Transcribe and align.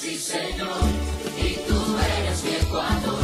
sí 0.00 0.16
señor, 0.16 0.68
y 1.36 1.54
tú 1.66 1.96
eres 2.18 2.44
mi 2.44 2.54
Ecuador, 2.54 3.18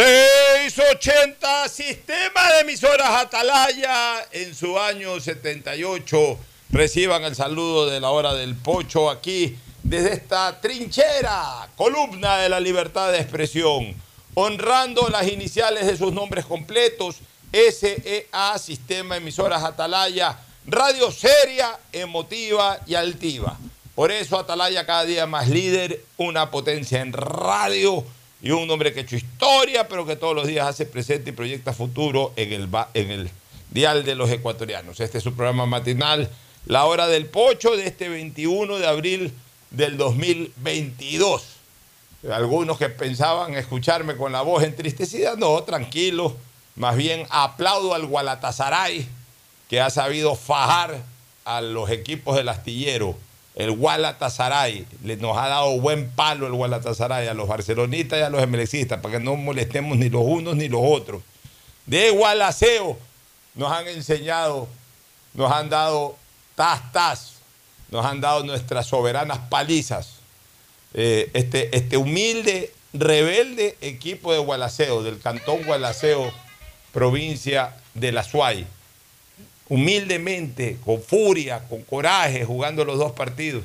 680 0.00 1.68
Sistema 1.68 2.52
de 2.52 2.60
Emisoras 2.60 3.22
Atalaya 3.22 4.26
en 4.32 4.54
su 4.54 4.78
año 4.78 5.20
78. 5.20 6.38
Reciban 6.70 7.22
el 7.24 7.36
saludo 7.36 7.84
de 7.84 8.00
la 8.00 8.08
hora 8.08 8.32
del 8.32 8.54
pocho 8.56 9.10
aquí 9.10 9.58
desde 9.82 10.14
esta 10.14 10.58
trinchera, 10.58 11.68
columna 11.76 12.38
de 12.38 12.48
la 12.48 12.60
libertad 12.60 13.12
de 13.12 13.18
expresión, 13.20 13.94
honrando 14.32 15.06
las 15.10 15.28
iniciales 15.28 15.86
de 15.86 15.98
sus 15.98 16.14
nombres 16.14 16.46
completos, 16.46 17.16
SEA, 17.52 18.56
Sistema 18.58 19.18
Emisoras 19.18 19.62
Atalaya, 19.62 20.38
radio 20.64 21.12
seria, 21.12 21.78
emotiva 21.92 22.78
y 22.86 22.94
altiva. 22.94 23.58
Por 23.94 24.10
eso 24.10 24.38
Atalaya 24.38 24.86
cada 24.86 25.04
día 25.04 25.26
más 25.26 25.50
líder, 25.50 26.02
una 26.16 26.50
potencia 26.50 27.02
en 27.02 27.12
radio 27.12 28.02
y 28.42 28.50
un 28.50 28.70
hombre 28.70 28.92
que 28.92 29.00
ha 29.00 29.02
hecho 29.02 29.16
historia, 29.16 29.88
pero 29.88 30.06
que 30.06 30.16
todos 30.16 30.34
los 30.34 30.46
días 30.46 30.66
hace 30.66 30.86
presente 30.86 31.30
y 31.30 31.32
proyecta 31.32 31.72
futuro 31.72 32.32
en 32.36 32.52
el, 32.52 32.68
en 32.94 33.10
el 33.10 33.30
dial 33.70 34.04
de 34.04 34.14
los 34.14 34.30
ecuatorianos. 34.30 35.00
Este 35.00 35.18
es 35.18 35.24
su 35.24 35.34
programa 35.34 35.66
matinal, 35.66 36.30
La 36.66 36.86
Hora 36.86 37.06
del 37.06 37.26
Pocho, 37.26 37.76
de 37.76 37.86
este 37.86 38.08
21 38.08 38.78
de 38.78 38.86
abril 38.86 39.32
del 39.70 39.96
2022. 39.96 41.42
Algunos 42.30 42.78
que 42.78 42.88
pensaban 42.88 43.54
escucharme 43.54 44.16
con 44.16 44.32
la 44.32 44.42
voz 44.42 44.62
entristecida, 44.62 45.36
no, 45.36 45.62
tranquilo. 45.62 46.36
Más 46.76 46.96
bien 46.96 47.26
aplaudo 47.30 47.94
al 47.94 48.06
Gualatasaray, 48.06 49.06
que 49.68 49.80
ha 49.80 49.90
sabido 49.90 50.34
fajar 50.34 51.02
a 51.44 51.60
los 51.60 51.90
equipos 51.90 52.36
del 52.36 52.48
astillero. 52.48 53.16
El 53.60 53.72
Gualatasaray 53.72 54.86
le 55.04 55.18
nos 55.18 55.36
ha 55.36 55.48
dado 55.48 55.78
buen 55.78 56.10
palo 56.12 56.46
el 56.46 56.54
Gualatasaray 56.54 57.28
a 57.28 57.34
los 57.34 57.46
barcelonistas 57.46 58.18
y 58.18 58.22
a 58.22 58.30
los 58.30 58.42
emelecistas 58.42 59.00
para 59.00 59.18
que 59.18 59.22
no 59.22 59.36
molestemos 59.36 59.98
ni 59.98 60.08
los 60.08 60.22
unos 60.24 60.56
ni 60.56 60.66
los 60.66 60.80
otros. 60.82 61.22
De 61.84 62.08
Gualaceo 62.08 62.98
nos 63.54 63.70
han 63.70 63.86
enseñado, 63.88 64.66
nos 65.34 65.52
han 65.52 65.68
dado 65.68 66.16
tas 66.54 66.90
tas, 66.90 67.34
nos 67.90 68.06
han 68.06 68.22
dado 68.22 68.44
nuestras 68.44 68.86
soberanas 68.86 69.36
palizas. 69.50 70.14
Eh, 70.94 71.30
este, 71.34 71.76
este 71.76 71.98
humilde, 71.98 72.72
rebelde 72.94 73.76
equipo 73.82 74.32
de 74.32 74.38
Gualaceo, 74.38 75.02
del 75.02 75.20
cantón 75.20 75.64
Gualaceo, 75.64 76.32
provincia 76.92 77.76
de 77.92 78.10
La 78.10 78.24
Suay 78.24 78.66
humildemente, 79.70 80.76
con 80.84 81.00
furia, 81.00 81.60
con 81.68 81.82
coraje, 81.82 82.44
jugando 82.44 82.84
los 82.84 82.98
dos 82.98 83.12
partidos. 83.12 83.64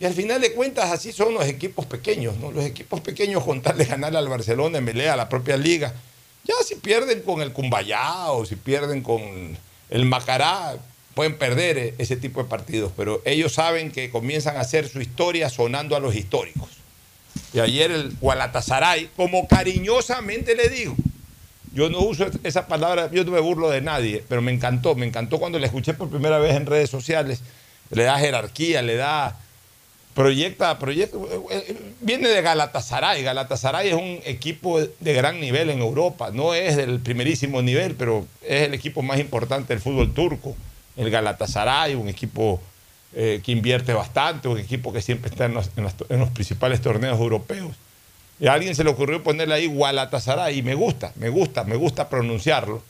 Y 0.00 0.04
al 0.04 0.12
final 0.12 0.40
de 0.40 0.52
cuentas 0.52 0.90
así 0.90 1.12
son 1.12 1.32
los 1.32 1.46
equipos 1.46 1.86
pequeños, 1.86 2.36
¿no? 2.38 2.50
Los 2.50 2.64
equipos 2.64 3.00
pequeños 3.00 3.44
con 3.44 3.62
tal 3.62 3.78
de 3.78 3.84
ganar 3.84 4.14
al 4.16 4.28
Barcelona, 4.28 4.80
Melea, 4.80 5.14
a 5.14 5.16
la 5.16 5.28
propia 5.28 5.56
liga. 5.56 5.94
Ya 6.44 6.54
si 6.66 6.74
pierden 6.74 7.22
con 7.22 7.40
el 7.40 7.52
Cumbayá 7.52 8.32
o 8.32 8.44
si 8.44 8.56
pierden 8.56 9.00
con 9.02 9.20
el 9.90 10.04
Macará, 10.04 10.76
pueden 11.14 11.38
perder 11.38 11.78
eh, 11.78 11.94
ese 11.98 12.16
tipo 12.16 12.42
de 12.42 12.48
partidos, 12.48 12.92
pero 12.96 13.22
ellos 13.24 13.52
saben 13.52 13.92
que 13.92 14.10
comienzan 14.10 14.56
a 14.56 14.60
hacer 14.60 14.88
su 14.88 15.00
historia 15.00 15.50
sonando 15.50 15.94
a 15.94 16.00
los 16.00 16.16
históricos. 16.16 16.68
Y 17.52 17.60
ayer 17.60 17.90
el 17.92 18.16
Gualatasaray, 18.20 19.10
como 19.16 19.46
cariñosamente 19.46 20.56
le 20.56 20.68
digo, 20.68 20.96
yo 21.72 21.90
no 21.90 22.00
uso 22.00 22.26
esa 22.42 22.66
palabra, 22.66 23.10
yo 23.12 23.24
no 23.24 23.32
me 23.32 23.40
burlo 23.40 23.70
de 23.70 23.80
nadie, 23.80 24.24
pero 24.28 24.42
me 24.42 24.52
encantó, 24.52 24.94
me 24.94 25.06
encantó 25.06 25.38
cuando 25.38 25.58
la 25.58 25.66
escuché 25.66 25.94
por 25.94 26.08
primera 26.08 26.38
vez 26.38 26.56
en 26.56 26.66
redes 26.66 26.90
sociales. 26.90 27.42
Le 27.90 28.04
da 28.04 28.18
jerarquía, 28.18 28.82
le 28.82 28.96
da. 28.96 29.36
Proyecta, 30.14 30.78
proyecta. 30.78 31.16
Viene 32.00 32.28
de 32.28 32.42
Galatasaray. 32.42 33.22
Galatasaray 33.22 33.88
es 33.88 33.94
un 33.94 34.18
equipo 34.24 34.80
de 34.80 35.12
gran 35.12 35.40
nivel 35.40 35.70
en 35.70 35.78
Europa. 35.78 36.30
No 36.32 36.54
es 36.54 36.76
del 36.76 36.98
primerísimo 36.98 37.62
nivel, 37.62 37.94
pero 37.94 38.26
es 38.42 38.62
el 38.62 38.74
equipo 38.74 39.02
más 39.02 39.20
importante 39.20 39.72
del 39.72 39.80
fútbol 39.80 40.12
turco. 40.12 40.56
El 40.96 41.10
Galatasaray, 41.10 41.94
un 41.94 42.08
equipo 42.08 42.60
eh, 43.14 43.40
que 43.44 43.52
invierte 43.52 43.92
bastante, 43.92 44.48
un 44.48 44.58
equipo 44.58 44.92
que 44.92 45.00
siempre 45.00 45.30
está 45.30 45.44
en 45.44 45.54
los 46.18 46.30
principales 46.30 46.80
torneos 46.80 47.18
europeos. 47.18 47.76
Y 48.40 48.46
a 48.46 48.52
alguien 48.52 48.74
se 48.74 48.84
le 48.84 48.90
ocurrió 48.90 49.22
ponerle 49.22 49.54
ahí 49.54 49.66
Gualatasaray 49.66 50.58
y 50.58 50.62
me 50.62 50.74
gusta, 50.74 51.12
me 51.16 51.28
gusta, 51.28 51.64
me 51.64 51.76
gusta 51.76 52.08
pronunciarlo. 52.08 52.82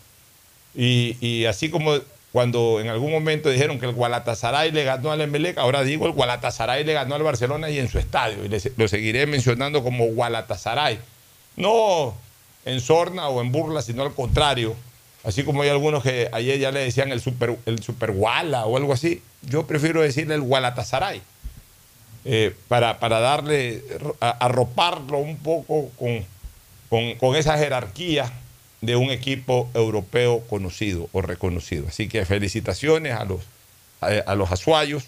Y, 0.74 1.44
así 1.46 1.70
como 1.70 1.94
cuando 2.32 2.80
en 2.80 2.88
algún 2.88 3.10
momento 3.10 3.48
dijeron 3.48 3.80
que 3.80 3.86
el 3.86 3.92
Gualatasaray 3.92 4.70
le 4.70 4.84
ganó 4.84 5.10
al 5.10 5.20
Emelec, 5.22 5.56
ahora 5.56 5.82
digo 5.82 6.06
el 6.06 6.12
Gualatasaray 6.12 6.84
le 6.84 6.92
ganó 6.92 7.14
al 7.14 7.22
Barcelona 7.22 7.70
y 7.70 7.78
en 7.78 7.88
su 7.88 7.98
estadio. 7.98 8.44
Y 8.44 8.72
lo 8.76 8.88
seguiré 8.88 9.26
mencionando 9.26 9.82
como 9.82 10.06
Gualatasaray. 10.06 10.98
No 11.56 12.14
en 12.64 12.80
sorna 12.80 13.28
o 13.28 13.40
en 13.40 13.50
burla, 13.50 13.80
sino 13.80 14.02
al 14.02 14.12
contrario. 14.12 14.76
Así 15.24 15.42
como 15.42 15.62
hay 15.62 15.70
algunos 15.70 16.02
que 16.02 16.28
ayer 16.32 16.58
ya 16.58 16.70
le 16.70 16.80
decían 16.80 17.10
el 17.10 17.20
super, 17.20 17.56
el 17.66 17.82
super 17.82 18.12
Guala 18.12 18.66
o 18.66 18.76
algo 18.76 18.92
así, 18.92 19.22
yo 19.42 19.66
prefiero 19.66 20.02
decirle 20.02 20.34
el 20.34 20.42
Gualatasaray 20.42 21.22
eh, 22.30 22.54
para, 22.68 23.00
para 23.00 23.20
darle, 23.20 23.82
arroparlo 24.20 25.16
un 25.16 25.38
poco 25.38 25.90
con, 25.96 27.14
con, 27.14 27.36
esa 27.36 27.56
jerarquía 27.56 28.30
de 28.82 28.96
un 28.96 29.08
equipo 29.08 29.70
europeo 29.72 30.42
conocido 30.46 31.08
o 31.12 31.22
reconocido. 31.22 31.86
Así 31.88 32.06
que 32.06 32.26
felicitaciones 32.26 33.14
a 33.14 33.24
los, 33.24 33.40
a, 34.02 34.08
a 34.30 34.34
los 34.34 34.52
azuayos, 34.52 35.04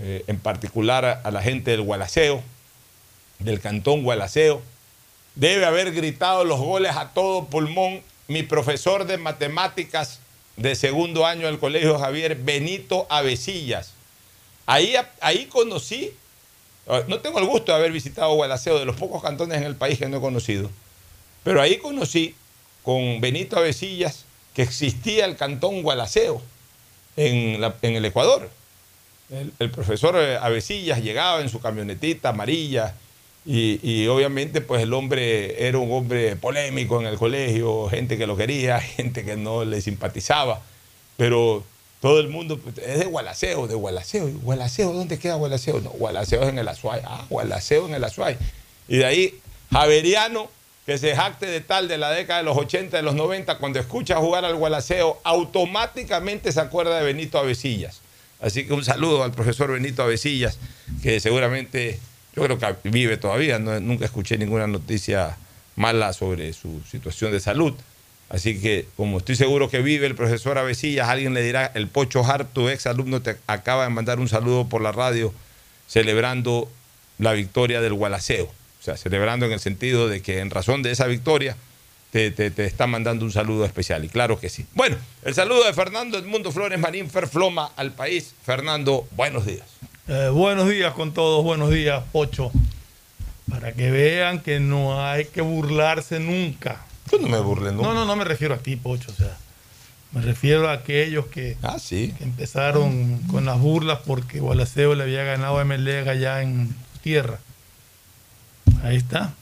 eh, 0.00 0.22
en 0.26 0.38
particular 0.38 1.06
a, 1.06 1.12
a 1.12 1.30
la 1.30 1.40
gente 1.40 1.70
del 1.70 1.80
Gualaceo, 1.80 2.42
del 3.38 3.60
cantón 3.60 4.02
Gualaceo. 4.02 4.60
Debe 5.34 5.64
haber 5.64 5.92
gritado 5.94 6.44
los 6.44 6.60
goles 6.60 6.94
a 6.94 7.08
todo 7.14 7.46
pulmón 7.46 8.02
mi 8.26 8.42
profesor 8.42 9.06
de 9.06 9.16
matemáticas 9.16 10.20
de 10.58 10.74
segundo 10.74 11.24
año 11.24 11.46
del 11.46 11.58
Colegio 11.58 11.98
Javier, 11.98 12.34
Benito 12.36 13.06
Avesillas. 13.08 13.94
Ahí, 14.70 14.94
ahí 15.22 15.46
conocí, 15.46 16.12
no 17.06 17.20
tengo 17.20 17.38
el 17.38 17.46
gusto 17.46 17.72
de 17.72 17.78
haber 17.78 17.90
visitado 17.90 18.34
Gualaceo, 18.34 18.78
de 18.78 18.84
los 18.84 18.96
pocos 18.96 19.22
cantones 19.22 19.56
en 19.56 19.64
el 19.64 19.76
país 19.76 19.98
que 19.98 20.08
no 20.08 20.18
he 20.18 20.20
conocido, 20.20 20.70
pero 21.42 21.62
ahí 21.62 21.78
conocí 21.78 22.34
con 22.82 23.20
Benito 23.22 23.56
Avesillas 23.56 24.24
que 24.52 24.60
existía 24.62 25.24
el 25.24 25.36
cantón 25.36 25.82
Gualaceo 25.82 26.42
en, 27.16 27.60
la- 27.62 27.74
en 27.80 27.96
el 27.96 28.04
Ecuador. 28.04 28.50
El, 29.30 29.52
el 29.58 29.70
profesor 29.70 30.16
eh, 30.18 30.36
Avesillas 30.36 31.02
llegaba 31.02 31.40
en 31.40 31.48
su 31.48 31.60
camionetita 31.60 32.30
amarilla 32.30 32.94
y, 33.46 33.78
y 33.82 34.06
obviamente 34.08 34.60
pues 34.60 34.82
el 34.82 34.92
hombre 34.92 35.66
era 35.66 35.78
un 35.78 35.90
hombre 35.92 36.36
polémico 36.36 37.00
en 37.00 37.06
el 37.06 37.16
colegio, 37.16 37.88
gente 37.88 38.18
que 38.18 38.26
lo 38.26 38.36
quería, 38.36 38.80
gente 38.96 39.24
que 39.24 39.36
no 39.36 39.64
le 39.64 39.80
simpatizaba, 39.80 40.60
pero 41.16 41.64
todo 42.00 42.20
el 42.20 42.28
mundo 42.28 42.60
es 42.84 42.98
de 42.98 43.04
Gualaceo, 43.06 43.66
de 43.66 43.74
Gualaceo. 43.74 44.28
¿Y 44.28 44.32
Gualaceo, 44.32 44.92
¿dónde 44.92 45.18
queda 45.18 45.34
Gualaceo? 45.34 45.80
No, 45.80 45.90
Gualaceo 45.90 46.42
es 46.42 46.48
en 46.48 46.58
el 46.58 46.68
Azuay. 46.68 47.00
Ah, 47.04 47.24
Gualaceo 47.28 47.86
en 47.86 47.94
el 47.94 48.04
Azuay. 48.04 48.36
Y 48.86 48.98
de 48.98 49.06
ahí, 49.06 49.40
Javeriano, 49.72 50.48
que 50.86 50.96
se 50.96 51.14
jacte 51.14 51.46
de 51.46 51.60
tal 51.60 51.88
de 51.88 51.98
la 51.98 52.10
década 52.10 52.38
de 52.38 52.44
los 52.44 52.56
80, 52.56 52.96
de 52.96 53.02
los 53.02 53.14
90, 53.14 53.58
cuando 53.58 53.80
escucha 53.80 54.16
jugar 54.16 54.44
al 54.44 54.54
Gualaceo, 54.54 55.20
automáticamente 55.24 56.52
se 56.52 56.60
acuerda 56.60 56.98
de 56.98 57.04
Benito 57.04 57.38
Avesillas. 57.38 58.00
Así 58.40 58.66
que 58.66 58.72
un 58.72 58.84
saludo 58.84 59.24
al 59.24 59.32
profesor 59.32 59.72
Benito 59.72 60.02
Avesillas, 60.02 60.58
que 61.02 61.18
seguramente, 61.18 61.98
yo 62.34 62.42
creo 62.44 62.58
que 62.58 62.88
vive 62.88 63.16
todavía, 63.16 63.58
nunca 63.58 64.04
escuché 64.04 64.38
ninguna 64.38 64.66
noticia 64.68 65.36
mala 65.74 66.12
sobre 66.12 66.52
su 66.52 66.80
situación 66.90 67.32
de 67.32 67.40
salud. 67.40 67.74
Así 68.30 68.60
que, 68.60 68.86
como 68.96 69.18
estoy 69.18 69.36
seguro 69.36 69.70
que 69.70 69.80
vive 69.80 70.06
el 70.06 70.14
profesor 70.14 70.58
Avesillas, 70.58 71.08
alguien 71.08 71.32
le 71.32 71.42
dirá, 71.42 71.70
el 71.74 71.88
Pocho 71.88 72.22
Hart, 72.24 72.48
tu 72.52 72.68
ex 72.68 72.86
alumno, 72.86 73.22
te 73.22 73.36
acaba 73.46 73.84
de 73.84 73.90
mandar 73.90 74.20
un 74.20 74.28
saludo 74.28 74.68
por 74.68 74.82
la 74.82 74.92
radio 74.92 75.32
celebrando 75.86 76.70
la 77.18 77.32
victoria 77.32 77.80
del 77.80 77.94
Gualaceo. 77.94 78.44
O 78.44 78.82
sea, 78.82 78.96
celebrando 78.96 79.46
en 79.46 79.52
el 79.52 79.60
sentido 79.60 80.08
de 80.08 80.20
que 80.22 80.40
en 80.40 80.50
razón 80.50 80.82
de 80.82 80.90
esa 80.92 81.06
victoria 81.06 81.56
te, 82.12 82.30
te- 82.30 82.50
te 82.50 82.64
está 82.66 82.86
mandando 82.86 83.24
un 83.24 83.32
saludo 83.32 83.64
especial. 83.64 84.04
Y 84.04 84.08
claro 84.08 84.38
que 84.38 84.48
sí. 84.50 84.66
Bueno, 84.74 84.96
el 85.24 85.34
saludo 85.34 85.64
de 85.64 85.72
Fernando 85.72 86.18
Edmundo 86.18 86.52
Flores 86.52 86.78
Marín 86.78 87.10
Ferfloma 87.10 87.72
al 87.76 87.92
país. 87.92 88.34
Fernando, 88.44 89.06
buenos 89.16 89.46
días. 89.46 89.66
Eh, 90.06 90.28
buenos 90.32 90.68
días 90.68 90.92
con 90.94 91.12
todos, 91.12 91.42
buenos 91.44 91.70
días, 91.70 92.02
Pocho. 92.12 92.50
Para 93.50 93.72
que 93.72 93.90
vean 93.90 94.40
que 94.40 94.60
no 94.60 95.02
hay 95.04 95.24
que 95.24 95.40
burlarse 95.40 96.20
nunca. 96.20 96.84
Yo 97.10 97.18
no 97.18 97.28
me 97.28 97.38
burlé 97.40 97.72
nunca. 97.72 97.88
No, 97.88 97.94
no, 97.94 98.04
no 98.04 98.16
me 98.16 98.24
refiero 98.24 98.54
a 98.54 98.58
ti, 98.58 98.76
Pocho. 98.76 99.10
O 99.10 99.14
sea, 99.14 99.36
me 100.12 100.20
refiero 100.22 100.68
a 100.68 100.72
aquellos 100.72 101.26
que, 101.26 101.56
Ah, 101.62 101.76
que 101.88 102.14
empezaron 102.20 103.18
con 103.30 103.44
las 103.44 103.58
burlas 103.58 104.00
porque 104.06 104.40
Gualaceo 104.40 104.94
le 104.94 105.02
había 105.04 105.22
ganado 105.24 105.58
a 105.58 105.64
MLEG 105.64 106.08
allá 106.08 106.42
en 106.42 106.74
tierra. 107.02 107.38
Ahí 108.82 108.96
está. 108.96 109.34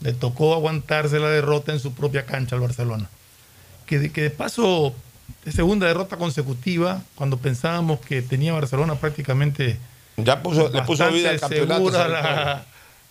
Le 0.00 0.12
tocó 0.12 0.54
aguantarse 0.54 1.18
la 1.18 1.28
derrota 1.28 1.72
en 1.72 1.80
su 1.80 1.92
propia 1.94 2.26
cancha 2.26 2.54
al 2.54 2.60
Barcelona. 2.60 3.08
Que 3.86 3.98
de, 3.98 4.10
que 4.12 4.22
de 4.22 4.30
paso, 4.30 4.94
de 5.44 5.52
segunda 5.52 5.86
derrota 5.86 6.16
consecutiva, 6.16 7.02
cuando 7.14 7.38
pensábamos 7.38 8.00
que 8.00 8.20
tenía 8.22 8.52
Barcelona 8.52 8.96
prácticamente 8.96 9.78
Ya 10.16 10.42
puso, 10.42 10.68
le 10.70 10.82
puso 10.82 11.10
vida 11.10 11.30
al 11.30 11.40
campeonato. 11.40 11.90
la, 11.90 12.66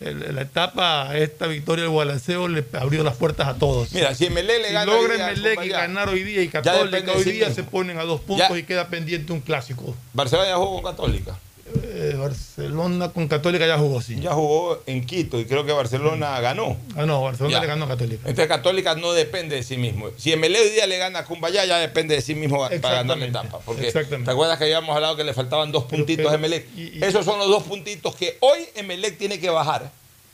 el- 0.09 0.35
la 0.35 0.41
etapa, 0.41 1.15
esta 1.17 1.47
victoria 1.47 1.83
del 1.83 1.91
Gualaceo 1.91 2.47
le 2.47 2.63
abrió 2.73 3.03
las 3.03 3.15
puertas 3.15 3.47
a 3.47 3.55
todos. 3.55 3.91
Mira, 3.93 4.13
si 4.15 4.25
Emelec 4.25 4.61
le 4.61 4.67
si 4.69 4.73
gana 4.73 4.85
logra 4.85 5.33
y 5.33 5.35
Cumbayá, 5.55 5.77
ganar 5.81 6.09
hoy 6.09 6.23
día 6.23 6.41
y 6.41 6.47
Católica 6.47 7.11
hoy 7.13 7.23
día 7.23 7.53
se 7.53 7.63
ponen 7.63 7.97
a 7.99 8.03
dos 8.03 8.21
puntos 8.21 8.49
Ya. 8.49 8.57
y 8.57 8.63
queda 8.63 8.87
pendiente 8.87 9.33
un 9.33 9.41
clásico. 9.41 9.95
Barcelona 10.13 10.49
ya 10.49 10.55
jugó 10.55 10.81
con 10.81 10.91
Católica. 10.91 11.37
Eh, 11.67 12.13
Barcelona 12.17 13.09
con 13.09 13.27
Católica 13.27 13.65
ya 13.65 13.77
jugó, 13.79 13.99
sí. 13.99 14.19
Ya 14.19 14.33
jugó 14.33 14.83
en 14.85 15.03
Quito 15.03 15.39
y 15.39 15.45
creo 15.45 15.65
que 15.65 15.71
Barcelona 15.71 16.39
ganó. 16.39 16.77
Ah, 16.95 17.05
no, 17.07 17.23
Barcelona 17.23 17.55
Ya. 17.55 17.61
le 17.61 17.67
ganó 17.67 17.85
a 17.85 17.87
Católica. 17.87 18.21
Entonces 18.29 18.47
Católica 18.47 18.93
no 18.95 19.13
depende 19.13 19.55
de 19.55 19.63
sí 19.63 19.75
mismo. 19.77 20.09
Si 20.15 20.31
Emelec 20.31 20.61
hoy 20.61 20.69
día 20.69 20.85
le 20.85 20.97
gana 20.99 21.19
a 21.19 21.25
Cumbayá, 21.25 21.65
ya 21.65 21.79
depende 21.79 22.13
de 22.15 22.21
sí 22.21 22.35
mismo 22.35 22.57
para 22.59 22.69
ganar 22.69 23.17
la 23.17 23.25
Exactamente. 23.25 23.39
etapa. 23.39 23.59
Porque 23.65 23.87
Exactamente. 23.87 24.25
te 24.25 24.31
acuerdas 24.31 24.57
que 24.59 24.65
habíamos 24.65 24.95
hablado 24.95 25.15
que 25.15 25.23
le 25.23 25.33
faltaban 25.33 25.71
dos 25.71 25.85
puntitos 25.85 26.31
a 26.31 26.35
Emelec. 26.35 26.67
Esos 27.01 27.25
son 27.25 27.39
los 27.39 27.47
dos 27.49 27.63
puntitos 27.63 28.15
que 28.15 28.37
hoy 28.41 28.59
Emelec 28.75 29.17
tiene 29.17 29.39
que 29.39 29.49
bajar 29.49 29.89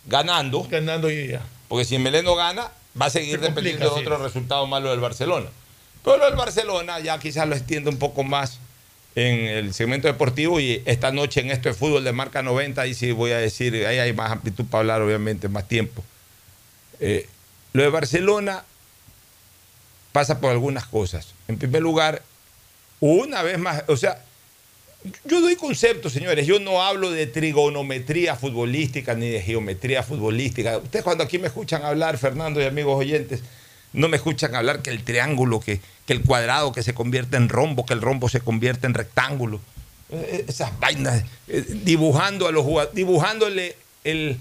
ganando. 0.05 0.67
Ganando 0.69 1.07
hoy 1.07 1.15
día. 1.27 1.41
Porque 1.69 1.85
si 1.85 1.95
Emelec 1.95 2.25
no 2.25 2.35
gana, 2.35 2.69
va 3.01 3.05
a 3.05 3.09
seguir 3.09 3.39
Se 3.39 3.45
complica, 3.45 3.61
dependiendo 3.61 3.89
de 3.95 4.01
sí. 4.01 4.05
otro 4.05 4.17
resultado 4.21 4.67
malo 4.67 4.89
del 4.91 4.99
Barcelona. 4.99 5.47
Pero 6.03 6.17
lo 6.17 6.25
del 6.25 6.35
Barcelona 6.35 6.99
ya 6.99 7.17
quizás 7.19 7.47
lo 7.47 7.55
extiende 7.55 7.89
un 7.89 7.97
poco 7.97 8.23
más 8.23 8.59
en 9.15 9.45
el 9.45 9.73
segmento 9.73 10.07
deportivo 10.07 10.59
y 10.59 10.81
esta 10.85 11.11
noche 11.11 11.41
en 11.41 11.51
esto 11.51 11.69
de 11.69 11.75
fútbol 11.75 12.03
de 12.03 12.13
marca 12.13 12.41
90, 12.41 12.81
ahí 12.81 12.93
sí 12.93 13.11
voy 13.11 13.31
a 13.31 13.37
decir, 13.37 13.85
ahí 13.85 13.99
hay 13.99 14.13
más 14.13 14.31
amplitud 14.31 14.65
para 14.65 14.79
hablar, 14.79 15.01
obviamente, 15.01 15.49
más 15.49 15.67
tiempo. 15.67 16.03
Eh, 16.99 17.27
lo 17.73 17.83
de 17.83 17.89
Barcelona 17.89 18.63
pasa 20.11 20.39
por 20.39 20.51
algunas 20.51 20.85
cosas. 20.85 21.33
En 21.47 21.57
primer 21.57 21.81
lugar, 21.81 22.21
una 22.99 23.41
vez 23.41 23.57
más, 23.59 23.83
o 23.87 23.97
sea, 23.97 24.23
yo 25.25 25.41
doy 25.41 25.55
conceptos, 25.55 26.13
señores. 26.13 26.45
Yo 26.45 26.59
no 26.59 26.83
hablo 26.83 27.09
de 27.09 27.25
trigonometría 27.25 28.35
futbolística 28.35 29.15
ni 29.15 29.29
de 29.29 29.41
geometría 29.41 30.03
futbolística. 30.03 30.77
Ustedes 30.77 31.03
cuando 31.03 31.23
aquí 31.23 31.39
me 31.39 31.47
escuchan 31.47 31.83
hablar, 31.83 32.17
Fernando 32.17 32.61
y 32.61 32.65
amigos 32.65 32.99
oyentes, 32.99 33.41
no 33.93 34.07
me 34.07 34.17
escuchan 34.17 34.55
hablar 34.55 34.81
que 34.81 34.91
el 34.91 35.03
triángulo, 35.03 35.59
que, 35.59 35.81
el 36.11 36.21
cuadrado 36.21 36.71
que 36.71 36.83
se 36.83 36.93
convierte 36.93 37.37
en 37.37 37.49
rombo, 37.49 37.85
que 37.85 37.93
el 37.93 38.01
rombo 38.01 38.29
se 38.29 38.39
convierte 38.39 38.87
en 38.87 38.93
rectángulo. 38.93 39.59
Eh, 40.11 40.45
Esas 40.47 40.77
vainas, 40.79 41.23
eh, 41.47 41.65
dibujando 41.83 42.47
a 42.47 42.51
los 42.51 42.65
dibujándole 42.93 43.75
el, 44.03 44.37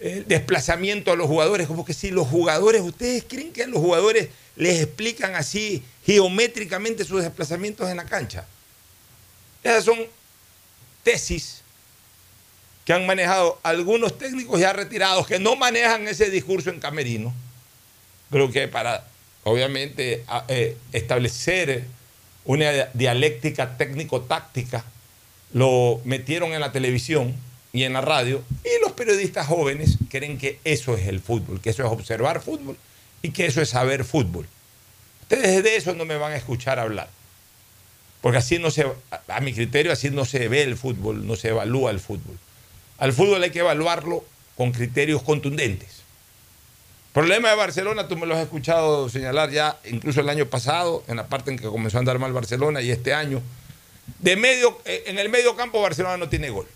el 0.00 0.26
desplazamiento 0.26 1.12
a 1.12 1.16
los 1.16 1.26
jugadores, 1.26 1.66
como 1.66 1.84
que 1.84 1.94
si 1.94 2.10
los 2.10 2.26
jugadores, 2.26 2.82
¿ustedes 2.82 3.24
creen 3.28 3.52
que 3.52 3.64
a 3.64 3.66
los 3.66 3.80
jugadores 3.80 4.28
les 4.56 4.82
explican 4.82 5.34
así 5.34 5.82
geométricamente 6.04 7.04
sus 7.04 7.22
desplazamientos 7.22 7.88
en 7.88 7.96
la 7.98 8.04
cancha? 8.04 8.46
Esas 9.62 9.84
son 9.84 9.98
tesis 11.04 11.62
que 12.84 12.92
han 12.92 13.06
manejado 13.06 13.60
algunos 13.62 14.18
técnicos 14.18 14.58
ya 14.58 14.72
retirados 14.72 15.26
que 15.26 15.38
no 15.38 15.54
manejan 15.54 16.08
ese 16.08 16.30
discurso 16.30 16.70
en 16.70 16.80
camerino, 16.80 17.32
pero 18.28 18.50
que 18.50 18.66
para, 18.66 19.06
obviamente, 19.44 20.24
eh, 20.48 20.76
establecer 20.92 21.84
una 22.44 22.86
dialéctica 22.94 23.76
técnico-táctica, 23.76 24.84
lo 25.52 26.00
metieron 26.04 26.52
en 26.52 26.60
la 26.60 26.72
televisión 26.72 27.34
y 27.72 27.84
en 27.84 27.92
la 27.92 28.00
radio, 28.00 28.42
y 28.64 28.80
los 28.80 28.92
periodistas 28.92 29.46
jóvenes 29.46 29.98
creen 30.10 30.38
que 30.38 30.58
eso 30.64 30.96
es 30.96 31.06
el 31.06 31.20
fútbol, 31.20 31.60
que 31.60 31.70
eso 31.70 31.84
es 31.84 31.90
observar 31.90 32.42
fútbol 32.42 32.76
y 33.22 33.30
que 33.30 33.46
eso 33.46 33.62
es 33.62 33.70
saber 33.70 34.04
fútbol. 34.04 34.46
Ustedes 35.22 35.62
de 35.62 35.76
eso 35.76 35.94
no 35.94 36.04
me 36.04 36.16
van 36.16 36.32
a 36.32 36.36
escuchar 36.36 36.78
hablar. 36.78 37.08
Porque 38.20 38.38
así 38.38 38.58
no 38.58 38.70
se, 38.70 38.86
a 39.28 39.40
mi 39.40 39.52
criterio, 39.52 39.92
así 39.92 40.10
no 40.10 40.24
se 40.24 40.48
ve 40.48 40.62
el 40.62 40.76
fútbol, 40.76 41.26
no 41.26 41.34
se 41.34 41.48
evalúa 41.48 41.90
el 41.90 41.98
fútbol. 41.98 42.38
Al 42.98 43.12
fútbol 43.12 43.42
hay 43.42 43.50
que 43.50 43.60
evaluarlo 43.60 44.24
con 44.56 44.72
criterios 44.72 45.22
contundentes. 45.22 46.01
Problema 47.12 47.50
de 47.50 47.56
Barcelona, 47.56 48.08
tú 48.08 48.16
me 48.16 48.26
lo 48.26 48.34
has 48.34 48.40
escuchado 48.40 49.08
señalar 49.10 49.50
ya, 49.50 49.78
incluso 49.84 50.20
el 50.20 50.28
año 50.30 50.46
pasado, 50.46 51.04
en 51.08 51.16
la 51.16 51.26
parte 51.26 51.50
en 51.50 51.58
que 51.58 51.66
comenzó 51.66 51.98
a 51.98 52.00
andar 52.00 52.18
mal 52.18 52.32
Barcelona 52.32 52.80
y 52.80 52.90
este 52.90 53.12
año. 53.12 53.42
De 54.18 54.34
medio, 54.36 54.80
eh, 54.86 55.04
en 55.06 55.18
el 55.18 55.28
medio 55.28 55.54
campo 55.54 55.82
Barcelona 55.82 56.16
no 56.16 56.30
tiene 56.30 56.48
gol. 56.48 56.66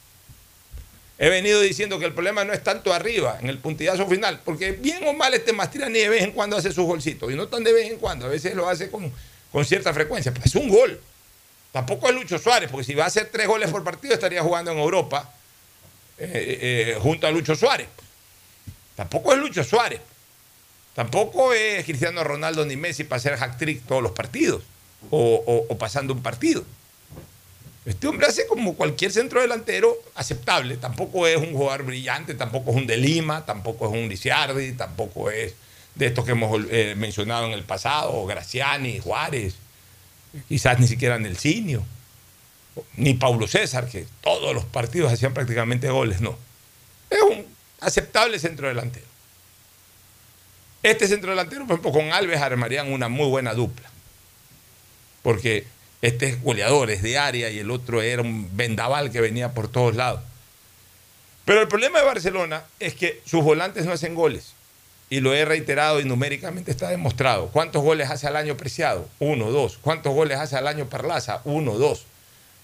He 1.19 1.31
venido 1.31 1.63
diciendo 1.63 1.99
que 1.99 2.05
el 2.05 2.13
problema 2.13 2.45
no 2.45 2.53
es 2.53 2.63
tanto 2.63 2.93
arriba, 2.93 3.39
en 3.41 3.49
el 3.49 3.59
puntillazo 3.59 4.07
final, 4.07 4.41
porque 4.45 4.73
bien 4.73 5.07
o 5.07 5.15
mal 5.15 5.33
este 5.33 5.55
Mastrani 5.55 5.99
de 5.99 6.11
vez 6.11 6.23
en 6.23 6.33
cuando 6.33 6.59
hace 6.59 6.71
sus 6.71 6.85
golcitos, 6.85 7.33
y 7.33 7.35
no 7.35 7.49
tan 7.49 7.65
de 7.65 7.73
vez 7.73 7.91
en 7.91 7.99
cuando, 7.99 8.27
a 8.27 8.29
veces 8.29 8.55
lo 8.55 8.69
hace 8.69 8.91
con, 8.91 9.11
con 9.51 9.65
cierta 9.65 9.95
frecuencia, 9.95 10.33
pero 10.33 10.45
es 10.45 10.55
un 10.55 10.69
gol. 10.69 11.01
Tampoco 11.73 12.11
es 12.11 12.15
Lucho 12.15 12.39
Suárez, 12.39 12.71
porque 12.71 12.85
si 12.85 12.95
va 12.95 13.05
a 13.05 13.07
hacer 13.07 13.31
tres 13.33 13.47
goles 13.47 13.71
por 13.71 13.83
partido 13.83 14.13
estaría 14.13 14.43
jugando 14.43 14.71
en 14.71 14.79
Europa 14.79 15.33
eh, 16.19 16.59
eh, 16.61 16.99
junto 17.01 17.27
a 17.27 17.31
Lucho 17.31 17.55
Suárez. 17.55 17.89
Tampoco 18.95 19.33
es 19.33 19.39
Lucho 19.39 19.65
Suárez. 19.65 20.01
Tampoco 20.97 21.53
es 21.53 21.85
Cristiano 21.85 22.25
Ronaldo 22.25 22.65
ni 22.65 22.75
Messi 22.75 23.05
para 23.05 23.19
hacer 23.19 23.37
hack-trick 23.37 23.83
todos 23.83 24.03
los 24.03 24.13
partidos 24.13 24.63
o, 25.11 25.67
pasando 25.79 26.15
un 26.15 26.23
partido. 26.23 26.65
Este 27.85 28.09
hombre 28.09 28.27
hace 28.27 28.47
como 28.47 28.75
cualquier 28.77 29.13
centro 29.13 29.43
delantero 29.43 29.95
aceptable. 30.15 30.79
Tampoco 30.79 31.27
es 31.27 31.37
un 31.37 31.53
jugador 31.53 31.83
brillante, 31.83 32.35
tampoco 32.35 32.71
es 32.71 32.77
un 32.77 32.87
de 32.87 32.97
Lima, 32.97 33.45
tampoco 33.45 33.87
es 33.87 33.93
un 33.93 34.09
Lisiardi, 34.09 34.73
tampoco 34.73 35.31
es 35.31 35.53
de 35.97 36.07
estos 36.07 36.25
que 36.25 36.31
hemos 36.31 36.63
eh, 36.71 36.95
mencionado 36.97 37.45
en 37.45 37.53
el 37.53 37.65
pasado, 37.65 38.25
Graciani, 38.25 38.99
Juárez, 38.99 39.55
quizás 40.49 40.81
ni 40.81 40.89
siquiera 40.89 41.19
Nelsinio, 41.19 41.85
ni 42.97 43.13
Paulo 43.13 43.47
César, 43.47 43.87
que 43.87 44.07
todos 44.23 44.55
los 44.55 44.65
partidos 44.65 45.13
hacían 45.13 45.35
prácticamente 45.35 45.91
goles, 45.91 46.23
no. 46.23 46.39
Es 47.11 47.21
un 47.21 47.45
aceptable 47.81 48.39
centro 48.39 48.67
delantero. 48.67 49.16
Este 50.87 51.09
centro 51.09 51.31
delantero, 51.31 51.67
por 51.67 51.75
ejemplo, 51.75 51.91
con 51.91 52.13
Alves 52.13 52.41
armarían 52.41 52.93
una 52.93 53.09
muy 53.09 53.27
buena 53.27 53.55
dupla. 53.55 53.91
Porque 55.25 55.67
este 56.01 56.27
es 56.29 56.41
goleador, 56.41 56.91
es 56.91 57.03
de 57.03 57.19
área 57.19 57.51
y 57.51 57.59
el 57.59 57.73
otro 57.73 58.03
era 58.03 58.23
un 58.23 58.57
vendaval 58.57 59.11
que 59.11 59.21
venía 59.21 59.53
por 59.53 59.67
todos 59.67 59.97
lados. 59.97 60.21
Pero 61.45 61.61
el 61.61 61.67
problema 61.67 61.99
de 61.99 62.05
Barcelona 62.05 62.63
es 62.79 62.95
que 62.95 63.21
sus 63.25 63.43
volantes 63.43 63.85
no 63.85 63.91
hacen 63.91 64.15
goles. 64.15 64.53
Y 65.11 65.19
lo 65.19 65.35
he 65.35 65.45
reiterado 65.45 65.99
y 65.99 66.05
numéricamente 66.05 66.71
está 66.71 66.89
demostrado. 66.89 67.49
¿Cuántos 67.49 67.83
goles 67.83 68.09
hace 68.09 68.29
al 68.29 68.37
año 68.37 68.57
Preciado? 68.57 69.09
Uno, 69.19 69.51
dos. 69.51 69.79
¿Cuántos 69.83 70.15
goles 70.15 70.39
hace 70.39 70.55
al 70.55 70.69
año 70.69 70.89
Parlaza? 70.89 71.41
Uno, 71.43 71.79
dos. 71.79 72.07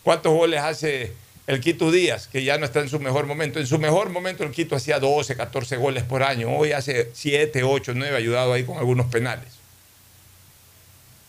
¿Cuántos 0.04 0.32
goles 0.32 0.60
hace 0.60 1.12
el 1.46 1.60
Quito 1.60 1.90
Díaz, 1.90 2.28
que 2.28 2.44
ya 2.44 2.58
no 2.58 2.64
está 2.64 2.80
en 2.80 2.88
su 2.88 3.00
mejor 3.00 3.26
momento? 3.26 3.58
En 3.58 3.66
su 3.66 3.78
mejor 3.78 4.10
momento 4.10 4.44
el 4.44 4.52
Quito 4.52 4.76
hacía 4.76 5.00
12, 5.00 5.36
14 5.36 5.76
goles 5.76 6.04
por 6.04 6.22
año. 6.22 6.56
Hoy 6.56 6.72
hace 6.72 7.10
7, 7.12 7.64
8, 7.64 7.92
9, 7.94 8.16
ayudado 8.16 8.52
ahí 8.52 8.64
con 8.64 8.78
algunos 8.78 9.06
penales. 9.06 9.62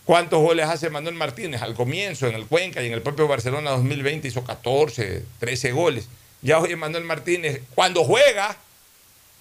¿Cuántos 0.06 0.42
goles 0.42 0.68
hace 0.68 0.90
Manuel 0.90 1.16
Martínez? 1.16 1.62
Al 1.62 1.74
comienzo, 1.76 2.28
en 2.28 2.36
el 2.36 2.46
Cuenca 2.46 2.84
y 2.84 2.88
en 2.88 2.94
el 2.94 3.02
propio 3.02 3.28
Barcelona 3.28 3.72
2020 3.72 4.28
hizo 4.28 4.44
14, 4.44 5.24
13 5.40 5.72
goles. 5.72 6.08
Ya 6.42 6.60
hoy 6.60 6.76
Manuel 6.76 7.06
Martínez, 7.06 7.62
cuando 7.74 8.04
juega, 8.04 8.58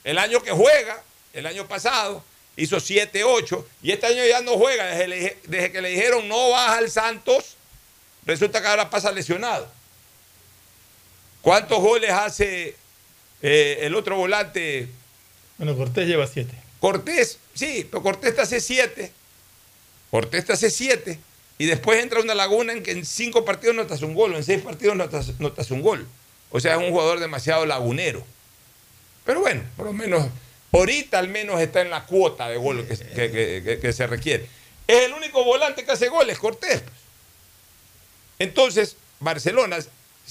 el 0.04 0.18
año 0.18 0.40
que 0.42 0.52
juega, 0.52 1.02
el 1.32 1.46
año 1.46 1.66
pasado, 1.66 2.22
hizo 2.56 2.78
7, 2.78 3.24
8, 3.24 3.66
y 3.82 3.90
este 3.90 4.06
año 4.06 4.24
ya 4.24 4.40
no 4.40 4.52
juega. 4.52 4.86
Desde, 4.86 5.36
desde 5.44 5.72
que 5.72 5.82
le 5.82 5.90
dijeron 5.90 6.28
no 6.28 6.50
vas 6.50 6.78
al 6.78 6.90
Santos, 6.90 7.56
resulta 8.24 8.62
que 8.62 8.68
ahora 8.68 8.88
pasa 8.88 9.10
lesionado. 9.10 9.68
¿Cuántos 11.42 11.80
goles 11.80 12.10
hace 12.10 12.76
eh, 13.42 13.78
el 13.82 13.94
otro 13.94 14.16
volante? 14.16 14.88
Bueno, 15.58 15.76
Cortés 15.76 16.06
lleva 16.08 16.26
siete. 16.26 16.54
Cortés, 16.80 17.38
sí, 17.54 17.86
pero 17.90 18.02
Cortés 18.02 18.34
te 18.34 18.40
hace 18.42 18.60
7. 18.60 19.12
Cortés 20.10 20.44
te 20.44 20.52
hace 20.52 20.70
7. 20.70 21.18
Y 21.58 21.66
después 21.66 22.02
entra 22.02 22.20
una 22.20 22.34
laguna 22.34 22.72
en 22.72 22.82
que 22.82 22.90
en 22.92 23.04
cinco 23.06 23.44
partidos 23.44 23.76
no 23.76 23.86
te 23.86 23.94
hace 23.94 24.04
un 24.04 24.14
gol, 24.14 24.34
o 24.34 24.36
en 24.36 24.42
seis 24.42 24.62
partidos 24.62 24.96
no 24.96 25.08
te 25.08 25.16
hace, 25.16 25.34
no 25.38 25.52
te 25.52 25.60
hace 25.60 25.74
un 25.74 25.82
gol. 25.82 26.08
O 26.50 26.58
sea, 26.58 26.72
es 26.74 26.78
un 26.80 26.90
jugador 26.90 27.20
demasiado 27.20 27.66
lagunero. 27.66 28.24
Pero 29.24 29.40
bueno, 29.40 29.62
por 29.76 29.86
lo 29.86 29.92
menos, 29.92 30.26
ahorita 30.72 31.18
al 31.20 31.28
menos 31.28 31.60
está 31.60 31.82
en 31.82 31.90
la 31.90 32.04
cuota 32.04 32.48
de 32.48 32.56
gol 32.56 32.84
que, 32.88 32.96
que- 32.96 33.30
que- 33.30 33.62
que- 33.64 33.78
que 33.80 33.92
se 33.92 34.06
requiere. 34.08 34.48
Es 34.88 35.02
el 35.04 35.12
único 35.12 35.44
volante 35.44 35.84
que 35.84 35.92
hace 35.92 36.08
goles, 36.08 36.38
Cortés. 36.38 36.82
Entonces, 38.38 38.96
Barcelona, 39.20 39.78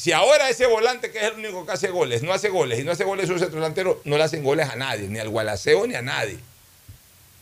si 0.01 0.13
ahora 0.13 0.49
ese 0.49 0.65
volante 0.65 1.11
que 1.11 1.19
es 1.19 1.25
el 1.25 1.33
único 1.33 1.63
que 1.63 1.73
hace 1.73 1.89
goles, 1.89 2.23
no 2.23 2.33
hace 2.33 2.49
goles 2.49 2.79
y 2.79 2.83
no 2.83 2.91
hace 2.91 3.03
goles 3.03 3.27
su 3.27 3.37
centro 3.37 3.59
delantero, 3.59 4.01
no 4.03 4.17
le 4.17 4.23
hacen 4.23 4.43
goles 4.43 4.67
a 4.67 4.75
nadie, 4.75 5.07
ni 5.07 5.19
al 5.19 5.29
Gualaceo 5.29 5.85
ni 5.85 5.93
a 5.93 6.01
nadie. 6.01 6.39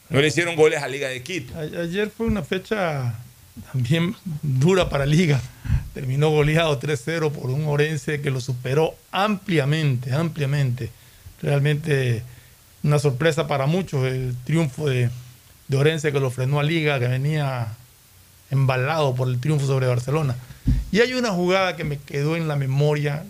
No 0.10 0.20
le 0.20 0.28
hicieron 0.28 0.58
goles 0.58 0.84
a 0.84 0.90
Liga 0.90 1.08
de 1.08 1.24
Quito. 1.24 1.58
Ayer 1.58 2.10
fue 2.10 2.26
una 2.26 2.44
fecha 2.44 3.18
también 3.72 4.14
dura 4.42 4.90
para 4.90 5.06
Liga. 5.06 5.40
Terminó 5.94 6.32
goleado 6.32 6.78
3-0 6.78 7.32
por 7.32 7.50
un 7.50 7.66
Orense 7.66 8.20
que 8.20 8.30
lo 8.30 8.42
superó 8.42 8.94
ampliamente, 9.14 10.12
ampliamente. 10.12 10.90
Realmente 11.42 12.24
una 12.84 13.00
sorpresa 13.00 13.48
para 13.48 13.68
muchos 13.68 14.06
el 14.06 14.36
triunfo 14.44 14.90
de, 14.90 15.10
de 15.70 15.78
Orense 15.78 16.12
que 16.12 16.20
lo 16.20 16.30
frenó 16.30 16.60
a 16.60 16.64
Liga, 16.64 17.00
que 17.00 17.08
venía 17.08 17.70
embalado 18.52 19.16
por 19.16 19.30
el 19.30 19.40
triunfo 19.40 19.66
sobre 19.66 19.88
Barcelona. 19.88 20.36
Y 20.92 21.00
hay 21.02 21.14
una 21.14 21.32
jugada 21.32 21.76
que 21.76 21.84
me 21.84 21.98
quedó 22.00 22.36
en 22.36 22.48
la 22.48 22.56
memoria, 22.56 23.26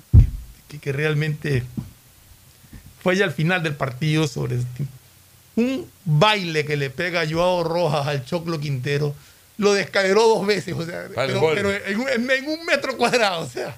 que, 0.67 0.79
que 0.79 0.91
realmente 0.91 1.63
fue 3.01 3.15
ya 3.15 3.25
al 3.25 3.31
final 3.31 3.63
del 3.63 3.75
partido 3.75 4.27
sobre 4.27 4.57
un 5.55 5.89
baile 6.05 6.65
que 6.65 6.77
le 6.77 6.89
pega 6.89 7.27
Joao 7.29 7.63
Rojas 7.63 8.07
al 8.07 8.25
Choclo 8.25 8.59
Quintero. 8.59 9.13
Lo 9.57 9.73
descaderó 9.73 10.25
dos 10.27 10.47
veces, 10.47 10.73
o 10.73 10.85
sea, 10.85 11.07
pero, 11.53 11.73
en, 11.73 11.99
un- 11.99 12.31
en 12.31 12.47
un 12.47 12.65
metro 12.65 12.95
cuadrado, 12.95 13.41
o 13.41 13.47
sea, 13.49 13.75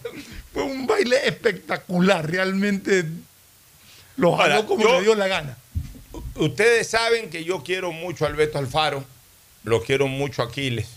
fue 0.53 0.61
un 0.61 0.85
baile 0.85 1.17
espectacular, 1.27 2.29
realmente 2.29 3.05
lo 4.17 4.35
jaló 4.37 4.53
Ahora, 4.55 4.67
como 4.67 4.83
yo- 4.83 4.97
le 4.97 5.01
dio 5.01 5.15
la 5.15 5.27
gana. 5.27 5.57
Ustedes 6.35 6.87
saben 6.87 7.31
que 7.31 7.43
yo 7.43 7.63
quiero 7.63 7.91
mucho 7.91 8.25
a 8.25 8.27
Alberto 8.27 8.59
Alfaro, 8.59 9.03
lo 9.63 9.81
quiero 9.83 10.07
mucho 10.07 10.43
a 10.43 10.45
Aquiles, 10.45 10.87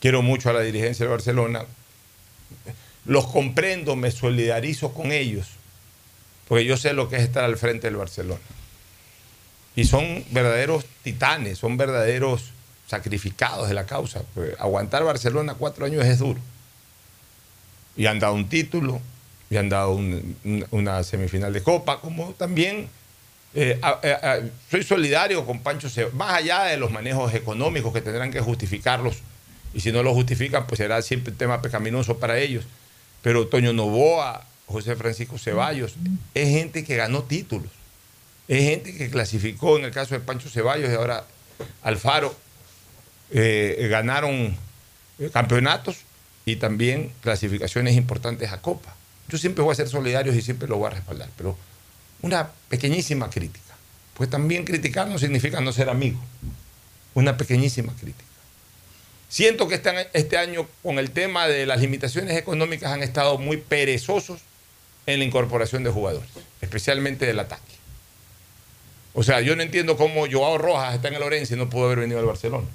quiero 0.00 0.22
mucho 0.22 0.50
a 0.50 0.52
la 0.52 0.60
dirigencia 0.60 1.06
de 1.06 1.10
Barcelona. 1.12 1.64
Los 3.04 3.26
comprendo, 3.26 3.96
me 3.96 4.10
solidarizo 4.10 4.92
con 4.92 5.12
ellos, 5.12 5.46
porque 6.46 6.64
yo 6.64 6.76
sé 6.76 6.92
lo 6.92 7.08
que 7.08 7.16
es 7.16 7.22
estar 7.22 7.44
al 7.44 7.56
frente 7.56 7.86
del 7.86 7.96
Barcelona. 7.96 8.40
Y 9.76 9.84
son 9.84 10.24
verdaderos 10.30 10.84
titanes, 11.02 11.58
son 11.58 11.76
verdaderos 11.76 12.50
sacrificados 12.86 13.68
de 13.68 13.74
la 13.74 13.86
causa. 13.86 14.22
Aguantar 14.58 15.04
Barcelona 15.04 15.54
cuatro 15.54 15.86
años 15.86 16.04
es 16.04 16.18
duro. 16.18 16.40
Y 17.96 18.06
han 18.06 18.18
dado 18.18 18.34
un 18.34 18.48
título, 18.48 19.00
y 19.50 19.56
han 19.56 19.68
dado 19.68 19.92
un- 19.92 20.36
un- 20.44 20.66
una 20.70 21.02
semifinal 21.02 21.52
de 21.52 21.62
Copa, 21.62 22.00
como 22.00 22.32
también 22.32 22.88
eh, 23.54 23.80
soy 24.70 24.84
solidario 24.84 25.44
con 25.46 25.60
Pancho 25.60 25.88
Ceballos, 25.88 26.14
más 26.14 26.34
allá 26.34 26.64
de 26.64 26.76
los 26.76 26.90
manejos 26.90 27.32
económicos 27.34 27.92
que 27.94 28.02
tendrán 28.02 28.30
que 28.30 28.40
justificarlos, 28.40 29.16
y 29.74 29.80
si 29.80 29.92
no 29.92 30.02
lo 30.02 30.14
justifican, 30.14 30.66
pues 30.66 30.78
será 30.78 31.00
siempre 31.02 31.32
un 31.32 31.38
tema 31.38 31.62
pecaminoso 31.62 32.18
para 32.18 32.38
ellos. 32.38 32.64
Pero 33.22 33.48
Toño 33.48 33.72
Novoa, 33.72 34.46
José 34.66 34.96
Francisco 34.96 35.38
Ceballos, 35.38 35.94
es 36.34 36.48
gente 36.48 36.84
que 36.84 36.96
ganó 36.96 37.22
títulos, 37.22 37.70
es 38.48 38.64
gente 38.64 38.96
que 38.96 39.10
clasificó, 39.10 39.78
en 39.78 39.84
el 39.84 39.90
caso 39.90 40.14
de 40.14 40.20
Pancho 40.20 40.48
Ceballos 40.48 40.90
y 40.90 40.94
ahora 40.94 41.24
Alfaro, 41.82 42.34
eh, 43.30 43.88
ganaron 43.90 44.56
eh, 45.18 45.30
campeonatos 45.32 45.98
y 46.44 46.56
también 46.56 47.12
clasificaciones 47.20 47.96
importantes 47.96 48.52
a 48.52 48.60
Copa. 48.62 48.94
Yo 49.28 49.36
siempre 49.36 49.62
voy 49.62 49.72
a 49.72 49.76
ser 49.76 49.88
solidario 49.88 50.34
y 50.34 50.40
siempre 50.40 50.68
lo 50.68 50.78
voy 50.78 50.86
a 50.86 50.90
respaldar, 50.90 51.28
pero 51.36 51.56
una 52.22 52.50
pequeñísima 52.68 53.28
crítica. 53.28 53.74
Pues 54.14 54.30
también 54.30 54.64
criticar 54.64 55.06
no 55.08 55.18
significa 55.18 55.60
no 55.60 55.72
ser 55.72 55.88
amigo. 55.90 56.18
Una 57.14 57.36
pequeñísima 57.36 57.92
crítica. 57.94 58.27
Siento 59.28 59.68
que 59.68 59.74
este, 59.74 60.08
este 60.14 60.38
año 60.38 60.66
con 60.82 60.98
el 60.98 61.10
tema 61.10 61.46
de 61.48 61.66
las 61.66 61.80
limitaciones 61.80 62.36
económicas 62.36 62.92
han 62.92 63.02
estado 63.02 63.38
muy 63.38 63.58
perezosos 63.58 64.40
en 65.06 65.18
la 65.18 65.24
incorporación 65.24 65.84
de 65.84 65.90
jugadores, 65.90 66.28
especialmente 66.60 67.26
del 67.26 67.38
ataque. 67.40 67.62
O 69.14 69.22
sea, 69.22 69.40
yo 69.40 69.56
no 69.56 69.62
entiendo 69.62 69.96
cómo 69.96 70.26
Joao 70.30 70.58
Rojas 70.58 70.94
está 70.94 71.08
en 71.08 71.14
el 71.14 71.22
Orense 71.22 71.54
y 71.54 71.56
no 71.58 71.68
pudo 71.68 71.86
haber 71.86 72.00
venido 72.00 72.20
al 72.20 72.26
Barcelona. 72.26 72.66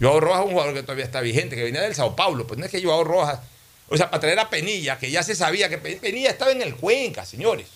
Joao 0.00 0.20
Rojas 0.20 0.40
es 0.40 0.46
un 0.46 0.52
jugador 0.52 0.74
que 0.74 0.82
todavía 0.82 1.04
está 1.04 1.20
vigente, 1.20 1.56
que 1.56 1.62
venía 1.64 1.80
del 1.80 1.94
Sao 1.94 2.14
Paulo. 2.14 2.46
Pues 2.46 2.58
no 2.58 2.66
es 2.66 2.70
que 2.70 2.82
Joao 2.82 3.04
Rojas, 3.04 3.40
o 3.88 3.96
sea, 3.96 4.10
para 4.10 4.20
traer 4.20 4.38
a 4.38 4.50
Penilla, 4.50 4.98
que 4.98 5.10
ya 5.10 5.22
se 5.22 5.34
sabía 5.34 5.68
que 5.68 5.78
Pe- 5.78 5.96
Penilla 5.96 6.30
estaba 6.30 6.52
en 6.52 6.62
el 6.62 6.76
Cuenca, 6.76 7.24
señores. 7.24 7.66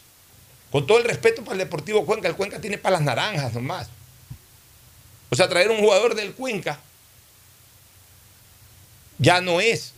Con 0.71 0.87
todo 0.87 0.99
el 0.99 1.05
respeto 1.05 1.43
para 1.43 1.53
el 1.55 1.59
Deportivo 1.59 2.05
Cuenca, 2.07 2.29
el 2.29 2.37
Cuenca 2.37 2.61
tiene 2.61 2.79
para 2.79 2.95
las 2.97 3.03
naranjas 3.03 3.53
nomás. 3.55 3.89
O 5.31 5.37
sea, 5.37 5.49
traer 5.49 5.71
un 5.71 5.79
jugador 5.79 6.15
del 6.15 6.33
Cuenca 6.35 6.79
ya 9.19 9.41
no 9.41 9.61
es 9.61 9.95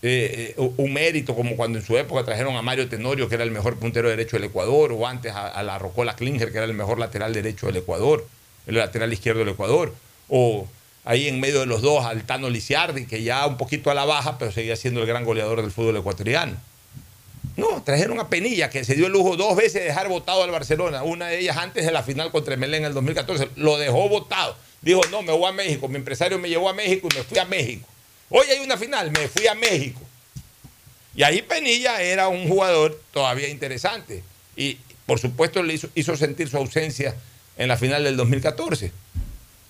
eh, 0.00 0.54
eh, 0.56 0.70
un 0.76 0.92
mérito 0.92 1.34
como 1.34 1.56
cuando 1.56 1.78
en 1.78 1.84
su 1.84 1.98
época 1.98 2.24
trajeron 2.24 2.54
a 2.56 2.62
Mario 2.62 2.88
Tenorio, 2.88 3.28
que 3.28 3.34
era 3.34 3.42
el 3.42 3.50
mejor 3.50 3.78
puntero 3.78 4.08
derecho 4.08 4.36
del 4.36 4.44
Ecuador, 4.44 4.92
o 4.92 5.06
antes 5.06 5.32
a, 5.34 5.60
la 5.62 5.78
Rocola 5.78 6.14
Klinger, 6.14 6.52
que 6.52 6.58
era 6.58 6.66
el 6.66 6.74
mejor 6.74 7.00
lateral 7.00 7.34
derecho 7.34 7.66
del 7.66 7.78
Ecuador, 7.78 8.26
el 8.66 8.76
lateral 8.76 9.12
izquierdo 9.12 9.40
del 9.40 9.48
Ecuador, 9.50 9.92
o 10.28 10.68
ahí 11.04 11.26
en 11.26 11.40
medio 11.40 11.60
de 11.60 11.66
los 11.66 11.82
dos 11.82 12.04
al 12.04 12.22
Tano 12.24 12.48
Lisiardi, 12.48 13.06
que 13.06 13.24
ya 13.24 13.46
un 13.46 13.56
poquito 13.56 13.90
a 13.90 13.94
la 13.94 14.04
baja, 14.04 14.38
pero 14.38 14.52
seguía 14.52 14.76
siendo 14.76 15.00
el 15.00 15.06
gran 15.06 15.24
goleador 15.24 15.62
del 15.62 15.72
fútbol 15.72 15.96
ecuatoriano. 15.96 16.56
No, 17.56 17.82
trajeron 17.82 18.20
a 18.20 18.28
Penilla, 18.28 18.70
que 18.70 18.84
se 18.84 18.94
dio 18.94 19.06
el 19.06 19.12
lujo 19.12 19.36
dos 19.36 19.56
veces 19.56 19.74
de 19.74 19.84
dejar 19.84 20.08
votado 20.08 20.44
al 20.44 20.50
Barcelona, 20.52 21.02
una 21.02 21.26
de 21.26 21.40
ellas 21.40 21.56
antes 21.56 21.84
de 21.84 21.90
la 21.90 22.04
final 22.04 22.30
contra 22.30 22.56
Melé 22.56 22.76
en 22.76 22.84
el 22.84 22.94
2014, 22.94 23.48
lo 23.56 23.78
dejó 23.78 24.08
votado. 24.08 24.54
Dijo, 24.80 25.00
no, 25.10 25.22
me 25.22 25.32
voy 25.32 25.48
a 25.48 25.52
México, 25.52 25.88
mi 25.88 25.96
empresario 25.96 26.38
me 26.38 26.48
llevó 26.48 26.68
a 26.68 26.72
México 26.72 27.08
y 27.10 27.16
me 27.16 27.24
fui 27.24 27.38
a 27.38 27.44
México. 27.44 27.88
Hoy 28.30 28.46
hay 28.50 28.58
una 28.60 28.76
final, 28.76 29.10
me 29.10 29.28
fui 29.28 29.46
a 29.46 29.54
México. 29.54 30.00
Y 31.14 31.22
ahí 31.22 31.42
Penilla 31.42 32.00
era 32.02 32.28
un 32.28 32.46
jugador 32.48 33.00
todavía 33.12 33.48
interesante. 33.48 34.22
Y 34.56 34.78
por 35.06 35.18
supuesto 35.18 35.62
le 35.62 35.78
hizo, 35.94 36.16
sentir 36.16 36.48
su 36.48 36.56
ausencia 36.58 37.14
en 37.56 37.68
la 37.68 37.76
final 37.76 38.04
del 38.04 38.16
2014. 38.16 38.92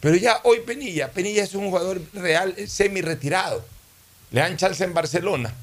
Pero 0.01 0.17
ya 0.17 0.41
hoy 0.45 0.61
Penilla, 0.61 1.11
Penilla 1.13 1.43
es 1.45 1.55
un 1.55 1.67
jugador 1.69 2.01
real, 2.13 2.55
semi 2.69 3.01
retirado. 3.01 3.65
Le 4.31 4.41
dan 4.41 4.57
chance 4.57 4.83
en 4.85 4.93
Barcelona. 4.95 5.55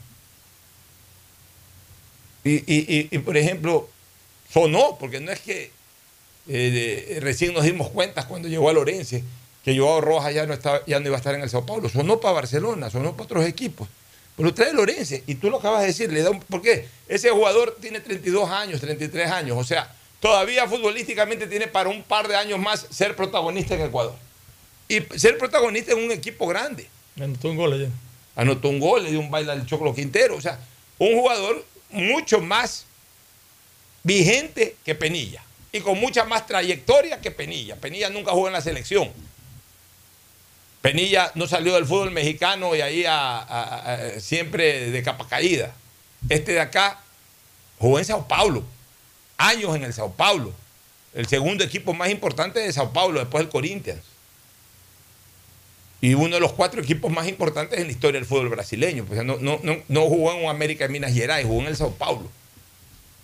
Y, 2.43 2.55
y- 2.71 3.07
y- 3.11 3.19
por 3.19 3.37
ejemplo, 3.37 3.89
sonó, 4.51 4.97
porque 4.99 5.19
no 5.19 5.31
es 5.31 5.39
que 5.39 5.71
eh, 6.47 7.17
recién 7.21 7.53
nos 7.53 7.63
dimos 7.63 7.89
cuenta 7.89 8.27
cuando 8.27 8.47
llegó 8.47 8.69
a 8.69 8.73
Lorense 8.73 9.23
que 9.65 9.75
Joao 9.75 9.99
Rojas 9.99 10.33
ya 10.33 10.45
no, 10.45 10.53
estaba, 10.53 10.85
ya 10.85 10.99
no 10.99 11.07
iba 11.07 11.15
a 11.15 11.17
estar 11.17 11.33
en 11.33 11.41
el 11.41 11.49
Sao 11.49 11.65
Paulo. 11.65 11.89
Sonó 11.89 12.19
para 12.19 12.35
Barcelona, 12.35 12.91
sonó 12.91 13.13
para 13.13 13.23
otros 13.23 13.45
equipos. 13.45 13.89
Pero 14.37 14.53
trae 14.53 14.71
Lorense, 14.73 15.23
y 15.25 15.35
tú 15.35 15.49
lo 15.49 15.57
acabas 15.57 15.81
de 15.81 15.87
decir, 15.87 16.11
le 16.13 16.21
da 16.21 16.29
un, 16.29 16.39
¿por 16.39 16.61
qué? 16.61 16.87
Ese 17.07 17.31
jugador 17.31 17.75
tiene 17.81 17.99
32 17.99 18.49
años, 18.49 18.79
33 18.79 19.31
años, 19.31 19.57
o 19.57 19.63
sea, 19.63 19.91
todavía 20.19 20.67
futbolísticamente 20.67 21.47
tiene 21.47 21.67
para 21.67 21.89
un 21.89 22.03
par 22.03 22.27
de 22.27 22.35
años 22.35 22.59
más 22.59 22.85
ser 22.91 23.15
protagonista 23.15 23.73
en 23.73 23.81
Ecuador. 23.81 24.15
Y 24.87 25.01
ser 25.17 25.37
protagonista 25.39 25.93
en 25.93 26.03
un 26.03 26.11
equipo 26.11 26.45
grande. 26.45 26.87
Anotó 27.19 27.49
un 27.49 27.57
gol 27.57 27.73
ayer. 27.73 27.89
Anotó 28.35 28.69
un 28.69 28.79
gol, 28.79 29.03
le 29.03 29.11
dio 29.11 29.19
un 29.19 29.31
baile 29.31 29.51
al 29.51 29.65
Choclo 29.65 29.95
Quintero. 29.95 30.35
O 30.35 30.41
sea, 30.41 30.59
un 30.99 31.15
jugador 31.15 31.65
mucho 31.89 32.39
más 32.39 32.85
vigente 34.03 34.75
que 34.85 34.93
Penilla. 34.93 35.41
Y 35.71 35.79
con 35.79 35.99
mucha 35.99 36.23
más 36.25 36.45
trayectoria 36.45 37.19
que 37.19 37.31
Penilla. 37.31 37.77
Penilla 37.77 38.09
nunca 38.09 38.31
jugó 38.31 38.47
en 38.47 38.53
la 38.53 38.61
selección. 38.61 39.11
Penilla 40.85 41.31
no 41.33 41.47
salió 41.47 41.73
del 41.73 41.85
fútbol 41.85 42.11
mexicano 42.11 42.75
y 42.75 42.81
ahí 42.81 43.05
a- 43.05 43.39
a- 43.39 43.93
a- 43.93 44.19
siempre 44.19 44.91
de 44.91 45.01
capa 45.03 45.27
caída. 45.27 45.73
Este 46.29 46.51
de 46.53 46.59
acá 46.59 46.99
jugó 47.79 47.97
en 47.97 48.05
Sao 48.05 48.27
Paulo. 48.27 48.63
Años 49.37 49.75
en 49.75 49.83
el 49.83 49.93
Sao 49.93 50.13
Paulo. 50.13 50.53
El 51.15 51.25
segundo 51.27 51.63
equipo 51.63 51.93
más 51.95 52.09
importante 52.11 52.59
de 52.59 52.71
Sao 52.71 52.93
Paulo, 52.93 53.19
después 53.19 53.43
del 53.43 53.51
Corinthians 53.51 54.03
y 56.01 56.13
uno 56.13 56.35
de 56.35 56.39
los 56.39 56.53
cuatro 56.53 56.81
equipos 56.81 57.11
más 57.11 57.27
importantes 57.27 57.79
en 57.79 57.87
la 57.87 57.91
historia 57.91 58.19
del 58.19 58.27
fútbol 58.27 58.49
brasileño. 58.49 59.05
Pues 59.05 59.23
no, 59.23 59.37
no, 59.39 59.59
no, 59.63 59.77
no 59.87 60.01
jugó 60.03 60.33
en 60.33 60.43
un 60.43 60.49
América 60.51 60.85
de 60.85 60.89
Minas 60.93 61.13
Gerais, 61.13 61.47
jugó 61.47 61.61
en 61.61 61.67
el 61.67 61.75
Sao 61.77 61.91
Paulo. 61.95 62.29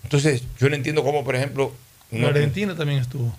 Entonces, 0.02 0.42
yo 0.58 0.68
no 0.68 0.74
entiendo 0.74 1.04
cómo, 1.04 1.22
por 1.22 1.36
ejemplo. 1.36 1.72
En 2.10 2.24
Argentina 2.24 2.74
también 2.76 2.98
estuvo. 3.00 3.32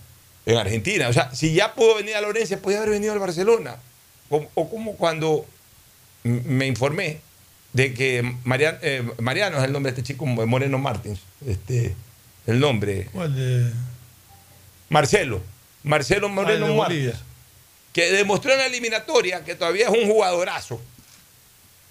en 0.46 0.58
Argentina. 0.58 1.10
O 1.10 1.14
sea, 1.14 1.34
si 1.36 1.54
ya 1.54 1.74
pudo 1.74 1.96
venir 1.96 2.16
a 2.16 2.22
Lorenzo, 2.22 2.58
podía 2.60 2.78
haber 2.78 2.92
venido 2.92 3.12
al 3.14 3.20
Barcelona. 3.20 3.78
O, 4.30 4.48
o 4.56 4.70
como 4.70 4.96
cuando 4.96 5.46
me 6.24 6.66
informé 6.68 7.20
de 7.74 7.94
que 7.94 8.36
Mariano, 8.44 8.78
Mariano 9.20 9.58
es 9.58 9.64
el 9.64 9.72
nombre 9.72 9.92
de 9.92 10.00
este 10.00 10.14
chico, 10.14 10.26
Moreno 10.26 10.78
Martins. 10.78 11.20
Este, 11.46 11.96
el 12.48 12.60
nombre. 12.60 13.10
¿Cuál 13.12 13.36
de- 13.36 13.72
Marcelo. 14.90 15.42
Marcelo 15.84 16.30
Moreno 16.30 16.66
Ah, 16.66 16.70
de 16.70 16.76
Martins 16.78 17.16
que 17.94 18.10
demostró 18.12 18.52
en 18.54 18.58
la 18.58 18.66
eliminatoria 18.66 19.44
que 19.44 19.54
todavía 19.54 19.86
es 19.88 19.92
un 19.92 20.10
jugadorazo. 20.10 20.82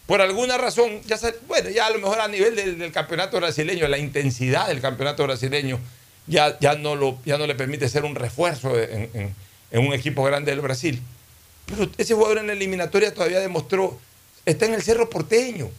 Por 0.06 0.20
alguna 0.20 0.58
razón, 0.58 1.00
ya 1.06 1.16
bueno, 1.46 1.70
ya 1.70 1.86
a 1.86 1.90
lo 1.90 2.00
mejor 2.00 2.20
a 2.20 2.26
nivel 2.26 2.56
del, 2.56 2.76
del 2.76 2.90
campeonato 2.90 3.36
brasileño, 3.36 3.86
la 3.86 3.98
intensidad 3.98 4.66
del 4.66 4.80
campeonato 4.80 5.22
brasileño 5.22 5.78
ya, 6.26 6.58
ya, 6.58 6.74
no, 6.74 6.96
lo, 6.96 7.18
ya 7.24 7.38
no 7.38 7.46
le 7.46 7.54
permite 7.54 7.88
ser 7.88 8.04
un 8.04 8.16
refuerzo 8.16 8.76
en, 8.80 9.10
en- 9.14 9.34
en 9.70 9.86
un 9.86 9.92
equipo 9.94 10.24
grande 10.24 10.50
del 10.50 10.60
Brasil. 10.60 11.00
Pero 11.66 11.88
ese 11.96 12.14
jugador 12.14 12.38
en 12.38 12.48
la 12.48 12.52
eliminatoria 12.52 13.14
todavía 13.14 13.40
demostró, 13.40 13.98
está 14.44 14.66
en 14.66 14.74
el 14.74 14.82
Cerro 14.82 15.08
Porteño. 15.08 15.70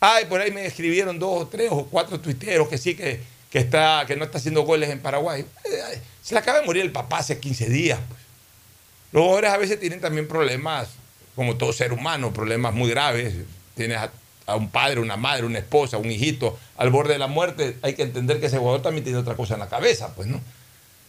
Ay, 0.00 0.26
por 0.26 0.40
ahí 0.40 0.50
me 0.50 0.66
escribieron 0.66 1.18
dos 1.18 1.42
o 1.42 1.46
tres 1.46 1.68
o 1.72 1.86
cuatro 1.86 2.20
tuiteros 2.20 2.68
que 2.68 2.78
sí, 2.78 2.94
que, 2.94 3.20
que, 3.50 3.58
está, 3.58 4.04
que 4.06 4.16
no 4.16 4.24
está 4.24 4.38
haciendo 4.38 4.62
goles 4.62 4.90
en 4.90 5.00
Paraguay. 5.00 5.46
Se 6.22 6.34
le 6.34 6.40
acaba 6.40 6.60
de 6.60 6.66
morir 6.66 6.82
el 6.82 6.92
papá 6.92 7.18
hace 7.18 7.38
15 7.38 7.68
días. 7.68 7.98
pues. 8.08 8.20
Los 9.12 9.22
jugadores 9.22 9.50
a 9.50 9.56
veces 9.56 9.80
tienen 9.80 10.00
también 10.00 10.28
problemas, 10.28 10.88
como 11.36 11.56
todo 11.56 11.72
ser 11.72 11.92
humano, 11.92 12.32
problemas 12.32 12.74
muy 12.74 12.90
graves. 12.90 13.34
Tienes 13.74 13.96
a, 13.98 14.12
a 14.46 14.56
un 14.56 14.70
padre, 14.70 15.00
una 15.00 15.16
madre, 15.16 15.46
una 15.46 15.58
esposa, 15.58 15.98
un 15.98 16.10
hijito 16.10 16.58
al 16.76 16.90
borde 16.90 17.14
de 17.14 17.18
la 17.18 17.26
muerte. 17.26 17.76
Hay 17.82 17.94
que 17.94 18.02
entender 18.02 18.40
que 18.40 18.46
ese 18.46 18.58
jugador 18.58 18.82
también 18.82 19.04
tiene 19.04 19.18
otra 19.18 19.36
cosa 19.36 19.54
en 19.54 19.60
la 19.60 19.68
cabeza, 19.68 20.14
pues, 20.14 20.28
¿no? 20.28 20.40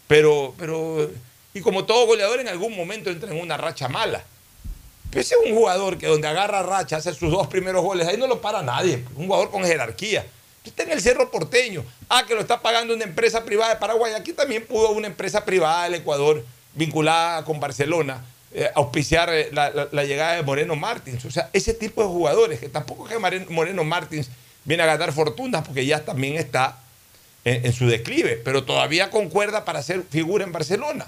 Pero, 0.07 0.53
pero 0.57 1.09
Y 1.55 1.61
como 1.61 1.85
todo 1.85 2.05
goleador, 2.05 2.41
en 2.41 2.49
algún 2.49 2.75
momento 2.75 3.09
entra 3.09 3.31
en 3.31 3.39
una 3.39 3.55
racha 3.55 3.87
mala. 3.87 4.23
Pero 5.09 5.21
ese 5.21 5.35
es 5.35 5.49
un 5.49 5.55
jugador 5.55 5.97
que 5.97 6.05
donde 6.05 6.27
agarra 6.27 6.61
racha, 6.61 6.97
hace 6.97 7.13
sus 7.13 7.31
dos 7.31 7.47
primeros 7.47 7.81
goles, 7.81 8.05
ahí 8.05 8.17
no 8.17 8.27
lo 8.27 8.41
para 8.41 8.61
nadie. 8.61 9.05
Un 9.15 9.27
jugador 9.27 9.49
con 9.49 9.63
jerarquía. 9.63 10.25
Está 10.65 10.83
en 10.83 10.91
el 10.91 11.01
Cerro 11.01 11.31
Porteño. 11.31 11.85
Ah, 12.09 12.25
que 12.27 12.35
lo 12.35 12.41
está 12.41 12.61
pagando 12.61 12.93
una 12.93 13.05
empresa 13.05 13.45
privada 13.45 13.73
de 13.73 13.79
Paraguay. 13.79 14.13
Aquí 14.13 14.33
también 14.33 14.65
pudo 14.65 14.89
una 14.89 15.07
empresa 15.07 15.45
privada 15.45 15.85
del 15.85 15.95
Ecuador 15.95 16.43
vinculada 16.73 17.45
con 17.45 17.61
Barcelona 17.61 18.21
eh, 18.57 18.69
auspiciar 18.75 19.29
eh, 19.31 19.49
la, 19.53 20.03
llegada 20.03 20.35
de 20.35 20.43
Moreno 20.43 20.75
Martins. 20.75 21.23
O 21.23 21.31
sea, 21.31 21.49
ese 21.53 21.73
tipo 21.73 22.01
de 22.01 22.09
jugadores, 22.09 22.59
que 22.59 22.67
tampoco 22.67 23.07
es 23.07 23.13
que 23.13 23.19
Moreno 23.49 23.83
Martins 23.85 24.29
viene 24.65 24.83
a 24.83 24.87
ganar 24.87 25.13
fortunas 25.13 25.65
porque 25.65 25.85
ya 25.85 26.03
también 26.03 26.35
está 26.35 26.79
en, 27.45 27.65
en 27.65 27.71
su 27.71 27.87
declive, 27.87 28.41
pero 28.43 28.65
todavía 28.65 29.09
concuerda 29.09 29.63
para 29.63 29.81
ser 29.83 30.03
figura 30.03 30.43
en 30.43 30.51
Barcelona. 30.51 31.07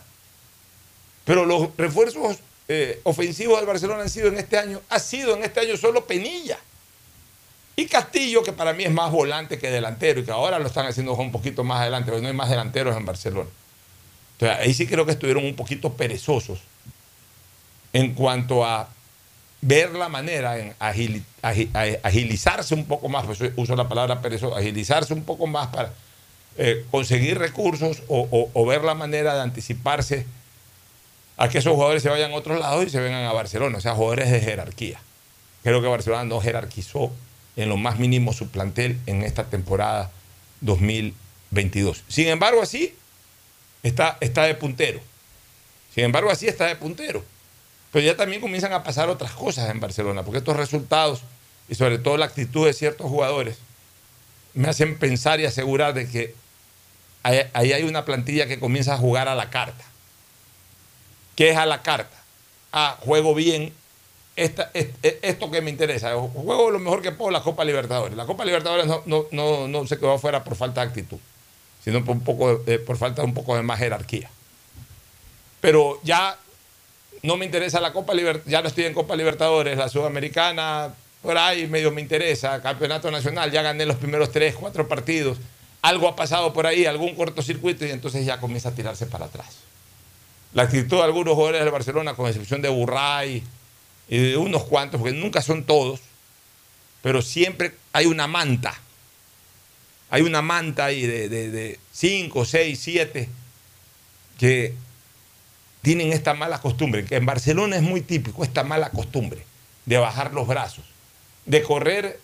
Pero 1.28 1.46
los 1.46 1.76
refuerzos 1.78 2.38
eh, 2.70 3.02
ofensivos 3.04 3.58
del 3.58 3.68
Barcelona 3.68 4.04
han 4.04 4.10
sido 4.10 4.30
en 4.30 4.38
este 4.38 4.58
año, 4.58 4.82
ha 4.88 4.98
sido 4.98 5.36
en 5.36 5.44
este 5.44 5.60
año 5.60 5.76
solo 5.76 6.06
Penilla. 6.06 6.58
Y 7.76 7.86
Castillo, 7.86 8.44
que 8.44 8.54
para 8.54 8.72
mí 8.72 8.86
es 8.86 8.92
más 8.92 9.12
volante 9.12 9.60
que 9.60 9.70
delantero, 9.70 10.22
y 10.22 10.24
que 10.24 10.32
ahora 10.32 10.58
lo 10.58 10.68
están 10.68 10.86
haciendo 10.86 11.14
un 11.16 11.34
poquito 11.34 11.66
más 11.66 11.82
adelante, 11.82 12.12
porque 12.12 12.22
no 12.22 12.30
hay 12.30 12.34
más 12.34 12.50
delanteros 12.50 12.96
en 12.96 13.06
Barcelona. 13.06 13.50
Entonces, 14.40 14.58
ahí 14.58 14.74
sí 14.74 14.88
creo 14.88 15.06
que 15.06 15.12
estuvieron 15.12 15.44
un 15.44 15.56
poquito 15.56 15.92
perezosos 15.94 16.60
en 17.92 18.14
cuanto 18.14 18.64
a 18.64 18.88
ver 19.60 19.92
la 19.96 20.08
manera 20.08 20.58
en 20.60 20.76
agilizarse 21.42 22.74
un 22.74 22.86
poco 22.86 23.10
más, 23.10 23.26
pues 23.26 23.40
uso 23.58 23.76
la 23.76 23.90
palabra 23.90 24.22
perezoso, 24.22 24.56
agilizarse 24.56 25.14
un 25.14 25.26
poco 25.26 25.46
más 25.46 25.68
para 25.68 25.92
eh, 26.58 26.86
conseguir 26.90 27.38
recursos 27.38 28.02
o 28.08 28.66
ver 28.66 28.86
la 28.86 28.94
manera 28.94 29.36
de 29.36 29.42
anticiparse 29.42 30.26
a 31.38 31.50
que 31.50 31.60
esos 31.60 31.74
jugadores 31.74 32.04
se 32.04 32.10
vayan 32.10 32.32
a 32.32 32.36
otros 32.36 32.60
lados 32.60 32.86
y 32.86 32.90
se 32.90 33.00
vengan 33.00 33.26
a 33.26 33.32
Barcelona, 33.32 33.78
o 33.78 33.82
sea, 33.82 33.94
jugadores 33.94 34.32
de 34.32 34.42
jerarquía. 34.42 35.00
Creo 35.64 35.82
que 35.82 35.88
Barcelona 35.88 36.24
no 36.24 36.40
jerarquizó 36.42 37.12
en 37.56 37.70
lo 37.70 37.78
más 37.78 38.00
mínimo 38.00 38.34
su 38.34 38.50
plantel 38.50 39.00
en 39.06 39.24
esta 39.24 39.46
temporada 39.46 40.12
2022. 40.62 42.04
Sin 42.08 42.28
embargo, 42.28 42.62
así 42.62 42.96
está, 43.84 44.18
está 44.20 44.44
de 44.44 44.56
puntero. 44.56 45.00
Sin 45.94 46.04
embargo, 46.04 46.30
así 46.30 46.48
está 46.48 46.66
de 46.66 46.76
puntero. 46.76 47.24
Pero 47.92 48.06
ya 48.06 48.16
también 48.16 48.42
comienzan 48.42 48.74
a 48.74 48.84
pasar 48.84 49.10
otras 49.10 49.32
cosas 49.32 49.70
en 49.70 49.80
Barcelona, 49.80 50.24
porque 50.24 50.40
estos 50.40 50.58
resultados 50.58 51.22
y 51.70 51.76
sobre 51.76 52.00
todo 52.00 52.18
la 52.18 52.26
actitud 52.26 52.66
de 52.66 52.74
ciertos 52.74 53.08
jugadores 53.08 53.58
me 54.54 54.70
hacen 54.70 54.98
pensar 54.98 55.40
y 55.40 55.46
asegurar 55.46 55.94
de 55.94 56.08
que 56.10 56.34
ahí, 57.24 57.74
hay 57.74 57.84
una 57.84 58.06
plantilla 58.06 58.48
que 58.48 58.60
comienza 58.60 58.94
a 58.94 58.98
jugar 58.98 59.28
a 59.28 59.36
la 59.36 59.50
carta. 59.50 59.84
¿Qué 61.38 61.52
es 61.52 61.58
a 61.58 61.66
la 61.66 61.82
carta? 61.82 62.18
Ah, 62.74 62.98
juego 63.00 63.34
bien 63.34 63.74
esta- 64.36 64.70
es- 64.74 64.90
es- 65.02 65.16
esto 65.22 65.50
que 65.50 65.62
me 65.62 65.70
interesa. 65.72 66.14
Juego 66.16 66.70
lo 66.72 66.80
mejor 66.80 67.02
que 67.02 67.12
puedo 67.14 67.32
la 67.32 67.42
Copa 67.42 67.64
Libertadores. 67.64 68.18
La 68.18 68.26
Copa 68.26 68.44
Libertadores 68.44 68.86
no, 68.88 69.02
no, 69.06 69.26
no, 69.32 69.68
no 69.70 69.88
se 69.88 69.98
quedó 69.98 70.12
afuera 70.14 70.44
por 70.44 70.56
falta 70.56 70.82
de 70.82 70.88
actitud, 70.88 71.18
sino 71.84 72.04
por, 72.04 72.16
un 72.18 72.24
poco 72.24 72.58
de- 72.58 72.80
por 72.80 72.98
falta 72.98 73.22
de 73.22 73.28
un 73.28 73.34
poco 73.34 73.56
de 73.56 73.62
más 73.64 73.80
jerarquía. 73.80 74.30
Pero 75.62 76.00
ya 76.04 76.38
no 77.24 77.38
me 77.38 77.46
interesa 77.46 77.80
la 77.80 77.94
Copa 77.94 78.14
Libertadores, 78.14 78.52
ya 78.52 78.62
no 78.62 78.68
estoy 78.68 78.86
en 78.86 78.94
Copa 78.94 79.16
Libertadores, 79.16 79.78
la 79.78 79.90
Sudamericana, 79.90 80.94
por 81.22 81.38
ahí 81.38 81.66
medio 81.68 81.92
me 81.92 82.02
interesa, 82.02 82.62
Campeonato 82.62 83.10
Nacional, 83.10 83.52
ya 83.52 83.62
gané 83.64 83.86
los 83.86 83.98
primeros 83.98 84.32
tres, 84.32 84.56
cuatro 84.56 84.88
partidos, 84.88 85.38
algo 85.82 86.08
ha 86.08 86.16
pasado 86.16 86.54
por 86.54 86.68
ahí, 86.68 86.86
algún 86.86 87.16
cortocircuito 87.16 87.86
y 87.86 87.92
entonces 87.92 88.26
ya 88.26 88.40
comienza 88.40 88.70
a 88.70 88.76
tirarse 88.76 89.08
para 89.08 89.26
atrás. 89.26 89.48
La 90.58 90.64
actitud 90.64 90.98
de 90.98 91.04
algunos 91.04 91.36
jugadores 91.36 91.62
del 91.62 91.70
Barcelona, 91.70 92.16
con 92.16 92.26
excepción 92.26 92.64
de 92.64 92.70
Burray 92.70 93.44
y 94.10 94.18
de 94.18 94.38
unos 94.38 94.64
cuantos, 94.64 95.00
porque 95.00 95.16
nunca 95.16 95.44
son 95.44 95.64
todos, 95.66 96.00
pero 97.04 97.22
siempre 97.22 97.74
hay 97.94 98.08
una 98.08 98.26
manta. 98.26 98.74
Hay 100.10 100.24
una 100.24 100.42
manta 100.42 100.86
ahí 100.86 101.06
de, 101.06 101.30
de, 101.30 101.52
de 101.52 101.80
cinco, 101.92 102.44
seis, 102.44 102.80
siete 102.82 103.30
que 104.40 104.74
tienen 105.84 106.12
esta 106.12 106.34
mala 106.34 106.60
costumbre, 106.60 107.06
que 107.06 107.18
en 107.18 107.28
Barcelona 107.28 107.76
es 107.76 107.84
muy 107.84 108.02
típico 108.02 108.44
esta 108.44 108.64
mala 108.64 108.90
costumbre 108.90 109.46
de 109.86 109.98
bajar 110.00 110.34
los 110.34 110.48
brazos, 110.48 110.86
de 111.46 111.62
correr 111.62 112.20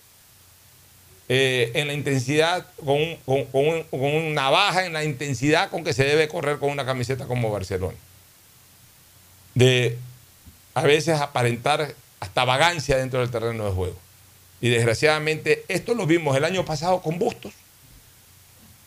eh, 1.30 1.70
en 1.76 1.86
la 1.86 1.94
intensidad, 1.94 2.66
con, 2.84 3.16
con 3.28 3.86
una 3.92 4.50
baja 4.50 4.88
en 4.88 4.94
la 4.94 5.04
intensidad 5.04 5.70
con 5.70 5.84
que 5.84 5.94
se 5.94 6.04
debe 6.04 6.28
correr 6.28 6.58
con 6.58 6.72
una 6.72 6.84
camiseta 6.84 7.28
como 7.28 7.52
Barcelona. 7.52 7.96
De 9.56 9.98
a 10.74 10.82
veces 10.82 11.20
aparentar 11.20 11.94
hasta 12.20 12.46
vagancia 12.46 12.98
dentro 12.98 13.20
del 13.20 13.30
terreno 13.30 13.66
de 13.66 13.72
juego. 13.72 13.98
Y 14.62 14.70
desgraciadamente 14.70 15.66
esto 15.68 15.94
lo 15.94 16.06
vimos 16.06 16.36
el 16.38 16.46
año 16.46 16.66
pasado 16.66 17.02
con 17.02 17.20
Bustos, 17.20 17.54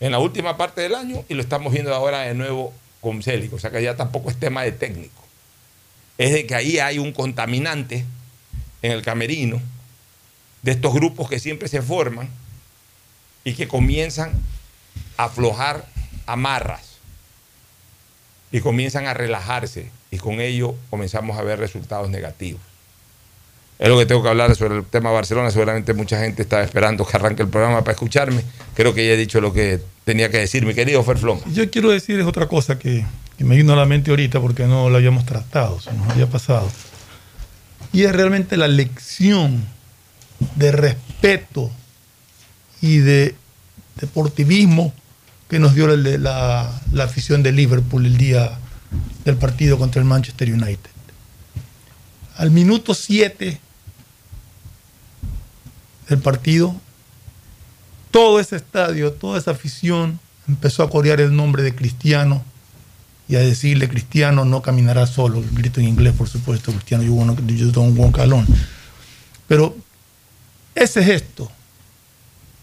en 0.00 0.12
la 0.12 0.18
última 0.18 0.56
parte 0.56 0.80
del 0.80 0.94
año, 0.94 1.24
y 1.28 1.34
lo 1.34 1.42
estamos 1.42 1.72
viendo 1.72 1.94
ahora 1.94 2.20
de 2.20 2.34
nuevo 2.34 2.72
con 3.00 3.22
Célico. 3.22 3.56
O 3.56 3.58
sea 3.58 3.70
que 3.70 3.82
ya 3.82 3.96
tampoco 3.96 4.30
es 4.30 4.38
tema 4.38 4.62
de 4.62 4.72
técnico. 4.72 5.22
Es 6.18 6.32
de 6.32 6.46
que 6.46 6.54
ahí 6.54 6.78
hay 6.78 6.98
un 6.98 7.12
contaminante 7.12 8.04
en 8.82 8.92
el 8.92 9.02
camerino 9.02 9.60
de 10.62 10.72
estos 10.72 10.92
grupos 10.94 11.28
que 11.28 11.38
siempre 11.38 11.68
se 11.68 11.82
forman 11.82 12.28
y 13.44 13.54
que 13.54 13.68
comienzan 13.68 14.32
a 15.16 15.24
aflojar 15.24 15.86
amarras 16.26 16.95
y 18.52 18.60
comienzan 18.60 19.06
a 19.06 19.14
relajarse 19.14 19.90
y 20.10 20.18
con 20.18 20.40
ello 20.40 20.74
comenzamos 20.90 21.38
a 21.38 21.42
ver 21.42 21.58
resultados 21.58 22.10
negativos. 22.10 22.60
Es 23.78 23.88
lo 23.88 23.98
que 23.98 24.06
tengo 24.06 24.22
que 24.22 24.28
hablar 24.30 24.54
sobre 24.56 24.78
el 24.78 24.84
tema 24.84 25.10
Barcelona. 25.10 25.50
Seguramente 25.50 25.92
mucha 25.92 26.18
gente 26.18 26.42
estaba 26.42 26.62
esperando 26.62 27.06
que 27.06 27.16
arranque 27.16 27.42
el 27.42 27.48
programa 27.48 27.80
para 27.80 27.92
escucharme. 27.92 28.42
Creo 28.74 28.94
que 28.94 29.06
ya 29.06 29.12
he 29.12 29.16
dicho 29.16 29.40
lo 29.40 29.52
que 29.52 29.80
tenía 30.04 30.30
que 30.30 30.38
decir, 30.38 30.64
mi 30.64 30.72
querido 30.72 31.02
Ferfloma. 31.02 31.42
Yo 31.52 31.70
quiero 31.70 31.90
decir 31.90 32.18
es 32.18 32.26
otra 32.26 32.48
cosa 32.48 32.78
que, 32.78 33.04
que 33.36 33.44
me 33.44 33.56
vino 33.56 33.74
a 33.74 33.76
la 33.76 33.84
mente 33.84 34.10
ahorita 34.10 34.40
porque 34.40 34.64
no 34.64 34.88
lo 34.88 34.96
habíamos 34.96 35.26
tratado, 35.26 35.78
se 35.80 35.92
nos 35.92 36.08
había 36.08 36.26
pasado. 36.26 36.70
Y 37.92 38.04
es 38.04 38.12
realmente 38.12 38.56
la 38.56 38.68
lección 38.68 39.66
de 40.54 40.72
respeto 40.72 41.70
y 42.80 42.98
de 42.98 43.34
deportivismo 44.00 44.94
que 45.48 45.58
nos 45.58 45.74
dio 45.74 45.86
la, 45.86 46.70
la 46.92 47.04
afición 47.04 47.42
de 47.42 47.52
Liverpool 47.52 48.04
el 48.04 48.16
día 48.16 48.58
del 49.24 49.36
partido 49.36 49.78
contra 49.78 50.00
el 50.00 50.06
Manchester 50.06 50.52
United. 50.52 50.90
Al 52.36 52.50
minuto 52.50 52.94
7 52.94 53.60
del 56.08 56.18
partido, 56.18 56.74
todo 58.10 58.40
ese 58.40 58.56
estadio, 58.56 59.12
toda 59.12 59.38
esa 59.38 59.52
afición 59.52 60.20
empezó 60.48 60.82
a 60.82 60.90
corear 60.90 61.20
el 61.20 61.34
nombre 61.34 61.62
de 61.62 61.74
Cristiano 61.74 62.44
y 63.28 63.36
a 63.36 63.40
decirle 63.40 63.88
Cristiano 63.88 64.44
no 64.44 64.62
caminará 64.62 65.06
solo, 65.06 65.38
el 65.38 65.50
grito 65.50 65.80
en 65.80 65.88
inglés 65.88 66.14
por 66.16 66.28
supuesto, 66.28 66.72
Cristiano 66.72 67.02
you, 67.02 67.14
wanna, 67.14 67.34
you 67.46 67.72
don't 67.72 67.98
walk. 67.98 68.18
Pero 69.48 69.76
ese 70.74 71.02
gesto, 71.02 71.50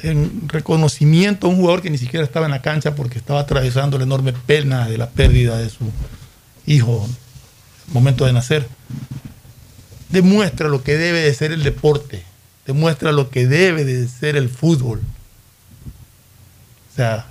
en 0.04 0.48
reconocimiento 0.50 1.48
a 1.48 1.50
un 1.50 1.56
jugador 1.56 1.82
que 1.82 1.90
ni 1.90 1.98
siquiera 1.98 2.26
estaba 2.26 2.46
en 2.46 2.52
la 2.52 2.62
cancha 2.62 2.94
porque 2.94 3.18
estaba 3.18 3.40
atravesando 3.40 3.98
la 3.98 4.04
enorme 4.04 4.34
pena 4.34 4.88
de 4.88 4.98
la 4.98 5.10
pérdida 5.10 5.58
de 5.58 5.70
su 5.70 5.90
hijo 6.66 7.08
momento 7.92 8.26
de 8.26 8.34
nacer, 8.34 8.68
demuestra 10.10 10.68
lo 10.68 10.84
que 10.84 10.98
debe 10.98 11.22
de 11.22 11.34
ser 11.34 11.52
el 11.52 11.64
deporte, 11.64 12.24
demuestra 12.66 13.12
lo 13.12 13.30
que 13.30 13.48
debe 13.48 13.84
de 13.86 14.08
ser 14.08 14.36
el 14.36 14.50
fútbol. 14.50 15.02
O 16.92 16.96
sea, 16.96 17.26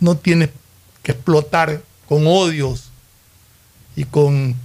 no 0.00 0.16
tienes 0.16 0.50
que 1.02 1.12
explotar 1.12 1.82
con 2.08 2.26
odios 2.26 2.90
y 3.96 4.04
con 4.04 4.56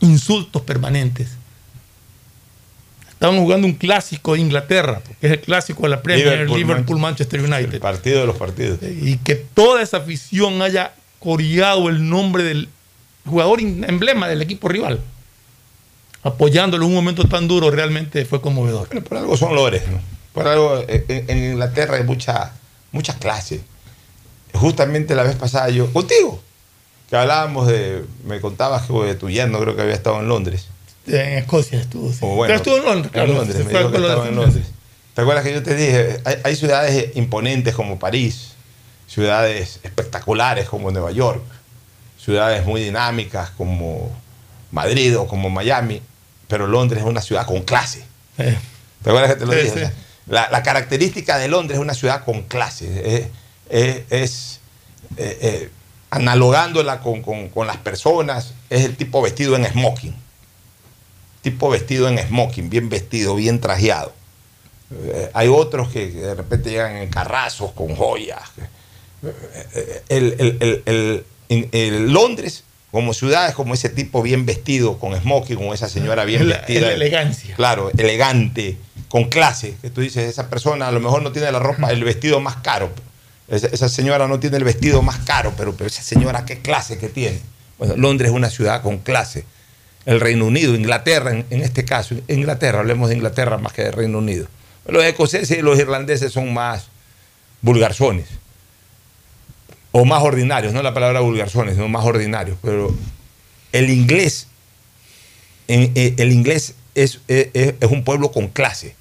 insultos 0.00 0.62
permanentes. 0.62 1.30
Estaban 3.18 3.40
jugando 3.40 3.66
un 3.66 3.72
clásico 3.72 4.34
de 4.34 4.40
Inglaterra, 4.42 5.00
porque 5.04 5.26
es 5.26 5.32
el 5.32 5.40
clásico 5.40 5.82
de 5.82 5.88
la 5.88 6.02
Premier, 6.02 6.48
Liverpool, 6.48 7.00
Manchester 7.00 7.40
United. 7.40 7.74
El 7.74 7.80
partido 7.80 8.20
de 8.20 8.26
los 8.26 8.36
partidos. 8.36 8.78
Y 8.80 9.16
que 9.16 9.34
toda 9.34 9.82
esa 9.82 9.96
afición 9.96 10.62
haya 10.62 10.94
coreado 11.18 11.88
el 11.88 12.08
nombre 12.08 12.44
del 12.44 12.68
jugador 13.26 13.58
emblema 13.58 14.28
del 14.28 14.40
equipo 14.40 14.68
rival, 14.68 15.00
apoyándolo 16.22 16.84
en 16.84 16.90
un 16.90 16.94
momento 16.94 17.24
tan 17.24 17.48
duro, 17.48 17.72
realmente 17.72 18.24
fue 18.24 18.40
conmovedor. 18.40 18.86
Bueno, 18.86 19.04
por 19.04 19.18
algo 19.18 19.36
son 19.36 19.52
lores, 19.52 19.82
¿no? 19.88 19.98
Por 20.32 20.46
algo 20.46 20.78
eh, 20.86 21.04
en, 21.08 21.24
en 21.28 21.52
Inglaterra 21.54 21.96
hay 21.96 22.04
mucha, 22.04 22.52
mucha 22.92 23.18
clase. 23.18 23.62
Justamente 24.52 25.16
la 25.16 25.24
vez 25.24 25.34
pasada 25.34 25.70
yo, 25.70 25.92
contigo, 25.92 26.40
que 27.10 27.16
hablábamos 27.16 27.66
de, 27.66 28.04
me 28.24 28.40
contabas 28.40 28.82
que 28.82 29.14
tu 29.16 29.28
yerno 29.28 29.58
creo 29.58 29.74
que 29.74 29.82
había 29.82 29.94
estado 29.94 30.20
en 30.20 30.28
Londres. 30.28 30.68
En 31.08 31.38
Escocia 31.38 31.80
estuvo. 31.80 32.10
sí. 32.12 32.18
O 32.22 32.34
bueno, 32.36 32.54
estuvo 32.54 32.76
en 32.76 32.84
Londres, 32.84 33.06
en 33.06 33.10
claro, 33.12 33.32
Londres, 33.34 33.56
se 33.56 33.64
me 33.64 33.70
fue 33.70 33.78
dijo 33.80 33.90
que 33.90 33.98
con 33.98 34.02
lo 34.02 34.08
de 34.08 34.14
estaba 34.14 34.28
en. 34.28 34.36
Londres. 34.36 34.66
¿Te 35.14 35.22
acuerdas 35.22 35.44
que 35.44 35.52
yo 35.54 35.62
te 35.62 35.74
dije? 35.74 36.20
Hay, 36.24 36.36
hay 36.44 36.56
ciudades 36.56 37.16
imponentes 37.16 37.74
como 37.74 37.98
París, 37.98 38.52
ciudades 39.06 39.80
espectaculares 39.82 40.68
como 40.68 40.90
Nueva 40.90 41.10
York, 41.12 41.42
ciudades 42.22 42.64
muy 42.64 42.82
dinámicas 42.82 43.50
como 43.50 44.10
Madrid 44.70 45.18
o 45.18 45.26
como 45.26 45.50
Miami, 45.50 46.02
pero 46.46 46.66
Londres 46.66 47.02
es 47.02 47.08
una 47.08 47.20
ciudad 47.20 47.46
con 47.46 47.62
clase. 47.62 48.04
Eh, 48.38 48.56
¿Te 49.02 49.10
acuerdas 49.10 49.32
que 49.34 49.40
te 49.40 49.46
lo 49.46 49.52
Sí, 49.52 49.58
dije? 49.58 49.70
sí. 49.70 49.74
O 49.76 49.78
sea, 49.80 49.92
la, 50.26 50.48
la 50.50 50.62
característica 50.62 51.38
de 51.38 51.48
Londres 51.48 51.78
es 51.78 51.82
una 51.82 51.94
ciudad 51.94 52.24
con 52.24 52.42
clase. 52.42 53.16
Es, 53.16 53.26
es- 53.70 54.02
es, 54.10 54.60
eh, 55.16 55.38
eh, 55.40 55.70
analogándola 56.10 57.00
con, 57.00 57.22
con- 57.22 57.48
con 57.48 57.66
las 57.66 57.76
personas, 57.78 58.52
es 58.70 58.84
el 58.84 58.96
tipo 58.96 59.20
vestido 59.22 59.56
en 59.56 59.64
smoking. 59.66 60.14
Tipo 61.42 61.70
vestido 61.70 62.08
en 62.08 62.18
smoking, 62.18 62.68
bien 62.70 62.88
vestido, 62.88 63.34
bien 63.36 63.60
trajeado. 63.60 64.12
Eh, 64.92 65.30
hay 65.34 65.48
otros 65.48 65.88
que, 65.88 66.10
de 66.10 66.34
repente 66.34 66.70
llegan 66.70 66.96
en 66.96 67.08
carrazos 67.10 67.72
con 67.72 67.94
joyas. 67.94 68.40
Eh, 69.22 70.02
el, 70.08 71.24
el- 71.50 72.12
Londres, 72.12 72.64
como 72.90 73.12
ciudad, 73.14 73.48
es 73.48 73.54
como 73.54 73.74
ese 73.74 73.88
tipo 73.88 74.22
bien 74.22 74.46
vestido, 74.46 74.98
con 74.98 75.18
smoking, 75.18 75.56
como 75.56 75.74
esa 75.74 75.88
señora 75.88 76.24
bien 76.24 76.48
La- 76.48 76.56
vestida. 76.58 76.80
la 76.88 76.92
elegancia. 76.92 77.54
Claro, 77.56 77.90
elegante, 77.96 78.76
con 79.08 79.24
clase. 79.28 79.74
Que 79.82 79.90
tú 79.90 80.00
dices, 80.00 80.28
esa 80.28 80.48
persona 80.50 80.88
a 80.88 80.92
lo 80.92 81.00
mejor 81.00 81.22
no 81.22 81.32
tiene 81.32 81.50
la 81.52 81.58
ropa, 81.58 81.90
el 81.90 82.02
vestido 82.04 82.40
más 82.40 82.56
caro. 82.56 82.90
Esa, 83.48 83.68
esa 83.68 83.88
señora 83.88 84.28
no 84.28 84.38
tiene 84.40 84.56
el 84.58 84.64
vestido 84.64 85.00
más 85.02 85.18
caro, 85.20 85.54
pero, 85.56 85.74
pero 85.74 85.86
esa 85.88 86.02
señora, 86.02 86.44
¿qué 86.44 86.58
clase 86.60 86.98
que 86.98 87.08
tiene? 87.08 87.40
Bueno, 87.78 87.94
Londres 87.96 88.30
es 88.30 88.34
una 88.36 88.50
ciudad 88.50 88.82
con 88.82 88.98
clase. 88.98 89.44
El 90.08 90.20
Reino 90.20 90.46
Unido, 90.46 90.74
Inglaterra, 90.74 91.32
en, 91.32 91.60
este 91.62 91.84
caso, 91.84 92.14
Inglaterra, 92.28 92.78
hablemos 92.78 93.10
de 93.10 93.16
Inglaterra 93.16 93.58
más 93.58 93.74
que 93.74 93.82
de 93.82 93.90
Reino 93.90 94.16
Unido. 94.18 94.46
Los 94.86 95.04
escoceses 95.04 95.58
y 95.58 95.60
los 95.60 95.78
irlandeses 95.78 96.32
son 96.32 96.54
más 96.54 96.88
vulgarzones. 97.60 98.26
O 99.92 100.06
más 100.06 100.22
ordinarios, 100.22 100.72
no 100.72 100.80
la 100.82 100.94
palabra 100.94 101.20
vulgarzones, 101.20 101.74
sino 101.74 101.88
más 101.88 102.06
ordinarios. 102.06 102.56
Pero 102.62 102.94
el 103.72 103.90
inglés, 103.90 104.46
eh, 105.68 106.14
el 106.16 106.32
inglés 106.32 106.74
es, 106.94 107.20
es- 107.28 107.50
es- 107.52 107.90
un 107.90 108.02
pueblo 108.02 108.32
con 108.32 108.48
clase. 108.48 108.96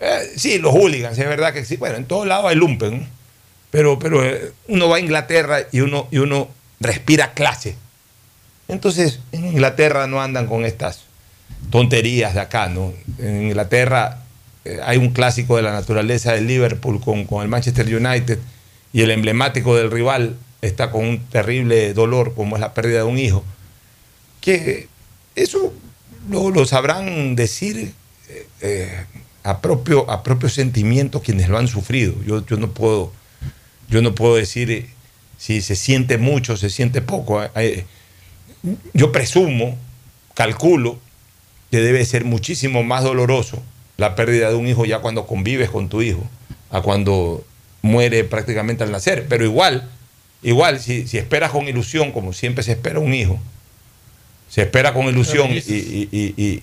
Eh, 0.00 0.30
sí, 0.36 0.58
los 0.58 0.74
hooligans, 0.74 1.18
es 1.18 1.26
verdad 1.26 1.54
que 1.54 1.64
sí. 1.64 1.78
Bueno, 1.78 1.96
en 1.96 2.04
todos 2.04 2.26
lados 2.26 2.50
hay 2.50 2.56
lumpen, 2.56 3.08
pero, 3.70 3.98
pero 3.98 4.22
eh, 4.22 4.52
uno 4.68 4.90
va 4.90 4.96
a 4.96 5.00
Inglaterra 5.00 5.60
y 5.72 5.80
uno, 5.80 6.06
y 6.10 6.18
uno 6.18 6.50
respira 6.80 7.32
clase. 7.32 7.76
Entonces, 8.68 9.20
en 9.32 9.46
Inglaterra 9.46 10.06
no 10.06 10.20
andan 10.20 10.46
con 10.46 10.64
estas 10.64 11.04
tonterías 11.70 12.34
de 12.34 12.40
acá, 12.40 12.68
¿no? 12.68 12.92
En 13.18 13.42
Inglaterra 13.44 14.22
eh, 14.64 14.80
hay 14.84 14.96
un 14.96 15.10
clásico 15.10 15.56
de 15.56 15.62
la 15.62 15.72
naturaleza 15.72 16.32
del 16.32 16.46
Liverpool 16.46 17.00
con, 17.00 17.24
con 17.24 17.42
el 17.42 17.48
Manchester 17.48 17.86
United 17.86 18.38
y 18.92 19.02
el 19.02 19.10
emblemático 19.10 19.76
del 19.76 19.90
rival 19.90 20.36
está 20.62 20.90
con 20.90 21.04
un 21.04 21.18
terrible 21.26 21.92
dolor 21.92 22.34
como 22.34 22.56
es 22.56 22.60
la 22.60 22.74
pérdida 22.74 22.98
de 22.98 23.04
un 23.04 23.18
hijo. 23.18 23.44
Que 24.40 24.88
eso 25.34 25.72
lo, 26.30 26.50
lo 26.50 26.64
sabrán 26.64 27.34
decir 27.36 27.92
eh, 28.28 28.46
eh, 28.60 29.04
a, 29.42 29.60
propio, 29.60 30.10
a 30.10 30.22
sentimiento 30.48 31.20
quienes 31.20 31.48
lo 31.48 31.58
han 31.58 31.68
sufrido. 31.68 32.14
Yo, 32.24 32.44
yo 32.46 32.56
no 32.56 32.70
puedo, 32.70 33.12
yo 33.88 34.00
no 34.00 34.14
puedo 34.14 34.36
decir 34.36 34.88
si 35.36 35.60
se 35.60 35.76
siente 35.76 36.16
mucho, 36.16 36.56
se 36.56 36.70
siente 36.70 37.02
poco. 37.02 37.42
Yo 38.92 39.12
presumo, 39.12 39.76
calculo, 40.34 40.98
que 41.70 41.80
debe 41.80 42.04
ser 42.04 42.24
muchísimo 42.24 42.82
más 42.82 43.02
doloroso 43.04 43.62
la 43.96 44.14
pérdida 44.16 44.48
de 44.48 44.54
un 44.56 44.66
hijo 44.66 44.84
ya 44.84 44.98
cuando 45.00 45.26
convives 45.26 45.70
con 45.70 45.88
tu 45.88 46.02
hijo, 46.02 46.22
a 46.70 46.80
cuando 46.82 47.44
muere 47.82 48.24
prácticamente 48.24 48.82
al 48.84 48.90
nacer. 48.92 49.26
Pero 49.28 49.44
igual, 49.44 49.88
igual, 50.42 50.80
si, 50.80 51.06
si 51.06 51.18
esperas 51.18 51.50
con 51.50 51.68
ilusión, 51.68 52.10
como 52.12 52.32
siempre 52.32 52.64
se 52.64 52.72
espera 52.72 52.98
un 52.98 53.12
hijo, 53.14 53.38
se 54.48 54.62
espera 54.62 54.92
con 54.94 55.06
ilusión 55.06 55.50
y, 55.50 56.58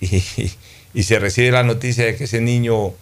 y- 0.94 1.02
se 1.02 1.18
recibe 1.18 1.50
la 1.50 1.62
noticia 1.62 2.04
de 2.04 2.16
que 2.16 2.24
ese 2.24 2.40
niño 2.40 2.92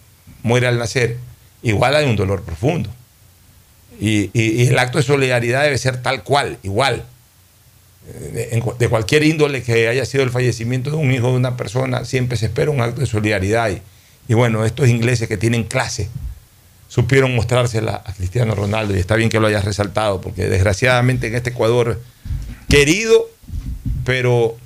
muere 0.43 0.67
al 0.69 0.79
nacer, 0.79 1.17
igual 1.63 1.95
hay 1.97 2.07
un 2.07 2.17
dolor 2.17 2.43
profundo. 2.43 2.89
Y 4.01 4.31
el 4.69 4.79
acto 4.79 4.99
de 4.99 5.05
solidaridad 5.05 5.63
debe 5.65 5.77
ser 5.79 6.01
tal 6.03 6.23
cual, 6.23 6.59
igual. 6.63 7.05
De, 8.03 8.89
cualquier 8.89 9.23
índole 9.25 9.63
que 9.63 9.87
haya 9.89 10.05
sido 10.07 10.25
el 10.25 10.31
fallecimiento 10.31 10.91
de 10.91 10.97
un 10.97 11.13
hijo 11.13 11.29
de 11.29 11.37
una 11.37 11.57
persona, 11.57 12.05
siempre 12.05 12.39
se 12.39 12.47
espera 12.47 12.71
un 12.71 12.81
acto 12.81 13.01
de 13.01 13.07
solidaridad. 13.07 13.71
Y, 14.27 14.35
bueno, 14.35 14.65
estos 14.65 14.89
ingleses 14.89 15.29
que 15.29 15.37
tienen 15.37 15.65
clase 15.65 16.09
supieron 16.89 17.35
mostrársela 17.37 18.03
a 18.05 18.13
Cristiano 18.15 18.55
Ronaldo 18.55 18.97
y 18.97 18.99
está 18.99 19.17
bien 19.17 19.29
que 19.29 19.39
lo 19.39 19.47
hayas 19.47 19.65
resaltado, 19.65 20.21
porque 20.21 20.49
desgraciadamente 20.49 21.29
en 21.29 21.35
este 21.35 21.51
Ecuador, 21.51 22.01
querido, 22.69 23.31
pero 24.05 24.57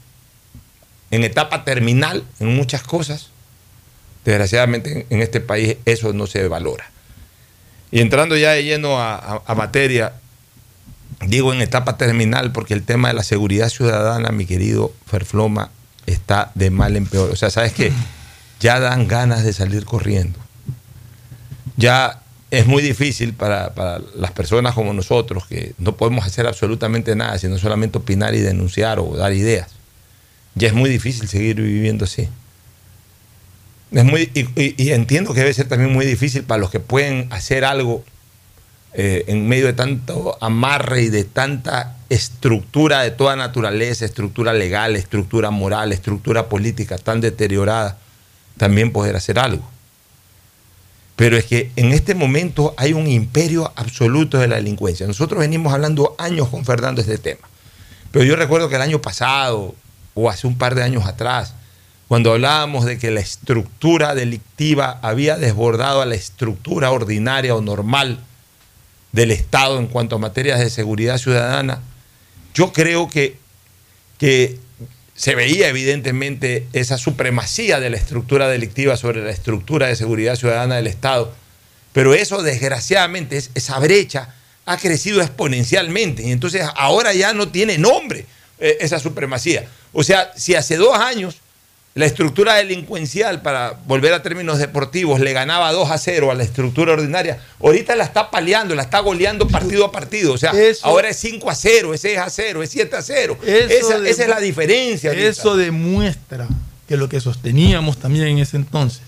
en 1.10 1.24
etapa 1.24 1.64
terminal 1.64 2.24
en 2.40 2.54
muchas 2.54 2.82
cosas, 2.82 3.30
desgraciadamente 4.24 5.06
en 5.10 5.20
este 5.20 5.40
país 5.40 5.76
eso 5.84 6.12
no 6.14 6.26
se 6.26 6.46
valora. 6.48 6.90
Y 7.90 8.00
entrando 8.00 8.36
ya 8.36 8.52
de 8.52 8.64
lleno 8.64 8.98
a 8.98 9.54
materia, 9.54 10.14
digo 11.28 11.52
en 11.52 11.60
etapa 11.60 11.96
terminal 11.96 12.52
porque 12.52 12.74
el 12.74 12.82
tema 12.82 13.08
de 13.08 13.14
la 13.14 13.22
seguridad 13.22 13.68
ciudadana, 13.68 14.30
mi 14.30 14.46
querido 14.46 14.92
Ferfloma, 15.06 15.70
está 16.06 16.50
de 16.54 16.70
mal 16.70 16.96
en 16.96 17.06
peor. 17.06 17.30
O 17.30 17.36
sea, 17.36 17.50
sabes 17.50 17.72
que 17.72 17.92
ya 18.60 18.80
dan 18.80 19.08
ganas 19.08 19.44
de 19.44 19.52
salir 19.52 19.84
corriendo. 19.84 20.38
Ya 21.76 22.20
es 22.50 22.66
muy 22.66 22.82
difícil 22.82 23.32
para, 23.34 23.74
para 23.74 24.00
las 24.16 24.30
personas 24.32 24.74
como 24.74 24.92
nosotros, 24.92 25.46
que 25.46 25.74
no 25.78 25.96
podemos 25.96 26.24
hacer 26.24 26.46
absolutamente 26.46 27.16
nada, 27.16 27.36
sino 27.38 27.58
solamente 27.58 27.98
opinar 27.98 28.34
y 28.34 28.40
denunciar 28.40 29.00
o 29.00 29.16
dar 29.16 29.32
ideas. 29.32 29.68
Ya 30.54 30.68
es 30.68 30.74
muy 30.74 30.88
difícil 30.88 31.28
seguir 31.28 31.56
viviendo 31.56 32.04
así. 32.04 32.28
Es 33.90 34.04
muy, 34.04 34.30
y, 34.34 34.40
y- 34.60 34.74
y 34.76 34.92
entiendo 34.92 35.34
que 35.34 35.40
debe 35.40 35.52
ser 35.54 35.68
también 35.68 35.92
muy 35.92 36.06
difícil 36.06 36.44
para 36.44 36.60
los 36.60 36.70
que 36.70 36.80
pueden 36.80 37.28
hacer 37.32 37.64
algo 37.64 38.04
eh, 38.96 39.24
en 39.26 39.48
medio 39.48 39.66
de 39.66 39.72
tanto 39.72 40.38
amarre 40.40 41.02
y 41.02 41.08
de 41.08 41.24
tanta 41.24 41.96
estructura 42.10 43.00
de 43.02 43.10
toda 43.10 43.34
naturaleza, 43.34 44.04
estructura 44.04 44.52
legal, 44.52 44.94
estructura 44.94 45.50
moral, 45.50 45.92
estructura 45.92 46.48
política 46.48 46.96
tan 46.96 47.20
deteriorada, 47.20 47.98
también 48.56 48.92
poder 48.92 49.16
hacer 49.16 49.40
algo. 49.40 49.68
Pero 51.16 51.36
es 51.36 51.44
que 51.44 51.72
en 51.74 51.92
este 51.92 52.14
momento 52.14 52.72
hay 52.76 52.92
un 52.92 53.08
imperio 53.08 53.72
absoluto 53.74 54.38
de 54.38 54.46
la 54.46 54.56
delincuencia. 54.56 55.08
Nosotros 55.08 55.40
venimos 55.40 55.72
hablando 55.72 56.14
años 56.16 56.48
con 56.48 56.64
Fernando 56.64 57.02
de 57.02 57.12
este 57.12 57.30
tema. 57.34 57.48
Pero 58.12 58.24
yo 58.24 58.36
recuerdo 58.36 58.68
que 58.68 58.76
el 58.76 58.82
año 58.82 59.00
pasado, 59.02 59.74
o 60.14 60.30
hace 60.30 60.46
un 60.46 60.56
par 60.56 60.76
de 60.76 60.84
años 60.84 61.04
atrás, 61.04 61.54
cuando 62.06 62.32
hablábamos 62.32 62.84
de 62.84 62.96
que 62.96 63.10
la 63.10 63.18
estructura 63.18 64.14
delictiva 64.14 65.00
había 65.02 65.36
desbordado 65.36 66.00
a 66.00 66.06
la 66.06 66.14
estructura 66.14 66.92
ordinaria 66.92 67.56
o 67.56 67.60
normal 67.60 68.20
del 69.14 69.30
Estado 69.30 69.78
en 69.78 69.86
cuanto 69.86 70.16
a 70.16 70.18
materias 70.18 70.58
de 70.58 70.68
seguridad 70.70 71.18
ciudadana, 71.18 71.80
yo 72.52 72.72
creo 72.72 73.08
que, 73.08 73.36
que 74.18 74.58
se 75.14 75.36
veía 75.36 75.68
evidentemente 75.68 76.66
esa 76.72 76.98
supremacía 76.98 77.78
de 77.78 77.90
la 77.90 77.96
estructura 77.96 78.48
delictiva 78.48 78.96
sobre 78.96 79.22
la 79.22 79.30
estructura 79.30 79.86
de 79.86 79.94
seguridad 79.94 80.34
ciudadana 80.34 80.74
del 80.76 80.88
Estado, 80.88 81.32
pero 81.92 82.12
eso 82.12 82.42
desgraciadamente, 82.42 83.36
es- 83.36 83.50
esa 83.54 83.78
brecha 83.78 84.34
ha 84.66 84.78
crecido 84.78 85.20
exponencialmente 85.22 86.24
y 86.24 86.32
entonces 86.32 86.62
ahora 86.74 87.12
ya 87.12 87.32
no 87.34 87.48
tiene 87.48 87.78
nombre 87.78 88.26
eh, 88.58 88.78
esa 88.80 88.98
supremacía. 88.98 89.68
O 89.92 90.02
sea, 90.02 90.32
si 90.36 90.56
hace 90.56 90.76
dos 90.76 90.98
años 90.98 91.36
la 91.96 92.06
estructura 92.06 92.54
delincuencial, 92.54 93.40
para 93.42 93.78
volver 93.86 94.12
a 94.14 94.22
términos 94.22 94.58
deportivos, 94.58 95.20
le 95.20 95.32
ganaba 95.32 95.70
2 95.70 95.90
a 95.92 95.98
0 95.98 96.32
a 96.32 96.34
la 96.34 96.42
estructura 96.42 96.92
ordinaria. 96.94 97.38
Ahorita 97.60 97.94
la 97.94 98.02
está 98.02 98.32
paleando, 98.32 98.74
la 98.74 98.82
está 98.82 98.98
goleando 98.98 99.46
partido 99.46 99.84
a 99.84 99.92
partido. 99.92 100.32
O 100.32 100.38
sea, 100.38 100.50
Eso- 100.50 100.84
ahora 100.86 101.08
es 101.10 101.16
5 101.18 101.48
a 101.48 101.54
0, 101.54 101.94
es 101.94 102.00
6 102.00 102.18
a 102.18 102.28
0, 102.30 102.64
es 102.64 102.70
7 102.70 102.96
a 102.96 103.02
0. 103.02 103.38
Eso 103.46 103.94
Esa, 103.94 104.08
esa 104.08 104.22
es 104.24 104.28
la 104.28 104.40
diferencia. 104.40 105.10
ahorita. 105.10 105.28
Eso 105.28 105.56
demuestra 105.56 106.48
que 106.88 106.96
lo 106.96 107.08
que 107.08 107.20
sosteníamos 107.20 107.96
también 107.98 108.26
en 108.26 108.38
ese 108.38 108.56
entonces, 108.56 109.02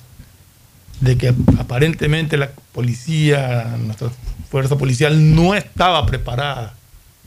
de 1.01 1.19
que 1.19 1.35
aparentemente 1.59 2.37
la 2.37 2.51
policía, 2.73 3.75
nuestra 3.81 4.11
fuerza 4.49 4.79
policial 4.79 5.35
no 5.35 5.57
estaba 5.57 6.07
preparada 6.07 6.75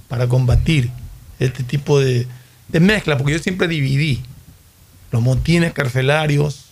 para 0.08 0.26
combatir 0.28 0.90
este 1.38 1.64
tipo 1.64 2.00
de, 2.00 2.28
de 2.70 2.80
mezcla, 2.80 3.18
porque 3.18 3.34
yo 3.34 3.40
siempre 3.40 3.68
dividí 3.68 4.24
los 5.12 5.22
motines 5.22 5.74
carcelarios 5.74 6.66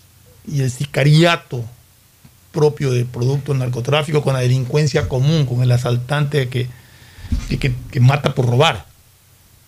y 0.48 0.62
el 0.62 0.72
sicariato 0.72 1.64
propio 2.52 2.92
de 2.92 3.06
producto 3.06 3.52
del 3.52 3.60
narcotráfico 3.60 4.22
con 4.24 4.34
la 4.34 4.40
delincuencia 4.40 5.08
común, 5.08 5.46
con 5.46 5.62
el 5.62 5.72
asaltante 5.72 6.50
que, 6.50 6.68
que, 7.50 7.74
que- 7.92 8.00
mata 8.00 8.34
por 8.34 8.46
robar. 8.48 8.86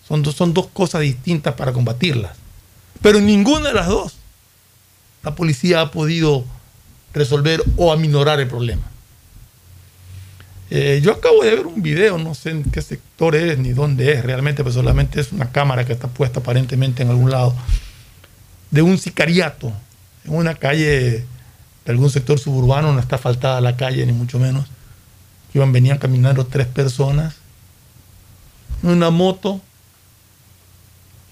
Son 0.06 0.22
dos, 0.22 0.34
son 0.34 0.54
dos 0.54 0.66
cosas 0.68 1.02
distintas 1.02 1.54
para 1.54 1.72
combatirlas. 1.72 2.36
Pero 3.02 3.20
ninguna 3.20 3.68
de 3.68 3.74
las 3.74 3.86
dos 3.86 4.14
la 5.22 5.34
policía 5.34 5.82
ha 5.82 5.90
podido 5.90 6.44
resolver 7.12 7.62
o 7.76 7.92
aminorar 7.92 8.40
el 8.40 8.48
problema. 8.48 8.82
Eh, 10.70 11.00
yo 11.02 11.12
acabo 11.12 11.42
de 11.42 11.50
ver 11.56 11.66
un 11.66 11.82
video, 11.82 12.16
no 12.16 12.34
sé 12.34 12.50
en 12.50 12.62
qué 12.64 12.80
sector 12.80 13.34
es 13.34 13.58
ni 13.58 13.70
dónde 13.70 14.12
es 14.12 14.24
realmente, 14.24 14.62
pero 14.62 14.72
solamente 14.72 15.20
es 15.20 15.32
una 15.32 15.50
cámara 15.50 15.84
que 15.84 15.92
está 15.92 16.06
puesta 16.08 16.40
aparentemente 16.40 17.02
en 17.02 17.10
algún 17.10 17.30
lado, 17.30 17.54
de 18.70 18.82
un 18.82 18.98
sicariato 18.98 19.72
en 20.24 20.34
una 20.34 20.54
calle 20.54 21.24
de 21.84 21.92
algún 21.92 22.10
sector 22.10 22.38
suburbano, 22.38 22.92
no 22.92 23.00
está 23.00 23.18
faltada 23.18 23.60
la 23.60 23.76
calle, 23.76 24.04
ni 24.06 24.12
mucho 24.12 24.38
menos. 24.38 24.66
Iban, 25.54 25.72
venían 25.72 25.98
caminando 25.98 26.46
tres 26.46 26.66
personas 26.66 27.36
en 28.82 28.90
una 28.90 29.10
moto 29.10 29.60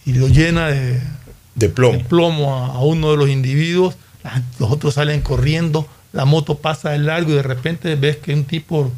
y 0.04 0.14
lo 0.14 0.28
llena 0.28 0.68
de, 0.68 1.00
de 1.54 1.68
plomo, 1.68 1.98
de 1.98 2.04
plomo 2.04 2.56
a, 2.56 2.66
a, 2.74 2.78
uno 2.80 3.10
de 3.10 3.16
los 3.16 3.28
individuos. 3.28 3.96
Los 4.58 4.70
otros 4.70 4.94
salen 4.94 5.20
corriendo, 5.20 5.86
la 6.12 6.24
moto 6.24 6.58
pasa 6.58 6.90
de 6.90 6.98
largo 6.98 7.30
y 7.30 7.34
de 7.34 7.42
repente 7.42 7.94
ves 7.94 8.16
que 8.16 8.34
un 8.34 8.44
tipo 8.44 8.90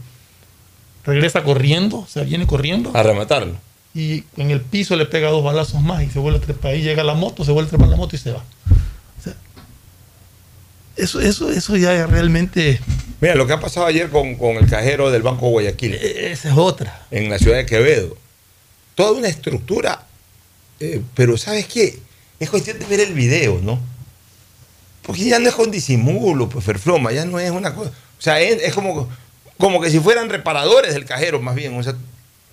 regresa 1.05 1.43
corriendo, 1.43 1.99
o 1.99 2.07
sea, 2.07 2.23
viene 2.23 2.47
corriendo. 2.47 2.93
A 2.95 3.03
rematarlo. 3.03 3.57
Y 3.95 4.25
en 4.37 4.51
el 4.51 4.61
piso 4.61 4.95
le 4.97 5.07
pega 5.07 5.31
dos 5.31 5.43
balazos 5.43 5.81
más 5.81 6.03
y 6.03 6.11
se 6.11 6.19
vuelve 6.19 6.39
a 6.39 6.43
trepar. 6.43 6.73
Ahí 6.73 6.83
llega 6.83 7.03
la 7.03 7.15
moto, 7.15 7.45
se 7.45 7.53
vuelve 7.53 7.69
a 7.69 7.71
trepar 7.71 7.89
la 7.89 7.97
moto 7.97 8.15
y 8.15 8.19
se 8.19 8.31
va. 8.31 8.45
O 9.19 9.23
sea, 9.23 9.35
eso, 10.97 11.21
eso, 11.21 11.51
eso 11.51 11.77
ya 11.77 12.07
realmente. 12.07 12.81
Mira, 13.21 13.35
lo 13.35 13.47
que 13.47 13.53
ha 13.53 13.61
pasado 13.61 13.87
ayer 13.87 14.09
con, 14.09 14.37
con 14.37 14.57
el 14.57 14.69
cajero 14.69 15.11
del 15.11 15.23
Banco 15.23 15.49
Guayaquil. 15.49 15.95
Esa 15.95 16.51
es 16.51 16.57
otra. 16.57 17.07
En 17.11 17.29
la 17.29 17.39
ciudad 17.39 17.57
de 17.57 17.67
Quevedo. 17.67 18.17
Toda 18.95 19.13
una 19.13 19.29
estructura. 19.29 20.07
Eh, 20.79 21.03
pero 21.15 21.37
¿sabes 21.37 21.67
qué? 21.67 21.99
Es 22.39 22.49
cuestión 22.49 22.79
de 22.79 22.87
ver 22.87 23.01
el 23.01 23.13
video, 23.13 23.61
¿no? 23.63 23.79
Porque 25.03 25.25
ya 25.25 25.39
no 25.39 25.49
es 25.49 25.55
con 25.55 25.71
disimulo, 25.71 26.49
pues 26.49 26.65
Ferfloma, 26.65 27.13
ya 27.13 27.25
no 27.25 27.39
es 27.39 27.51
una 27.51 27.75
cosa. 27.75 27.91
O 27.91 28.23
sea, 28.23 28.41
es, 28.41 28.63
es 28.63 28.75
como, 28.75 29.09
como 29.59 29.81
que 29.81 29.91
si 29.91 29.99
fueran 30.01 30.29
reparadores 30.29 30.95
del 30.95 31.05
cajero, 31.05 31.41
más 31.41 31.55
bien. 31.55 31.77
O 31.77 31.83
sea, 31.83 31.95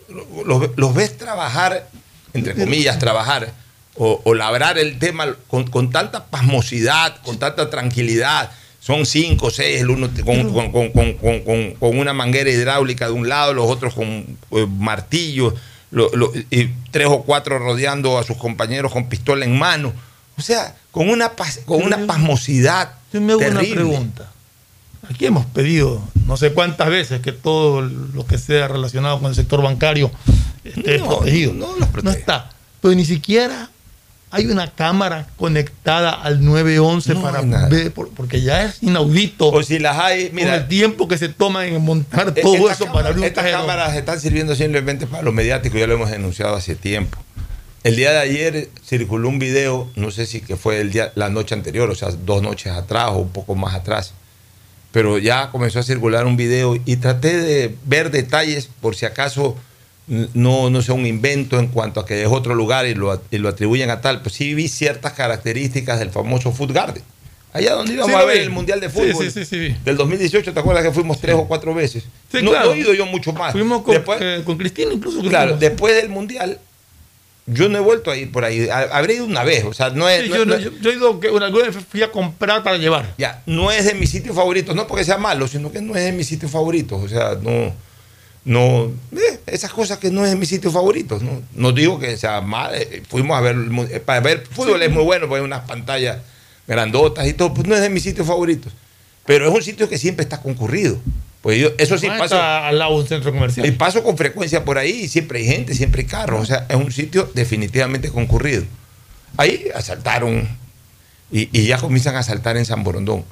los, 0.10 0.70
los 0.76 0.94
ves 0.94 1.18
trabajar, 1.18 1.90
entre 2.34 2.54
comillas, 2.56 3.00
trabajar, 3.00 3.54
o, 3.96 4.22
o 4.24 4.34
labrar 4.34 4.78
el 4.78 5.00
tema 5.00 5.36
con, 5.48 5.66
con, 5.68 5.90
tanta 5.92 6.26
pasmosidad, 6.26 7.22
con 7.24 7.40
tanta 7.40 7.70
tranquilidad. 7.70 8.52
Son 8.80 9.06
cinco, 9.06 9.50
seis, 9.50 9.82
el 9.82 9.90
uno 9.90 10.10
con, 10.24 10.72
con, 10.72 10.92
con, 10.92 11.74
con 11.74 11.98
una 11.98 12.14
manguera 12.14 12.50
hidráulica 12.50 13.08
de 13.08 13.12
un 13.12 13.28
lado, 13.28 13.54
los 13.54 13.70
otros 13.70 13.94
con 13.94 14.38
eh, 14.52 14.68
martillos, 14.78 15.56
lo, 15.92 16.10
lo, 16.16 16.32
y 16.50 16.70
tres 16.92 17.08
o 17.08 17.24
cuatro 17.24 17.60
rodeando 17.60 18.18
a 18.18 18.24
sus 18.24 18.38
compañeros 18.38 18.92
con 18.92 19.10
pistola 19.10 19.46
en 19.46 19.58
mano. 19.58 19.94
O 20.38 20.42
sea, 20.42 20.76
con 20.92 21.10
una, 21.10 21.32
pas, 21.36 21.62
con 21.66 21.82
una 21.82 22.06
pasmosidad. 22.06 22.92
Yo 23.12 23.20
me 23.20 23.34
hago 23.34 23.40
terrible. 23.40 23.84
una 23.84 23.92
pregunta. 23.92 24.32
Aquí 25.10 25.26
hemos 25.26 25.46
pedido 25.46 26.02
no 26.26 26.36
sé 26.38 26.52
cuántas 26.54 26.90
veces 26.90 27.22
que 27.22 27.32
todo 27.32 27.82
lo 27.82 28.26
que 28.26 28.38
sea 28.38 28.68
relacionado 28.68 29.20
con 29.20 29.30
el 29.30 29.36
sector 29.36 29.62
bancario 29.62 30.12
esté 30.64 31.00
No, 31.00 31.08
protegido. 31.08 31.54
no 31.54 31.68
protege. 31.78 32.04
No 32.04 32.12
está. 32.12 32.50
Pero 32.82 32.94
ni 32.96 33.06
siquiera 33.06 33.70
hay 34.30 34.46
una 34.48 34.70
cámara 34.72 35.28
conectada 35.38 36.12
al 36.12 36.44
911 36.44 37.14
No 37.14 37.22
para 37.22 37.42
ver, 37.70 37.94
por- 37.94 38.10
porque 38.10 38.42
ya 38.42 38.64
es 38.66 38.84
inaudito. 38.84 39.48
O 39.50 39.64
si 39.64 39.80
las 39.80 39.98
hay, 39.98 40.30
mira, 40.34 40.52
con 40.52 40.62
el 40.64 40.68
tiempo 40.68 41.08
que 41.08 41.18
se 41.18 41.30
toma 41.30 41.66
en 41.66 41.82
montar 41.82 42.34
Eh, 42.36 42.42
todo 42.42 42.70
eso 42.70 42.86
cámaras- 42.86 43.14
para 43.16 43.26
Estas 43.26 43.46
cámaras 43.52 43.96
están 43.96 44.20
sirviendo 44.20 44.54
simplemente 44.56 45.08
para 45.08 45.24
lo 45.24 45.32
mediático, 45.32 45.78
ya 45.78 45.88
lo 45.88 45.94
hemos 45.94 46.12
denunciado 46.12 46.56
hace 46.56 46.76
tiempo. 46.76 47.18
El 47.86 47.96
día 47.96 48.12
de 48.12 48.18
ayer 48.20 48.70
circuló 48.86 49.30
un 49.30 49.40
video, 49.40 49.90
no 49.96 50.12
sé 50.12 50.26
si 50.26 50.42
que 50.42 50.58
fue 50.58 50.82
el 50.82 50.92
día, 50.92 51.14
la 51.16 51.30
noche 51.30 51.56
anterior, 51.56 51.90
o 51.90 51.96
sea, 51.96 52.10
dos 52.12 52.42
noches 52.42 52.74
atrás 52.74 53.12
o 53.12 53.20
un 53.20 53.30
poco 53.30 53.56
más 53.56 53.74
atrás, 53.76 54.14
pero 54.92 55.18
ya 55.18 55.50
comenzó 55.52 55.80
a 55.80 55.84
circular 55.84 56.26
un 56.26 56.38
video 56.38 56.78
y 56.86 56.96
traté 56.98 57.38
de 57.38 57.76
ver 57.86 58.10
detalles 58.12 58.70
por 58.82 58.96
si 58.96 59.06
acaso 59.06 59.56
no, 60.34 60.70
no 60.70 60.82
sea 60.82 60.96
un 60.96 61.06
invento 61.06 61.60
en 61.60 61.68
cuanto 61.68 62.00
a 62.00 62.06
que 62.06 62.22
es 62.22 62.28
otro 62.30 62.56
lugar 62.56 62.86
y 62.88 62.96
lo, 62.96 63.22
y 63.30 63.38
lo 63.40 63.50
atribuyen 63.50 63.90
a 63.90 64.00
tal. 64.02 64.22
Pues 64.22 64.36
sí 64.36 64.54
vi 64.54 64.68
ciertas 64.70 65.14
características 65.14 66.00
del 66.00 66.12
famoso 66.12 66.52
Food 66.52 66.72
Garden. 66.72 67.04
Allá 67.54 67.74
donde 67.74 67.94
íbamos 67.94 68.12
Sí, 68.16 68.22
a 68.22 68.26
ver 68.26 68.38
vi. 68.38 68.44
el 68.44 68.50
Mundial 68.50 68.80
de 68.80 68.90
Fútbol 68.90 69.26
sí, 69.26 69.32
sí, 69.32 69.46
sí, 69.46 69.76
del 69.84 69.98
2018, 69.98 70.54
¿te 70.54 70.60
acuerdas 70.60 70.84
que 70.84 70.92
fuimos 70.92 71.20
tres 71.20 71.36
o 71.36 71.46
cuatro 71.48 71.74
veces? 71.74 72.04
No, 72.34 72.52
claro. 72.52 72.68
no 72.70 72.74
he 72.74 72.80
ido 72.80 72.94
yo 72.94 73.06
mucho 73.06 73.34
más. 73.34 73.52
Fuimos 73.54 73.82
con, 73.82 73.96
Después- 73.96 74.20
eh, 74.22 74.42
con 74.46 74.58
Cristina 74.58 74.94
incluso. 74.94 75.22
claro, 75.22 75.52
fuimos. 75.58 75.60
después 75.62 75.96
del 75.96 76.10
Mundial, 76.10 76.60
yo 77.48 77.70
no 77.70 77.78
he 77.78 77.82
vuelto 77.82 78.12
a 78.12 78.18
ir 78.18 78.32
por 78.32 78.44
ahí. 78.46 78.68
Ha- 78.70 78.90
Habré 78.98 79.16
ido 79.16 79.26
una 79.26 79.44
vez, 79.44 79.64
o 79.64 79.74
sea, 79.74 79.90
no 79.90 80.08
es... 80.10 80.24
Sí, 80.24 80.30
no- 80.30 80.36
yo, 80.36 80.46
no- 80.46 80.58
yo- 80.60 80.72
yo 80.82 80.90
he 80.90 80.94
ido 80.94 81.20
que 81.20 81.30
una 81.30 81.50
vez 81.50 81.76
fui 81.90 82.04
a 82.04 82.12
comprar 82.12 82.62
para 82.64 82.78
llevar. 82.78 83.14
ya, 83.18 83.42
no 83.46 83.72
es 83.72 83.86
de 83.86 83.94
mis 83.94 84.10
sitios 84.10 84.36
favoritos, 84.36 84.76
no 84.76 84.86
porque 84.88 85.04
sea 85.06 85.18
malo, 85.18 85.48
sino 85.48 85.72
que 85.72 85.82
no 85.82 85.96
es 85.96 86.04
de 86.04 86.12
mis 86.12 86.28
sitios 86.28 86.52
favoritos. 86.52 87.02
O 87.04 87.08
sea, 87.10 87.38
no. 87.42 87.74
No, 88.46 88.92
eh, 89.12 89.40
esas 89.46 89.72
cosas 89.74 89.98
que 89.98 90.10
no 90.10 90.24
es 90.24 90.30
de 90.32 90.38
mis 90.38 90.48
sitios 90.48 90.72
favoritos. 90.74 91.22
No, 91.22 91.42
no 91.54 91.72
digo 91.74 92.00
que 92.00 92.16
sea 92.16 92.40
mal. 92.40 92.72
eh, 92.76 93.04
fuimos 93.10 93.38
a 93.38 93.42
ver, 93.42 93.58
eh, 93.92 94.00
para 94.00 94.22
ver 94.22 94.46
fútbol 94.50 94.82
es 94.84 94.90
muy 94.92 95.04
bueno, 95.04 95.28
porque 95.28 95.40
hay 95.42 95.46
unas 95.46 95.66
pantallas 95.68 96.20
grandotas 96.66 97.28
y 97.28 97.34
todo, 97.34 97.54
pues 97.54 97.68
no 97.68 97.76
es 97.76 97.82
de 97.82 97.90
mis 97.90 98.04
sitios 98.04 98.26
favoritos. 98.28 98.72
Pero 99.26 99.48
es 99.50 99.54
un 99.54 99.62
sitio 99.62 99.90
que 99.90 99.98
siempre 99.98 100.24
está 100.24 100.42
concurrido. 100.42 100.98
Pues 101.48 101.62
yo, 101.62 101.70
eso 101.78 101.98
sí 101.98 102.08
Ah, 102.12 102.18
paso. 102.18 102.36
al 102.42 102.78
lado 102.78 102.92
de 102.98 103.02
un 103.04 103.08
centro 103.08 103.32
comercial. 103.32 103.66
Y 103.66 103.72
paso 103.72 104.04
con 104.04 104.18
frecuencia 104.18 104.66
por 104.66 104.78
ahí 104.78 105.04
y 105.04 105.08
siempre 105.08 105.40
hay 105.40 105.46
gente, 105.46 105.74
siempre 105.76 106.02
hay 106.02 106.08
carros. 106.10 106.42
O 106.42 106.46
sea, 106.46 106.66
es 106.68 106.76
un 106.76 106.92
sitio 106.92 107.32
definitivamente 107.34 108.10
concurrido. 108.10 108.66
Ahí 109.38 109.68
asaltaron 109.74 110.46
y, 111.32 111.48
y 111.58 111.66
ya 111.66 111.78
comienzan 111.78 112.18
a 112.18 112.20
asaltar 112.20 112.58
en 112.58 112.66
San 112.66 112.84
Borondón. 112.84 113.24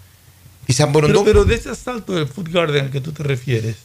Y 0.66 0.72
San 0.72 0.94
Pero, 0.94 1.08
Borondón. 1.10 1.26
pero 1.26 1.44
de 1.44 1.56
ese 1.56 1.70
asalto 1.72 2.14
del 2.14 2.26
Food 2.30 2.52
Garden 2.54 2.86
al 2.86 2.90
que 2.90 3.02
tú 3.02 3.12
te 3.12 3.22
refieres, 3.22 3.76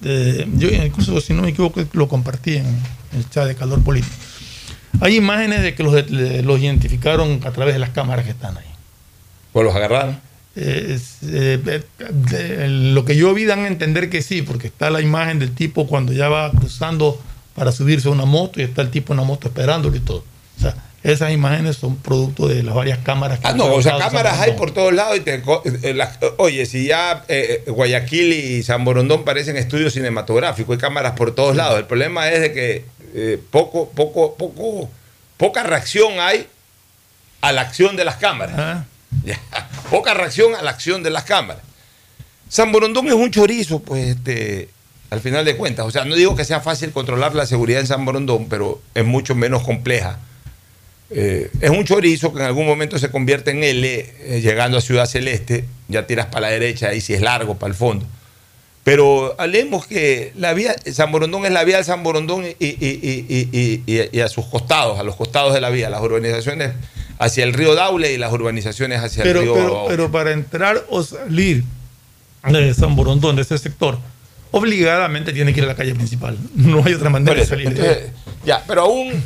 de- 0.00 0.46
yo 0.54 0.68
incluso 0.68 1.20
si 1.20 1.32
no 1.34 1.42
me 1.42 1.48
equivoco 1.48 1.82
lo 1.94 2.06
compartí 2.08 2.58
en 2.58 2.66
el 3.16 3.28
chat 3.30 3.48
de 3.48 3.56
Calor 3.56 3.82
Político. 3.82 4.14
Hay 5.00 5.16
imágenes 5.16 5.62
de 5.62 5.74
que 5.74 5.82
los 5.82 6.60
identificaron 6.60 7.40
a 7.44 7.50
través 7.50 7.74
de 7.74 7.80
las 7.80 7.90
cámaras 7.90 8.24
que 8.24 8.30
están 8.30 8.56
ahí. 8.58 8.64
Pues 9.52 9.64
los 9.66 9.74
agarraron. 9.74 10.20
Eh, 10.60 10.98
eh, 11.22 11.82
de- 12.10 12.68
lo 12.68 13.04
que 13.04 13.14
yo 13.14 13.32
vi 13.32 13.44
dan 13.44 13.60
a 13.64 13.68
entender 13.68 14.10
que 14.10 14.22
sí, 14.22 14.42
porque 14.42 14.66
está 14.66 14.90
la 14.90 15.00
imagen 15.00 15.38
del 15.38 15.54
tipo 15.54 15.86
cuando 15.86 16.12
ya 16.12 16.28
va 16.28 16.50
cruzando 16.50 17.20
para 17.54 17.70
subirse 17.70 18.08
a 18.08 18.10
una 18.10 18.24
moto 18.24 18.60
y 18.60 18.64
está 18.64 18.82
el 18.82 18.90
tipo 18.90 19.12
en 19.12 19.18
la 19.18 19.24
moto 19.24 19.46
esperándolo 19.48 19.94
y 19.96 20.00
todo. 20.00 20.24
O 20.58 20.60
sea, 20.60 20.74
esas 21.04 21.30
imágenes 21.32 21.76
son 21.76 21.96
producto 21.96 22.48
de 22.48 22.64
las 22.64 22.74
varias 22.74 22.98
cámaras 22.98 23.38
que 23.38 23.46
Ah, 23.46 23.52
no, 23.52 23.72
o 23.72 23.80
sea, 23.82 23.98
cámaras 23.98 24.40
hay 24.40 24.52
por 24.54 24.72
todos 24.72 24.92
lados. 24.92 25.16
Y 25.16 25.20
te 25.20 25.34
eh, 25.82 25.94
las- 25.94 26.18
oye, 26.38 26.66
si 26.66 26.86
ya 26.88 27.24
eh, 27.28 27.62
Guayaquil 27.68 28.32
y 28.32 28.62
San 28.64 28.84
Borondón 28.84 29.24
parecen 29.24 29.56
estudios 29.56 29.92
cinematográficos, 29.92 30.74
hay 30.74 30.80
cámaras 30.80 31.12
por 31.12 31.34
todos 31.36 31.54
lados. 31.54 31.78
El 31.78 31.86
problema 31.86 32.28
es 32.30 32.40
de 32.40 32.52
que 32.52 32.84
eh, 33.14 33.40
poco, 33.50 33.90
poco, 33.90 34.34
poco, 34.34 34.90
poca 35.36 35.62
reacción 35.62 36.18
hay 36.18 36.46
a 37.42 37.52
la 37.52 37.60
acción 37.60 37.94
de 37.94 38.04
las 38.04 38.16
cámaras. 38.16 38.56
Ah, 38.58 38.84
Poca 39.90 40.14
reacción 40.14 40.54
a 40.54 40.62
la 40.62 40.70
acción 40.70 41.02
de 41.02 41.10
las 41.10 41.24
cámaras. 41.24 41.62
San 42.48 42.72
Borondón 42.72 43.06
es 43.08 43.14
un 43.14 43.30
chorizo, 43.30 43.80
pues, 43.80 44.16
este, 44.16 44.68
al 45.10 45.20
final 45.20 45.44
de 45.44 45.56
cuentas. 45.56 45.86
O 45.86 45.90
sea, 45.90 46.04
no 46.04 46.14
digo 46.14 46.34
que 46.36 46.44
sea 46.44 46.60
fácil 46.60 46.92
controlar 46.92 47.34
la 47.34 47.46
seguridad 47.46 47.80
en 47.80 47.86
San 47.86 48.04
Borondón, 48.04 48.48
pero 48.48 48.80
es 48.94 49.04
mucho 49.04 49.34
menos 49.34 49.62
compleja. 49.62 50.18
Eh, 51.10 51.50
es 51.60 51.70
un 51.70 51.84
chorizo 51.84 52.32
que 52.34 52.40
en 52.40 52.46
algún 52.46 52.66
momento 52.66 52.98
se 52.98 53.10
convierte 53.10 53.50
en 53.50 53.64
L, 53.64 53.86
eh, 54.20 54.40
llegando 54.42 54.76
a 54.76 54.80
Ciudad 54.82 55.06
Celeste, 55.06 55.64
ya 55.88 56.06
tiras 56.06 56.26
para 56.26 56.48
la 56.48 56.50
derecha, 56.52 56.88
ahí 56.88 57.00
si 57.00 57.14
es 57.14 57.22
largo, 57.22 57.54
para 57.54 57.70
el 57.70 57.74
fondo. 57.76 58.04
Pero 58.84 59.34
hablemos 59.38 59.86
que 59.86 60.32
la 60.36 60.52
vía, 60.54 60.74
San 60.92 61.10
Borondón 61.12 61.44
es 61.46 61.52
la 61.52 61.64
vía 61.64 61.76
del 61.76 61.84
San 61.84 62.02
Borondón 62.02 62.44
y, 62.46 62.48
y- 62.58 62.76
y- 62.80 63.26
y- 63.28 63.48
y- 63.52 63.82
y- 63.86 64.08
y 64.16 64.20
a 64.20 64.28
sus 64.28 64.46
costados, 64.46 64.98
a 64.98 65.02
los 65.02 65.16
costados 65.16 65.52
de 65.54 65.60
la 65.60 65.68
vía, 65.70 65.90
las 65.90 66.00
urbanizaciones 66.00 66.72
hacia 67.18 67.44
el 67.44 67.52
río 67.52 67.74
Daule 67.74 68.12
y 68.12 68.18
las 68.18 68.32
urbanizaciones 68.32 69.02
hacia 69.02 69.22
pero, 69.22 69.40
el 69.40 69.44
río 69.44 69.54
pero, 69.54 69.84
pero 69.88 70.10
para 70.10 70.32
entrar 70.32 70.84
o 70.88 71.02
salir 71.02 71.64
de 72.44 72.74
San 72.74 72.94
Borondón, 72.96 73.36
de 73.36 73.42
ese 73.42 73.58
sector, 73.58 73.98
obligadamente 74.50 75.32
tiene 75.32 75.52
que 75.52 75.60
ir 75.60 75.64
a 75.64 75.68
la 75.68 75.74
calle 75.74 75.94
principal. 75.94 76.38
No 76.54 76.82
hay 76.84 76.94
otra 76.94 77.10
manera 77.10 77.38
de 77.38 77.46
salir. 77.46 77.68
de 77.74 77.80
entonces, 77.80 78.12
ya, 78.44 78.64
pero 78.66 78.82
aún 78.82 79.22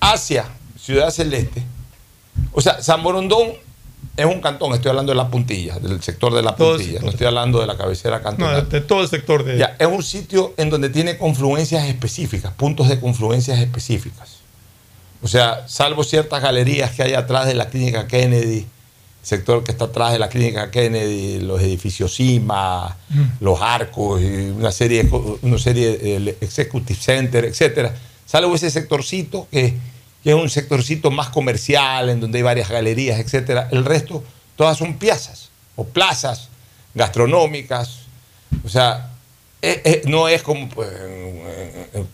hacia 0.00 0.44
Ciudad 0.78 1.10
Celeste, 1.10 1.62
o 2.52 2.60
sea, 2.60 2.82
San 2.82 3.02
Borondón 3.02 3.52
es 4.16 4.26
un 4.26 4.40
cantón, 4.40 4.74
estoy 4.74 4.90
hablando 4.90 5.12
de 5.12 5.16
la 5.16 5.28
puntilla, 5.28 5.78
del 5.78 6.02
sector 6.02 6.34
de 6.34 6.42
la 6.42 6.56
Todo 6.56 6.76
puntilla, 6.76 7.00
no 7.00 7.10
estoy 7.10 7.26
hablando 7.26 7.60
de 7.60 7.66
la 7.66 7.76
cabecera 7.78 8.18
no, 8.18 8.24
cantonal. 8.24 8.68
de, 8.68 8.80
de 8.80 8.86
todo 8.86 9.02
el 9.02 9.08
sector 9.08 9.44
de. 9.44 9.56
Ya, 9.56 9.76
es 9.78 9.86
un 9.86 10.02
sitio 10.02 10.52
en 10.56 10.68
donde 10.68 10.90
tiene 10.90 11.16
confluencias 11.16 11.84
específicas, 11.84 12.52
puntos 12.52 12.88
de 12.88 13.00
confluencias 13.00 13.58
específicas. 13.60 14.41
O 15.22 15.28
sea, 15.28 15.66
salvo 15.68 16.02
ciertas 16.02 16.42
galerías 16.42 16.90
que 16.90 17.04
hay 17.04 17.14
atrás 17.14 17.46
de 17.46 17.54
la 17.54 17.68
clínica 17.68 18.08
Kennedy, 18.08 18.66
sector 19.22 19.62
que 19.62 19.70
está 19.70 19.84
atrás 19.84 20.12
de 20.12 20.18
la 20.18 20.28
clínica 20.28 20.70
Kennedy, 20.70 21.40
los 21.40 21.60
edificios 21.60 22.16
CIMA, 22.16 22.96
los 23.40 23.60
arcos, 23.62 24.20
y 24.20 24.50
una 24.50 24.72
serie, 24.72 25.08
una 25.42 25.58
serie 25.58 26.16
el 26.16 26.28
Executive 26.40 26.98
Center, 26.98 27.44
etcétera. 27.44 27.94
Salvo 28.26 28.54
ese 28.56 28.70
sectorcito 28.70 29.46
que, 29.50 29.74
que 30.24 30.30
es 30.30 30.34
un 30.36 30.50
sectorcito 30.50 31.12
más 31.12 31.28
comercial, 31.28 32.08
en 32.08 32.20
donde 32.20 32.38
hay 32.38 32.42
varias 32.42 32.68
galerías, 32.68 33.20
etcétera. 33.20 33.68
El 33.70 33.84
resto, 33.84 34.24
todas 34.56 34.76
son 34.76 34.98
piezas 34.98 35.50
o 35.76 35.84
plazas 35.84 36.48
gastronómicas. 36.94 38.00
O 38.64 38.68
sea, 38.68 39.11
eh, 39.64 39.80
eh, 39.84 40.02
no 40.06 40.26
es 40.26 40.42
como 40.42 40.68
pues, 40.68 40.90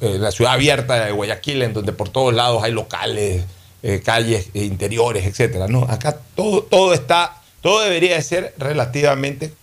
la 0.01 0.31
ciudad 0.31 0.53
abierta 0.53 1.07
de 1.07 1.13
Guayaquil, 1.13 1.63
en 1.63 1.73
donde 1.73 1.95
por 1.95 2.11
todos 2.11 2.35
lados 2.35 2.63
hay 2.63 2.73
locales, 2.73 3.43
eh, 3.83 4.03
calles 4.05 4.51
interiores, 4.53 5.25
etcétera. 5.25 5.67
No, 5.67 5.85
acá 5.85 6.19
todo, 6.35 6.63
todo 6.65 6.93
está, 6.93 7.41
todo 7.63 7.81
debería 7.81 8.17
de 8.17 8.23
ser 8.23 8.55
relativamente 8.59 9.55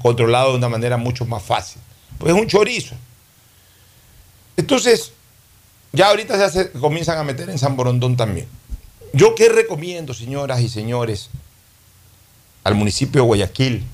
controlado 0.00 0.52
de 0.52 0.58
una 0.58 0.68
manera 0.68 0.96
mucho 0.96 1.24
más 1.24 1.42
fácil. 1.42 1.82
Pues 2.18 2.32
es 2.32 2.40
un 2.40 2.46
chorizo. 2.46 2.94
Entonces, 4.56 5.12
ya 5.92 6.10
ahorita 6.10 6.50
se 6.50 6.70
comienzan 6.70 7.18
a 7.18 7.24
meter 7.24 7.50
en 7.50 7.58
San 7.58 7.76
Borondón 7.76 8.16
también. 8.16 8.46
Yo 9.12 9.34
qué 9.34 9.48
recomiendo, 9.48 10.14
señoras 10.14 10.60
y 10.60 10.68
señores, 10.68 11.30
al 12.62 12.76
municipio 12.76 13.22
de 13.22 13.26
Guayaquil, 13.26 13.84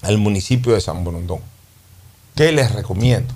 al 0.00 0.16
municipio 0.16 0.72
de 0.72 0.80
San 0.80 1.04
Borondón. 1.04 1.40
¿Qué 2.34 2.50
les 2.52 2.72
recomiendo? 2.72 3.32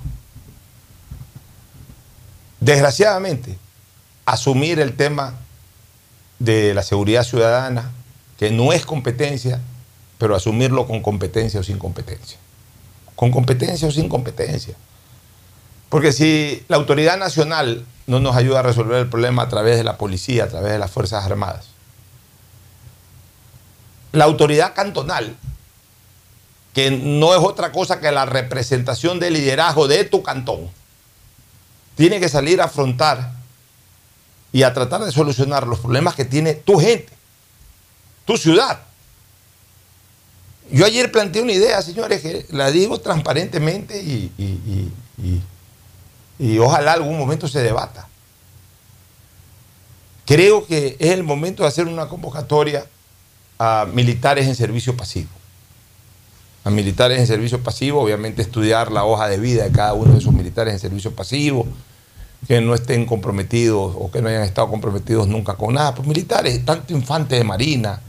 Desgraciadamente, 2.60 3.56
asumir 4.26 4.80
el 4.80 4.96
tema 4.96 5.34
de 6.38 6.74
la 6.74 6.82
seguridad 6.82 7.22
ciudadana, 7.22 7.90
que 8.38 8.50
no 8.50 8.72
es 8.72 8.84
competencia, 8.84 9.60
pero 10.18 10.34
asumirlo 10.34 10.86
con 10.86 11.00
competencia 11.00 11.60
o 11.60 11.62
sin 11.62 11.78
competencia. 11.78 12.38
Con 13.14 13.30
competencia 13.30 13.88
o 13.88 13.90
sin 13.90 14.08
competencia. 14.08 14.74
Porque 15.88 16.12
si 16.12 16.64
la 16.68 16.76
autoridad 16.76 17.16
nacional 17.16 17.86
no 18.06 18.20
nos 18.20 18.36
ayuda 18.36 18.60
a 18.60 18.62
resolver 18.62 18.98
el 18.98 19.08
problema 19.08 19.42
a 19.42 19.48
través 19.48 19.76
de 19.76 19.84
la 19.84 19.96
policía, 19.96 20.44
a 20.44 20.48
través 20.48 20.72
de 20.72 20.78
las 20.78 20.90
Fuerzas 20.90 21.24
Armadas, 21.24 21.68
la 24.12 24.24
autoridad 24.24 24.74
cantonal, 24.74 25.36
que 26.78 26.92
no 26.92 27.34
es 27.34 27.40
otra 27.40 27.72
cosa 27.72 27.98
que 27.98 28.12
la 28.12 28.24
representación 28.24 29.18
del 29.18 29.34
liderazgo 29.34 29.88
de 29.88 30.04
tu 30.04 30.22
cantón, 30.22 30.70
tiene 31.96 32.20
que 32.20 32.28
salir 32.28 32.60
a 32.60 32.66
afrontar 32.66 33.32
y 34.52 34.62
a 34.62 34.72
tratar 34.72 35.04
de 35.04 35.10
solucionar 35.10 35.66
los 35.66 35.80
problemas 35.80 36.14
que 36.14 36.24
tiene 36.24 36.54
tu 36.54 36.78
gente, 36.78 37.12
tu 38.24 38.36
ciudad. 38.36 38.78
Yo 40.70 40.86
ayer 40.86 41.10
planteé 41.10 41.42
una 41.42 41.50
idea, 41.50 41.82
señores, 41.82 42.20
que 42.22 42.46
la 42.50 42.70
digo 42.70 43.00
transparentemente 43.00 44.00
y, 44.00 44.30
y- 44.38 44.92
y- 45.18 45.42
y- 46.38 46.58
ojalá 46.60 46.92
algún 46.92 47.18
momento 47.18 47.48
se 47.48 47.60
debata. 47.60 48.06
Creo 50.26 50.64
que 50.64 50.94
es 51.00 51.10
el 51.10 51.24
momento 51.24 51.64
de 51.64 51.70
hacer 51.70 51.88
una 51.88 52.06
convocatoria 52.06 52.86
a 53.58 53.84
militares 53.92 54.46
en 54.46 54.54
servicio 54.54 54.96
pasivo. 54.96 55.30
A 56.68 56.70
militares 56.70 57.18
en 57.18 57.26
servicio 57.26 57.62
pasivo, 57.62 58.02
obviamente 58.02 58.42
estudiar 58.42 58.92
la 58.92 59.06
hoja 59.06 59.26
de 59.26 59.38
vida 59.38 59.64
de 59.64 59.72
cada 59.72 59.94
uno 59.94 60.12
de 60.12 60.18
esos 60.18 60.34
militares 60.34 60.74
en 60.74 60.78
servicio 60.78 61.12
pasivo, 61.12 61.66
que 62.46 62.60
no 62.60 62.74
estén 62.74 63.06
comprometidos 63.06 63.94
o 63.98 64.10
que 64.10 64.20
no 64.20 64.28
hayan 64.28 64.42
estado 64.42 64.68
comprometidos 64.68 65.28
nunca 65.28 65.54
con 65.54 65.72
nada. 65.72 65.94
Pues 65.94 66.06
militares, 66.06 66.62
tanto 66.66 66.92
infante 66.92 67.36
de 67.36 67.44
marina, 67.44 68.02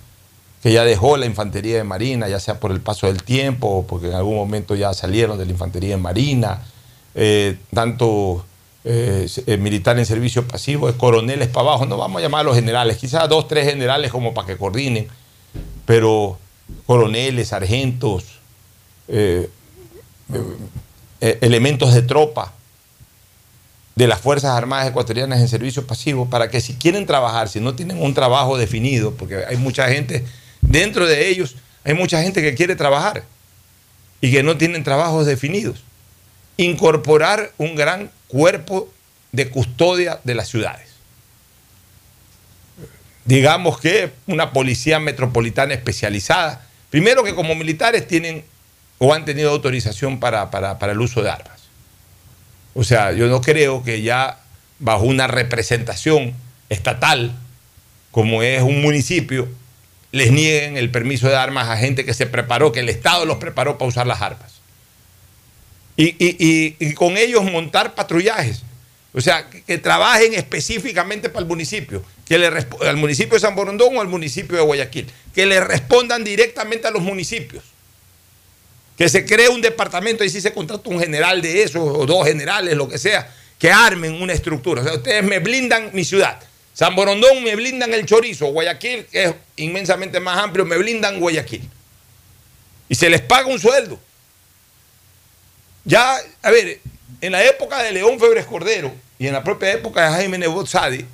que 0.62 0.74
ya 0.74 0.84
dejó 0.84 1.16
la 1.16 1.26
infantería 1.26 1.78
de 1.78 1.86
marina, 1.86 2.28
ya 2.28 2.38
sea 2.41 2.60
por 2.60 2.72
el 2.72 2.82
paso 2.82 3.07
del 3.07 3.24
tiempo 3.24 3.86
porque 3.88 4.07
en 4.07 4.16
algún 4.16 4.36
momento 4.36 4.76
ya 4.76 4.93
salieron 4.93 5.38
de 5.38 5.45
la 5.45 5.51
infantería 5.53 5.91
de 5.91 6.01
marina, 6.01 6.62
eh, 7.16 7.57
tanto 7.74 8.43
eh, 8.84 9.26
eh, 9.47 9.55
militar 9.55 9.97
en 9.97 10.05
servicio 10.05 10.45
pasivo, 10.45 10.88
de 10.88 10.97
coroneles 10.97 11.47
para 11.47 11.70
abajo, 11.70 11.86
no 11.86 11.95
vamos 11.95 12.20
a 12.20 12.24
llamar 12.24 12.41
a 12.41 12.43
los 12.43 12.55
generales, 12.55 12.97
quizás 12.97 13.30
dos, 13.30 13.47
tres 13.47 13.66
generales 13.66 14.12
como 14.12 14.34
para 14.34 14.47
que 14.47 14.57
coordinen, 14.57 15.07
pero 15.86 16.38
coroneles, 16.86 17.47
sargentos, 17.47 18.39
eh, 19.10 19.49
eh, 21.22 21.38
elementos 21.41 21.93
de 21.93 22.01
tropa 22.01 22.53
de 23.95 24.07
las 24.07 24.22
Fuerzas 24.22 24.51
Armadas 24.51 24.88
Ecuatorianas 24.88 25.41
en 25.41 25.49
servicio 25.49 25.86
pasivo, 25.86 26.30
para 26.30 26.49
que 26.49 26.62
si 26.62 26.76
quieren 26.76 27.05
trabajar, 27.05 27.49
si 27.49 27.60
no 27.60 27.76
tienen 27.76 28.01
un 28.01 28.14
trabajo 28.14 28.57
definido, 28.57 29.14
porque 29.16 29.43
hay 29.45 29.57
mucha 29.57 29.89
gente, 29.89 30.26
dentro 30.62 31.05
de 31.05 31.28
ellos, 31.28 31.57
hay 31.84 31.95
mucha 31.95 32.22
gente 32.22 32.41
que 32.41 32.55
quiere 32.55 32.78
trabajar 32.78 33.24
y 34.22 34.32
que 34.32 34.43
no 34.43 34.57
tienen 34.57 34.84
trabajos 34.84 35.26
definidos. 35.26 35.84
Incorporar 36.55 37.51
un 37.57 37.76
gran 37.76 38.10
cuerpo 38.30 38.89
de 39.32 39.49
custodia 39.49 40.22
de 40.24 40.36
las 40.36 40.47
ciudades. 40.47 40.88
Digamos 43.26 43.80
que 43.80 44.12
una 44.28 44.53
policía 44.53 44.99
metropolitana 44.99 45.74
especializada. 45.74 46.66
Primero 46.89 47.24
que 47.24 47.36
como 47.36 47.53
militares 47.53 48.07
tienen 48.07 48.43
o 49.00 49.14
han 49.14 49.26
tenido 49.26 49.50
autorización 49.50 50.20
para, 50.20 50.52
para- 50.52 50.78
para 50.78 50.91
el 50.91 51.02
uso 51.02 51.24
de 51.24 51.30
armas. 51.32 51.60
O 52.76 52.84
sea, 52.84 53.12
yo 53.14 53.28
no 53.28 53.41
creo 53.41 53.84
que 53.84 54.02
ya 54.04 54.39
bajo 54.78 55.04
una 55.04 55.28
representación 55.28 56.34
estatal, 56.70 57.36
como 58.12 58.43
es 58.43 58.62
un 58.62 58.82
municipio, 58.82 59.47
les 60.12 60.32
nieguen 60.32 60.78
el 60.78 60.89
permiso 60.91 61.28
de 61.28 61.36
armas 61.36 61.68
a 61.70 61.78
gente 61.78 62.06
que 62.06 62.14
se 62.14 62.26
preparó, 62.28 62.72
que 62.72 62.80
el 62.80 62.89
Estado 62.89 63.26
los 63.26 63.38
preparó 63.38 63.78
para 63.78 63.89
usar 63.89 64.08
las 64.08 64.22
armas. 64.22 64.54
Y, 65.97 66.16
y- 66.24 66.76
y- 66.80 66.93
con 66.93 67.18
ellos 67.18 67.43
montar 67.43 67.93
patrullajes. 67.95 68.64
O 69.14 69.22
sea, 69.22 69.50
que, 69.50 69.64
que 69.64 69.78
trabajen 69.80 70.34
específicamente 70.36 71.30
para 71.30 71.41
el 71.41 71.47
municipio, 71.47 72.04
que 72.28 72.38
le 72.38 72.47
al 72.47 72.97
municipio 72.97 73.34
de 73.34 73.39
San 73.39 73.56
Borondón 73.56 73.97
o 73.97 74.02
al 74.02 74.08
municipio 74.08 74.56
de 74.56 74.64
Guayaquil, 74.64 75.08
que 75.34 75.45
le 75.47 75.60
respondan 75.60 76.24
directamente 76.24 76.88
a 76.88 76.91
los 76.91 77.02
municipios. 77.02 77.64
Que 79.00 79.08
se 79.08 79.26
cree 79.26 79.47
un 79.47 79.62
departamento 79.62 80.26
y 80.26 80.30
si 80.30 80.41
se 80.41 80.52
contrata 80.52 80.89
un 80.89 81.00
general 81.00 81.41
de 81.41 81.64
eso, 81.64 81.82
o 81.82 82.06
dos 82.06 82.28
generales, 82.28 82.76
lo 82.76 82.89
que 82.89 82.97
sea, 82.97 83.34
que 83.58 83.72
armen 83.72 84.22
una 84.22 84.34
estructura. 84.34 84.82
O 84.82 84.84
sea, 84.84 84.95
ustedes 84.95 85.24
me 85.24 85.39
blindan 85.39 85.91
mi 85.93 86.04
ciudad. 86.04 86.38
San 86.74 86.93
Borondón 86.97 87.41
me 87.41 87.56
blindan 87.56 87.93
el 87.93 88.06
chorizo. 88.06 88.47
Guayaquil, 88.47 89.06
que 89.06 89.24
es 89.24 89.34
inmensamente 89.56 90.20
más 90.20 90.38
amplio, 90.38 90.66
me 90.66 90.76
blindan 90.76 91.18
Guayaquil. 91.18 91.62
Y 92.89 92.95
se 92.95 93.10
les 93.10 93.22
paga 93.22 93.47
un 93.47 93.58
sueldo. 93.58 93.97
Ya, 95.86 96.18
a 96.41 96.52
ver, 96.52 96.82
en 97.22 97.32
la 97.32 97.41
época 97.45 97.82
de 97.82 97.93
León 97.93 98.20
Febres 98.20 98.45
Cordero 98.45 98.93
y 99.18 99.28
en 99.28 99.34
la 99.34 99.45
propia 99.45 99.72
época 99.72 100.10
de 100.10 100.16
Jaime 100.18 100.38
Nebot 100.38 100.68
Sadi, 100.68 101.06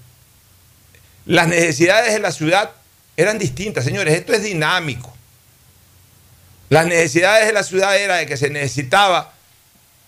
las 1.28 1.48
necesidades 1.48 2.14
de 2.14 2.20
la 2.20 2.32
ciudad 2.32 2.72
eran 3.16 3.38
distintas, 3.38 3.86
señores. 3.86 4.16
Esto 4.16 4.34
es 4.34 4.42
dinámico. 4.42 5.15
Las 6.70 6.88
necesidades 6.88 7.48
de 7.48 7.54
la 7.54 7.64
ciudad 7.64 7.96
era 7.98 8.18
de 8.18 8.26
que 8.26 8.38
se 8.38 8.50
necesitaba 8.50 9.34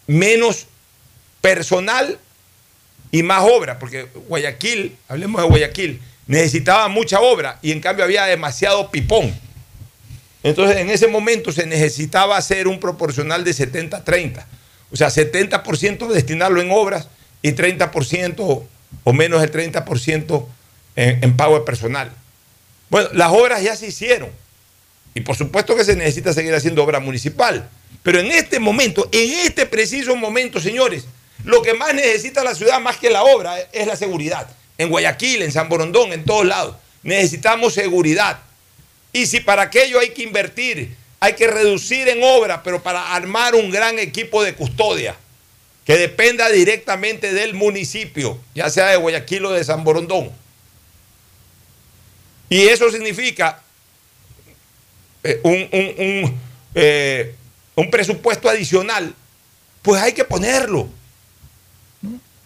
menos 0.07 0.67
personal 1.41 2.17
y 3.11 3.23
más 3.23 3.43
obra, 3.43 3.79
porque 3.79 4.07
Guayaquil, 4.27 4.97
hablemos 5.07 5.41
de 5.41 5.47
Guayaquil, 5.47 6.01
necesitaba 6.25 6.87
mucha 6.87 7.19
obra 7.19 7.59
y 7.61 7.71
en 7.71 7.79
cambio 7.79 8.03
había 8.03 8.25
demasiado 8.25 8.91
pipón. 8.91 9.33
Entonces 10.43 10.77
en 10.77 10.89
ese 10.89 11.07
momento 11.07 11.51
se 11.51 11.65
necesitaba 11.65 12.37
hacer 12.37 12.67
un 12.67 12.79
proporcional 12.79 13.43
de 13.43 13.51
70-30. 13.51 14.45
O 14.91 14.95
sea, 14.95 15.09
70% 15.09 16.07
destinarlo 16.07 16.61
en 16.61 16.71
obras 16.71 17.09
y 17.41 17.51
30% 17.51 18.63
o 19.03 19.13
menos 19.13 19.41
del 19.41 19.51
30% 19.51 20.45
en, 20.95 21.23
en 21.23 21.37
pago 21.37 21.59
de 21.59 21.65
personal. 21.65 22.11
Bueno, 22.89 23.09
las 23.13 23.31
obras 23.31 23.61
ya 23.61 23.75
se 23.75 23.87
hicieron. 23.87 24.29
Y 25.13 25.21
por 25.21 25.35
supuesto 25.35 25.75
que 25.75 25.83
se 25.83 25.95
necesita 25.95 26.33
seguir 26.33 26.53
haciendo 26.53 26.83
obra 26.83 26.99
municipal. 26.99 27.69
Pero 28.03 28.19
en 28.19 28.27
este 28.27 28.59
momento, 28.59 29.09
en 29.11 29.39
este 29.39 29.65
preciso 29.65 30.15
momento, 30.15 30.59
señores, 30.59 31.05
lo 31.43 31.61
que 31.61 31.73
más 31.73 31.93
necesita 31.93 32.43
la 32.43 32.55
ciudad 32.55 32.79
más 32.79 32.97
que 32.97 33.09
la 33.09 33.23
obra 33.23 33.59
es 33.71 33.87
la 33.87 33.95
seguridad. 33.95 34.47
En 34.77 34.89
Guayaquil, 34.89 35.41
en 35.41 35.51
San 35.51 35.69
Borondón, 35.69 36.13
en 36.13 36.23
todos 36.23 36.45
lados. 36.45 36.75
Necesitamos 37.03 37.73
seguridad. 37.73 38.39
Y 39.13 39.25
si 39.25 39.39
para 39.39 39.63
aquello 39.63 39.99
hay 39.99 40.09
que 40.09 40.23
invertir, 40.23 40.95
hay 41.19 41.33
que 41.33 41.47
reducir 41.47 42.07
en 42.07 42.21
obra, 42.23 42.61
pero 42.63 42.83
para 42.83 43.13
armar 43.15 43.55
un 43.55 43.71
gran 43.71 43.97
equipo 43.97 44.43
de 44.43 44.53
custodia 44.53 45.15
que 45.85 45.97
dependa 45.97 46.49
directamente 46.49 47.33
del 47.33 47.53
municipio, 47.53 48.37
ya 48.53 48.69
sea 48.69 48.87
de 48.87 48.97
Guayaquil 48.97 49.45
o 49.45 49.51
de 49.51 49.63
San 49.63 49.83
Borondón. 49.83 50.31
Y 52.49 52.67
eso 52.67 52.91
significa 52.91 53.63
eh, 55.29 55.39
un, 55.43 55.53
un- 55.71 56.23
un, 56.25 56.39
eh, 56.75 57.35
un 57.75 57.91
presupuesto 57.91 58.49
adicional, 58.49 59.13
pues 59.81 60.01
hay 60.01 60.13
que 60.13 60.23
ponerlo. 60.23 60.87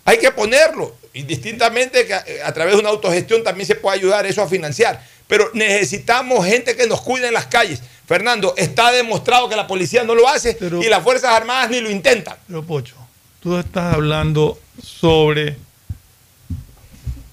Hay 0.05 0.17
que 0.17 0.31
ponerlo. 0.31 0.95
Indistintamente 1.13 2.05
que 2.07 2.13
a, 2.13 2.23
a 2.45 2.53
través 2.53 2.73
de 2.75 2.79
una 2.79 2.89
autogestión 2.89 3.43
también 3.43 3.67
se 3.67 3.75
puede 3.75 3.97
ayudar 3.97 4.25
eso 4.25 4.41
a 4.41 4.47
financiar. 4.47 5.05
Pero 5.27 5.49
necesitamos 5.53 6.45
gente 6.45 6.75
que 6.75 6.87
nos 6.87 7.01
cuide 7.01 7.27
en 7.27 7.33
las 7.33 7.45
calles. 7.45 7.81
Fernando, 8.07 8.53
está 8.57 8.91
demostrado 8.91 9.47
que 9.47 9.55
la 9.55 9.67
policía 9.67 10.03
no 10.03 10.15
lo 10.15 10.27
hace 10.27 10.57
y 10.83 10.89
las 10.89 11.01
Fuerzas 11.03 11.31
Armadas 11.31 11.69
ni 11.69 11.79
lo 11.79 11.89
intentan. 11.89 12.35
Pero 12.47 12.63
Pocho, 12.63 12.95
tú 13.39 13.57
estás 13.57 13.93
hablando 13.93 14.59
sobre 14.83 15.55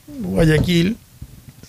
Guayaquil, 0.07 0.97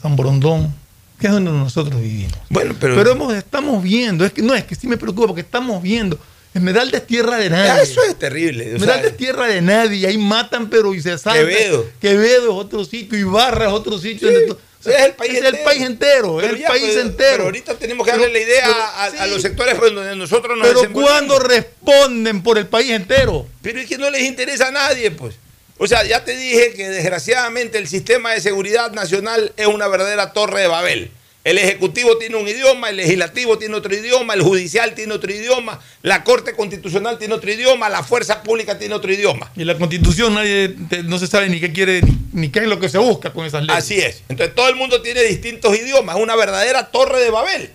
San 0.01 0.15
Borondón, 0.15 0.73
que 1.19 1.27
es 1.27 1.33
donde 1.33 1.51
nosotros 1.51 1.99
vivimos. 2.01 2.37
Bueno, 2.49 2.75
pero, 2.79 3.11
hemos- 3.11 3.33
estamos 3.33 3.83
viendo, 3.83 4.25
es 4.25 4.31
que 4.33 4.41
no 4.41 4.55
es 4.55 4.63
que 4.63 4.75
sí 4.75 4.87
me 4.87 4.97
preocupa 4.97 5.27
porque 5.27 5.41
estamos 5.41 5.81
viendo 5.81 6.19
Esmeralda 6.51 6.97
es 6.97 7.05
tierra 7.05 7.37
de 7.37 7.47
nadie. 7.51 7.67
Ya, 7.67 7.81
Eso 7.83 8.01
es 8.01 8.17
terrible. 8.17 8.73
Esmeralda 8.73 9.09
es 9.09 9.15
tierra 9.17 9.45
de 9.45 9.61
nadie. 9.61 10.07
Ahí 10.07 10.17
matan, 10.17 10.67
pero 10.67 10.95
y 10.95 11.01
se 11.01 11.15
salvan. 11.19 11.45
Quevedo. 11.45 11.85
Quevedo 12.01 12.43
es 12.45 12.65
otro 12.65 12.83
sitio. 12.85 13.19
Ibarra 13.19 13.67
es 13.67 13.71
otro 13.71 13.99
sitio. 13.99 14.27
Sí, 14.29 14.35
O 14.49 14.57
sea, 14.83 14.97
es 15.01 15.05
el 15.05 15.13
país 15.13 15.31
es 15.33 15.37
entero. 15.37 15.57
el 15.59 15.63
país 15.63 15.81
entero. 15.83 16.39
Es 16.39 16.45
pero 16.47 16.55
el 16.55 16.61
ya, 16.61 16.67
país 16.69 16.83
pero- 16.87 17.01
entero. 17.01 17.29
Pero 17.33 17.43
ahorita 17.43 17.73
tenemos 17.75 18.03
que 18.05 18.11
darle 18.13 18.27
Pero- 18.29 18.39
la 18.39 18.43
idea 18.45 18.63
pero- 19.11 19.21
a, 19.21 19.27
los 19.27 19.41
sectores 19.43 19.79
donde 19.79 20.15
nosotros 20.15 20.57
nos 20.57 20.67
Pero 20.67 20.91
cuando 20.91 21.37
responden 21.37 22.41
por 22.41 22.57
el 22.57 22.65
país 22.65 22.91
entero. 22.91 23.45
Pero 23.61 23.79
es 23.81 23.87
que 23.87 23.99
no 23.99 24.09
les 24.09 24.23
interesa 24.23 24.69
a 24.69 24.71
nadie, 24.71 25.11
pues. 25.11 25.35
O 25.81 25.87
sea, 25.87 26.03
ya 26.03 26.25
te 26.25 26.35
dije 26.35 26.73
que 26.73 26.89
desgraciadamente 26.89 27.77
el 27.77 27.87
sistema 27.87 28.33
de 28.33 28.41
seguridad 28.41 28.91
nacional 28.91 29.53
es 29.55 29.65
una 29.65 29.87
verdadera 29.87 30.33
torre 30.33 30.61
de 30.61 30.67
Babel. 30.67 31.09
El 31.45 31.57
Ejecutivo 31.57 32.17
tiene 32.17 32.35
un 32.35 32.45
idioma, 32.45 32.89
el 32.89 32.97
Legislativo 32.97 33.57
tiene 33.57 33.75
otro 33.75 33.95
idioma, 33.95 34.33
el 34.33 34.41
Judicial 34.41 34.93
tiene 34.93 35.13
otro 35.13 35.31
idioma, 35.31 35.79
la 36.01 36.25
Corte 36.25 36.53
Constitucional 36.53 37.17
tiene 37.17 37.33
otro 37.33 37.49
idioma, 37.49 37.87
la 37.87 38.03
Fuerza 38.03 38.43
Pública 38.43 38.77
tiene 38.77 38.93
otro 38.93 39.11
idioma. 39.11 39.49
Y 39.55 39.63
la 39.63 39.77
constitución 39.77 40.35
nadie 40.35 40.75
no 41.05 41.17
se 41.17 41.27
sabe 41.27 41.47
ni 41.47 41.61
qué 41.61 41.71
quiere 41.71 42.01
ni 42.33 42.49
qué 42.49 42.59
es 42.59 42.67
lo 42.67 42.77
que 42.77 42.89
se 42.89 42.97
busca 42.97 43.31
con 43.31 43.45
esas 43.45 43.63
leyes. 43.63 43.77
Así 43.77 43.99
es. 43.99 44.23
Entonces 44.27 44.53
todo 44.53 44.67
el 44.67 44.75
mundo 44.75 45.01
tiene 45.01 45.23
distintos 45.23 45.73
idiomas, 45.77 46.17
es 46.17 46.21
una 46.21 46.35
verdadera 46.35 46.91
torre 46.91 47.21
de 47.21 47.29
Babel. 47.29 47.71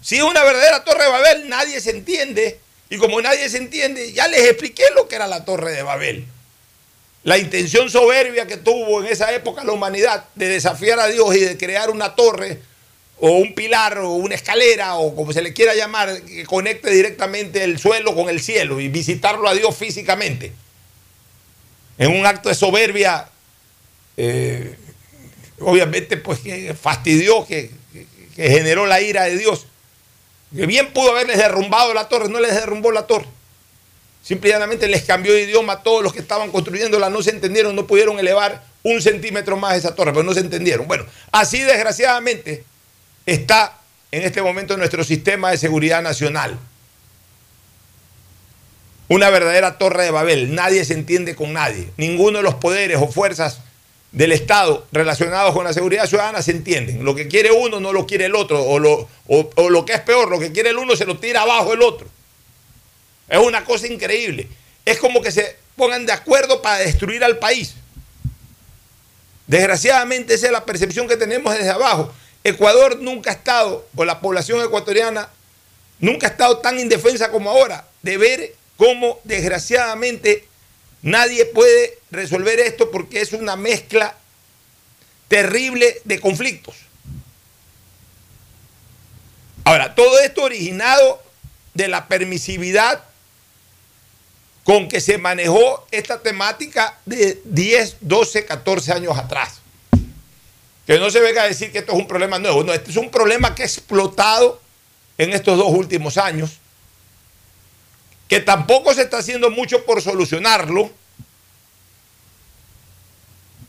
Si 0.00 0.14
es 0.14 0.22
una 0.22 0.44
verdadera 0.44 0.84
torre 0.84 1.02
de 1.02 1.10
Babel, 1.10 1.48
nadie 1.48 1.80
se 1.80 1.90
entiende. 1.90 2.60
Y 2.88 2.98
como 2.98 3.20
nadie 3.20 3.48
se 3.48 3.58
entiende, 3.58 4.12
ya 4.12 4.28
les 4.28 4.42
expliqué 4.42 4.84
lo 4.94 5.08
que 5.08 5.16
era 5.16 5.26
la 5.26 5.44
torre 5.44 5.72
de 5.72 5.82
Babel. 5.82 6.24
La 7.28 7.36
intención 7.36 7.90
soberbia 7.90 8.46
que 8.46 8.56
tuvo 8.56 9.00
en 9.02 9.08
esa 9.12 9.30
época 9.34 9.62
la 9.62 9.72
humanidad 9.72 10.24
de 10.34 10.48
desafiar 10.48 10.98
a 10.98 11.08
Dios 11.08 11.34
y 11.36 11.40
de 11.40 11.58
crear 11.58 11.90
una 11.90 12.14
torre 12.14 12.58
o 13.20 13.32
un 13.32 13.54
pilar 13.54 13.98
o 13.98 14.12
una 14.12 14.34
escalera 14.34 14.94
o 14.96 15.14
como 15.14 15.32
se 15.34 15.42
le 15.42 15.52
quiera 15.52 15.74
llamar, 15.74 16.22
que 16.22 16.46
conecte 16.46 16.90
directamente 16.90 17.64
el 17.64 17.78
suelo 17.78 18.14
con 18.14 18.30
el 18.30 18.40
cielo 18.40 18.80
y 18.80 18.88
visitarlo 18.88 19.46
a 19.46 19.54
Dios 19.54 19.76
físicamente. 19.76 20.52
En 21.98 22.12
un 22.18 22.24
acto 22.24 22.48
de 22.48 22.54
soberbia 22.54 23.28
eh, 24.16 24.76
obviamente 25.60 26.16
pues 26.16 26.38
que 26.40 26.72
fastidió, 26.74 27.46
que, 27.46 27.70
que- 27.92 28.06
que 28.34 28.50
generó 28.50 28.86
la 28.86 29.00
ira 29.02 29.24
de 29.24 29.36
Dios. 29.36 29.66
Que 30.56 30.64
bien 30.64 30.92
pudo 30.94 31.10
haberles 31.10 31.36
derrumbado 31.36 31.92
la 31.92 32.08
torre, 32.08 32.28
no 32.30 32.40
les 32.40 32.54
derrumbó 32.54 32.90
la 32.90 33.06
torre. 33.06 33.26
Simple 34.28 34.50
y 34.50 34.52
llanamente 34.52 34.88
les 34.88 35.04
cambió 35.04 35.32
de 35.32 35.44
idioma 35.44 35.72
a 35.72 35.82
todos 35.82 36.02
los 36.02 36.12
que 36.12 36.18
estaban 36.18 36.50
construyéndola, 36.50 37.08
no 37.08 37.22
se 37.22 37.30
entendieron, 37.30 37.74
no 37.74 37.86
pudieron 37.86 38.18
elevar 38.18 38.62
un 38.82 39.00
centímetro 39.00 39.56
más 39.56 39.78
esa 39.78 39.94
torre, 39.94 40.12
pero 40.12 40.22
no 40.22 40.34
se 40.34 40.40
entendieron. 40.40 40.86
Bueno, 40.86 41.06
así 41.32 41.60
desgraciadamente 41.60 42.62
está 43.24 43.78
en 44.12 44.24
este 44.24 44.42
momento 44.42 44.76
nuestro 44.76 45.02
sistema 45.02 45.50
de 45.50 45.56
seguridad 45.56 46.02
nacional. 46.02 46.58
Una 49.08 49.30
verdadera 49.30 49.78
torre 49.78 50.04
de 50.04 50.10
Babel. 50.10 50.54
Nadie 50.54 50.84
se 50.84 50.92
entiende 50.92 51.34
con 51.34 51.54
nadie. 51.54 51.88
Ninguno 51.96 52.36
de 52.36 52.44
los 52.44 52.56
poderes 52.56 52.98
o 53.00 53.08
fuerzas 53.08 53.60
del 54.12 54.32
Estado 54.32 54.86
relacionados 54.92 55.54
con 55.54 55.64
la 55.64 55.72
seguridad 55.72 56.06
ciudadana 56.06 56.42
se 56.42 56.50
entienden. 56.50 57.02
Lo 57.02 57.14
que 57.14 57.28
quiere 57.28 57.50
uno 57.50 57.80
no 57.80 57.94
lo 57.94 58.06
quiere 58.06 58.26
el 58.26 58.34
otro. 58.34 58.62
O 58.62 58.78
lo, 58.78 59.08
o 59.26 59.70
lo 59.70 59.86
que 59.86 59.94
es 59.94 60.00
peor, 60.00 60.28
lo 60.28 60.38
que 60.38 60.52
quiere 60.52 60.68
el 60.68 60.76
uno 60.76 60.96
se 60.96 61.06
lo 61.06 61.16
tira 61.16 61.40
abajo 61.40 61.72
el 61.72 61.80
otro. 61.80 62.17
Es 63.28 63.38
una 63.38 63.64
cosa 63.64 63.86
increíble. 63.86 64.48
Es 64.84 64.98
como 64.98 65.20
que 65.20 65.30
se 65.30 65.56
pongan 65.76 66.06
de 66.06 66.12
acuerdo 66.12 66.62
para 66.62 66.78
destruir 66.78 67.22
al 67.22 67.38
país. 67.38 67.74
Desgraciadamente 69.46 70.34
esa 70.34 70.46
es 70.46 70.52
la 70.52 70.64
percepción 70.64 71.08
que 71.08 71.16
tenemos 71.16 71.54
desde 71.54 71.70
abajo. 71.70 72.12
Ecuador 72.44 72.98
nunca 73.00 73.30
ha 73.30 73.34
estado, 73.34 73.86
o 73.96 74.04
la 74.04 74.20
población 74.20 74.64
ecuatoriana 74.64 75.28
nunca 75.98 76.26
ha 76.26 76.30
estado 76.30 76.58
tan 76.58 76.78
indefensa 76.78 77.30
como 77.30 77.50
ahora, 77.50 77.86
de 78.02 78.16
ver 78.16 78.54
cómo 78.76 79.20
desgraciadamente 79.24 80.46
nadie 81.02 81.46
puede 81.46 81.98
resolver 82.10 82.60
esto 82.60 82.90
porque 82.90 83.20
es 83.20 83.32
una 83.32 83.56
mezcla 83.56 84.16
terrible 85.28 86.00
de 86.04 86.20
conflictos. 86.20 86.76
Ahora, 89.64 89.94
todo 89.94 90.18
esto 90.20 90.42
originado 90.42 91.22
de 91.74 91.88
la 91.88 92.08
permisividad 92.08 93.04
con 94.68 94.86
que 94.86 95.00
se 95.00 95.16
manejó 95.16 95.86
esta 95.90 96.20
temática 96.20 96.98
de 97.06 97.40
10, 97.44 97.96
12, 98.02 98.44
14 98.44 98.92
años 98.92 99.16
atrás. 99.16 99.62
Que 100.86 100.98
no 100.98 101.10
se 101.10 101.20
venga 101.20 101.44
a 101.44 101.48
decir 101.48 101.72
que 101.72 101.78
esto 101.78 101.92
es 101.92 101.98
un 101.98 102.06
problema 102.06 102.38
nuevo. 102.38 102.62
No, 102.62 102.74
este 102.74 102.90
es 102.90 102.98
un 102.98 103.10
problema 103.10 103.54
que 103.54 103.62
ha 103.62 103.64
explotado 103.64 104.60
en 105.16 105.32
estos 105.32 105.56
dos 105.56 105.70
últimos 105.70 106.18
años, 106.18 106.58
que 108.28 108.40
tampoco 108.40 108.92
se 108.92 109.00
está 109.00 109.16
haciendo 109.16 109.50
mucho 109.50 109.86
por 109.86 110.02
solucionarlo, 110.02 110.90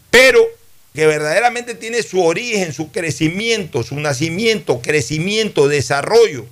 pero 0.10 0.46
que 0.94 1.08
verdaderamente 1.08 1.76
tiene 1.76 2.04
su 2.04 2.22
origen, 2.22 2.74
su 2.74 2.92
crecimiento, 2.92 3.84
su 3.84 3.96
nacimiento, 3.96 4.82
crecimiento, 4.82 5.70
desarrollo, 5.70 6.46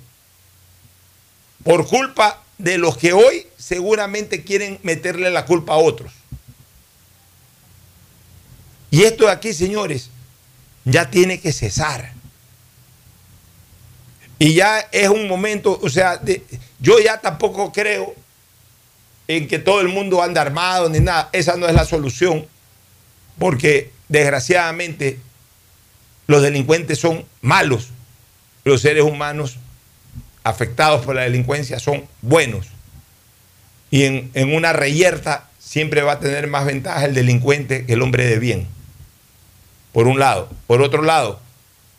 por 1.64 1.86
culpa 1.86 2.44
de 2.58 2.76
los 2.76 2.96
que 2.96 3.12
hoy 3.12 3.46
seguramente 3.56 4.42
quieren 4.42 4.78
meterle 4.82 5.30
la 5.30 5.46
culpa 5.46 5.74
a 5.74 5.78
otros. 5.78 6.12
Y 8.90 9.04
esto 9.04 9.26
de 9.26 9.32
aquí, 9.32 9.52
señores, 9.52 10.10
ya 10.84 11.10
tiene 11.10 11.40
que 11.40 11.52
cesar. 11.52 12.12
Y 14.38 14.54
ya 14.54 14.80
es 14.92 15.08
un 15.08 15.26
momento, 15.28 15.78
o 15.82 15.88
sea, 15.88 16.20
yo 16.80 16.98
ya 17.00 17.20
tampoco 17.20 17.72
creo 17.72 18.14
en 19.26 19.46
que 19.46 19.58
todo 19.58 19.80
el 19.80 19.88
mundo 19.88 20.22
anda 20.22 20.40
armado 20.40 20.88
ni 20.88 21.00
nada. 21.00 21.28
Esa 21.32 21.56
no 21.56 21.66
es 21.66 21.74
la 21.74 21.84
solución, 21.84 22.46
porque 23.38 23.92
desgraciadamente 24.08 25.20
los 26.26 26.42
delincuentes 26.42 26.98
son 26.98 27.24
malos, 27.40 27.88
los 28.64 28.80
seres 28.80 29.02
humanos 29.02 29.58
afectados 30.44 31.04
por 31.04 31.14
la 31.14 31.22
delincuencia 31.22 31.78
son 31.78 32.04
buenos. 32.22 32.66
Y 33.90 34.04
en, 34.04 34.30
en 34.34 34.54
una 34.54 34.72
reyerta 34.72 35.48
siempre 35.58 36.02
va 36.02 36.12
a 36.12 36.20
tener 36.20 36.46
más 36.46 36.64
ventaja 36.66 37.04
el 37.04 37.14
delincuente 37.14 37.86
que 37.86 37.94
el 37.94 38.02
hombre 38.02 38.26
de 38.26 38.38
bien. 38.38 38.66
Por 39.92 40.06
un 40.06 40.18
lado. 40.18 40.48
Por 40.66 40.82
otro 40.82 41.02
lado, 41.02 41.40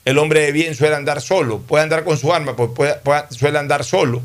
el 0.06 0.18
hombre 0.18 0.42
de 0.42 0.52
bien 0.52 0.76
suele 0.76 0.96
andar 0.96 1.22
solo, 1.22 1.60
puede 1.60 1.84
andar 1.84 2.04
con 2.04 2.18
su 2.18 2.34
arma, 2.34 2.56
pues 2.56 2.70
puede- 2.76 3.00
suele 3.32 3.60
andar 3.60 3.84
solo. 3.84 4.22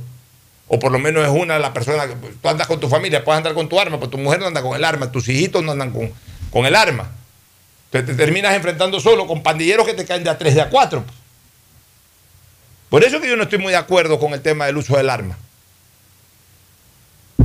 O 0.69 0.79
por 0.79 0.93
lo 0.93 0.99
menos 0.99 1.25
es 1.25 1.31
una 1.31 1.55
de 1.55 1.61
las 1.61 1.71
personas 1.71 2.07
que 2.07 2.15
pues, 2.17 2.33
tú 2.41 2.49
andas 2.49 2.67
con 2.67 2.81
tu 2.81 2.89
familia, 2.89 3.23
puedes 3.25 3.37
andar 3.39 3.55
con 3.55 3.69
tu 3.69 3.79
arma, 3.79 3.99
pero 3.99 4.11
tu 4.11 4.19
mujer 4.19 4.41
no 4.41 4.47
anda 4.47 4.63
con 4.63 4.75
el 4.77 4.85
arma, 4.85 5.13
tus 5.13 5.29
hijitos 5.29 5.63
no 5.63 5.73
andan 5.73 5.91
con, 5.91 6.11
con 6.51 6.65
el 6.67 6.75
arma. 6.75 7.11
Entonces 7.93 8.17
te 8.17 8.23
terminas 8.25 8.55
enfrentando 8.55 8.99
solo 8.99 9.27
con 9.27 9.43
pandilleros 9.43 9.87
que 9.87 9.95
te 9.95 10.05
caen 10.07 10.25
de 10.25 10.31
a 10.31 10.39
tres, 10.39 10.55
de 10.55 10.63
a 10.63 10.69
cuatro. 10.71 11.03
pues. 11.05 11.17
Por 12.95 13.03
eso 13.03 13.21
que 13.21 13.27
yo 13.29 13.35
no 13.35 13.43
estoy 13.43 13.59
muy 13.59 13.73
de 13.73 13.77
acuerdo 13.77 14.21
con 14.21 14.35
el 14.35 14.41
tema 14.41 14.67
del 14.67 14.77
uso 14.77 14.97
del 14.97 15.11
arma. 15.11 15.37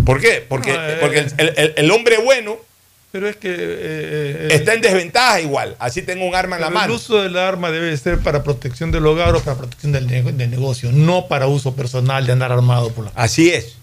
¿Por 0.06 0.22
qué? 0.22 0.46
Porque, 0.48 0.72
No, 0.74 0.88
eh, 0.88 0.98
porque 1.02 1.20
el, 1.22 1.54
el- 1.58 1.74
el 1.76 1.90
hombre 1.92 2.18
bueno 2.24 2.58
Pero 3.12 3.28
es 3.28 3.36
que. 3.36 3.50
eh, 3.50 3.56
eh, 3.58 4.48
está 4.52 4.76
en 4.76 4.82
desventaja 4.82 5.42
igual. 5.42 5.76
Así 5.80 6.04
tengo 6.04 6.28
un 6.28 6.36
arma 6.36 6.58
en 6.58 6.62
la 6.62 6.70
mano. 6.70 6.86
El 6.86 6.92
uso 6.92 7.20
del 7.24 7.36
arma 7.36 7.72
debe 7.72 7.98
ser 7.98 8.20
para 8.20 8.44
protección 8.44 8.92
del 8.92 9.04
hogar 9.08 9.34
o 9.36 9.40
para 9.42 9.58
protección 9.58 9.92
del, 9.92 10.06
nego- 10.08 10.32
del 10.32 10.52
negocio, 10.52 10.92
no 10.92 11.28
para 11.28 11.48
uso 11.48 11.76
personal 11.76 12.28
de 12.28 12.34
andar 12.34 12.52
armado 12.52 12.92
por 12.92 13.06
la 13.06 13.12
Así 13.16 13.50
es. 13.50 13.76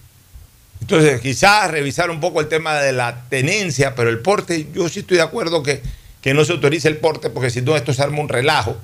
Entonces, 0.81 1.21
quizás 1.21 1.69
revisar 1.73 2.11
un 2.11 2.21
poco 2.21 2.41
el 2.41 2.47
tema 2.47 2.77
de 2.81 2.93
la 2.93 3.25
tenencia, 3.29 3.97
pero 3.97 4.09
el 4.09 4.21
porte, 4.21 4.69
yo 4.73 4.89
sí 4.89 5.01
estoy 5.01 5.17
de 5.17 5.25
acuerdo 5.25 5.65
que, 5.65 5.83
que 6.21 6.33
no 6.33 6.45
se 6.45 6.53
autorice 6.53 6.87
el 6.87 6.99
porte, 6.99 7.29
porque 7.29 7.51
si 7.51 7.61
no, 7.61 7.75
esto 7.77 7.93
se 7.93 8.05
arma 8.05 8.21
un 8.21 8.29
relajo. 8.29 8.77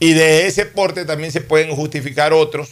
Y 0.00 0.14
de 0.14 0.46
ese 0.46 0.66
porte 0.66 1.04
también 1.04 1.30
se 1.30 1.40
pueden 1.42 1.74
justificar 1.76 2.32
otros 2.32 2.70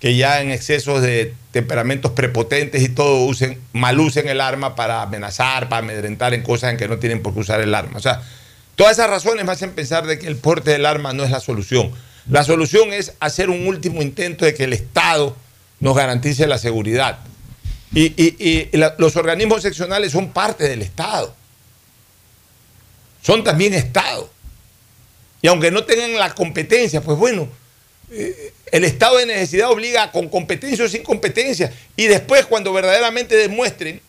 que 0.00 0.16
ya 0.16 0.40
en 0.40 0.50
excesos 0.50 1.02
de 1.02 1.34
temperamentos 1.52 2.12
prepotentes 2.12 2.82
y 2.82 2.88
todo 2.88 3.24
usen, 3.26 3.60
mal 3.72 4.00
usen 4.00 4.28
el 4.28 4.40
arma 4.40 4.74
para 4.74 5.02
amenazar, 5.02 5.68
para 5.68 5.80
amedrentar 5.80 6.34
en 6.34 6.42
cosas 6.42 6.72
en 6.72 6.76
que 6.78 6.88
no 6.88 6.98
tienen 6.98 7.22
por 7.22 7.34
qué 7.34 7.40
usar 7.40 7.60
el 7.60 7.74
arma. 7.74 7.98
O 7.98 8.00
sea, 8.00 8.22
todas 8.76 8.94
esas 8.94 9.10
razones 9.10 9.44
me 9.44 9.52
hacen 9.52 9.72
pensar 9.72 10.06
de 10.06 10.18
que 10.18 10.26
el 10.26 10.36
porte 10.36 10.70
del 10.70 10.86
arma 10.86 11.12
no 11.12 11.22
es 11.22 11.30
la 11.30 11.40
solución. 11.40 11.92
La 12.28 12.44
solución 12.44 12.92
es 12.92 13.12
hacer 13.20 13.50
un 13.50 13.66
último 13.66 14.00
intento 14.02 14.44
de 14.44 14.54
que 14.54 14.64
el 14.64 14.72
Estado 14.72 15.36
nos 15.80 15.94
garantice 15.94 16.46
la 16.46 16.58
seguridad. 16.58 17.18
Y, 17.94 18.04
y- 18.16 18.70
los 18.98 19.16
organismos 19.16 19.62
seccionales 19.62 20.12
son 20.12 20.30
parte 20.32 20.66
del 20.68 20.80
Estado. 20.82 21.34
Son 23.22 23.44
también 23.44 23.74
Estado. 23.74 24.30
Y 25.42 25.48
aunque 25.48 25.70
no 25.70 25.84
tengan 25.84 26.14
la 26.14 26.34
competencia, 26.34 27.00
pues 27.00 27.18
bueno, 27.18 27.48
eh, 28.12 28.52
el 28.72 28.84
estado 28.84 29.18
de 29.18 29.26
necesidad 29.26 29.70
obliga 29.70 30.10
con 30.12 30.28
competencia 30.28 30.84
o 30.84 30.88
sin 30.88 31.02
competencia. 31.02 31.72
Y 31.96 32.06
después, 32.06 32.46
cuando 32.46 32.72
verdaderamente 32.72 33.36
demuestren 33.36 34.00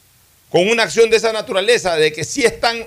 con 0.50 0.68
una 0.68 0.84
acción 0.84 1.10
de 1.10 1.18
esa 1.18 1.32
naturaleza 1.32 1.96
de 1.96 2.12
que 2.12 2.24
sí 2.24 2.44
están 2.44 2.84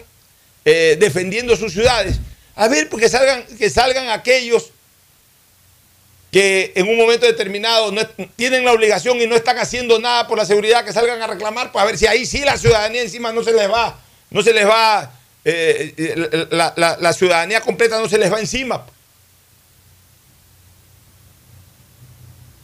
eh, 0.65 0.97
defendiendo 0.99 1.57
sus 1.57 1.73
ciudades, 1.73 2.17
a 2.57 2.69
ver, 2.69 2.89
porque 2.89 3.09
salgan, 3.09 3.45
que 3.59 3.71
salgan 3.71 4.11
aquellos 4.11 4.71
que 6.31 6.73
en 6.75 6.89
un 6.89 6.97
momento 6.97 7.27
determinado 7.27 7.93
no 7.93 8.05
tienen 8.35 8.65
la 8.65 8.73
obligación 8.73 9.21
y 9.21 9.27
no 9.27 9.37
están 9.37 9.57
haciendo 9.59 10.01
nada 10.01 10.27
por 10.27 10.37
la 10.37 10.45
seguridad, 10.45 10.85
que 10.85 10.93
salgan 10.93 11.23
a 11.23 11.29
reclamar, 11.29 11.71
pues 11.71 11.81
a 11.81 11.87
ver 11.87 11.97
si 11.97 12.09
ahí 12.09 12.27
sí 12.27 12.41
la 12.41 12.59
ciudadanía 12.59 13.03
encima 13.03 13.33
no 13.33 13.45
se 13.45 13.53
les 13.53 13.71
va, 13.71 14.01
no 14.31 14.43
se 14.43 14.53
les 14.53 14.67
va, 14.67 15.13
eh, 15.45 15.95
eh, 15.97 16.47
la, 16.51 16.73
la- 16.77 16.97
ciudadanía 17.13 17.61
completa 17.61 17.99
no 18.01 18.09
se 18.09 18.19
les 18.19 18.33
va 18.33 18.41
encima. 18.41 18.87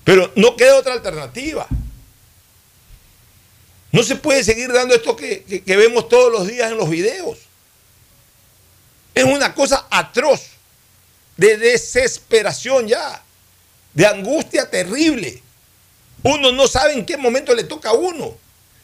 Pero 0.04 0.32
no 0.36 0.56
queda 0.56 0.76
otra 0.76 0.92
alternativa. 0.94 1.66
No 3.92 4.02
se 4.02 4.16
puede 4.16 4.44
seguir 4.44 4.72
dando 4.72 4.94
esto 4.94 5.16
que, 5.16 5.42
que- 5.44 5.62
que 5.62 5.76
vemos 5.76 6.08
todos 6.08 6.32
los 6.32 6.46
días 6.46 6.70
en 6.70 6.78
los 6.78 6.88
videos. 6.88 7.38
Es 9.14 9.24
una 9.24 9.54
cosa 9.54 9.86
atroz, 9.90 10.40
de 11.36 11.56
desesperación 11.56 12.86
ya, 12.86 13.22
de 13.94 14.06
angustia 14.06 14.70
terrible. 14.70 15.42
Uno 16.22 16.52
no 16.52 16.68
sabe 16.68 16.92
en 16.92 17.04
qué 17.04 17.16
momento 17.16 17.54
le 17.54 17.64
toca 17.64 17.90
a 17.90 17.94
uno. 17.94 18.36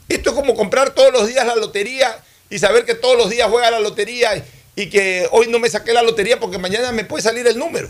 Esto 0.09 0.31
es 0.31 0.37
como 0.37 0.55
comprar 0.55 0.91
todos 0.91 1.13
los 1.13 1.27
días 1.29 1.47
la 1.47 1.55
lotería 1.57 2.23
y 2.51 2.59
saber 2.59 2.85
que 2.85 2.95
todos 2.95 3.17
los 3.17 3.31
días 3.31 3.49
juega 3.51 3.71
la 3.71 3.81
lotería 3.81 4.45
y, 4.77 4.87
que 4.87 5.29
hoy 5.33 5.49
no 5.49 5.59
me 5.59 5.69
saqué 5.71 5.93
la 5.93 6.03
lotería 6.03 6.39
porque 6.39 6.59
mañana 6.59 6.93
me 6.93 7.05
puede 7.05 7.23
salir 7.23 7.47
el 7.47 7.59
número. 7.59 7.89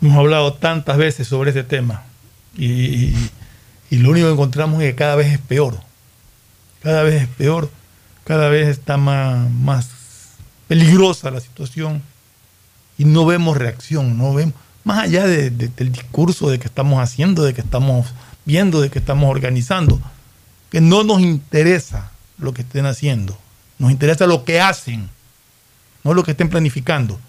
Hemos 0.00 0.16
hablado 0.16 0.54
tantas 0.54 0.96
veces 0.96 1.26
sobre 1.26 1.50
este 1.50 1.64
tema 1.64 2.04
y, 2.56 3.12
lo 3.90 4.10
único 4.10 4.26
que 4.26 4.32
encontramos 4.32 4.82
es 4.82 4.90
que 4.90 4.96
cada 4.96 5.16
vez 5.16 5.32
es 5.32 5.38
peor. 5.38 5.80
Cada 6.82 7.02
vez 7.02 7.22
es 7.22 7.28
peor, 7.28 7.70
cada 8.24 8.48
vez 8.48 8.68
está 8.68 8.96
más, 8.96 9.50
más 9.50 9.88
peligrosa 10.68 11.30
la 11.30 11.40
situación 11.40 12.02
y 12.96 13.04
no 13.04 13.26
vemos 13.26 13.56
reacción, 13.56 14.16
no 14.16 14.32
vemos, 14.34 14.54
más 14.84 15.04
allá 15.04 15.26
de- 15.26 15.50
de- 15.50 15.68
del 15.68 15.90
discurso 15.90 16.48
de 16.50 16.58
que 16.60 16.66
estamos 16.68 17.02
haciendo, 17.02 17.42
de 17.42 17.52
que 17.54 17.60
estamos 17.60 18.06
viendo, 18.48 18.80
de 18.80 18.88
que 18.88 18.98
estamos 18.98 19.30
organizando, 19.30 20.00
que 20.70 20.80
no 20.80 21.04
nos 21.04 21.20
interesa 21.20 22.10
lo 22.38 22.54
que 22.54 22.62
estén 22.62 22.86
haciendo, 22.86 23.36
nos 23.78 23.90
interesa 23.90 24.26
lo 24.26 24.46
que 24.46 24.58
hacen, 24.58 25.10
no 26.02 26.14
lo 26.14 26.24
que 26.24 26.30
estén 26.30 26.48
planificando. 26.48 27.20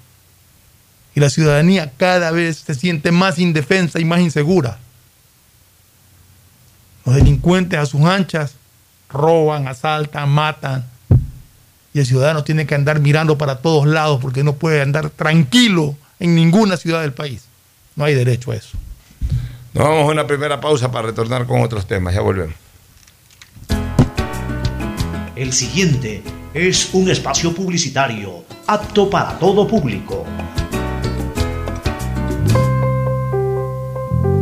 Y 1.14 1.20
la 1.20 1.30
ciudadanía 1.30 1.92
cada 1.98 2.32
vez 2.32 2.64
se 2.66 2.74
siente 2.74 3.12
más 3.12 3.38
indefensa 3.38 4.00
y 4.00 4.06
más 4.06 4.22
insegura. 4.22 4.80
Los 7.06 7.16
delincuentes 7.16 7.78
a 7.78 7.86
sus 7.86 8.04
anchas 8.04 8.54
roban, 9.10 9.68
asaltan, 9.68 10.30
matan. 10.30 10.86
Y 11.94 12.00
el 12.00 12.06
ciudadano 12.06 12.46
tiene 12.46 12.66
que 12.66 12.76
andar 12.76 13.02
mirando 13.02 13.38
para 13.38 13.58
todos 13.58 13.86
lados 13.88 14.22
porque 14.22 14.46
no 14.46 14.54
puede 14.54 14.82
andar 14.82 15.10
tranquilo 15.10 15.98
en 16.22 16.36
ninguna 16.36 16.78
ciudad 16.78 17.02
del 17.02 17.12
país. 17.12 17.44
No 17.98 18.06
hay 18.06 18.14
derecho 18.14 18.52
a 18.52 18.56
eso. 18.56 18.78
Nos 19.74 19.84
vamos 19.84 20.10
a 20.10 20.12
una 20.12 20.26
primera 20.26 20.60
pausa 20.60 20.92
para 20.92 21.08
retornar 21.08 21.46
con 21.46 21.62
otros 21.62 21.86
temas. 21.86 22.14
Ya 22.16 22.22
volvemos. 22.22 22.56
El 25.36 25.54
siguiente 25.54 26.24
es 26.54 26.90
un 26.94 27.10
espacio 27.10 27.54
publicitario 27.54 28.44
apto 28.68 29.10
para 29.10 29.38
todo 29.40 29.68
público. 29.68 30.26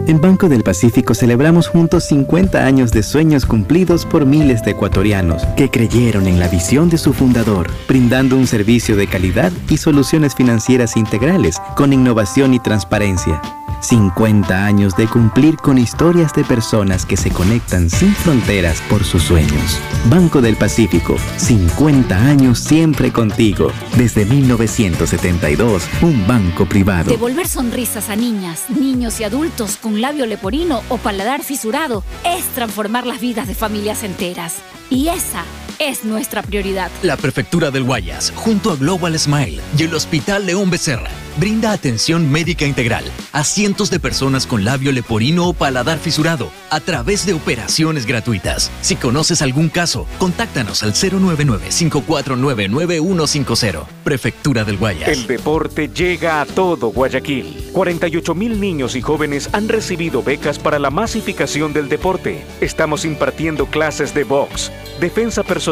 En 0.08 0.22
Banco 0.22 0.48
del 0.48 0.64
Pacífico 0.64 1.14
celebramos 1.14 1.68
juntos 1.68 2.06
50 2.06 2.66
años 2.66 2.92
de 2.92 3.04
sueños 3.04 3.46
cumplidos 3.46 4.06
por 4.06 4.26
miles 4.26 4.64
de 4.64 4.72
ecuatorianos 4.72 5.46
que 5.58 5.70
creyeron 5.70 6.28
en 6.28 6.40
la 6.40 6.48
visión 6.48 6.90
de 6.90 6.98
su 6.98 7.14
fundador, 7.14 7.70
brindando 7.90 8.38
un 8.38 8.48
servicio 8.48 8.96
de 8.96 9.08
calidad 9.08 9.52
y 9.70 9.78
soluciones 9.78 10.34
financieras 10.34 10.96
integrales 10.96 11.58
con 11.76 11.92
innovación 11.92 12.54
y 12.54 12.60
transparencia. 12.60 13.42
50 13.82 14.66
años 14.66 14.96
de 14.96 15.08
cumplir 15.08 15.58
con 15.58 15.78
historias 15.78 16.34
de 16.34 16.44
personas 16.44 17.06
que 17.06 17.18
se 17.18 17.30
conectan 17.30 17.90
sin 17.90 18.14
fronteras 18.14 18.82
por 18.90 19.04
sus 19.04 19.24
sueños. 19.24 19.80
Banco 20.10 20.42
del 20.42 20.56
Pacífico, 20.56 21.18
50 21.38 22.16
años 22.16 22.60
siempre 22.60 23.12
contigo. 23.12 23.72
Desde 23.96 24.26
1972, 24.26 25.88
un 26.02 26.28
banco 26.28 26.66
privado. 26.66 27.10
Devolver 27.10 27.48
sonrisas 27.48 28.10
a 28.10 28.16
niñas, 28.16 28.70
niños 28.70 29.20
y 29.20 29.24
adultos 29.24 29.78
con 29.78 30.02
labio 30.02 30.26
leporino 30.26 30.82
o 30.90 30.98
paladar 30.98 31.44
fisurado 31.44 32.04
es 32.26 32.46
transformar 32.56 33.06
las 33.06 33.20
vidas 33.20 33.48
de 33.48 33.56
familias 33.56 34.04
enteras. 34.04 34.56
Y 34.90 35.10
esa 35.10 35.44
es 35.80 36.04
nuestra 36.04 36.42
prioridad. 36.42 36.90
La 37.04 37.16
Prefectura 37.18 37.70
del 37.72 37.84
Guayas, 37.84 38.32
junto 38.36 38.72
a 38.72 38.76
Global 38.76 39.18
Smile 39.20 39.62
y 39.78 39.84
el 39.84 39.94
Hospital 39.94 40.46
León 40.46 40.70
Becerra, 40.70 41.10
brinda 41.38 41.72
atención 41.72 42.30
médica 42.32 42.66
integral 42.66 43.04
a 43.32 43.44
cientos 43.44 43.92
de 43.92 44.00
personas 44.00 44.48
con 44.48 44.64
labio 44.66 44.92
leporino 44.92 45.48
o 45.48 45.54
paladar 45.54 46.00
fisurado 46.00 46.52
a 46.72 46.80
través 46.80 47.26
de 47.26 47.34
operaciones 47.34 48.06
gratuitas. 48.06 48.72
Si 48.82 48.96
conoces 48.96 49.42
algún 49.42 49.68
caso, 49.70 50.06
contáctanos 50.18 50.84
al 50.84 50.94
099-549-9150. 50.94 53.86
Prefectura 54.04 54.64
del 54.64 54.78
Guayas. 54.78 55.10
El 55.10 55.26
deporte 55.28 55.90
llega 55.90 56.42
a 56.42 56.46
todo 56.46 56.90
Guayaquil. 56.90 57.70
48 57.74 58.34
mil 58.34 58.60
niños 58.60 58.96
y 58.96 59.02
jóvenes 59.02 59.50
han 59.54 59.70
recibido 59.70 60.24
becas 60.24 60.58
para 60.58 60.80
la 60.80 60.90
masificación 60.90 61.74
del 61.74 61.90
deporte. 61.90 62.44
Estamos 62.62 63.06
impartiendo 63.06 63.68
clases 63.68 64.16
de 64.16 64.24
box, 64.24 64.72
defensa 65.00 65.44
personal, 65.44 65.67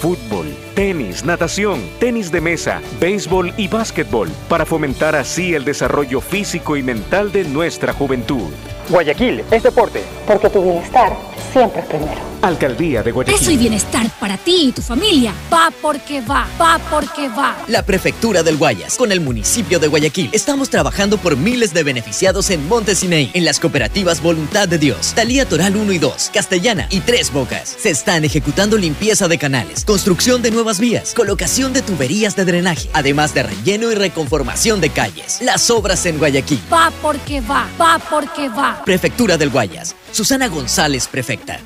fútbol, 0.00 0.44
tenis, 0.80 1.26
natación, 1.26 1.78
tenis 1.98 2.32
de 2.32 2.40
mesa, 2.40 2.80
béisbol 2.98 3.52
y 3.58 3.68
básquetbol 3.68 4.30
para 4.48 4.64
fomentar 4.64 5.14
así 5.14 5.52
el 5.52 5.62
desarrollo 5.62 6.22
físico 6.22 6.74
y 6.74 6.82
mental 6.82 7.32
de 7.32 7.44
nuestra 7.44 7.92
juventud. 7.92 8.48
Guayaquil 8.88 9.44
es 9.50 9.62
deporte. 9.62 10.02
Porque 10.26 10.48
tu 10.48 10.62
bienestar 10.62 11.16
siempre 11.52 11.80
es 11.82 11.86
primero. 11.86 12.30
Alcaldía 12.42 13.02
de 13.02 13.12
Guayaquil. 13.12 13.40
Eso 13.40 13.50
y 13.50 13.56
bienestar 13.56 14.06
para 14.18 14.38
ti 14.38 14.68
y 14.68 14.72
tu 14.72 14.80
familia. 14.80 15.34
Va 15.52 15.70
porque 15.82 16.20
va, 16.22 16.48
va 16.60 16.80
porque 16.90 17.28
va. 17.28 17.56
La 17.68 17.82
Prefectura 17.82 18.42
del 18.42 18.56
Guayas, 18.56 18.96
con 18.96 19.12
el 19.12 19.20
municipio 19.20 19.78
de 19.78 19.88
Guayaquil, 19.88 20.30
estamos 20.32 20.70
trabajando 20.70 21.18
por 21.18 21.36
miles 21.36 21.74
de 21.74 21.82
beneficiados 21.82 22.50
en 22.50 22.66
Montesineí, 22.66 23.30
en 23.34 23.44
las 23.44 23.60
cooperativas 23.60 24.22
Voluntad 24.22 24.68
de 24.68 24.78
Dios, 24.78 25.12
Talía 25.14 25.46
Toral 25.46 25.76
1 25.76 25.92
y 25.92 25.98
2, 25.98 26.30
Castellana 26.32 26.86
y 26.90 27.00
Tres 27.00 27.30
Bocas. 27.32 27.76
Se 27.78 27.90
están 27.90 28.24
ejecutando 28.24 28.78
limpieza 28.78 29.28
de 29.28 29.38
canales, 29.38 29.84
construcción 29.84 30.40
de 30.40 30.50
nuevas 30.50 30.69
vías, 30.78 31.14
colocación 31.14 31.72
de 31.72 31.82
tuberías 31.82 32.36
de 32.36 32.44
drenaje, 32.44 32.88
además 32.92 33.34
de 33.34 33.42
relleno 33.42 33.90
y 33.90 33.94
reconformación 33.94 34.80
de 34.80 34.90
calles. 34.90 35.38
Las 35.40 35.70
obras 35.70 36.06
en 36.06 36.18
Guayaquil. 36.18 36.60
Va 36.72 36.92
porque 37.02 37.40
va, 37.40 37.68
va 37.80 37.98
porque 37.98 38.48
va. 38.48 38.82
Prefectura 38.84 39.36
del 39.36 39.50
Guayas. 39.50 39.96
Susana 40.12 40.48
González, 40.48 41.08
prefecta. 41.08 41.58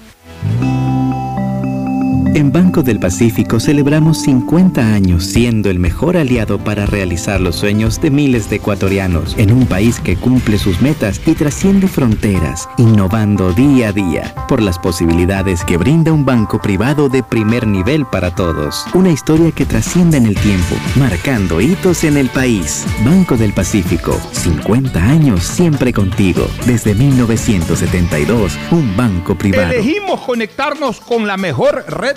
En 2.35 2.51
Banco 2.51 2.83
del 2.83 2.99
Pacífico 2.99 3.61
celebramos 3.61 4.23
50 4.23 4.93
años 4.93 5.25
siendo 5.25 5.71
el 5.71 5.79
mejor 5.79 6.17
aliado 6.17 6.59
para 6.59 6.85
realizar 6.85 7.41
los 7.41 7.55
sueños 7.55 8.01
de 8.01 8.11
miles 8.11 8.51
de 8.51 8.57
ecuatorianos 8.57 9.37
en 9.39 9.53
un 9.53 9.67
país 9.67 10.01
que 10.01 10.17
cumple 10.17 10.59
sus 10.59 10.83
metas 10.83 11.21
y 11.27 11.35
trasciende 11.35 11.87
fronteras, 11.87 12.69
innovando 12.77 13.53
día 13.53 13.91
a 13.91 13.93
día 13.93 14.35
por 14.49 14.61
las 14.61 14.81
posibilidades 14.81 15.63
que 15.63 15.77
brinda 15.77 16.13
un 16.13 16.25
banco 16.25 16.61
privado 16.61 17.09
de 17.09 17.23
primer 17.23 17.69
nivel 17.69 18.05
para 18.05 18.35
todos. 18.35 18.85
Una 18.95 19.13
historia 19.13 19.53
que 19.53 19.65
trasciende 19.65 20.17
en 20.17 20.27
el 20.27 20.35
tiempo, 20.35 20.75
marcando 20.97 21.61
hitos 21.61 22.03
en 22.03 22.17
el 22.17 22.29
país. 22.31 22.85
Banco 23.05 23.37
del 23.37 23.53
Pacífico, 23.53 24.21
50 24.33 25.01
años 25.01 25.45
siempre 25.45 25.93
contigo. 25.93 26.49
Desde 26.67 26.97
1972, 26.97 28.59
un 28.73 28.97
banco 28.97 29.39
privado. 29.39 29.71
Elegimos 29.71 30.21
conectarnos 30.23 30.99
con 30.99 31.29
la 31.29 31.37
mejor 31.37 31.85
red 31.87 32.17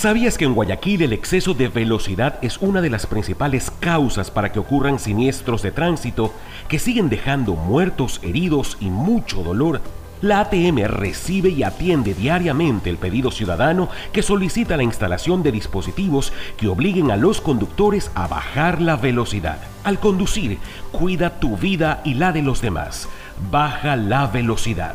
¿Sabías 0.00 0.38
que 0.38 0.46
en 0.46 0.54
Guayaquil 0.54 1.02
el 1.02 1.12
exceso 1.12 1.52
de 1.52 1.68
velocidad 1.68 2.38
es 2.40 2.56
una 2.56 2.80
de 2.80 2.88
las 2.88 3.04
principales 3.04 3.70
causas 3.70 4.30
para 4.30 4.50
que 4.50 4.58
ocurran 4.58 4.98
siniestros 4.98 5.60
de 5.60 5.72
tránsito 5.72 6.32
que 6.68 6.78
siguen 6.78 7.10
dejando 7.10 7.52
muertos, 7.52 8.18
heridos 8.22 8.78
y 8.80 8.86
mucho 8.86 9.42
dolor? 9.42 9.82
La 10.22 10.40
ATM 10.40 10.86
recibe 10.86 11.50
y 11.50 11.64
atiende 11.64 12.14
diariamente 12.14 12.88
el 12.88 12.96
pedido 12.96 13.30
ciudadano 13.30 13.90
que 14.10 14.22
solicita 14.22 14.78
la 14.78 14.84
instalación 14.84 15.42
de 15.42 15.52
dispositivos 15.52 16.32
que 16.56 16.68
obliguen 16.68 17.10
a 17.10 17.18
los 17.18 17.42
conductores 17.42 18.10
a 18.14 18.26
bajar 18.26 18.80
la 18.80 18.96
velocidad. 18.96 19.58
Al 19.84 20.00
conducir, 20.00 20.60
cuida 20.92 21.38
tu 21.40 21.58
vida 21.58 22.00
y 22.06 22.14
la 22.14 22.32
de 22.32 22.40
los 22.40 22.62
demás. 22.62 23.06
Baja 23.50 23.96
la 23.96 24.28
velocidad. 24.28 24.94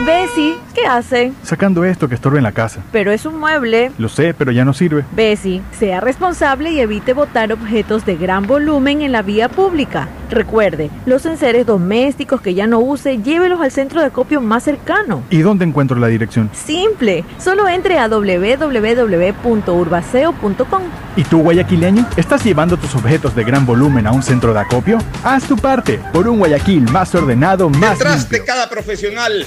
Bessie, 0.00 0.56
¿qué 0.74 0.86
hace? 0.86 1.32
Sacando 1.44 1.84
esto 1.84 2.08
que 2.08 2.14
estorba 2.16 2.36
en 2.38 2.42
la 2.44 2.52
casa. 2.52 2.80
Pero 2.92 3.10
es 3.12 3.24
un 3.24 3.38
mueble. 3.38 3.90
Lo 3.96 4.08
sé, 4.10 4.34
pero 4.34 4.50
ya 4.52 4.64
no 4.64 4.74
sirve. 4.74 5.04
Bessie, 5.12 5.62
sea 5.78 6.00
responsable 6.00 6.72
y 6.72 6.80
evite 6.80 7.12
botar 7.14 7.52
objetos 7.52 8.04
de 8.04 8.16
gran 8.16 8.44
volumen 8.46 9.00
en 9.02 9.12
la 9.12 9.22
vía 9.22 9.48
pública. 9.48 10.08
Recuerde, 10.30 10.90
los 11.06 11.24
enseres 11.26 11.64
domésticos 11.64 12.40
que 12.40 12.54
ya 12.54 12.66
no 12.66 12.80
use, 12.80 13.18
llévelos 13.22 13.60
al 13.60 13.70
centro 13.70 14.00
de 14.00 14.06
acopio 14.06 14.40
más 14.40 14.64
cercano. 14.64 15.22
¿Y 15.30 15.42
dónde 15.42 15.64
encuentro 15.64 15.96
la 15.96 16.08
dirección? 16.08 16.50
Simple, 16.52 17.24
solo 17.38 17.68
entre 17.68 17.98
a 17.98 18.08
www.urbaceo.com. 18.08 20.82
¿Y 21.16 21.22
tú, 21.24 21.38
guayaquileño? 21.40 22.06
¿Estás 22.16 22.42
llevando 22.44 22.76
tus 22.76 22.94
objetos 22.96 23.34
de 23.36 23.44
gran 23.44 23.64
volumen 23.64 24.06
a 24.08 24.12
un 24.12 24.22
centro 24.22 24.52
de 24.52 24.60
acopio? 24.60 24.98
Haz 25.22 25.44
tu 25.44 25.56
parte 25.56 26.00
por 26.12 26.26
un 26.28 26.38
Guayaquil 26.38 26.90
más 26.90 27.14
ordenado, 27.14 27.70
más 27.70 27.98
Detrás 27.98 28.22
limpio. 28.22 28.38
de 28.40 28.44
cada 28.44 28.68
profesional 28.68 29.46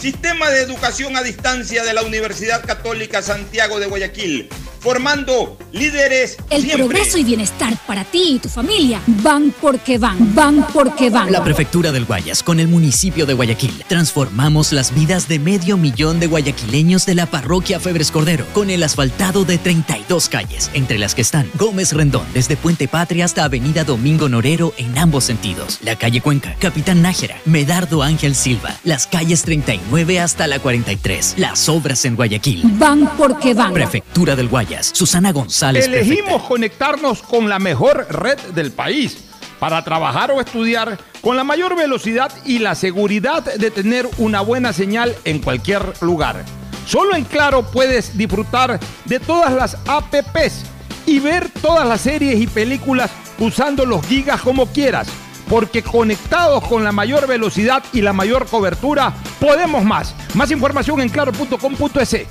Sistema 0.00 0.50
de 0.50 0.60
educación 0.60 1.16
a 1.16 1.22
distancia 1.22 1.82
de 1.84 1.94
la 1.94 2.02
Universidad 2.02 2.64
Católica 2.64 3.22
Santiago 3.22 3.80
de 3.80 3.86
Guayaquil, 3.86 4.50
formando 4.80 5.56
líderes 5.72 6.36
El 6.50 6.62
siempre. 6.62 6.84
progreso 6.84 7.16
y 7.16 7.24
bienestar 7.24 7.74
para 7.86 8.04
ti 8.04 8.34
y 8.34 8.38
tu 8.38 8.50
familia 8.50 9.00
van 9.06 9.54
porque 9.62 9.96
van, 9.96 10.34
van 10.34 10.66
porque 10.74 11.08
van. 11.08 11.32
La 11.32 11.42
Prefectura 11.42 11.90
del 11.90 12.04
Guayas 12.04 12.42
con 12.42 12.60
el 12.60 12.68
municipio 12.68 13.24
de 13.24 13.32
Guayaquil. 13.32 13.82
Transformamos 13.88 14.72
las 14.72 14.94
vidas 14.94 15.26
de 15.26 15.38
medio 15.38 15.78
millón 15.78 16.20
de 16.20 16.26
guayaquileños 16.26 17.06
de 17.06 17.14
la 17.14 17.24
parroquia 17.26 17.80
Febres 17.80 18.10
Cordero 18.10 18.44
con 18.52 18.68
el 18.68 18.82
asfaltado 18.82 19.46
de 19.46 19.56
32 19.56 20.28
calles, 20.28 20.70
entre 20.74 20.98
las 20.98 21.14
que 21.14 21.22
están 21.22 21.50
Gómez 21.54 21.92
Rendón 21.94 22.26
desde 22.34 22.56
Puente 22.58 22.88
Patria 22.88 23.24
hasta 23.24 23.44
Avenida 23.44 23.84
Domingo 23.84 24.28
Norero 24.28 24.74
en 24.76 24.98
ambos 24.98 25.24
sentidos, 25.24 25.78
la 25.82 25.96
calle 25.96 26.20
Cuenca, 26.20 26.56
Capitán 26.58 27.00
Nájera, 27.00 27.38
Medardo 27.46 28.02
Ángel 28.02 28.34
Silva, 28.34 28.76
las 28.84 29.06
calles 29.06 29.42
39 29.44 29.83
hasta 30.20 30.46
la 30.46 30.58
43, 30.58 31.34
las 31.38 31.68
obras 31.68 32.04
en 32.04 32.16
Guayaquil. 32.16 32.62
Van 32.78 33.10
porque 33.16 33.54
van. 33.54 33.72
Prefectura 33.72 34.34
del 34.34 34.48
Guayas, 34.48 34.90
Susana 34.92 35.32
González. 35.32 35.86
prefecta. 35.88 36.12
Elegimos 36.14 36.42
conectarnos 36.42 37.22
con 37.22 37.48
la 37.48 37.58
mejor 37.58 38.06
red 38.10 38.38
del 38.54 38.72
país 38.72 39.24
para 39.58 39.82
trabajar 39.84 40.30
o 40.30 40.40
estudiar 40.40 40.98
con 41.20 41.36
la 41.36 41.44
mayor 41.44 41.76
velocidad 41.76 42.32
y 42.44 42.58
la 42.58 42.74
seguridad 42.74 43.42
de 43.44 43.70
tener 43.70 44.08
una 44.18 44.40
buena 44.40 44.72
señal 44.72 45.14
en 45.24 45.38
cualquier 45.40 45.82
lugar. 46.02 46.44
Solo 46.86 47.16
en 47.16 47.24
Claro 47.24 47.62
puedes 47.70 48.16
disfrutar 48.16 48.78
de 49.04 49.20
todas 49.20 49.52
las 49.52 49.76
APPs 49.86 50.64
y 51.06 51.18
ver 51.18 51.48
todas 51.62 51.86
las 51.86 52.02
series 52.02 52.40
y 52.40 52.46
películas 52.46 53.10
usando 53.38 53.86
los 53.86 54.04
gigas 54.06 54.40
como 54.40 54.66
quieras. 54.66 55.08
Porque 55.54 55.84
conectados 55.84 56.64
con 56.64 56.82
la 56.82 56.90
mayor 56.90 57.28
velocidad 57.28 57.84
y 57.92 58.00
la 58.00 58.12
mayor 58.12 58.46
cobertura, 58.46 59.14
podemos 59.38 59.84
más. 59.84 60.12
Más 60.34 60.50
información 60.50 61.00
en 61.00 61.08
claro.com.es. 61.08 62.26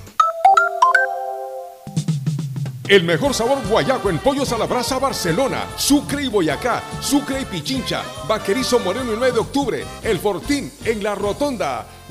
El 2.86 3.04
mejor 3.06 3.34
sabor 3.34 3.60
guayaco 3.70 4.10
en 4.10 4.20
pollos 4.20 4.52
a 4.52 4.58
la 4.58 4.66
brasa 4.66 5.00
Barcelona, 5.00 5.68
Sucre 5.78 6.26
y 6.26 6.28
Boyacá, 6.28 6.84
Sucre 7.00 7.40
y 7.40 7.46
Pichincha, 7.46 8.04
Vaquerizo 8.28 8.80
Moreno 8.80 9.14
el 9.14 9.20
9 9.20 9.32
de 9.32 9.40
octubre, 9.40 9.86
El 10.04 10.20
Fortín 10.20 10.70
en 10.84 11.02
la 11.02 11.16
Rotonda. 11.16 11.86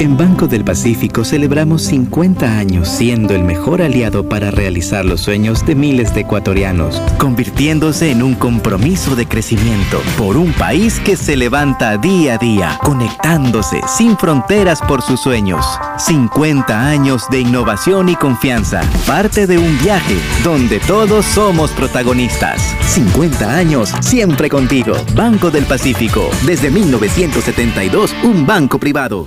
En 0.00 0.16
Banco 0.16 0.46
del 0.46 0.62
Pacífico 0.62 1.24
celebramos 1.24 1.82
50 1.82 2.56
años 2.56 2.88
siendo 2.88 3.34
el 3.34 3.42
mejor 3.42 3.82
aliado 3.82 4.28
para 4.28 4.52
realizar 4.52 5.04
los 5.04 5.22
sueños 5.22 5.66
de 5.66 5.74
miles 5.74 6.14
de 6.14 6.20
ecuatorianos, 6.20 7.02
convirtiéndose 7.18 8.12
en 8.12 8.22
un 8.22 8.36
compromiso 8.36 9.16
de 9.16 9.26
crecimiento 9.26 10.00
por 10.16 10.36
un 10.36 10.52
país 10.52 11.00
que 11.00 11.16
se 11.16 11.36
levanta 11.36 11.98
día 11.98 12.34
a 12.34 12.38
día, 12.38 12.78
conectándose 12.84 13.80
sin 13.88 14.16
fronteras 14.16 14.80
por 14.82 15.02
sus 15.02 15.20
sueños. 15.20 15.66
50 15.98 16.80
años 16.80 17.24
de 17.28 17.40
innovación 17.40 18.08
y 18.08 18.14
confianza, 18.14 18.82
parte 19.04 19.48
de 19.48 19.58
un 19.58 19.76
viaje 19.82 20.14
donde 20.44 20.78
todos 20.78 21.26
somos 21.26 21.72
protagonistas. 21.72 22.62
50 22.86 23.52
años 23.52 23.92
siempre 24.00 24.48
contigo. 24.48 24.94
Banco 25.16 25.50
del 25.50 25.64
Pacífico, 25.64 26.30
desde 26.46 26.70
1972, 26.70 28.14
un 28.22 28.46
banco 28.46 28.78
privado. 28.78 29.26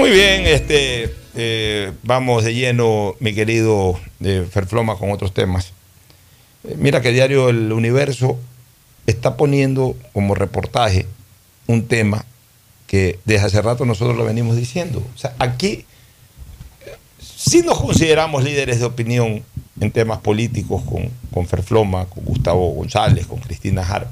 Muy 0.00 0.12
bien, 0.12 0.46
este, 0.46 1.14
eh, 1.34 1.92
vamos 2.04 2.42
de 2.42 2.54
lleno, 2.54 3.16
mi 3.20 3.34
querido 3.34 4.00
eh, 4.24 4.46
Ferfloma, 4.50 4.96
con 4.96 5.10
otros 5.10 5.34
temas. 5.34 5.74
Eh, 6.64 6.74
mira 6.78 7.02
que 7.02 7.12
Diario 7.12 7.50
El 7.50 7.70
Universo 7.70 8.38
está 9.06 9.36
poniendo 9.36 9.94
como 10.14 10.34
reportaje 10.34 11.06
un 11.66 11.86
tema 11.86 12.24
que 12.86 13.18
desde 13.26 13.44
hace 13.44 13.60
rato 13.60 13.84
nosotros 13.84 14.16
lo 14.16 14.24
venimos 14.24 14.56
diciendo. 14.56 15.06
O 15.14 15.18
sea, 15.18 15.34
aquí 15.38 15.84
si 17.36 17.60
nos 17.60 17.78
consideramos 17.78 18.42
líderes 18.42 18.78
de 18.78 18.86
opinión 18.86 19.42
en 19.78 19.90
temas 19.90 20.20
políticos 20.20 20.82
con, 20.82 21.10
con 21.30 21.46
Ferfloma, 21.46 22.06
con 22.06 22.24
Gustavo 22.24 22.70
González, 22.72 23.26
con 23.26 23.38
Cristina 23.40 23.82
Harp, 23.82 24.08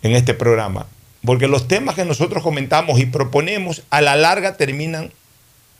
en 0.00 0.12
este 0.12 0.32
programa. 0.32 0.86
Porque 1.24 1.46
los 1.46 1.68
temas 1.68 1.94
que 1.94 2.04
nosotros 2.04 2.42
comentamos 2.42 2.98
y 2.98 3.06
proponemos 3.06 3.82
a 3.90 4.00
la 4.00 4.16
larga 4.16 4.56
terminan 4.56 5.12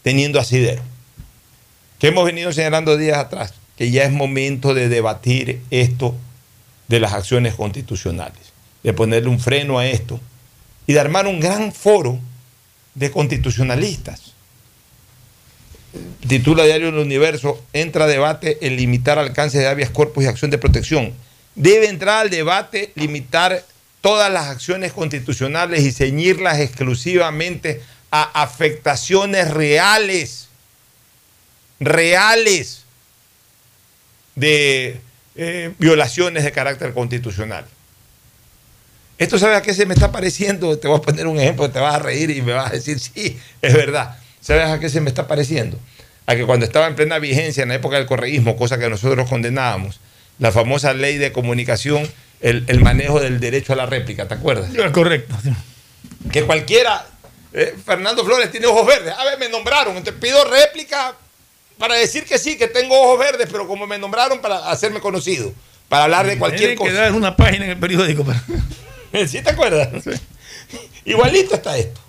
teniendo 0.02 0.38
asidero. 0.38 0.82
Que 1.98 2.08
hemos 2.08 2.24
venido 2.24 2.52
señalando 2.52 2.96
días 2.96 3.18
atrás, 3.18 3.54
que 3.76 3.90
ya 3.90 4.04
es 4.04 4.12
momento 4.12 4.74
de 4.74 4.88
debatir 4.88 5.60
esto 5.70 6.14
de 6.88 7.00
las 7.00 7.12
acciones 7.12 7.54
constitucionales, 7.54 8.52
de 8.82 8.92
ponerle 8.92 9.28
un 9.28 9.40
freno 9.40 9.78
a 9.78 9.86
esto 9.86 10.20
y 10.86 10.92
de 10.92 11.00
armar 11.00 11.26
un 11.26 11.40
gran 11.40 11.72
foro 11.72 12.18
de 12.94 13.10
constitucionalistas. 13.10 14.32
Titula 16.26 16.64
Diario 16.64 16.88
El 16.88 16.98
Universo, 16.98 17.62
entra 17.72 18.04
a 18.04 18.08
debate 18.08 18.58
el 18.62 18.76
limitar 18.76 19.18
alcance 19.18 19.58
de 19.58 19.66
habeas 19.66 19.90
corpus 19.90 20.24
y 20.24 20.26
acción 20.26 20.50
de 20.50 20.58
protección. 20.58 21.12
Debe 21.54 21.88
entrar 21.88 22.22
al 22.22 22.30
debate 22.30 22.92
limitar 22.94 23.62
todas 24.02 24.30
las 24.30 24.48
acciones 24.48 24.92
constitucionales 24.92 25.82
y 25.82 25.92
ceñirlas 25.92 26.58
exclusivamente 26.58 27.80
a 28.10 28.42
afectaciones 28.42 29.50
reales, 29.50 30.48
reales 31.80 32.82
de 34.34 35.00
eh, 35.36 35.72
violaciones 35.78 36.44
de 36.44 36.52
carácter 36.52 36.92
constitucional. 36.92 37.64
Esto 39.18 39.38
sabes 39.38 39.58
a 39.58 39.62
qué 39.62 39.72
se 39.72 39.86
me 39.86 39.94
está 39.94 40.10
pareciendo, 40.10 40.78
te 40.78 40.88
voy 40.88 40.98
a 40.98 41.00
poner 41.00 41.26
un 41.26 41.38
ejemplo, 41.38 41.70
te 41.70 41.78
vas 41.78 41.94
a 41.94 41.98
reír 42.00 42.30
y 42.30 42.42
me 42.42 42.52
vas 42.52 42.72
a 42.72 42.74
decir, 42.74 42.98
sí, 42.98 43.38
es 43.62 43.72
verdad. 43.72 44.18
¿Sabes 44.40 44.66
a 44.66 44.80
qué 44.80 44.88
se 44.88 45.00
me 45.00 45.08
está 45.08 45.28
pareciendo? 45.28 45.78
A 46.26 46.34
que 46.34 46.44
cuando 46.44 46.66
estaba 46.66 46.88
en 46.88 46.96
plena 46.96 47.20
vigencia 47.20 47.62
en 47.62 47.68
la 47.68 47.76
época 47.76 47.96
del 47.96 48.06
correísmo, 48.06 48.56
cosa 48.56 48.78
que 48.78 48.90
nosotros 48.90 49.28
condenábamos, 49.28 50.00
la 50.40 50.50
famosa 50.50 50.92
ley 50.92 51.18
de 51.18 51.30
comunicación, 51.30 52.10
el, 52.42 52.64
el 52.66 52.80
manejo 52.80 53.20
del 53.20 53.40
derecho 53.40 53.72
a 53.72 53.76
la 53.76 53.86
réplica, 53.86 54.28
¿te 54.28 54.34
acuerdas? 54.34 54.70
Correcto. 54.92 55.34
Que 56.30 56.42
cualquiera, 56.44 57.06
eh, 57.52 57.74
Fernando 57.84 58.24
Flores 58.24 58.50
tiene 58.50 58.66
ojos 58.66 58.86
verdes, 58.86 59.14
a 59.16 59.24
ver, 59.24 59.38
me 59.38 59.48
nombraron, 59.48 59.96
entonces 59.96 60.20
pido 60.20 60.44
réplica 60.44 61.14
para 61.78 61.94
decir 61.94 62.24
que 62.24 62.38
sí, 62.38 62.56
que 62.56 62.68
tengo 62.68 63.00
ojos 63.00 63.18
verdes, 63.18 63.48
pero 63.50 63.66
como 63.66 63.86
me 63.86 63.98
nombraron 63.98 64.40
para 64.40 64.70
hacerme 64.70 65.00
conocido, 65.00 65.52
para 65.88 66.04
hablar 66.04 66.26
de 66.26 66.38
cualquier 66.38 66.60
Tiene 66.70 66.76
cosa. 66.76 66.90
que 66.90 66.96
dar 66.96 67.12
una 67.12 67.34
página 67.36 67.64
en 67.64 67.70
el 67.72 67.78
periódico. 67.78 68.24
para- 68.24 68.42
¿Sí 69.28 69.42
te 69.42 69.50
acuerdas? 69.50 69.88
Igualito 71.04 71.54
está 71.54 71.76
esto. 71.76 72.00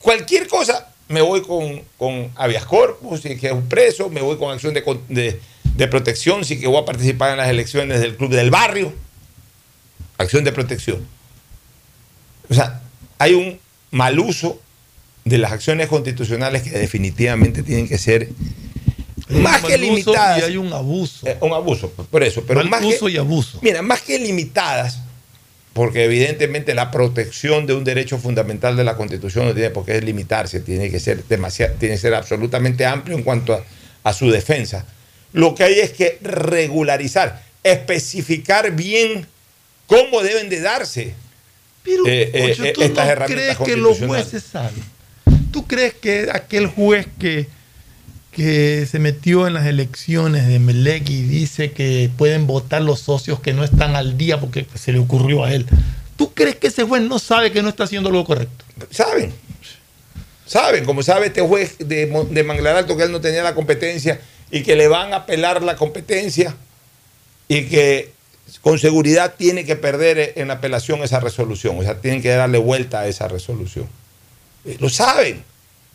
Cualquier 0.00 0.46
cosa, 0.46 0.88
me 1.08 1.20
voy 1.22 1.42
con, 1.42 1.82
con 1.96 2.30
habeas 2.36 2.64
corpus, 2.66 3.22
si 3.22 3.32
es 3.32 3.40
que 3.40 3.46
es 3.48 3.52
un 3.52 3.68
preso, 3.68 4.08
me 4.10 4.20
voy 4.20 4.36
con 4.36 4.52
acción 4.52 4.74
de- 4.74 5.40
de 5.64 5.88
protección, 5.88 6.44
si 6.44 6.60
que 6.60 6.66
voy 6.66 6.80
a 6.82 6.84
participar 6.84 7.30
en 7.32 7.38
las 7.38 7.48
elecciones 7.48 8.00
del 8.00 8.16
club 8.16 8.30
del 8.30 8.50
barrio. 8.50 8.92
Acción 10.18 10.44
de 10.44 10.52
protección. 10.52 11.06
O 12.50 12.54
sea, 12.54 12.82
hay 13.18 13.34
un 13.34 13.58
mal 13.90 14.18
uso 14.18 14.60
de 15.24 15.38
las 15.38 15.52
acciones 15.52 15.88
constitucionales 15.88 16.62
que 16.62 16.70
definitivamente 16.70 17.62
tienen 17.62 17.88
que 17.88 17.98
ser 17.98 18.28
más 19.28 19.62
que 19.62 19.76
limitadas. 19.76 20.40
Y 20.40 20.42
hay 20.42 20.56
un 20.56 20.72
abuso. 20.72 21.26
Eh, 21.26 21.36
un 21.40 21.52
abuso, 21.52 21.90
por 21.90 22.22
eso. 22.22 22.44
Pero 22.46 22.60
Mal 22.60 22.70
más 22.70 22.84
uso 22.84 23.06
que, 23.06 23.12
y 23.12 23.16
abuso. 23.18 23.58
Mira, 23.62 23.82
más 23.82 24.00
que 24.02 24.18
limitadas, 24.18 25.00
porque 25.74 26.04
evidentemente 26.04 26.74
la 26.74 26.90
protección 26.90 27.66
de 27.66 27.74
un 27.74 27.84
derecho 27.84 28.18
fundamental 28.18 28.76
de 28.76 28.84
la 28.84 28.96
Constitución 28.96 29.46
no 29.46 29.54
tiene 29.54 29.70
por 29.70 29.84
qué 29.84 30.00
limitarse, 30.00 30.60
tiene 30.60 30.90
que 30.90 30.98
ser 31.00 31.24
demasiado, 31.24 31.74
tiene 31.78 31.96
que 31.96 32.00
ser 32.00 32.14
absolutamente 32.14 32.86
amplio 32.86 33.16
en 33.16 33.22
cuanto 33.22 33.54
a, 33.54 33.64
a 34.04 34.12
su 34.12 34.30
defensa. 34.30 34.86
Lo 35.32 35.54
que 35.54 35.64
hay 35.64 35.78
es 35.78 35.90
que 35.92 36.18
regularizar, 36.22 37.42
especificar 37.62 38.74
bien 38.74 39.26
cómo 39.88 40.22
deben 40.22 40.48
de 40.48 40.60
darse 40.60 41.14
Pero, 41.82 42.06
eh, 42.06 42.30
eh, 42.32 42.50
Ocho, 42.52 42.64
eh, 42.64 42.72
¿tú 42.72 42.82
estas 42.82 43.06
no 43.06 43.10
herramientas 43.10 43.56
crees 43.56 43.68
que 43.68 43.76
los 43.80 43.98
jueces 43.98 44.44
saben? 44.44 44.84
¿Tú 45.50 45.66
crees 45.66 45.94
que 45.94 46.28
aquel 46.32 46.66
juez 46.68 47.08
que, 47.18 47.48
que 48.30 48.86
se 48.86 48.98
metió 49.00 49.48
en 49.48 49.54
las 49.54 49.66
elecciones 49.66 50.46
de 50.46 50.58
Melec 50.60 51.08
y 51.08 51.22
dice 51.22 51.72
que 51.72 52.10
pueden 52.16 52.46
votar 52.46 52.82
los 52.82 53.00
socios 53.00 53.40
que 53.40 53.54
no 53.54 53.64
están 53.64 53.96
al 53.96 54.16
día 54.16 54.38
porque 54.38 54.66
se 54.74 54.92
le 54.92 54.98
ocurrió 54.98 55.42
a 55.42 55.52
él? 55.52 55.66
¿Tú 56.16 56.32
crees 56.34 56.56
que 56.56 56.66
ese 56.66 56.84
juez 56.84 57.02
no 57.02 57.18
sabe 57.18 57.50
que 57.50 57.62
no 57.62 57.70
está 57.70 57.84
haciendo 57.84 58.10
lo 58.10 58.24
correcto? 58.24 58.64
Saben. 58.90 59.32
Saben, 60.46 60.84
como 60.84 61.02
sabe 61.02 61.26
este 61.26 61.40
juez 61.40 61.76
de, 61.78 62.06
de 62.30 62.44
Manglar 62.44 62.76
Alto 62.76 62.96
que 62.96 63.04
él 63.04 63.12
no 63.12 63.20
tenía 63.20 63.42
la 63.42 63.54
competencia 63.54 64.20
y 64.50 64.62
que 64.62 64.76
le 64.76 64.88
van 64.88 65.12
a 65.12 65.16
apelar 65.16 65.62
la 65.62 65.76
competencia 65.76 66.54
y 67.48 67.64
que 67.64 68.17
con 68.60 68.78
seguridad 68.78 69.34
tiene 69.36 69.64
que 69.64 69.76
perder 69.76 70.32
en 70.36 70.48
la 70.48 70.54
apelación 70.54 71.02
esa 71.02 71.20
resolución. 71.20 71.78
O 71.78 71.82
sea, 71.82 72.00
tienen 72.00 72.22
que 72.22 72.30
darle 72.30 72.58
vuelta 72.58 73.00
a 73.00 73.06
esa 73.06 73.28
resolución. 73.28 73.86
Eh, 74.64 74.76
Lo 74.80 74.88
saben, 74.88 75.44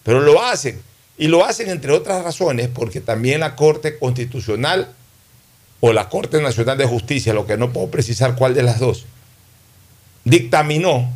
pero 0.04 0.20
lo 0.22 0.44
hacen. 0.44 0.82
Y 1.18 1.28
lo 1.28 1.46
hacen 1.46 1.70
entre 1.70 1.92
otras 1.92 2.24
razones 2.24 2.70
porque 2.74 3.02
también 3.02 3.42
la 3.42 3.56
Corte 3.56 4.00
Constitucional 4.00 4.94
o 5.80 5.94
la 5.94 6.10
Corte 6.10 6.42
Nacional 6.42 6.78
de 6.78 6.86
Justicia, 6.86 7.34
lo 7.34 7.46
que 7.46 7.58
no 7.58 7.72
puedo 7.72 7.90
precisar 7.92 8.36
cuál 8.36 8.54
de 8.54 8.64
las 8.64 8.80
dos, 8.80 9.06
dictaminó 10.24 11.12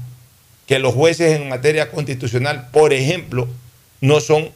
que 0.68 0.80
los 0.80 0.94
jueces 0.94 1.40
en 1.40 1.48
materia 1.48 1.90
constitucional, 1.90 2.70
por 2.72 2.94
ejemplo, 2.94 3.48
no 4.02 4.20
son 4.20 4.50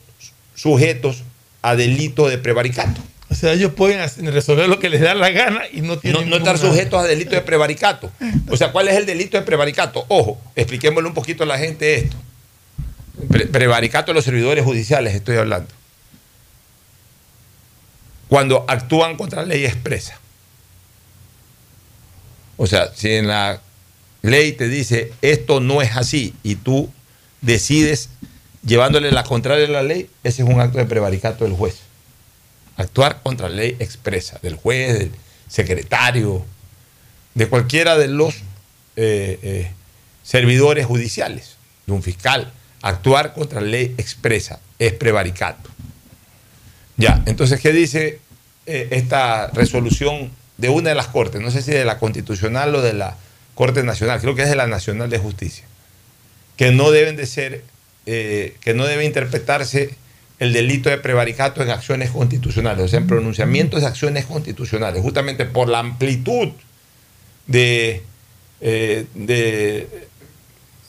sujetos 0.53 1.23
a 1.61 1.75
delito 1.75 2.27
de 2.27 2.37
prevaricato. 2.37 3.01
O 3.31 3.35
sea, 3.35 3.53
ellos 3.53 3.71
pueden 3.73 3.99
resolver 4.33 4.67
lo 4.67 4.77
que 4.77 4.89
les 4.89 4.99
da 4.99 5.15
la 5.15 5.29
gana 5.31 5.61
y 5.71 5.79
no 5.81 5.93
No, 5.95 5.99
tienen. 5.99 6.29
no 6.29 6.35
estar 6.35 6.55
ninguna- 6.55 6.73
sujetos 6.73 6.99
a 7.01 7.07
delito 7.07 7.31
de 7.33 7.41
prevaricato. 7.41 8.11
O 8.49 8.57
sea, 8.57 8.73
¿cuál 8.73 8.89
es 8.89 8.97
el 8.97 9.05
delito 9.05 9.37
de 9.37 9.43
prevaricato? 9.43 10.05
Ojo, 10.09 10.39
expliquémosle 10.55 11.07
un 11.07 11.15
poquito 11.15 11.43
a 11.43 11.47
la 11.47 11.57
gente 11.57 11.95
esto. 11.95 12.17
Pre- 13.29 13.47
prevaricato 13.47 14.11
de 14.11 14.15
los 14.15 14.25
servidores 14.25 14.65
judiciales, 14.65 15.15
estoy 15.15 15.37
hablando. 15.37 15.69
Cuando 18.27 18.65
actúan 18.67 19.15
contra 19.17 19.41
la 19.41 19.47
ley 19.49 19.65
expresa. 19.65 20.19
O 22.57 22.67
sea, 22.67 22.91
si 22.93 23.11
en 23.13 23.27
la 23.27 23.61
ley 24.21 24.51
te 24.51 24.67
dice 24.67 25.13
esto 25.21 25.59
no 25.61 25.81
es 25.81 25.95
así 25.97 26.33
y 26.43 26.55
tú 26.55 26.91
decides 27.41 28.09
llevándole 28.65 29.11
la 29.11 29.23
contraria 29.23 29.65
a 29.67 29.69
la 29.69 29.83
ley, 29.83 30.09
ese 30.23 30.43
es 30.43 30.49
un 30.49 30.59
acto 30.61 30.77
de 30.77 30.85
prevaricato 30.85 31.43
del 31.45 31.53
juez. 31.53 31.79
Actuar 32.77 33.21
contra 33.21 33.49
la 33.49 33.55
ley 33.55 33.75
expresa 33.79 34.39
del 34.41 34.55
juez, 34.55 34.97
del 34.97 35.11
secretario, 35.47 36.45
de 37.33 37.47
cualquiera 37.47 37.97
de 37.97 38.07
los 38.07 38.35
eh, 38.95 39.39
eh, 39.41 39.71
servidores 40.23 40.85
judiciales, 40.85 41.57
de 41.85 41.93
un 41.93 42.03
fiscal. 42.03 42.51
Actuar 42.81 43.33
contra 43.33 43.61
la 43.61 43.67
ley 43.67 43.95
expresa 43.97 44.59
es 44.79 44.93
prevaricato. 44.93 45.69
Ya, 46.97 47.21
entonces, 47.25 47.59
¿qué 47.59 47.71
dice 47.71 48.19
eh, 48.65 48.87
esta 48.91 49.47
resolución 49.47 50.31
de 50.57 50.69
una 50.69 50.89
de 50.89 50.95
las 50.95 51.07
cortes? 51.07 51.41
No 51.41 51.51
sé 51.51 51.61
si 51.61 51.71
de 51.71 51.85
la 51.85 51.99
constitucional 51.99 52.73
o 52.75 52.81
de 52.81 52.93
la 52.93 53.17
Corte 53.55 53.83
Nacional, 53.83 54.21
creo 54.21 54.35
que 54.35 54.43
es 54.43 54.49
de 54.49 54.55
la 54.55 54.67
Nacional 54.67 55.09
de 55.09 55.17
Justicia, 55.17 55.65
que 56.57 56.71
no 56.71 56.91
deben 56.91 57.15
de 57.15 57.25
ser, 57.25 57.63
que 58.05 58.73
no 58.75 58.85
debe 58.85 59.05
interpretarse 59.05 59.95
el 60.41 60.53
delito 60.53 60.89
de 60.89 60.97
prevaricato 60.97 61.61
en 61.61 61.69
acciones 61.69 62.09
constitucionales, 62.09 62.83
o 62.85 62.87
sea, 62.87 62.99
en 62.99 63.05
pronunciamientos 63.05 63.81
de 63.81 63.87
acciones 63.87 64.25
constitucionales, 64.25 65.01
justamente 65.03 65.45
por 65.45 65.69
la 65.69 65.77
amplitud 65.79 66.49
de, 67.45 68.01
eh, 68.59 69.05
de 69.13 69.87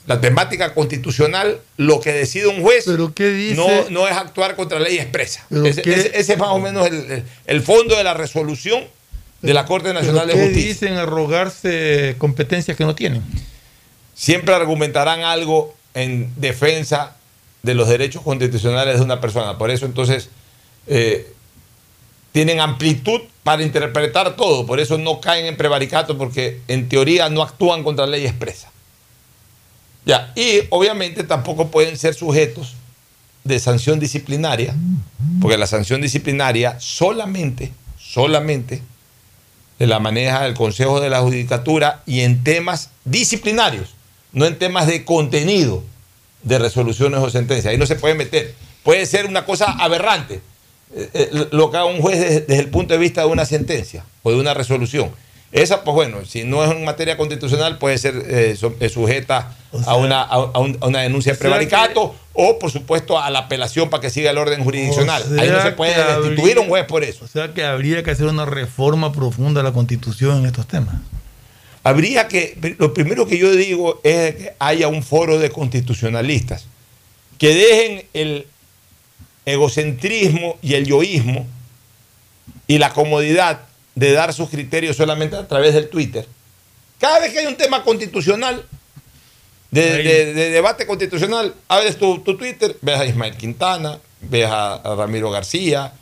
la 0.06 0.20
temática 0.22 0.72
constitucional, 0.72 1.60
lo 1.76 2.00
que 2.00 2.12
decide 2.12 2.46
un 2.48 2.62
juez 2.62 2.86
dice? 2.86 3.54
no, 3.54 3.68
no 3.90 4.08
es 4.08 4.16
actuar 4.16 4.56
contra 4.56 4.78
la 4.80 4.88
ley 4.88 4.98
expresa. 4.98 5.44
¿Pero 5.50 5.66
Ese, 5.66 5.82
qué? 5.82 5.92
ese- 5.94 6.18
ese 6.18 6.32
es 6.32 6.38
más 6.38 6.48
o 6.48 6.58
menos 6.58 6.86
el, 6.86 7.22
el- 7.46 7.62
fondo 7.62 7.96
de 7.96 8.04
la 8.04 8.14
resolución 8.14 8.82
de 9.42 9.52
la 9.54 9.66
Corte 9.66 9.92
Nacional 9.92 10.26
de 10.28 10.32
¿Pero 10.34 10.46
¿Qué 10.46 10.52
Justicia. 10.54 10.68
dicen 10.88 10.94
arrogarse 10.98 12.14
competencias 12.18 12.76
que 12.76 12.84
no 12.84 12.94
tienen? 12.94 13.22
siempre 14.14 14.54
argumentarán 14.54 15.20
algo 15.20 15.74
en 15.94 16.32
defensa 16.36 17.16
de 17.62 17.74
los 17.74 17.88
derechos 17.88 18.22
constitucionales 18.22 18.96
de 18.96 19.04
una 19.04 19.20
persona. 19.20 19.58
Por 19.58 19.70
eso 19.70 19.86
entonces 19.86 20.28
eh, 20.86 21.32
tienen 22.32 22.60
amplitud 22.60 23.20
para 23.42 23.62
interpretar 23.62 24.36
todo. 24.36 24.66
Por 24.66 24.80
eso 24.80 24.98
no 24.98 25.20
caen 25.20 25.46
en 25.46 25.56
prevaricato 25.56 26.18
porque 26.18 26.60
en 26.68 26.88
teoría 26.88 27.28
no 27.28 27.42
actúan 27.42 27.84
contra 27.84 28.06
ley 28.06 28.26
expresa. 28.26 28.70
Ya, 30.04 30.32
y 30.34 30.62
obviamente 30.70 31.22
tampoco 31.22 31.68
pueden 31.68 31.96
ser 31.96 32.14
sujetos 32.14 32.74
de 33.44 33.58
sanción 33.58 34.00
disciplinaria, 34.00 34.74
porque 35.40 35.56
la 35.56 35.66
sanción 35.66 36.00
disciplinaria 36.00 36.78
solamente, 36.80 37.72
solamente 37.98 38.82
la 39.78 39.98
maneja 39.98 40.46
el 40.46 40.54
Consejo 40.54 41.00
de 41.00 41.10
la 41.10 41.20
Judicatura 41.20 42.02
y 42.06 42.20
en 42.20 42.44
temas 42.44 42.90
disciplinarios, 43.04 43.94
no 44.32 44.46
en 44.46 44.58
temas 44.58 44.86
de 44.86 45.04
contenido 45.04 45.82
de 46.42 46.58
resoluciones 46.58 47.20
o 47.20 47.30
sentencias. 47.30 47.70
Ahí 47.72 47.78
no 47.78 47.86
se 47.86 47.96
puede 47.96 48.14
meter. 48.14 48.54
Puede 48.82 49.06
ser 49.06 49.26
una 49.26 49.44
cosa 49.44 49.66
aberrante, 49.78 50.40
eh, 50.94 51.08
eh, 51.14 51.46
lo 51.52 51.70
que 51.70 51.76
haga 51.76 51.86
un 51.86 52.00
juez 52.00 52.18
desde, 52.20 52.40
desde 52.40 52.58
el 52.62 52.68
punto 52.68 52.94
de 52.94 52.98
vista 52.98 53.20
de 53.22 53.28
una 53.28 53.44
sentencia 53.44 54.04
o 54.22 54.30
de 54.30 54.36
una 54.38 54.54
resolución. 54.54 55.10
Esa, 55.52 55.84
pues 55.84 55.94
bueno, 55.94 56.24
si 56.24 56.44
no 56.44 56.64
es 56.64 56.70
en 56.70 56.82
materia 56.82 57.18
constitucional, 57.18 57.76
puede 57.76 57.98
ser 57.98 58.14
eh, 58.26 58.56
su- 58.58 58.74
sujeta 58.90 59.54
a, 59.86 59.96
una, 59.96 60.22
a, 60.22 60.34
a 60.34 60.58
un- 60.60 60.78
a 60.80 60.86
una 60.86 61.00
denuncia 61.00 61.32
de 61.34 61.38
prevaricato 61.38 62.14
o, 62.32 62.58
por 62.58 62.70
supuesto, 62.70 63.18
a 63.20 63.28
la 63.28 63.40
apelación 63.40 63.90
para 63.90 64.00
que 64.00 64.08
siga 64.08 64.30
el 64.30 64.38
orden 64.38 64.64
jurisdiccional. 64.64 65.22
O 65.22 65.40
Ahí 65.40 65.50
no 65.50 65.62
se 65.62 65.72
puede 65.72 65.92
destituir 66.22 66.56
a 66.56 66.60
un 66.62 66.68
juez 66.68 66.86
por 66.86 67.04
eso. 67.04 67.26
O 67.26 67.28
sea 67.28 67.52
que 67.52 67.64
habría 67.66 68.02
que 68.02 68.10
hacer 68.12 68.26
una 68.26 68.46
reforma 68.46 69.12
profunda 69.12 69.60
de 69.60 69.64
la 69.68 69.74
constitución 69.74 70.38
en 70.38 70.46
estos 70.46 70.66
temas. 70.66 70.94
Habría 71.84 72.28
que, 72.28 72.76
lo 72.78 72.94
primero 72.94 73.26
que 73.26 73.38
yo 73.38 73.50
digo 73.52 74.00
es 74.04 74.34
que 74.36 74.54
haya 74.58 74.86
un 74.88 75.02
foro 75.02 75.38
de 75.38 75.50
constitucionalistas 75.50 76.66
que 77.38 77.54
dejen 77.54 78.06
el 78.12 78.46
egocentrismo 79.44 80.58
y 80.62 80.74
el 80.74 80.86
yoísmo 80.86 81.46
y 82.68 82.78
la 82.78 82.92
comodidad 82.92 83.62
de 83.94 84.12
dar 84.12 84.32
sus 84.32 84.48
criterios 84.48 84.96
solamente 84.96 85.36
a 85.36 85.46
través 85.48 85.74
del 85.74 85.88
Twitter. 85.88 86.26
Cada 86.98 87.18
vez 87.18 87.32
que 87.32 87.40
hay 87.40 87.46
un 87.46 87.56
tema 87.56 87.82
constitucional, 87.82 88.64
de, 89.70 90.02
de- 90.02 90.34
de 90.34 90.50
debate 90.50 90.86
constitucional, 90.86 91.54
abres 91.66 91.96
tu, 91.98 92.20
tu 92.20 92.36
Twitter, 92.36 92.76
ves 92.80 93.00
a 93.00 93.06
Ismael 93.06 93.36
Quintana, 93.36 93.98
ves 94.20 94.46
a, 94.46 94.74
a 94.74 94.94
Ramiro 94.94 95.30
García, 95.30 95.92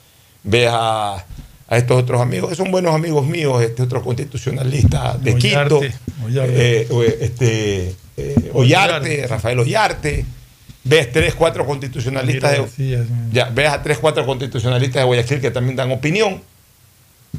ves 0.43 0.69
a, 0.71 1.25
a 1.71 1.79
estos 1.79 2.03
otros 2.03 2.21
amigos, 2.21 2.51
que 2.51 2.57
son 2.57 2.73
buenos 2.73 2.93
amigos 2.93 3.25
míos, 3.25 3.63
este 3.63 3.83
otro 3.83 4.03
constitucionalista 4.03 5.17
de 5.21 5.37
Quito, 5.37 5.81
Ollarte, 6.25 6.81
eh, 6.81 7.19
este, 7.21 7.95
eh, 8.17 8.51
Ollarte, 8.53 9.25
Rafael 9.29 9.61
Ollarte, 9.61 10.27
ves 10.83 11.13
tres, 11.13 11.37
cuatro 11.37 11.65
constitucionalistas 11.65 12.51
de, 12.51 12.69
sí. 12.69 12.97
ya, 13.33 13.51
ves 13.51 13.69
a 13.69 13.81
tres, 13.85 13.99
cuatro 13.99 14.27
constitucionalistas 14.27 15.03
de 15.03 15.05
Guayaquil 15.05 15.41
que 15.41 15.53
también 15.53 15.77
dan 15.77 15.93
opinión. 15.93 16.43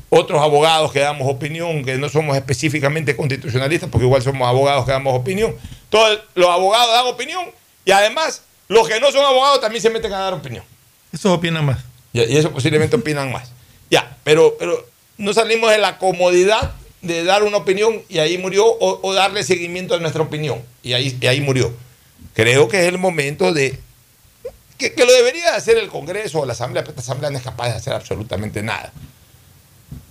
Otros 0.08 0.42
abogados 0.42 0.94
que 0.94 1.02
damos 1.02 1.30
opinión, 1.30 1.84
que 1.84 1.98
no 1.98 2.08
somos 2.08 2.38
específicamente 2.38 3.18
constitucionalistas, 3.18 3.90
porque 3.90 4.06
igual 4.06 4.22
somos 4.22 4.48
abogados 4.48 4.86
que 4.86 4.92
damos 4.92 5.14
opinión. 5.14 5.54
Todos 5.90 6.22
los 6.36 6.48
abogados 6.50 6.88
dan 6.94 7.06
opinión 7.08 7.44
y 7.84 7.92
además 7.92 8.44
los 8.70 8.88
que 8.88 9.02
no 9.02 9.12
son 9.12 9.26
abogados 9.26 9.60
también 9.60 9.82
se 9.82 9.90
meten 9.90 10.14
a 10.14 10.20
dar 10.20 10.34
opinión. 10.34 10.64
Eso 11.12 11.34
opinan 11.34 11.66
más. 11.66 11.80
Y, 12.14 12.22
y 12.22 12.38
eso 12.38 12.50
posiblemente 12.54 12.96
opinan 12.96 13.30
más. 13.34 13.52
Ya, 13.92 14.18
pero, 14.24 14.56
pero 14.58 14.88
no 15.18 15.34
salimos 15.34 15.70
de 15.70 15.78
la 15.78 15.98
comodidad 16.00 16.72
de 17.02 17.24
dar 17.24 17.44
una 17.44 17.58
opinión 17.58 18.02
y 18.10 18.20
ahí 18.20 18.38
murió, 18.38 18.66
o, 18.66 19.14
darle 19.14 19.44
seguimiento 19.44 19.94
a 19.94 20.00
nuestra 20.00 20.24
opinión 20.24 20.62
y 20.82 20.94
ahí, 20.94 21.18
y 21.20 21.28
ahí 21.28 21.42
murió. 21.42 21.72
Creo 22.34 22.70
que 22.70 22.80
es 22.80 22.88
el 22.88 22.98
momento 22.98 23.54
de. 23.54 23.78
Que, 24.78 24.94
que 24.94 25.06
lo 25.06 25.12
debería 25.12 25.56
hacer 25.56 25.78
el 25.78 25.90
Congreso 25.90 26.40
o 26.40 26.46
la 26.46 26.54
Asamblea, 26.54 26.84
pero 26.84 26.92
esta 26.92 27.02
Asamblea 27.02 27.30
no 27.30 27.38
es 27.38 27.44
capaz 27.44 27.68
de 27.68 27.76
hacer 27.76 27.94
absolutamente 27.94 28.64
nada. 28.64 28.94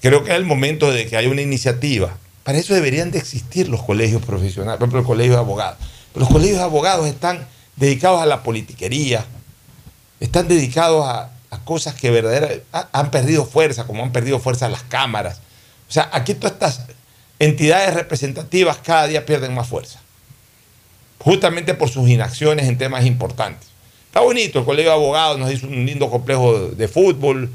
Creo 0.00 0.22
que 0.22 0.30
es 0.30 0.36
el 0.36 0.44
momento 0.44 0.92
de 0.92 1.06
que 1.06 1.16
haya 1.16 1.28
una 1.28 1.42
iniciativa. 1.42 2.16
Para 2.44 2.58
eso 2.58 2.74
deberían 2.74 3.10
de 3.10 3.18
existir 3.18 3.68
los 3.68 3.82
colegios 3.82 4.22
profesionales, 4.22 4.78
por 4.78 4.88
ejemplo, 4.88 5.00
el 5.00 5.06
colegio 5.06 5.32
de 5.32 5.38
abogados. 5.38 5.78
Pero 6.12 6.24
los 6.24 6.32
colegios 6.32 6.58
de 6.58 6.64
abogados 6.64 7.06
están 7.06 7.46
dedicados 7.76 8.20
a 8.20 8.26
la 8.26 8.42
politiquería, 8.42 9.24
están 10.20 10.48
dedicados 10.48 11.04
a, 11.06 11.30
a 11.50 11.58
cosas 11.64 11.94
que 11.94 12.10
verdaderamente 12.10 12.64
han 12.72 13.10
perdido 13.10 13.44
fuerza, 13.44 13.86
como 13.86 14.02
han 14.02 14.12
perdido 14.12 14.38
fuerza 14.38 14.68
las 14.68 14.82
cámaras. 14.82 15.40
O 15.88 15.92
sea, 15.92 16.08
aquí 16.12 16.34
todas 16.34 16.52
estas 16.52 16.86
entidades 17.38 17.94
representativas 17.94 18.78
cada 18.78 19.06
día 19.06 19.26
pierden 19.26 19.54
más 19.54 19.68
fuerza, 19.68 20.00
justamente 21.18 21.74
por 21.74 21.88
sus 21.88 22.08
inacciones 22.08 22.68
en 22.68 22.78
temas 22.78 23.04
importantes. 23.04 23.68
Está 24.06 24.20
bonito, 24.20 24.60
el 24.60 24.64
Colegio 24.64 24.90
de 24.90 24.96
Abogados 24.96 25.38
nos 25.38 25.52
hizo 25.52 25.66
un 25.66 25.86
lindo 25.86 26.10
complejo 26.10 26.68
de 26.68 26.88
fútbol 26.88 27.48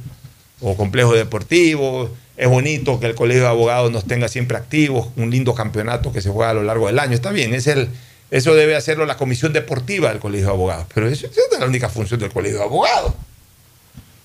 o 0.62 0.76
complejo 0.76 1.14
deportivo. 1.14 2.10
Es 2.38 2.50
bonito 2.50 3.00
que 3.00 3.08
el 3.08 3.16
Colegio 3.16 3.44
de 3.44 3.50
Abogados 3.50 3.92
nos 3.92 4.06
tenga 4.06 4.28
siempre 4.28 4.58
activos, 4.58 5.10
un 5.18 5.32
lindo 5.32 5.54
campeonato 5.54 6.12
que 6.12 6.22
se 6.22 6.30
juega 6.30 6.52
a 6.52 6.54
lo 6.54 6.64
largo 6.64 6.88
del 6.88 7.00
año. 7.00 7.14
Está 7.14 7.32
bien, 7.32 7.54
es 7.54 7.68
el, 7.68 7.90
eso 8.32 8.56
debe 8.56 8.76
hacerlo 8.76 9.06
la 9.06 9.18
Comisión 9.18 9.54
Deportiva 9.54 10.10
del 10.10 10.20
Colegio 10.20 10.48
de 10.48 10.54
Abogados, 10.54 10.88
pero 10.94 11.08
eso, 11.08 11.28
no 11.28 11.56
es 11.56 11.60
la 11.60 11.66
única 11.66 11.90
función 11.90 12.20
del 12.20 12.32
Colegio 12.32 12.58
de 12.58 12.64
Abogados. 12.64 13.14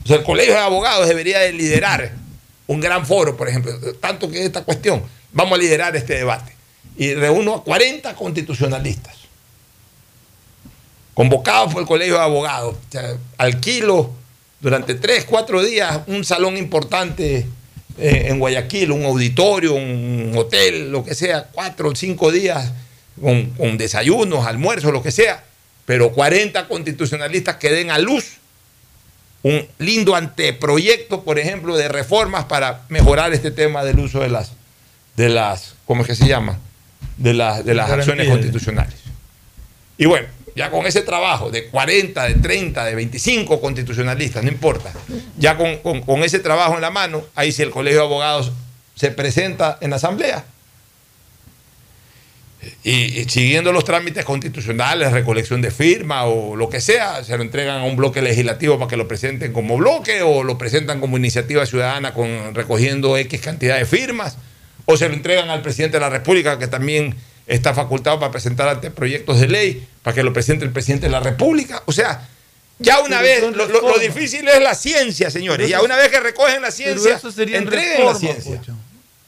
O 0.05 0.07
sea, 0.07 0.17
el 0.17 0.23
Colegio 0.25 0.55
de 0.55 0.61
Abogados 0.61 1.09
debería 1.09 1.41
de 1.41 1.53
liderar 1.53 2.13
un 2.67 2.81
gran 2.81 3.05
foro, 3.05 3.37
por 3.37 3.49
ejemplo, 3.49 3.73
tanto 4.01 4.31
que 4.31 4.45
esta 4.45 4.63
cuestión, 4.63 5.03
vamos 5.33 5.59
a 5.59 5.61
liderar 5.61 5.97
este 5.97 6.15
debate. 6.15 6.55
Y 6.97 7.15
reúno 7.15 7.55
a 7.57 7.65
40 7.65 8.15
constitucionalistas, 8.15 9.17
convocados 11.15 11.73
por 11.73 11.83
el 11.83 11.89
Colegio 11.89 12.15
de 12.15 12.21
Abogados. 12.21 12.77
O 12.77 12.93
sea, 12.93 13.17
alquilo 13.39 14.13
durante 14.61 14.95
3, 14.95 15.25
4 15.25 15.63
días 15.65 16.01
un 16.07 16.25
salón 16.25 16.57
importante 16.57 17.47
eh, 17.99 18.27
en 18.29 18.39
Guayaquil, 18.39 18.93
un 18.93 19.05
auditorio, 19.05 19.75
un 19.75 20.33
hotel, 20.37 20.93
lo 20.93 21.05
que 21.05 21.15
sea, 21.15 21.49
4 21.53 21.89
o 21.89 21.95
5 21.95 22.33
días 22.33 22.73
con, 23.21 23.51
con 23.51 23.77
desayunos, 23.79 24.47
almuerzos, 24.47 24.93
lo 24.93 25.03
que 25.03 25.11
sea, 25.11 25.43
pero 25.87 26.13
40 26.13 26.69
constitucionalistas 26.69 27.57
que 27.57 27.71
den 27.71 27.91
a 27.91 27.99
luz 27.99 28.40
un 29.43 29.67
lindo 29.79 30.15
anteproyecto, 30.17 31.23
por 31.23 31.39
ejemplo, 31.39 31.77
de 31.77 31.89
reformas 31.89 32.45
para 32.45 32.83
mejorar 32.89 33.33
este 33.33 33.51
tema 33.51 33.85
del 33.85 33.99
uso 33.99 34.21
de 34.21 34.29
las, 34.29 34.53
de 35.17 35.29
las 35.31 35.75
¿cómo 35.87 36.03
es 36.03 36.09
que 36.09 36.15
se 36.15 36.27
llama? 36.27 36.59
De 37.17 37.33
las, 37.35 37.65
de 37.65 37.75
las 37.75 37.89
acciones 37.91 38.27
constitucionales. 38.29 38.95
Y 39.99 40.07
bueno, 40.07 40.27
ya 40.57 40.71
con 40.71 40.87
ese 40.87 41.03
trabajo 41.03 41.51
de 41.51 41.67
40, 41.69 42.25
de 42.29 42.35
30, 42.35 42.85
de 42.85 42.95
25 42.95 43.61
constitucionalistas, 43.61 44.43
no 44.43 44.51
importa, 44.51 44.93
ya 45.39 45.57
con, 45.57 45.77
con- 45.79 46.01
con 46.03 46.23
ese 46.23 46.39
trabajo 46.39 46.75
en 46.75 46.81
la 46.83 46.91
mano, 46.91 47.23
ahí 47.35 47.53
si 47.53 47.63
el 47.63 47.71
Colegio 47.71 48.01
de 48.01 48.07
Abogados 48.07 48.53
se 48.95 49.11
presenta 49.11 49.79
en 49.81 49.91
la 49.91 49.97
Asamblea, 49.97 50.45
y, 52.85 53.21
y 53.21 53.25
siguiendo 53.29 53.73
los 53.73 53.85
trámites 53.85 54.25
constitucionales, 54.25 55.13
recolección 55.13 55.63
de 55.63 55.71
firma 55.71 56.25
o 56.25 56.57
lo 56.57 56.69
que 56.69 56.81
sea, 56.81 57.25
se 57.25 57.37
lo 57.37 57.43
entregan 57.43 57.81
a 57.81 57.85
un 57.85 57.97
bloque 57.97 58.21
legislativo 58.23 58.79
para 58.79 58.89
que 58.89 58.97
lo 58.97 59.09
presenten 59.09 59.53
como 59.53 59.77
bloque 59.77 60.23
o 60.23 60.43
lo 60.45 60.59
presentan 60.59 61.01
como 61.01 61.17
iniciativa 61.17 61.65
ciudadana 61.67 62.13
con 62.13 62.55
recogiendo 62.55 63.17
X 63.17 63.41
cantidad 63.41 63.79
de 63.79 63.87
firmas 63.87 64.37
o 64.85 64.97
se 64.97 65.09
lo 65.09 65.15
entregan 65.15 65.49
al 65.51 65.63
presidente 65.63 65.97
de 65.97 66.01
la 66.01 66.11
República 66.11 66.59
que 66.59 66.67
también 66.67 67.15
está 67.47 67.75
facultado 67.75 68.19
para 68.21 68.31
presentar 68.31 68.69
anteproyectos 68.69 69.41
de 69.41 69.49
ley 69.49 69.87
para 70.03 70.15
que 70.15 70.23
lo 70.23 70.33
presente 70.33 70.65
el 70.65 70.71
presidente 70.71 71.07
de 71.07 71.13
la 71.13 71.21
República. 71.21 71.83
O 71.87 71.93
sea, 71.93 72.29
ya 72.79 73.01
una 73.01 73.21
vez, 73.21 73.43
lo, 73.43 73.99
difícil 73.99 74.49
es 74.49 74.61
la 74.61 74.75
ciencia, 74.75 75.31
señores. 75.31 75.59
Pero 75.67 75.69
Ya 75.69 75.77
eso- 75.79 75.85
una 75.85 75.97
vez 75.97 76.09
que 76.09 76.21
recogen 76.21 76.63
la 76.63 76.71
ciencia, 76.71 77.17
eso 77.17 77.29
entreguen 77.43 78.07
la 78.07 78.15
ciencia. 78.15 78.57
Pocho. 78.57 78.77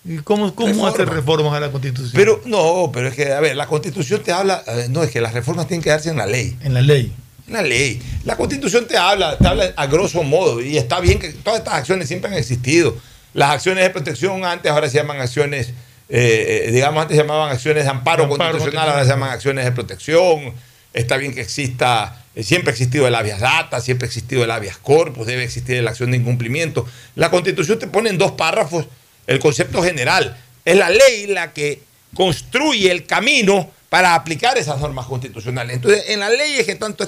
¿Y 0.05 0.19
cómo, 0.19 0.55
cómo 0.55 0.87
hacer 0.87 1.09
Reformas. 1.09 1.55
a 1.55 1.61
la 1.61 1.71
Constitución? 1.71 2.13
Pero 2.15 2.41
no, 2.45 2.91
pero 2.93 3.09
es 3.09 3.15
que, 3.15 3.33
a 3.33 3.41
ver, 3.41 3.55
la 3.55 3.67
constitución 3.67 4.21
te 4.23 4.33
habla, 4.33 4.63
eh, 4.67 4.87
no, 4.91 5.03
es 5.03 5.11
que 5.11 5.21
las 5.21 5.33
reformas 5.33 5.69
tienen 5.69 5.83
que 5.83 5.91
darse 5.91 6.11
en 6.11 6.17
la 6.17 6.27
ley. 6.27 6.57
En 6.63 6.75
la 6.75 6.81
ley. 6.83 7.13
En 7.47 7.55
la 7.55 7.63
ley. 7.63 8.03
La 8.25 8.37
constitución 8.37 8.87
te 8.89 8.97
habla, 8.97 9.39
te 9.39 9.47
habla 9.47 9.73
a 9.77 9.87
grosso 9.87 10.25
modo, 10.25 10.61
y 10.61 10.77
está 10.77 10.99
bien 10.99 11.21
que 11.21 11.31
todas 11.31 11.61
estas 11.61 11.75
acciones 11.75 12.09
siempre 12.09 12.31
han 12.31 12.37
existido. 12.37 12.97
Las 13.33 13.51
acciones 13.51 13.85
de 13.85 13.91
protección 13.91 14.45
antes 14.45 14.73
ahora 14.73 14.89
se 14.91 14.97
llaman 14.97 15.21
acciones, 15.21 15.69
eh, 16.09 16.65
eh, 16.67 16.73
digamos, 16.73 17.03
antes 17.03 17.17
se 17.17 17.23
llamaban 17.23 17.53
acciones 17.53 17.85
de 17.85 17.91
amparo, 17.91 18.25
Amparo 18.25 18.53
constitucional, 18.53 18.89
ahora 18.89 19.05
se 19.05 19.11
llaman 19.11 19.31
acciones 19.31 19.65
de 19.65 19.73
protección. 19.73 20.53
Está 20.93 21.17
bien 21.17 21.33
que 21.33 21.41
exista, 21.41 22.23
siempre 22.43 22.71
ha 22.71 22.73
existido 22.73 23.07
el 23.07 23.15
habeas 23.15 23.41
data, 23.41 23.81
siempre 23.81 24.07
ha 24.07 24.09
existido 24.09 24.45
el 24.45 24.51
habeas 24.51 24.77
corpus, 24.77 25.27
debe 25.27 25.45
existir 25.45 25.83
la 25.83 25.91
acción 25.91 26.11
de 26.11 26.19
incumplimiento. 26.19 26.87
La 27.15 27.31
constitución 27.31 27.79
te 27.79 27.87
pone 27.87 28.11
en 28.11 28.19
dos 28.19 28.33
párrafos 28.33 28.87
el 29.27 29.39
concepto 29.39 29.83
general. 29.83 30.37
Es 30.65 30.77
la 30.77 30.91
ley 30.91 31.27
la 31.27 31.53
que 31.53 31.83
construye 32.15 32.91
el 32.91 33.07
camino 33.07 33.71
para 33.89 34.15
aplicar 34.15 34.57
esas 34.57 34.79
normas 34.81 35.07
constitucionales. 35.07 35.77
Entonces, 35.77 36.05
en 36.09 36.21
las 36.21 36.31
leyes 36.31 36.65
que 36.65 36.75
tanto 36.77 37.05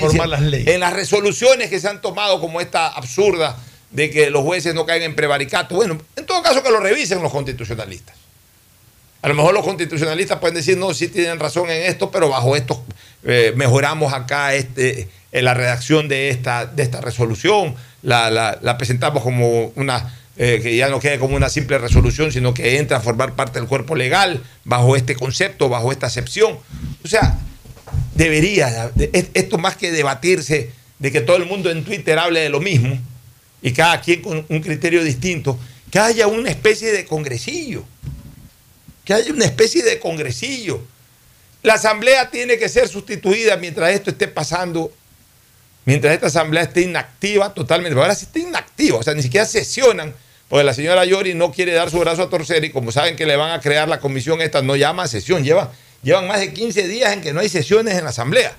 reformar 0.00 0.28
las 0.28 0.42
leyes. 0.42 0.68
en 0.74 0.80
las 0.80 0.92
resoluciones 0.92 1.70
que 1.70 1.78
se 1.80 1.88
han 1.88 2.00
tomado 2.00 2.40
como 2.40 2.60
esta 2.60 2.88
absurda 2.88 3.56
de 3.90 4.10
que 4.10 4.30
los 4.30 4.42
jueces 4.42 4.74
no 4.74 4.84
caigan 4.84 5.10
en 5.10 5.16
prevaricato, 5.16 5.76
bueno, 5.76 6.00
en 6.16 6.26
todo 6.26 6.42
caso 6.42 6.62
que 6.62 6.70
lo 6.70 6.80
revisen 6.80 7.22
los 7.22 7.30
constitucionalistas. 7.30 8.16
A 9.22 9.28
lo 9.28 9.34
mejor 9.34 9.54
los 9.54 9.64
constitucionalistas 9.64 10.38
pueden 10.38 10.56
decir, 10.56 10.76
no, 10.76 10.92
sí 10.92 11.08
tienen 11.08 11.38
razón 11.38 11.70
en 11.70 11.82
esto, 11.84 12.10
pero 12.10 12.28
bajo 12.28 12.56
esto 12.56 12.84
eh, 13.22 13.52
mejoramos 13.56 14.12
acá 14.12 14.54
este, 14.54 15.08
en 15.32 15.44
la 15.44 15.54
redacción 15.54 16.08
de 16.08 16.28
esta, 16.30 16.66
de 16.66 16.82
esta 16.82 17.00
resolución, 17.00 17.74
la, 18.02 18.30
la- 18.30 18.58
la 18.60 18.76
presentamos 18.76 19.22
como 19.22 19.66
una, 19.76 20.12
eh, 20.36 20.60
que 20.62 20.74
ya 20.76 20.88
no 20.88 21.00
quede 21.00 21.18
como 21.18 21.36
una 21.36 21.48
simple 21.48 21.78
resolución, 21.78 22.32
sino 22.32 22.54
que 22.54 22.78
entra 22.78 22.96
a 22.96 23.00
formar 23.00 23.34
parte 23.34 23.58
del 23.58 23.68
cuerpo 23.68 23.94
legal 23.94 24.42
bajo 24.64 24.96
este 24.96 25.14
concepto, 25.14 25.68
bajo 25.68 25.92
esta 25.92 26.06
acepción. 26.06 26.58
O 27.04 27.08
sea, 27.08 27.38
debería, 28.14 28.90
de- 28.94 29.10
es- 29.12 29.28
esto 29.34 29.58
más 29.58 29.76
que 29.76 29.92
debatirse 29.92 30.70
de 30.98 31.12
que 31.12 31.20
todo 31.20 31.36
el 31.36 31.46
mundo 31.46 31.70
en 31.70 31.84
Twitter 31.84 32.18
hable 32.18 32.40
de 32.40 32.48
lo 32.48 32.60
mismo 32.60 32.98
y 33.62 33.72
cada 33.72 34.00
quien 34.00 34.22
con 34.22 34.44
un 34.48 34.60
criterio 34.60 35.02
distinto, 35.04 35.58
que 35.90 35.98
haya 35.98 36.26
una 36.26 36.50
especie 36.50 36.90
de 36.92 37.04
congresillo 37.04 37.84
que 39.04 39.12
haya 39.12 39.32
una 39.34 39.44
especie 39.44 39.82
de 39.82 39.98
congresillo. 39.98 40.80
La 41.62 41.74
asamblea 41.74 42.30
tiene 42.30 42.56
que 42.56 42.70
ser 42.70 42.88
sustituida 42.88 43.58
mientras 43.58 43.92
esto 43.92 44.08
esté 44.10 44.28
pasando, 44.28 44.90
mientras 45.84 46.14
esta 46.14 46.28
asamblea 46.28 46.62
esté 46.62 46.80
inactiva 46.80 47.52
totalmente. 47.52 48.00
Ahora 48.00 48.14
sí 48.14 48.24
está 48.24 48.38
inactiva, 48.38 48.96
o 48.96 49.02
sea, 49.02 49.12
ni 49.12 49.20
siquiera 49.22 49.44
sesionan, 49.44 50.14
porque 50.54 50.66
la 50.66 50.72
señora 50.72 51.04
Yori 51.04 51.34
no 51.34 51.50
quiere 51.50 51.72
dar 51.72 51.90
su 51.90 51.98
brazo 51.98 52.22
a 52.22 52.30
torcer 52.30 52.64
y 52.64 52.70
como 52.70 52.92
saben 52.92 53.16
que 53.16 53.26
le 53.26 53.34
van 53.34 53.50
a 53.50 53.60
crear 53.60 53.88
la 53.88 53.98
comisión 53.98 54.40
esta, 54.40 54.62
no 54.62 54.76
llama 54.76 55.02
a 55.02 55.08
sesión, 55.08 55.42
lleva, 55.42 55.72
llevan 56.00 56.28
más 56.28 56.38
de 56.38 56.52
15 56.52 56.86
días 56.86 57.12
en 57.12 57.22
que 57.22 57.32
no 57.32 57.40
hay 57.40 57.48
sesiones 57.48 57.98
en 57.98 58.04
la 58.04 58.10
asamblea. 58.10 58.54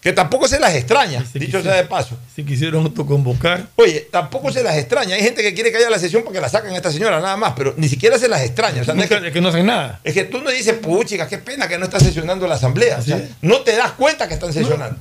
Que 0.00 0.14
tampoco 0.14 0.48
se 0.48 0.58
las 0.58 0.74
extraña, 0.74 1.22
dicho 1.34 1.62
sea 1.62 1.74
de 1.74 1.84
paso. 1.84 2.16
Si 2.34 2.44
quisieron 2.44 2.82
autoconvocar. 2.82 3.66
Oye, 3.76 4.08
tampoco 4.10 4.50
se 4.50 4.62
las 4.62 4.78
extraña. 4.78 5.16
Hay 5.16 5.22
gente 5.22 5.42
que 5.42 5.52
quiere 5.52 5.70
que 5.70 5.76
haya 5.76 5.90
la 5.90 5.98
sesión 5.98 6.22
para 6.22 6.32
que 6.32 6.40
la 6.40 6.48
saquen 6.48 6.70
a 6.70 6.76
esta 6.76 6.90
señora, 6.90 7.20
nada 7.20 7.36
más, 7.36 7.52
pero 7.54 7.74
ni 7.76 7.90
siquiera 7.90 8.18
se 8.18 8.26
las 8.26 8.40
extraña. 8.40 8.80
O 8.80 8.84
sea, 8.86 8.94
no 8.94 9.02
es 9.02 9.10
que, 9.10 9.16
Es 9.16 9.30
que 9.30 9.42
no 9.42 9.48
hacen 9.48 9.66
nada. 9.66 10.00
es 10.04 10.14
que 10.14 10.24
tú 10.24 10.40
no 10.40 10.48
dices, 10.48 10.76
puchica, 10.76 11.28
qué 11.28 11.36
pena 11.36 11.68
que 11.68 11.76
no 11.76 11.84
está 11.84 12.00
sesionando 12.00 12.46
la 12.46 12.54
asamblea. 12.54 13.00
O 13.00 13.02
sea, 13.02 13.22
no 13.42 13.60
te 13.60 13.76
das 13.76 13.92
cuenta 13.92 14.28
que 14.28 14.32
están 14.32 14.54
sesionando. 14.54 14.96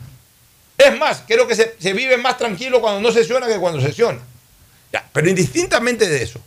Es 0.78 1.00
más, 1.00 1.24
creo 1.26 1.48
que 1.48 1.56
se, 1.56 1.76
se 1.80 1.94
vive 1.94 2.18
más 2.18 2.38
tranquilo 2.38 2.82
cuando 2.82 3.00
no 3.00 3.14
sesiona 3.14 3.48
que 3.48 3.56
cuando 3.60 3.80
sesiona. 3.80 4.20
Pero 5.14 5.30
indistintamente 5.30 6.08
de 6.08 6.24
eso, 6.24 6.40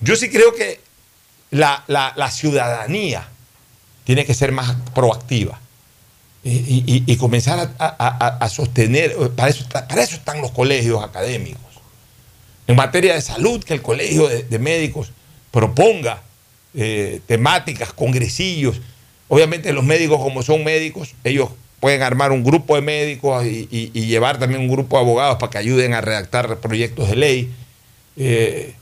yo 0.00 0.16
sí 0.16 0.28
creo 0.30 0.54
que 0.54 0.80
la, 1.50 1.84
la- 1.86 2.12
ciudadanía 2.30 3.28
tiene 4.04 4.24
que 4.24 4.34
ser 4.34 4.52
más 4.52 4.76
proactiva 4.94 5.60
y, 6.44 7.16
comenzar 7.16 7.72
a, 7.78 7.86
a- 7.88 8.48
sostener, 8.48 9.16
para 9.34 9.48
eso, 9.50 9.64
para 9.68 10.02
eso 10.02 10.14
están 10.16 10.40
los 10.40 10.52
colegios 10.52 11.02
académicos. 11.02 11.60
En 12.68 12.76
materia 12.76 13.14
de 13.14 13.20
salud, 13.22 13.62
que 13.64 13.74
el 13.74 13.82
colegio 13.82 14.28
de, 14.28 14.42
de 14.44 14.58
médicos 14.58 15.10
proponga 15.50 16.22
eh, 16.74 17.20
temáticas, 17.26 17.92
congresillos. 17.92 18.80
Obviamente 19.28 19.72
los 19.72 19.84
médicos, 19.84 20.20
como 20.20 20.42
son 20.42 20.62
médicos, 20.64 21.14
ellos 21.24 21.50
pueden 21.80 22.02
armar 22.02 22.32
un 22.32 22.42
grupo 22.42 22.74
de 22.76 22.82
médicos 22.82 23.44
y, 23.44 23.68
y- 23.70 23.90
y 23.94 24.06
llevar 24.06 24.38
también 24.38 24.60
un 24.62 24.68
grupo 24.68 24.96
de 24.96 25.02
abogados 25.02 25.36
para 25.38 25.50
que 25.50 25.58
ayuden 25.58 25.94
a 25.94 26.00
redactar 26.00 26.58
proyectos 26.58 27.08
de 27.10 27.16
ley. 27.16 27.52
Eh, 28.16 28.74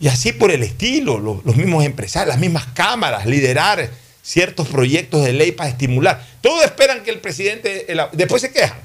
y 0.00 0.08
así 0.08 0.32
por 0.32 0.50
el 0.50 0.62
estilo, 0.62 1.18
los, 1.18 1.44
los 1.44 1.56
mismos 1.56 1.84
empresarios, 1.84 2.28
las 2.34 2.40
mismas 2.40 2.66
cámaras, 2.74 3.24
liderar 3.26 3.88
ciertos 4.22 4.68
proyectos 4.68 5.24
de 5.24 5.32
ley 5.32 5.52
para 5.52 5.70
estimular. 5.70 6.24
Todos 6.40 6.64
esperan 6.64 7.02
que 7.02 7.10
el 7.10 7.20
presidente, 7.20 7.90
el- 7.90 8.00
después 8.12 8.42
se 8.42 8.52
quejan. 8.52 8.78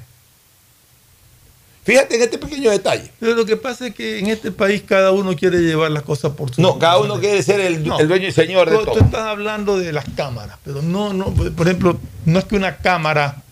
Fíjate 1.84 2.16
en 2.16 2.22
este 2.22 2.36
pequeño 2.36 2.70
detalle. 2.70 3.10
Pero 3.18 3.34
lo 3.34 3.46
que 3.46 3.56
pasa 3.56 3.86
es 3.86 3.94
que 3.94 4.18
en 4.18 4.26
este 4.26 4.52
país 4.52 4.82
cada 4.86 5.10
uno 5.10 5.34
quiere 5.34 5.58
llevar 5.60 5.90
las 5.90 6.02
cosas 6.02 6.32
por 6.32 6.54
su 6.54 6.60
No, 6.60 6.78
cada 6.78 6.98
uno 6.98 7.18
quiere 7.18 7.42
ser 7.42 7.60
el, 7.60 7.76
el 7.98 8.08
dueño 8.08 8.28
y 8.28 8.32
señor 8.32 8.68
de 8.68 8.76
Tú, 8.76 8.84
tú 8.84 8.90
todo. 8.92 9.00
estás 9.04 9.22
hablando 9.26 9.78
de 9.78 9.92
las 9.92 10.04
cámaras, 10.14 10.58
pero 10.64 10.82
no, 10.82 11.14
no, 11.14 11.32
por 11.32 11.66
ejemplo, 11.66 11.98
no 12.26 12.38
es 12.40 12.44
que 12.44 12.56
una 12.56 12.76
cámara 12.76 13.42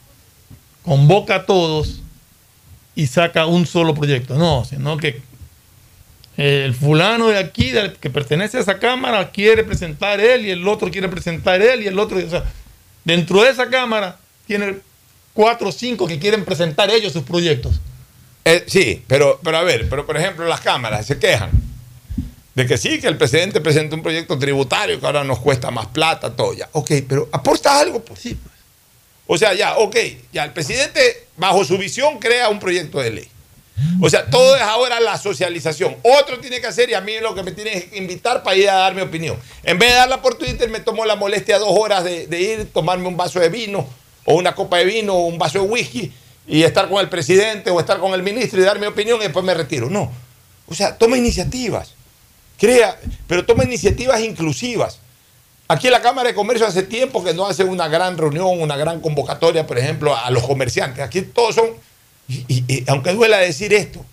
convoca 0.86 1.34
a 1.34 1.46
todos 1.46 2.00
y 2.94 3.08
saca 3.08 3.44
un 3.44 3.66
solo 3.66 3.94
proyecto, 3.94 4.38
no, 4.38 4.64
sino 4.64 4.96
que 4.96 5.20
el 6.38 6.74
fulano 6.74 7.28
de 7.28 7.38
aquí, 7.38 7.72
que 8.00 8.08
pertenece 8.08 8.56
a 8.58 8.60
esa 8.60 8.78
cámara, 8.78 9.30
quiere 9.30 9.64
presentar 9.64 10.20
él 10.20 10.46
y 10.46 10.50
el 10.50 10.66
otro 10.66 10.90
quiere 10.90 11.08
presentar 11.08 11.60
él 11.60 11.82
y 11.82 11.88
el 11.88 11.98
otro, 11.98 12.18
o 12.18 12.30
sea, 12.30 12.44
dentro 13.04 13.42
de 13.42 13.50
esa 13.50 13.68
cámara 13.68 14.16
tiene 14.46 14.76
cuatro 15.34 15.68
o 15.68 15.72
cinco 15.72 16.06
que 16.06 16.18
quieren 16.18 16.44
presentar 16.44 16.88
ellos 16.88 17.12
sus 17.12 17.24
proyectos. 17.24 17.80
Eh, 18.44 18.64
sí, 18.68 19.02
pero, 19.08 19.40
pero 19.42 19.58
a 19.58 19.62
ver, 19.62 19.88
pero 19.88 20.06
por 20.06 20.16
ejemplo 20.16 20.46
las 20.46 20.60
cámaras 20.60 21.04
se 21.04 21.18
quejan 21.18 21.50
de 22.54 22.66
que 22.66 22.78
sí, 22.78 23.00
que 23.00 23.08
el 23.08 23.18
presidente 23.18 23.60
presenta 23.60 23.96
un 23.96 24.02
proyecto 24.02 24.38
tributario 24.38 24.98
que 24.98 25.04
ahora 25.04 25.24
nos 25.24 25.40
cuesta 25.40 25.70
más 25.70 25.88
plata, 25.88 26.34
todo 26.34 26.54
ya. 26.54 26.68
Ok, 26.72 26.90
pero 27.06 27.28
aporta 27.30 27.78
algo, 27.78 28.02
pues. 28.02 28.20
Sí, 28.20 28.34
pues. 28.34 28.55
O 29.26 29.36
sea, 29.38 29.54
ya, 29.54 29.76
ok, 29.78 29.96
ya 30.32 30.44
el 30.44 30.52
presidente 30.52 31.26
bajo 31.36 31.64
su 31.64 31.76
visión 31.78 32.18
crea 32.18 32.48
un 32.48 32.58
proyecto 32.58 33.00
de 33.00 33.10
ley. 33.10 33.28
O 34.00 34.08
sea, 34.08 34.30
todo 34.30 34.56
es 34.56 34.62
ahora 34.62 35.00
la 35.00 35.18
socialización. 35.18 35.96
Otro 36.02 36.38
tiene 36.38 36.60
que 36.60 36.66
hacer 36.66 36.88
y 36.88 36.94
a 36.94 37.00
mí 37.00 37.12
lo 37.20 37.34
que 37.34 37.42
me 37.42 37.52
tiene 37.52 37.84
que 37.84 37.98
invitar 37.98 38.42
para 38.42 38.56
ir 38.56 38.70
a 38.70 38.76
dar 38.76 38.94
mi 38.94 39.02
opinión. 39.02 39.36
En 39.64 39.78
vez 39.78 39.90
de 39.90 39.96
darla 39.96 40.22
por 40.22 40.36
Twitter, 40.36 40.68
me 40.70 40.80
tomó 40.80 41.04
la 41.04 41.16
molestia 41.16 41.58
dos 41.58 41.70
horas 41.70 42.04
de, 42.04 42.26
de 42.26 42.40
ir, 42.40 42.72
tomarme 42.72 43.06
un 43.06 43.16
vaso 43.16 43.38
de 43.38 43.48
vino 43.48 43.86
o 44.24 44.34
una 44.34 44.54
copa 44.54 44.78
de 44.78 44.84
vino 44.86 45.14
o 45.14 45.26
un 45.26 45.38
vaso 45.38 45.60
de 45.60 45.66
whisky 45.66 46.12
y 46.46 46.62
estar 46.62 46.88
con 46.88 47.00
el 47.00 47.08
presidente 47.08 47.70
o 47.70 47.80
estar 47.80 47.98
con 47.98 48.14
el 48.14 48.22
ministro 48.22 48.60
y 48.60 48.64
dar 48.64 48.78
mi 48.78 48.86
opinión 48.86 49.18
y 49.20 49.24
después 49.24 49.44
me 49.44 49.54
retiro. 49.54 49.90
No. 49.90 50.10
O 50.68 50.74
sea, 50.74 50.96
toma 50.96 51.18
iniciativas. 51.18 51.94
Crea, 52.58 52.98
pero 53.26 53.44
toma 53.44 53.64
iniciativas 53.64 54.20
inclusivas. 54.20 55.00
Aquí 55.68 55.90
la 55.90 56.00
Cámara 56.00 56.28
de 56.28 56.34
Comercio 56.34 56.66
hace 56.66 56.82
tiempo 56.84 57.24
que 57.24 57.34
no 57.34 57.46
hace 57.46 57.64
una 57.64 57.88
gran 57.88 58.16
reunión, 58.16 58.60
una 58.60 58.76
gran 58.76 59.00
convocatoria, 59.00 59.66
por 59.66 59.78
ejemplo, 59.78 60.16
a 60.16 60.30
los 60.30 60.44
comerciantes. 60.44 61.02
Aquí 61.04 61.22
todos 61.22 61.56
son, 61.56 61.70
y, 62.28 62.84
aunque 62.88 63.12
duela 63.12 63.38
decir 63.38 63.74
esto, 63.74 64.04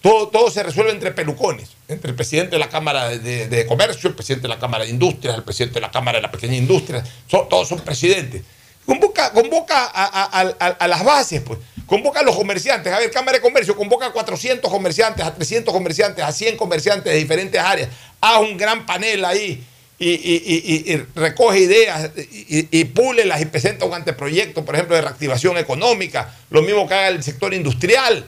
todo, 0.00 0.28
todo 0.28 0.50
se 0.50 0.62
resuelve 0.62 0.92
entre 0.92 1.10
pelucones, 1.10 1.70
entre 1.88 2.10
el 2.10 2.16
presidente 2.16 2.52
de 2.52 2.58
la 2.60 2.68
Cámara 2.68 3.08
de, 3.08 3.48
de- 3.48 3.66
Comercio, 3.66 4.08
el 4.08 4.14
presidente 4.14 4.42
de 4.42 4.54
la 4.54 4.60
Cámara 4.60 4.84
de 4.84 4.90
Industrias, 4.90 5.34
el 5.36 5.42
presidente 5.42 5.74
de 5.74 5.80
la 5.80 5.90
Cámara 5.90 6.18
de 6.18 6.22
la 6.22 6.30
Pequeña 6.30 6.54
Industria, 6.54 7.02
son- 7.26 7.48
todos 7.48 7.66
son 7.68 7.80
presidentes. 7.80 8.42
Convoca, 8.86 9.32
convoca 9.32 9.84
a- 9.92 10.40
a- 10.40 10.66
a 10.68 10.88
las 10.88 11.04
bases, 11.04 11.42
pues. 11.42 11.58
Convoca 11.86 12.20
a 12.20 12.22
los 12.22 12.36
comerciantes. 12.36 12.92
A 12.92 12.98
ver, 13.00 13.10
Cámara 13.10 13.38
de 13.38 13.42
Comercio 13.42 13.76
convoca 13.76 14.06
a 14.06 14.12
400 14.12 14.70
comerciantes, 14.70 15.24
a 15.26 15.34
300 15.34 15.74
comerciantes, 15.74 16.24
a 16.24 16.30
100 16.32 16.56
comerciantes 16.56 17.12
de 17.12 17.18
diferentes 17.18 17.60
áreas. 17.60 17.88
Haz 18.20 18.40
un 18.40 18.56
gran 18.56 18.86
panel 18.86 19.24
ahí 19.24 19.64
y, 19.98 20.10
y- 20.10 20.42
y- 20.86 20.92
y- 20.94 20.96
recoge 21.16 21.58
ideas 21.60 22.10
y, 22.16 22.84
púlelas 22.84 23.40
y 23.40 23.46
presenta 23.46 23.84
un 23.84 23.94
anteproyecto, 23.94 24.64
por 24.64 24.74
ejemplo, 24.76 24.94
de 24.94 25.02
reactivación 25.02 25.58
económica. 25.58 26.32
Lo 26.50 26.62
mismo 26.62 26.86
que 26.86 26.94
haga 26.94 27.08
el 27.08 27.22
sector 27.22 27.52
industrial. 27.52 28.24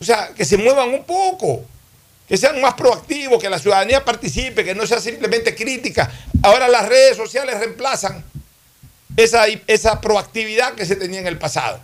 O 0.00 0.04
sea, 0.04 0.30
que 0.36 0.44
se 0.44 0.56
muevan 0.56 0.90
un 0.90 1.04
poco, 1.04 1.64
que 2.28 2.36
sean 2.36 2.60
más 2.60 2.74
proactivos, 2.74 3.42
que 3.42 3.50
la 3.50 3.58
ciudadanía 3.58 4.04
participe, 4.04 4.64
que 4.64 4.74
no 4.74 4.86
sea 4.86 5.00
simplemente 5.00 5.54
crítica. 5.54 6.10
Ahora 6.42 6.68
las 6.68 6.88
redes 6.88 7.16
sociales 7.16 7.58
reemplazan 7.58 8.24
esa, 9.16 9.44
esa 9.66 10.00
proactividad 10.00 10.74
que 10.74 10.86
se 10.86 10.94
tenía 10.96 11.18
en 11.20 11.26
el 11.26 11.36
pasado. 11.38 11.80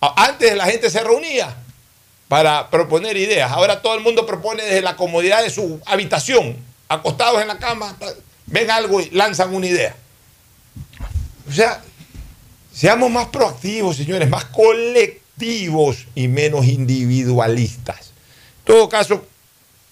Antes 0.00 0.56
la 0.56 0.64
gente 0.66 0.88
se 0.88 1.00
reunía 1.00 1.54
para 2.28 2.70
proponer 2.70 3.16
ideas. 3.16 3.50
Ahora 3.50 3.82
todo 3.82 3.94
el 3.96 4.00
mundo 4.00 4.24
propone 4.24 4.62
desde 4.62 4.80
la 4.80 4.96
comodidad 4.96 5.42
de 5.42 5.50
su 5.50 5.80
habitación, 5.84 6.56
acostados 6.90 7.40
en 7.40 7.48
la 7.48 7.58
cama, 7.58 7.96
ven 8.46 8.70
algo 8.70 9.00
y 9.00 9.10
lanzan 9.10 9.54
una 9.54 9.66
idea. 9.66 9.94
O 11.48 11.52
sea, 11.52 11.80
seamos 12.72 13.10
más 13.10 13.28
proactivos, 13.28 13.96
señores, 13.96 14.28
más 14.28 14.46
colectivos 14.46 16.08
y 16.16 16.26
menos 16.26 16.66
individualistas. 16.66 18.10
En 18.58 18.64
todo 18.74 18.88
caso, 18.88 19.24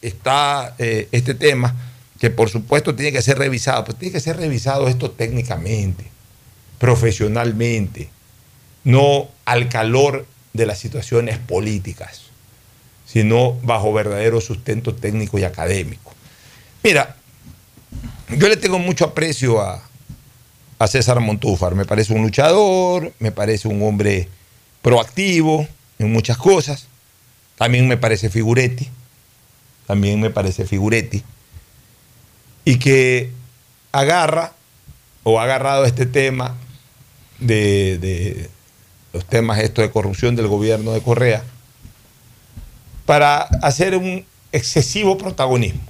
está 0.03 0.75
eh, 0.79 1.09
este 1.13 1.35
tema 1.35 1.75
que 2.19 2.31
por 2.31 2.51
supuesto 2.51 2.97
tiene 2.97 3.13
que 3.13 3.23
ser 3.23 3.39
revisado, 3.39 3.85
pero 3.85 3.97
tiene 3.97 4.13
que 4.13 4.21
ser 4.21 4.37
revisado 4.37 4.89
esto 4.89 5.13
técnicamente, 5.13 6.05
profesionalmente, 6.79 8.11
no 8.83 9.29
al 9.45 9.69
calor 9.69 10.27
de 10.53 10.67
las 10.67 10.81
situaciones 10.81 11.39
políticas, 11.39 12.23
sino 13.07 13.55
bajo 13.63 13.93
verdadero 13.93 14.41
sustento 14.41 14.97
técnico 14.97 15.39
y 15.39 15.45
académico. 15.45 16.18
Mira, 16.89 17.17
yo 18.31 18.49
le 18.49 18.57
tengo 18.57 18.79
mucho 18.79 19.05
aprecio 19.05 19.61
a, 19.61 19.83
a 20.79 20.87
César 20.87 21.21
Montúfar, 21.21 21.75
me 21.75 21.85
parece 21.85 22.15
un 22.15 22.23
luchador, 22.23 23.13
me 23.19 23.31
parece 23.31 23.69
un 23.69 23.83
hombre 23.83 24.27
proactivo 24.81 25.69
en 25.99 26.11
muchas 26.11 26.39
cosas, 26.39 26.89
también 27.59 27.89
me 27.89 27.99
parece 27.99 28.31
figuretti, 28.31 28.89
también 29.87 30.19
me 30.19 30.31
parece 30.31 30.65
figuretti, 30.65 31.23
y 32.65 32.79
que 32.79 33.33
agarra 33.93 34.55
o 35.25 35.39
ha 35.39 35.43
agarrado 35.43 35.85
este 35.85 36.07
tema 36.07 36.57
de, 37.39 37.99
de 37.99 38.49
los 39.13 39.27
temas 39.27 39.59
estos 39.59 39.83
de 39.83 39.91
corrupción 39.91 40.37
del 40.37 40.47
gobierno 40.47 40.93
de 40.93 41.03
Correa 41.03 41.45
para 43.05 43.43
hacer 43.43 43.95
un 43.95 44.25
excesivo 44.53 45.19
protagonismo. 45.19 45.83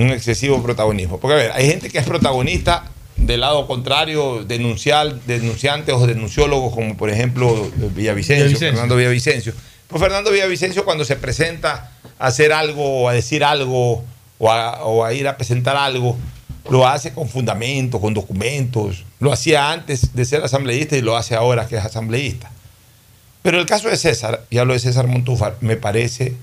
Un 0.00 0.10
excesivo 0.10 0.62
protagonismo. 0.62 1.18
Porque 1.18 1.34
a 1.34 1.36
ver, 1.36 1.52
hay 1.52 1.66
gente 1.66 1.90
que 1.90 1.98
es 1.98 2.04
protagonista 2.04 2.84
del 3.16 3.40
lado 3.40 3.66
contrario, 3.66 4.44
denunciar, 4.44 5.20
denunciantes 5.22 5.94
o 5.94 6.06
denunciólogos, 6.06 6.74
como 6.74 6.96
por 6.96 7.10
ejemplo 7.10 7.70
Villavicencio, 7.94 8.46
Villavicencio. 8.46 8.58
Fernando 8.58 8.96
Villavicencio. 8.96 9.52
Pues 9.88 10.02
Fernando 10.02 10.30
Villavicencio 10.30 10.84
cuando 10.84 11.04
se 11.04 11.16
presenta 11.16 11.92
a 12.18 12.26
hacer 12.26 12.52
algo, 12.52 13.02
o 13.02 13.08
a 13.08 13.12
decir 13.12 13.44
algo, 13.44 14.04
o 14.38 14.50
a, 14.50 14.84
o 14.84 15.04
a 15.04 15.12
ir 15.12 15.28
a 15.28 15.36
presentar 15.36 15.76
algo, 15.76 16.16
lo 16.70 16.86
hace 16.86 17.12
con 17.12 17.28
fundamento, 17.28 18.00
con 18.00 18.14
documentos. 18.14 19.04
Lo 19.18 19.32
hacía 19.32 19.70
antes 19.70 20.14
de 20.14 20.24
ser 20.24 20.42
asambleísta 20.42 20.96
y 20.96 21.02
lo 21.02 21.16
hace 21.16 21.34
ahora 21.34 21.66
que 21.66 21.76
es 21.76 21.84
asambleísta. 21.84 22.50
Pero 23.42 23.58
el 23.58 23.66
caso 23.66 23.88
de 23.88 23.96
César, 23.96 24.44
y 24.50 24.58
hablo 24.58 24.74
de 24.74 24.78
César 24.78 25.06
Montúfar, 25.06 25.56
me 25.60 25.76
parece 25.76 26.34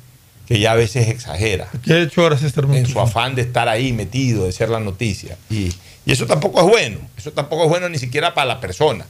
que 0.47 0.59
ya 0.59 0.71
a 0.71 0.75
veces 0.75 1.09
exagera 1.09 1.67
¿Qué 1.83 1.93
ha 1.93 2.01
hecho 2.01 2.21
ahora 2.21 2.37
César 2.37 2.63
en 2.63 2.69
Montúfar? 2.71 2.93
su 2.93 2.99
afán 3.01 3.35
de 3.35 3.41
estar 3.41 3.67
ahí 3.67 3.91
metido, 3.91 4.45
de 4.45 4.51
ser 4.51 4.69
la 4.69 4.79
noticia. 4.79 5.37
Y, 5.49 5.73
y 6.05 6.11
eso 6.11 6.25
tampoco 6.25 6.61
es 6.61 6.67
bueno. 6.67 6.99
Eso 7.17 7.31
tampoco 7.33 7.63
es 7.65 7.69
bueno 7.69 7.89
ni 7.89 7.97
siquiera 7.97 8.33
para 8.33 8.45
la 8.45 8.59
persona. 8.61 9.05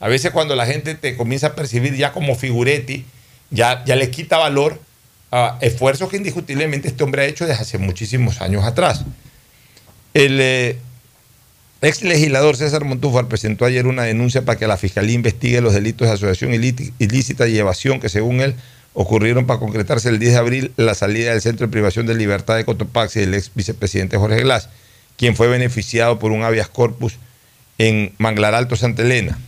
A 0.00 0.08
veces 0.08 0.32
cuando 0.32 0.54
la 0.54 0.66
gente 0.66 0.94
te 0.94 1.16
comienza 1.16 1.48
a 1.48 1.54
percibir 1.54 1.96
ya 1.96 2.12
como 2.12 2.34
figuretti, 2.34 3.06
ya, 3.50 3.84
ya 3.84 3.96
le 3.96 4.10
quita 4.10 4.36
valor 4.36 4.80
a 5.30 5.56
esfuerzos 5.62 6.10
que 6.10 6.18
indiscutiblemente 6.18 6.88
este 6.88 7.02
hombre 7.04 7.22
ha 7.22 7.24
hecho 7.24 7.46
desde 7.46 7.62
hace 7.62 7.78
muchísimos 7.78 8.40
años 8.42 8.64
atrás. 8.64 9.04
El 10.12 10.38
eh, 10.40 10.76
ex 11.80 12.02
legislador 12.02 12.56
César 12.56 12.84
Montúfar 12.84 13.28
presentó 13.28 13.64
ayer 13.64 13.86
una 13.86 14.02
denuncia 14.02 14.44
para 14.44 14.58
que 14.58 14.66
la 14.66 14.76
Fiscalía 14.76 15.14
investigue 15.14 15.62
los 15.62 15.72
delitos 15.72 16.06
de 16.06 16.14
asociación 16.14 16.52
ilícita 16.52 17.48
y 17.48 17.58
evasión 17.58 17.98
que 17.98 18.10
según 18.10 18.40
él 18.40 18.54
ocurrieron 18.94 19.46
para 19.46 19.60
concretarse 19.60 20.08
el 20.08 20.18
10 20.18 20.32
de 20.32 20.38
abril 20.38 20.72
la 20.76 20.94
salida 20.94 21.30
del 21.30 21.40
Centro 21.40 21.66
de 21.66 21.72
Privación 21.72 22.06
de 22.06 22.14
Libertad 22.14 22.56
de 22.56 22.64
Cotopaxi 22.64 23.20
del 23.20 23.34
ex 23.34 23.50
vicepresidente 23.54 24.18
Jorge 24.18 24.42
Glass, 24.42 24.68
quien 25.16 25.36
fue 25.36 25.48
beneficiado 25.48 26.18
por 26.18 26.32
un 26.32 26.42
habeas 26.42 26.68
corpus 26.68 27.14
en 27.78 28.12
Manglar 28.18 28.54
Alto, 28.54 28.76
Santa 28.76 29.02
Elena. 29.02 29.38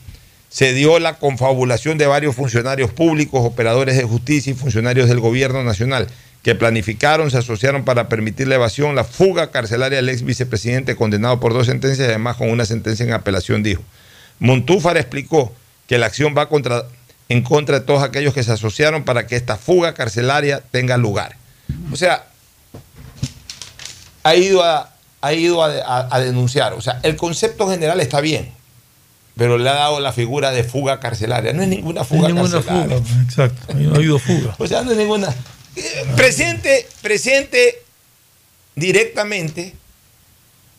Se 0.48 0.72
dio 0.72 0.98
la 0.98 1.18
confabulación 1.18 1.98
de 1.98 2.06
varios 2.06 2.36
funcionarios 2.36 2.92
públicos, 2.92 3.40
operadores 3.44 3.96
de 3.96 4.04
justicia 4.04 4.52
y 4.52 4.54
funcionarios 4.54 5.08
del 5.08 5.20
gobierno 5.20 5.64
nacional 5.64 6.06
que 6.44 6.54
planificaron, 6.54 7.30
se 7.30 7.38
asociaron 7.38 7.84
para 7.84 8.10
permitir 8.10 8.48
la 8.48 8.56
evasión, 8.56 8.94
la 8.94 9.04
fuga 9.04 9.50
carcelaria 9.50 9.96
del 9.96 10.10
ex 10.10 10.22
vicepresidente 10.22 10.94
condenado 10.94 11.40
por 11.40 11.54
dos 11.54 11.66
sentencias 11.66 12.06
y 12.06 12.10
además 12.10 12.36
con 12.36 12.50
una 12.50 12.66
sentencia 12.66 13.04
en 13.04 13.14
apelación, 13.14 13.62
dijo. 13.62 13.82
Montúfar 14.40 14.98
explicó 14.98 15.54
que 15.88 15.96
la 15.96 16.04
acción 16.04 16.34
va 16.36 16.50
contra, 16.50 16.84
en 17.28 17.42
contra 17.42 17.80
de 17.80 17.86
todos 17.86 18.02
aquellos 18.02 18.34
que 18.34 18.42
se 18.42 18.52
asociaron 18.52 19.05
para 19.05 19.26
que 19.26 19.36
esta 19.36 19.56
fuga 19.56 19.94
carcelaria 19.94 20.60
tenga 20.70 20.96
lugar. 20.96 21.36
O 21.92 21.96
sea, 21.96 22.26
ha 24.22 24.34
ido 24.34 24.62
a, 24.62 24.90
ha 25.20 25.32
ido 25.32 25.62
a, 25.62 25.68
a- 25.68 26.09
a 26.16 26.20
denunciar. 26.20 26.72
O 26.74 26.80
sea, 26.80 27.01
el 27.02 27.16
concepto 27.16 27.68
general 27.68 28.01
está 28.01 28.20
bien, 28.20 28.51
pero 29.36 29.59
le 29.59 29.68
ha 29.70 29.74
dado 29.74 30.01
la 30.01 30.12
figura 30.12 30.51
de 30.51 30.64
fuga 30.64 31.01
carcelaria. 31.01 31.52
No 31.52 31.62
es 31.62 31.68
ninguna 31.68 32.05
fuga 32.05 32.28
No 32.28 32.34
ninguna 32.34 32.51
carcelaria. 32.62 32.98
fuga, 33.02 33.22
exacto. 33.22 33.74
No 33.74 33.92
ha 33.92 33.96
habido 33.96 34.18
fuga. 34.18 34.55
O 34.59 34.66
sea, 34.66 34.82
no 34.82 34.92
es 34.92 34.96
ninguna. 34.96 35.34
Eh, 35.76 36.06
Presente, 36.16 36.86
presente 37.02 37.82
directamente 38.76 39.74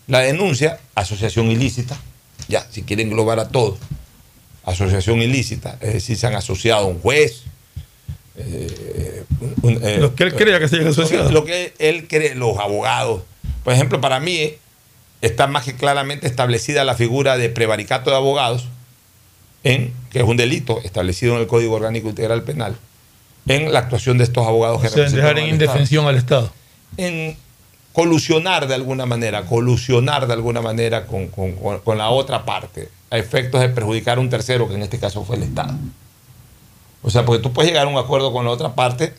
la 0.08 0.20
denuncia, 0.20 0.80
asociación 0.94 1.50
ilícita, 1.52 1.98
ya, 2.48 2.66
si 2.72 2.84
quieren 2.84 3.08
englobar 3.08 3.40
a 3.40 3.50
todo, 3.50 3.78
asociación 4.66 5.22
ilícita, 5.22 5.78
es 5.82 5.94
decir, 5.94 6.18
se 6.18 6.28
han 6.28 6.36
asociado 6.36 6.86
a 6.86 6.88
un 6.88 7.00
juez. 7.00 7.44
eh, 8.38 9.24
un- 9.62 9.80
eh, 9.82 9.98
Lo 10.00 10.14
que 10.14 10.24
él 10.26 10.36
crea 10.36 10.60
que 10.60 10.68
se 10.68 10.76
hayan 10.78 10.90
asociado. 10.90 11.32
Lo 11.32 11.46
que 11.46 11.74
él 11.80 12.08
cree, 12.08 12.36
los 12.36 12.58
abogados. 12.58 13.22
Por 13.64 13.74
ejemplo, 13.74 14.02
para 14.02 14.20
mí 14.20 14.36
eh, 14.38 14.60
está 15.22 15.48
más 15.48 15.64
que 15.64 15.76
claramente 15.76 16.28
establecida 16.28 16.84
la 16.84 16.96
figura 16.96 17.38
de 17.38 17.50
prevaricato 17.50 18.10
de 18.10 18.18
abogados, 18.18 18.66
en, 19.64 19.94
que 20.12 20.20
es 20.20 20.26
un 20.26 20.38
delito 20.38 20.80
establecido 20.84 21.36
en 21.36 21.42
el 21.42 21.48
Código 21.48 21.76
Orgánico 21.76 22.10
Integral 22.10 22.44
Penal, 22.44 22.76
en 23.48 23.72
la 23.72 23.80
actuación 23.80 24.18
de 24.18 24.26
estos 24.26 24.46
abogados 24.46 24.82
que 24.82 24.88
O 24.88 24.92
sea, 24.92 25.06
dejar 25.10 25.40
en 25.40 25.48
indefensión 25.48 26.06
al 26.06 26.16
Estado. 26.18 26.52
en 26.98 27.38
colusionar 27.94 28.68
de 28.68 28.76
alguna 28.76 29.06
manera, 29.06 29.46
colusionar 29.46 30.28
de 30.28 30.34
alguna 30.34 30.62
manera 30.62 31.06
con- 31.06 31.28
con- 31.30 31.54
con 31.80 31.98
la 31.98 32.10
otra 32.10 32.44
parte, 32.44 32.90
efectos 33.18 33.62
de 33.62 33.70
perjudicar 33.70 34.18
a 34.18 34.22
un 34.22 34.30
tercero, 34.30 34.68
que 34.68 34.76
en 34.76 34.84
este 34.84 35.00
caso 35.00 35.24
fue 35.24 35.38
el 35.38 35.44
Estado. 35.44 35.74
O 37.02 37.10
sea, 37.10 37.26
porque 37.26 37.42
tú 37.42 37.54
puedes 37.54 37.72
llegar 37.72 37.86
a 37.88 37.90
un 37.90 37.98
acuerdo 37.98 38.34
con 38.34 38.46
la 38.46 38.52
otra 38.52 38.74
parte 38.74 39.14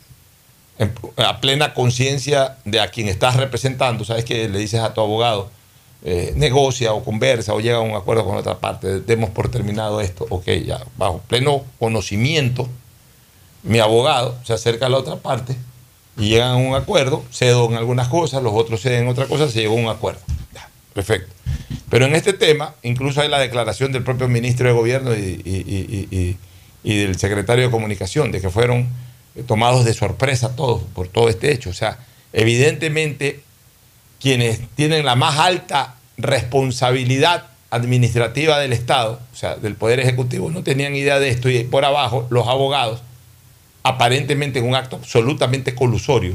a 1.16 1.40
plena 1.40 1.72
conciencia 1.72 2.58
de 2.64 2.80
a 2.80 2.88
quien 2.88 3.08
estás 3.08 3.36
representando, 3.36 4.04
sabes 4.04 4.24
que 4.24 4.48
le 4.48 4.58
dices 4.58 4.80
a 4.80 4.92
tu 4.92 5.00
abogado, 5.00 5.48
eh, 6.04 6.32
negocia 6.36 6.92
o 6.92 7.02
conversa 7.02 7.54
o 7.54 7.60
llega 7.60 7.78
a 7.78 7.80
un 7.80 7.94
acuerdo 7.94 8.24
con 8.24 8.34
la 8.34 8.40
otra 8.40 8.58
parte, 8.58 9.00
demos 9.00 9.30
por 9.30 9.48
terminado 9.50 10.00
esto, 10.00 10.26
ok, 10.28 10.44
ya, 10.66 10.84
bajo 10.98 11.18
pleno 11.26 11.64
conocimiento, 11.78 12.68
mi 13.62 13.78
abogado 13.78 14.36
se 14.44 14.52
acerca 14.52 14.86
a 14.86 14.88
la 14.88 14.98
otra 14.98 15.16
parte 15.16 15.56
y 16.18 16.28
llegan 16.28 16.50
a 16.50 16.56
un 16.56 16.74
acuerdo, 16.74 17.24
cedo 17.32 17.66
en 17.66 17.74
algunas 17.76 18.08
cosas, 18.08 18.42
los 18.42 18.52
otros 18.54 18.82
ceden 18.82 19.04
en 19.04 19.08
otras 19.08 19.28
cosas, 19.28 19.52
se 19.52 19.60
llegó 19.60 19.76
a 19.76 19.80
un 19.80 19.88
acuerdo. 19.88 20.20
Ya, 20.54 20.68
perfecto. 20.92 21.32
Pero 21.88 22.06
en 22.06 22.14
este 22.14 22.32
tema, 22.32 22.74
incluso 22.82 23.20
hay 23.20 23.28
la 23.28 23.38
declaración 23.38 23.92
del 23.92 24.02
propio 24.02 24.28
ministro 24.28 24.66
de 24.66 24.74
Gobierno 24.74 25.14
y, 25.14 26.36
del 26.82 27.18
secretario 27.18 27.66
de 27.66 27.70
Comunicación, 27.70 28.32
de 28.32 28.40
que 28.40 28.50
fueron 28.50 28.88
tomados 29.46 29.84
de 29.84 29.94
sorpresa 29.94 30.56
todos 30.56 30.82
por 30.94 31.08
todo 31.08 31.28
este 31.28 31.52
hecho. 31.52 31.70
O 31.70 31.74
sea, 31.74 31.98
evidentemente, 32.32 33.40
quienes 34.20 34.60
tienen 34.74 35.04
la 35.04 35.14
más 35.14 35.38
alta 35.38 35.94
responsabilidad 36.16 37.46
administrativa 37.70 38.58
del 38.58 38.72
Estado, 38.72 39.20
o 39.32 39.36
sea, 39.36 39.56
del 39.56 39.74
Poder 39.74 40.00
Ejecutivo, 40.00 40.50
no 40.50 40.62
tenían 40.62 40.94
idea 40.94 41.18
de 41.20 41.28
esto 41.28 41.48
y 41.50 41.62
por 41.64 41.84
abajo 41.84 42.26
los 42.30 42.48
abogados, 42.48 43.02
aparentemente 43.82 44.58
en 44.58 44.66
un 44.66 44.74
acto 44.74 44.96
absolutamente 44.96 45.74
colusorio, 45.74 46.34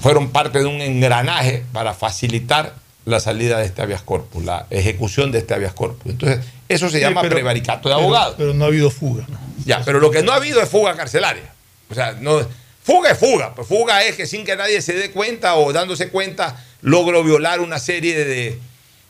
fueron 0.00 0.30
parte 0.30 0.58
de 0.58 0.66
un 0.66 0.82
engranaje 0.82 1.64
para 1.72 1.94
facilitar 1.94 2.74
la 3.04 3.20
salida 3.20 3.58
de 3.58 3.66
este 3.66 3.82
habeas 3.82 4.02
corpus, 4.02 4.44
la 4.44 4.66
ejecución 4.70 5.30
de 5.32 5.38
este 5.38 5.54
habeas 5.54 5.74
corpus. 5.74 6.12
Entonces, 6.12 6.44
eso 6.68 6.88
se 6.88 6.96
Sí, 6.98 7.02
llama 7.02 7.20
pero- 7.22 7.34
prevaricato 7.34 7.88
de 7.88 7.94
abogado. 7.94 8.34
Pero 8.38 8.54
no 8.54 8.64
ha 8.64 8.68
habido 8.68 8.90
fuga. 8.90 9.24
¿no? 9.28 9.38
Ya, 9.64 9.82
pero 9.84 10.00
lo 10.00 10.10
que 10.10 10.22
no 10.22 10.32
ha 10.32 10.36
habido 10.36 10.60
es 10.62 10.68
fuga 10.68 10.94
carcelaria. 10.96 11.52
O 11.90 11.94
sea, 11.94 12.12
no, 12.20 12.40
fuga 12.82 13.10
es 13.10 13.18
fuga. 13.18 13.54
Pues 13.54 13.68
fuga 13.68 14.02
es 14.04 14.16
que 14.16 14.26
sin 14.26 14.44
que 14.44 14.56
nadie 14.56 14.80
se 14.80 14.94
dé 14.94 15.10
cuenta 15.10 15.56
o 15.56 15.72
dándose 15.72 16.08
cuenta 16.08 16.64
logro 16.80 17.22
violar 17.22 17.60
una 17.60 17.78
serie 17.78 18.24
de, 18.24 18.58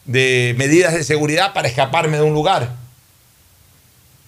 de 0.04 0.54
medidas 0.58 0.92
de 0.94 1.04
seguridad 1.04 1.52
para 1.52 1.68
escaparme 1.68 2.16
de 2.16 2.22
un 2.24 2.34
lugar. 2.34 2.72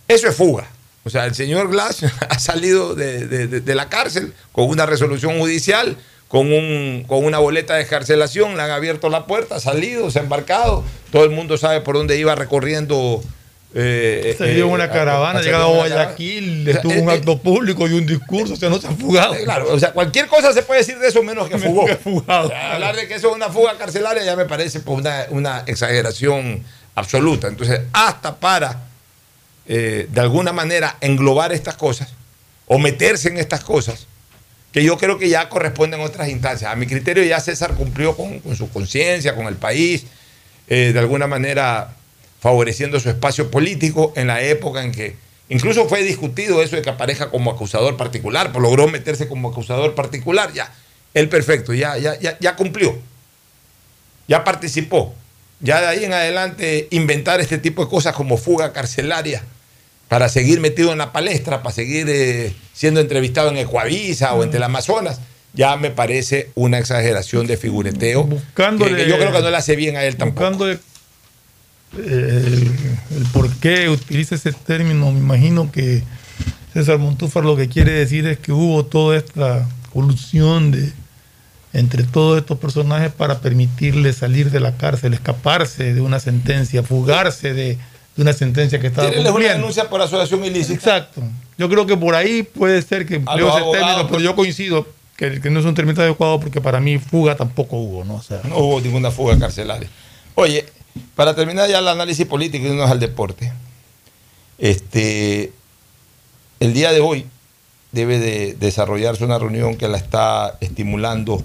Eso 0.09 0.29
es 0.29 0.37
fuga. 0.37 0.67
O 1.05 1.11
sea, 1.11 1.25
el 1.27 1.35
señor 1.35 1.69
Glass 1.71 2.03
ha 2.29 2.39
salido 2.39 2.95
de- 2.95 3.27
de- 3.27 3.61
de 3.61 3.75
la 3.75 3.89
cárcel 3.89 4.33
con 4.53 4.69
una 4.69 4.87
resolución 4.87 5.39
judicial, 5.39 5.97
con, 6.29 6.53
un, 6.53 7.05
con 7.07 7.25
una 7.25 7.39
boleta 7.39 7.75
de 7.75 7.83
escarcelación, 7.83 8.57
le 8.57 8.63
han 8.63 8.71
abierto 8.71 9.09
la 9.09 9.27
puerta, 9.27 9.57
ha 9.57 9.61
salido, 9.61 10.11
se 10.11 10.19
ha 10.19 10.23
embarcado, 10.23 10.83
todo 11.13 11.25
el 11.25 11.31
mundo 11.31 11.57
sabe 11.57 11.81
por 11.81 11.95
dónde 11.97 12.19
iba 12.19 12.35
recorriendo. 12.35 13.23
eh, 13.75 14.35
Se 14.37 14.47
dio 14.55 14.65
eh, 14.67 14.69
una 14.69 14.91
caravana, 14.91 15.39
ha 15.39 15.43
llegado 15.43 15.67
a. 15.73 15.77
Guayaquil, 15.77 16.63
O 16.63 16.65
sea, 16.65 16.75
estuvo 16.75 16.93
eh, 16.95 17.01
un 17.01 17.11
eh, 17.11 17.13
acto 17.13 17.39
público 17.39 17.87
y 17.87 17.93
un 17.93 18.07
discurso, 18.07 18.55
o 18.55 18.57
sea, 18.57 18.69
no 18.71 18.81
se 18.81 18.89
han 18.89 18.99
fugado. 18.99 19.35
Claro, 19.45 19.73
o 19.73 19.79
sea, 19.79 19.93
cualquier 19.93 20.27
cosa 20.27 20.53
se 20.53 20.63
puede 20.63 20.81
decir 20.81 20.99
de 20.99 21.09
eso 21.09 21.23
menos 21.23 21.49
que 21.49 21.59
fugó. 21.59 21.85
Menos 21.85 21.99
que 21.99 22.03
fugado. 22.03 22.47
O 22.47 22.51
sea, 22.51 22.75
hablar 22.75 22.97
de 22.97 23.07
que 23.07 23.15
eso 23.15 23.29
es 23.31 23.37
una 23.37 23.49
fuga 23.51 23.77
carcelaria 23.79 24.25
ya 24.25 24.35
me 24.35 24.47
parece 24.47 24.81
pues, 24.81 24.99
una, 24.99 25.27
una 25.31 25.63
exageración 25.67 26.65
absoluta. 26.95 27.47
Entonces, 27.49 27.83
hasta 27.93 28.37
para, 28.37 28.81
eh, 29.69 30.07
de 30.11 30.21
alguna 30.21 30.53
manera, 30.53 30.97
englobar 31.01 31.53
estas 31.53 31.77
cosas 31.77 32.09
o 32.67 32.79
meterse 32.79 33.29
en 33.29 33.37
estas 33.39 33.63
cosas, 33.63 34.07
que 34.77 34.85
yo 34.85 34.99
creo 34.99 35.17
que 35.17 35.31
ya 35.31 35.49
corresponden 35.49 36.01
otras 36.01 36.29
instancias. 36.29 36.71
A 36.71 36.77
mi 36.77 36.87
criterio 36.87 37.25
ya 37.25 37.41
César 37.41 37.73
cumplió 37.73 38.15
con, 38.15 38.41
con 38.41 38.55
su 38.57 38.69
conciencia, 38.69 39.35
con 39.35 39.47
el 39.47 39.55
país, 39.55 40.05
eh, 40.69 40.91
de 40.93 40.99
alguna 40.99 41.27
manera 41.27 41.97
favoreciendo 42.41 43.01
su 43.01 43.09
espacio 43.09 43.51
político 43.51 44.13
en 44.17 44.27
la 44.27 44.43
época 44.43 44.85
en 44.85 44.93
que 44.93 45.17
incluso 45.49 45.89
fue 45.89 46.03
discutido 46.03 46.61
eso 46.61 46.77
de 46.77 46.83
que 46.83 46.91
aparezca 46.91 47.31
como 47.31 47.51
acusador 47.51 47.97
particular, 47.97 48.53
pues 48.53 48.63
logró 48.63 48.87
meterse 48.87 49.29
como 49.29 49.49
acusador 49.49 49.95
particular, 49.95 50.53
ya, 50.53 50.71
él 51.15 51.31
perfecto, 51.31 51.73
ya, 51.73 51.97
ya, 51.97 52.21
ya, 52.21 52.37
ya 52.39 52.55
cumplió, 52.55 52.99
ya 54.29 54.45
participó, 54.45 55.15
ya 55.59 55.81
de 55.81 55.87
ahí 55.87 56.05
en 56.05 56.13
adelante 56.13 56.89
inventar 56.91 57.41
este 57.41 57.57
tipo 57.57 57.83
de 57.83 57.89
cosas 57.89 58.15
como 58.15 58.37
fuga 58.37 58.75
carcelaria 58.75 59.43
para 60.09 60.29
seguir 60.29 60.61
metido 60.61 60.93
en 60.93 60.99
la 60.99 61.13
palestra, 61.13 61.63
para 61.63 61.75
seguir 61.75 62.07
eh, 62.09 62.55
siendo 62.73 63.01
entrevistado 63.01 63.51
en 63.51 63.57
Ecuavisa 63.59 64.35
o 64.35 64.45
en 64.45 64.51
Teleamazonas, 64.51 65.21
ya 65.53 65.77
me 65.77 65.91
parece 65.91 66.51
una 66.55 66.79
exageración 66.79 67.47
de 67.47 67.57
figureteo. 67.57 68.25
Buscándole- 68.25 68.91
que- 68.97 69.05
que 69.05 69.09
yo 69.11 69.17
creo 69.19 69.33
que 69.33 69.41
no 69.41 69.51
le 69.51 69.57
hace 69.57 69.75
bien 69.75 69.97
a 69.97 70.05
él 70.05 70.17
tampoco. 70.17 70.51
Buscando 70.51 70.71
el, 70.71 70.79
el 73.17 73.25
por 73.33 73.51
qué 73.57 73.89
utiliza 73.89 74.35
ese 74.35 74.53
término, 74.53 75.11
me 75.13 75.19
imagino 75.19 75.71
que 75.73 76.03
César 76.73 76.99
Montúfar 76.99 77.45
lo 77.45 77.57
que 77.57 77.69
quiere 77.69 77.93
decir 77.93 78.27
es 78.27 78.39
que 78.39 78.53
hubo 78.53 78.85
toda 78.85 79.17
esta 79.17 79.67
colusión 79.93 80.71
de 80.73 80.93
entre 81.73 82.05
todos 82.05 82.39
estos 82.39 82.59
personajes 82.59 83.13
para 83.13 83.41
permitirle 83.41 84.13
salir 84.13 84.51
de 84.51 84.61
la 84.61 84.77
cárcel, 84.77 85.13
escaparse 85.15 85.93
de 85.95 86.01
una 86.01 86.21
sentencia, 86.21 86.83
fugarse 86.83 87.53
de, 87.53 87.77
de 88.17 88.23
una 88.23 88.33
sentencia 88.33 88.81
que 88.81 88.87
estaba 88.89 89.09
Tírenles 89.09 89.27
una 89.27 89.33
cumpliendo. 89.33 89.59
denuncia 89.59 89.89
por 89.89 90.01
asociación 90.03 90.45
ilícita. 90.45 90.75
Exacto. 90.75 91.23
Yo 91.59 91.69
creo 91.69 91.87
que 91.87 91.97
por 91.97 92.15
ahí 92.15 92.43
puede 92.43 92.81
ser 92.83 93.07
que 93.07 93.17
empleo 93.17 93.49
ese 93.49 93.79
término, 93.79 94.07
pero 94.09 94.21
yo 94.21 94.35
coincido 94.35 94.87
que, 95.17 95.41
que 95.41 95.51
no 95.51 95.61
es 95.61 95.67
un 95.67 95.75
término 95.75 96.01
adecuado 96.03 96.41
porque 96.41 96.61
para 96.61 96.81
mí 96.81 96.99
fuga 96.99 97.37
tampoco 97.37 97.77
hubo, 97.77 98.05
¿no? 98.05 98.17
O 98.17 98.23
sea, 98.23 98.41
No 98.49 98.59
hubo 98.59 98.81
ninguna 98.81 99.11
fuga 99.11 99.39
carcelaria. 99.39 99.89
Oye, 100.35 100.67
para 101.15 101.35
terminar 101.35 101.69
ya 101.69 101.79
el 101.79 101.89
análisis 101.89 102.27
político 102.27 102.65
y 102.67 102.69
irnos 102.69 102.91
al 102.91 103.01
deporte, 103.01 103.53
este, 104.59 105.53
el 106.61 106.73
día 106.73 106.93
de 106.93 107.01
hoy 107.01 107.27
debe 107.93 108.19
de 108.19 108.55
desarrollarse 108.59 109.25
una 109.25 109.39
reunión 109.39 109.77
que 109.77 109.89
la 109.89 109.97
está 109.97 110.57
estimulando, 110.61 111.43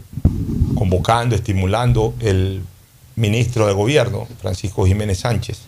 convocando, 0.75 1.35
estimulando 1.35 2.13
el 2.19 2.61
ministro 3.15 3.67
de 3.67 3.73
Gobierno, 3.73 4.27
Francisco 4.41 4.85
Jiménez 4.85 5.19
Sánchez, 5.19 5.59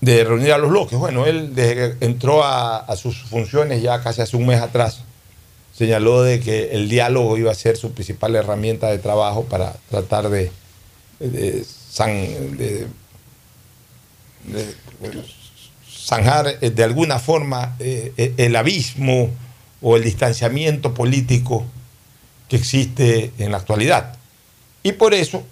de 0.00 0.24
reunir 0.24 0.52
a 0.52 0.58
los 0.58 0.70
bloques. 0.70 0.98
Bueno, 0.98 1.26
él 1.26 1.54
desde 1.54 1.74
que 1.98 2.04
entró 2.06 2.42
a, 2.44 2.86
sus 2.96 3.22
funciones 3.24 3.82
ya 3.82 4.02
casi 4.02 4.20
hace 4.22 4.36
un 4.36 4.46
mes 4.46 4.60
atrás, 4.60 5.02
señaló 5.76 6.22
de 6.22 6.40
que 6.40 6.70
el 6.72 6.88
diálogo 6.88 7.36
iba 7.38 7.50
a 7.50 7.54
ser 7.54 7.76
su 7.76 7.92
principal 7.92 8.34
herramienta 8.36 8.88
de 8.90 8.98
trabajo 8.98 9.44
para 9.44 9.74
tratar 9.90 10.28
de, 10.30 10.50
de- 11.20 11.64
de- 12.58 12.86
zanjar 15.88 16.56
eh, 16.60 16.70
de 16.70 16.84
alguna 16.84 17.18
forma 17.18 17.76
eh, 17.78 18.12
eh, 18.16 18.34
el 18.38 18.56
abismo 18.56 19.30
o 19.82 19.96
el 19.96 20.04
distanciamiento 20.04 20.92
político 20.94 21.64
que 22.48 22.56
existe 22.56 23.32
en 23.38 23.52
la 23.52 23.58
actualidad. 23.58 24.16
Y 24.82 24.92
por 24.92 25.14
eso 25.14 25.42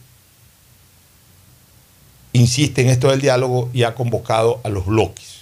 insiste 2.32 2.82
en 2.82 2.88
esto 2.88 3.10
del 3.10 3.20
diálogo 3.20 3.70
y 3.72 3.82
ha 3.84 3.94
convocado 3.94 4.60
a 4.64 4.68
los 4.68 4.86
bloques. 4.86 5.38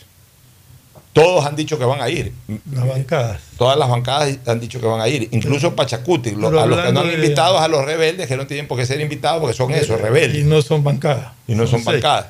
Todos 1.13 1.47
han 1.47 1.57
dicho 1.57 1.79
que 1.79 1.85
van 1.87 2.03
a 2.03 2.11
ir. 2.11 2.33
las 2.73 2.87
bancadas. 2.87 3.41
Todas 3.57 3.79
las 3.79 3.89
bancadas 3.89 4.37
han 4.47 4.61
dicho 4.61 4.81
que 4.81 4.87
van 4.87 5.01
a 5.01 5.09
ir, 5.09 5.29
incluso 5.33 5.75
Pachacuti. 5.75 6.33
Lo- 6.33 6.49
Pero 6.51 6.61
a 6.61 6.67
los 6.67 6.79
que 6.85 6.93
no 6.93 7.01
han 7.01 7.11
invitado 7.13 7.59
a 7.59 7.69
los 7.69 7.85
rebeldes, 7.87 8.27
que 8.29 8.37
no 8.37 8.47
tienen 8.47 8.69
por 8.69 8.77
qué 8.79 8.85
ser 8.85 9.01
invitados 9.01 9.41
porque 9.41 9.57
son 9.57 9.71
esos, 9.73 9.99
rebeldes. 10.01 10.43
Y 10.43 10.45
no 10.45 10.61
son 10.61 10.85
bancadas. 10.85 11.33
Y 11.49 11.55
no 11.55 11.67
son 11.67 11.81
seis. 11.83 11.87
bancadas. 12.03 12.27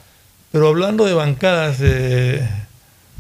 Pero 0.52 0.68
hablando 0.68 1.04
de 1.04 1.14
bancadas, 1.14 1.78
eh, 1.80 2.48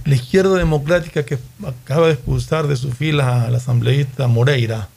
la 0.04 0.14
izquierda 0.14 0.56
democrática 0.56 1.24
que 1.26 1.36
acaba 1.66 2.06
de 2.06 2.12
expulsar 2.12 2.68
de 2.68 2.76
su 2.76 2.92
fila 2.92 3.46
al 3.46 3.54
asambleísta 3.56 4.28
Moreira, 4.28 4.88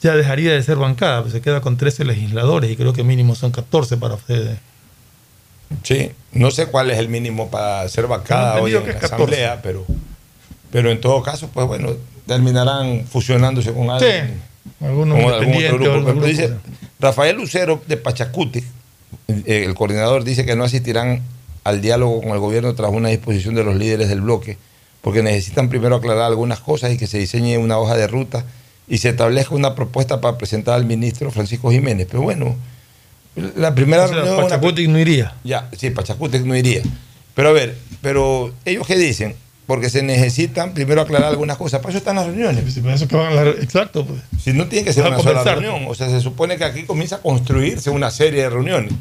ya 0.00 0.16
dejaría 0.16 0.52
de 0.52 0.62
ser 0.62 0.76
bancada, 0.78 1.20
pues 1.20 1.34
se 1.34 1.42
queda 1.42 1.60
con 1.60 1.76
13 1.76 2.06
legisladores 2.06 2.70
y 2.70 2.76
creo 2.76 2.94
que 2.94 3.04
mínimo 3.04 3.34
son 3.34 3.50
14 3.50 3.98
para 3.98 4.14
ustedes. 4.14 4.58
Sí, 5.82 6.10
no 6.32 6.50
sé 6.50 6.66
cuál 6.66 6.90
es 6.90 6.98
el 6.98 7.08
mínimo 7.08 7.48
para 7.50 7.88
ser 7.88 8.06
Tengo 8.06 8.62
hoy 8.62 8.74
en 8.74 8.86
la 8.86 8.92
es 8.92 8.96
14. 8.96 9.06
asamblea, 9.06 9.62
pero, 9.62 9.84
pero 10.70 10.90
en 10.90 11.00
todo 11.00 11.22
caso, 11.22 11.48
pues 11.52 11.66
bueno, 11.66 11.90
terminarán 12.26 13.06
fusionándose 13.06 13.72
con 13.72 13.90
alguien. 13.90 14.40
algunos 14.80 15.22
con 15.22 15.32
algún 15.32 15.64
otro 15.64 15.78
grupo. 15.78 16.08
algún 16.10 16.24
dice, 16.24 16.54
Rafael 17.00 17.36
Lucero 17.36 17.82
de 17.86 17.96
Pachacuti, 17.96 18.64
el 19.28 19.74
coordinador, 19.74 20.24
dice 20.24 20.44
que 20.44 20.56
no 20.56 20.64
asistirán 20.64 21.22
al 21.64 21.80
diálogo 21.80 22.20
con 22.20 22.30
el 22.30 22.38
gobierno 22.38 22.74
tras 22.74 22.92
una 22.92 23.08
disposición 23.08 23.54
de 23.54 23.64
los 23.64 23.76
líderes 23.76 24.08
del 24.08 24.20
bloque, 24.20 24.56
porque 25.00 25.22
necesitan 25.22 25.68
primero 25.68 25.96
aclarar 25.96 26.26
algunas 26.26 26.60
cosas 26.60 26.92
y 26.92 26.96
que 26.96 27.06
se 27.06 27.18
diseñe 27.18 27.58
una 27.58 27.78
hoja 27.78 27.96
de 27.96 28.06
ruta 28.06 28.44
y 28.88 28.98
se 28.98 29.08
establezca 29.08 29.54
una 29.54 29.74
propuesta 29.74 30.20
para 30.20 30.38
presentar 30.38 30.74
al 30.74 30.84
ministro 30.84 31.30
Francisco 31.30 31.70
Jiménez. 31.70 32.06
Pero 32.08 32.22
bueno, 32.22 32.54
la 33.56 33.74
primera 33.74 34.04
O 34.04 34.08
sea, 34.08 34.16
reunión... 34.18 34.42
Pachacuti 34.42 34.88
no 34.88 34.98
iría. 34.98 35.34
ya, 35.44 35.68
sí, 35.76 35.90
Pachacútec 35.90 36.42
no 36.44 36.56
iría. 36.56 36.82
Pero 37.34 37.50
a 37.50 37.52
ver, 37.52 37.76
pero 38.00 38.52
ellos 38.64 38.86
qué 38.86 38.96
dicen? 38.96 39.34
Porque 39.66 39.90
se 39.90 40.02
necesitan 40.02 40.74
primero 40.74 41.00
aclarar 41.02 41.28
algunas 41.30 41.56
cosas. 41.56 41.80
Para 41.80 41.90
eso 41.90 41.98
están 41.98 42.16
las 42.16 42.26
reuniones. 42.26 42.62
Para 42.78 42.94
eso 42.94 43.08
que 43.08 43.16
van 43.16 43.36
a 43.36 43.44
la- 43.44 43.50
Exacto, 43.50 44.06
pues. 44.06 44.20
Si 44.42 44.52
no 44.52 44.68
tiene 44.68 44.84
que 44.84 44.92
ser 44.92 45.04
una 45.06 45.18
sola 45.18 45.42
reunión. 45.42 45.84
O 45.88 45.94
sea, 45.94 46.08
se 46.08 46.20
supone 46.20 46.56
que 46.56 46.64
aquí 46.64 46.84
comienza 46.84 47.16
a 47.16 47.18
construirse 47.18 47.90
una 47.90 48.10
serie 48.10 48.42
de 48.42 48.50
reuniones. 48.50 48.92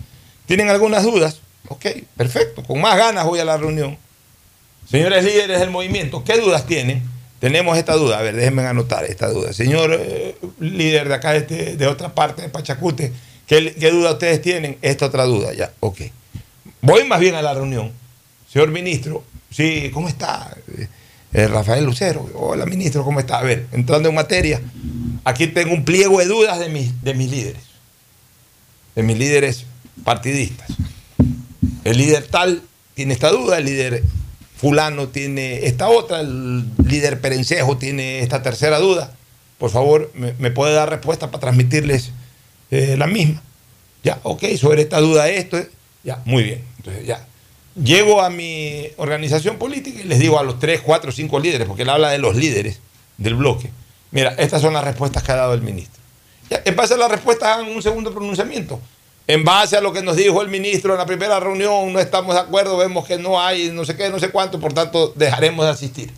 ¿Tienen 0.48 0.70
algunas 0.70 1.04
dudas? 1.04 1.40
Ok, 1.68 1.86
perfecto. 2.18 2.64
Con 2.64 2.82
más 2.82 2.98
ganas 2.98 3.26
voy 3.26 3.40
a 3.40 3.46
la 3.46 3.58
reunión. 3.58 3.98
Señores 4.90 5.24
líderes 5.24 5.60
del 5.60 5.70
movimiento, 5.72 6.24
¿qué 6.24 6.38
dudas 6.40 6.66
tienen? 6.68 7.02
Tenemos 7.40 7.78
esta 7.78 7.94
duda. 7.94 8.20
A 8.20 8.22
ver, 8.22 8.36
déjenme 8.36 8.64
anotar 8.66 9.04
esta 9.06 9.30
duda. 9.30 9.54
Señor 9.54 9.98
eh, 10.00 10.36
líder 10.60 11.08
de 11.10 11.14
acá, 11.14 11.32
de, 11.32 11.38
este- 11.40 11.76
de 11.78 11.88
otra 11.88 12.14
parte 12.14 12.42
de 12.44 12.50
Pachacute, 12.50 13.12
¿qué, 13.48 13.92
duda 13.92 14.14
ustedes 14.14 14.42
tienen? 14.42 14.78
Esta 14.82 15.06
otra 15.06 15.26
duda, 15.26 15.54
ya. 15.54 15.74
Ok. 15.80 16.02
Voy 16.82 17.04
más 17.06 17.20
bien 17.20 17.36
a 17.36 17.42
la 17.42 17.54
reunión. 17.54 17.92
Señor 18.52 18.70
ministro, 18.70 19.24
sí, 19.52 19.90
¿cómo 19.94 20.08
está? 20.08 20.56
Eh, 20.78 20.88
eh, 21.34 21.48
Rafael 21.48 21.84
Lucero, 21.84 22.30
hola 22.36 22.66
ministro, 22.66 23.04
¿cómo 23.04 23.20
está? 23.20 23.40
A 23.40 23.44
ver, 23.44 23.68
entrando 23.74 24.08
en 24.08 24.16
materia, 24.16 24.62
aquí 25.26 25.48
tengo 25.48 25.74
un 25.74 25.84
pliego 25.84 26.20
de 26.20 26.28
dudas 26.28 26.60
de 26.60 26.70
mis, 26.70 27.02
de 27.04 27.14
mis 27.14 27.30
líderes, 27.30 27.64
de 28.96 29.04
mis 29.04 29.18
líderes 29.18 29.66
partidistas. 30.06 30.70
El 31.84 31.98
líder 31.98 32.28
tal 32.28 32.62
tiene 32.94 33.14
esta 33.14 33.30
duda, 33.32 33.58
el 33.58 33.66
líder 33.66 34.04
fulano 34.56 35.10
tiene 35.10 35.66
esta 35.66 35.90
otra, 35.90 36.22
el 36.22 36.64
líder 36.88 37.20
perencejo 37.20 37.78
tiene 37.78 38.20
esta 38.20 38.42
tercera 38.42 38.80
duda. 38.80 39.14
Por 39.58 39.72
favor, 39.72 40.12
me 40.16 40.52
puede 40.52 40.74
dar 40.74 40.90
respuesta 40.90 41.32
para 41.32 41.42
transmitirles 41.42 42.12
eh, 42.72 42.96
la 42.98 43.08
misma. 43.08 43.42
Ya, 44.04 44.20
ok, 44.24 44.44
sobre 44.58 44.84
esta 44.84 45.00
duda 45.00 45.30
esto, 45.30 45.58
ya, 46.04 46.22
muy 46.26 46.44
bien. 46.44 46.64
Entonces, 46.78 47.06
ya. 47.06 47.26
Llego 47.76 48.22
a 48.22 48.30
mi 48.30 48.88
organización 48.98 49.58
política 49.58 50.00
y 50.00 50.04
les 50.04 50.20
digo 50.20 50.40
a 50.40 50.44
los 50.44 50.60
tres, 50.60 50.82
cuatro, 50.82 51.12
cinco 51.12 51.40
líderes, 51.40 51.68
porque 51.68 51.84
él 51.84 51.90
habla 51.90 52.10
de 52.10 52.20
los 52.20 52.36
líderes 52.36 52.80
del 53.18 53.36
bloque. 53.36 53.70
Mira, 54.12 54.34
estas 54.38 54.62
son 54.62 54.74
las 54.74 54.84
respuestas 54.84 55.24
que 55.24 55.32
ha 55.32 55.36
dado 55.36 55.54
el 55.54 55.62
ministro. 55.62 56.02
En 56.50 56.76
base 56.76 56.94
a 56.94 56.98
las 56.98 57.12
respuestas 57.12 57.50
hagan 57.50 57.68
un 57.68 57.82
segundo 57.82 58.12
pronunciamiento. 58.12 58.80
en 59.28 59.44
base 59.44 59.76
a 59.76 59.82
lo 59.82 59.92
que 59.92 60.04
nos 60.04 60.16
dijo 60.16 60.42
el 60.42 60.50
ministro 60.50 60.94
en 60.94 61.00
la 61.00 61.06
primera 61.06 61.40
reunión, 61.40 61.92
no 61.92 62.00
estamos 62.00 62.36
de 62.36 62.42
acuerdo, 62.42 62.78
vemos 62.78 63.06
que 63.06 63.18
no 63.18 63.42
hay 63.42 63.72
no 63.72 63.84
sé 63.84 63.96
qué, 63.96 64.10
no 64.10 64.20
sé 64.20 64.30
cuánto, 64.30 64.60
por 64.60 64.74
tanto 64.74 65.14
dejaremos 65.16 65.66
de 65.66 65.72
asistir. 65.72 66.12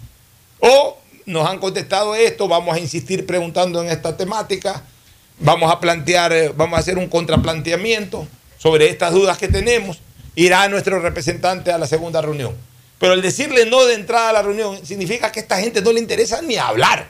O 0.59 0.97
nos 1.25 1.47
han 1.47 1.59
contestado 1.59 2.15
esto, 2.15 2.47
vamos 2.47 2.75
a 2.75 2.79
insistir 2.79 3.25
preguntando 3.25 3.81
en 3.81 3.89
esta 3.89 4.15
temática, 4.17 4.83
vamos 5.39 5.71
a 5.71 5.79
plantear, 5.79 6.33
eh, 6.33 6.53
vamos 6.55 6.77
a 6.77 6.81
hacer 6.81 6.97
un 6.97 7.07
contraplanteamiento 7.07 8.27
sobre 8.57 8.89
estas 8.89 9.13
dudas 9.13 9.37
que 9.37 9.47
tenemos, 9.47 10.01
irá 10.35 10.67
nuestro 10.67 10.99
representante 10.99 11.71
a 11.71 11.77
la 11.77 11.87
segunda 11.87 12.21
reunión. 12.21 12.55
Pero 12.99 13.13
el 13.13 13.21
decirle 13.21 13.65
no 13.65 13.85
de 13.85 13.93
entrada 13.93 14.29
a 14.29 14.33
la 14.33 14.41
reunión 14.41 14.83
significa 14.85 15.31
que 15.31 15.39
a 15.39 15.43
esta 15.43 15.59
gente 15.59 15.81
no 15.81 15.91
le 15.91 15.99
interesa 15.99 16.41
ni 16.41 16.57
hablar. 16.57 17.07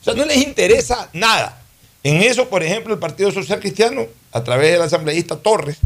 O 0.00 0.04
sea, 0.04 0.14
no 0.14 0.24
les 0.24 0.38
interesa 0.38 1.08
nada. 1.12 1.60
En 2.02 2.22
eso, 2.22 2.48
por 2.48 2.62
ejemplo, 2.62 2.94
el 2.94 3.00
Partido 3.00 3.30
Social 3.32 3.60
Cristiano, 3.60 4.06
a 4.32 4.44
través 4.44 4.72
del 4.72 4.82
asambleísta 4.82 5.36
Torres, 5.36 5.78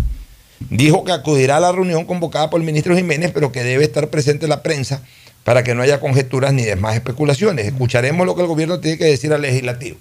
dijo 0.69 1.05
que 1.05 1.13
acudirá 1.13 1.57
a 1.57 1.61
la 1.61 1.73
reunión 1.73 2.05
convocada 2.05 2.51
por 2.51 2.61
el 2.61 2.67
ministro 2.67 2.95
Jiménez, 2.95 3.33
pero 3.33 3.51
que 3.51 3.65
debe 3.65 3.85
estar 3.85 4.09
presente 4.09 4.47
la 4.47 4.63
prensa 4.63 5.03
para 5.45 5.65
que 5.65 5.75
no 5.75 5.83
haya 5.83 5.99
conjeturas 5.99 6.53
ni 6.53 6.63
demás 6.63 6.95
especulaciones. 6.95 7.67
Escucharemos 7.67 8.27
lo 8.27 8.37
que 8.37 8.43
el 8.43 8.49
gobierno 8.49 8.79
tiene 8.81 8.99
que 8.99 9.07
decir 9.07 9.33
al 9.33 9.43
legislativo. 9.43 9.97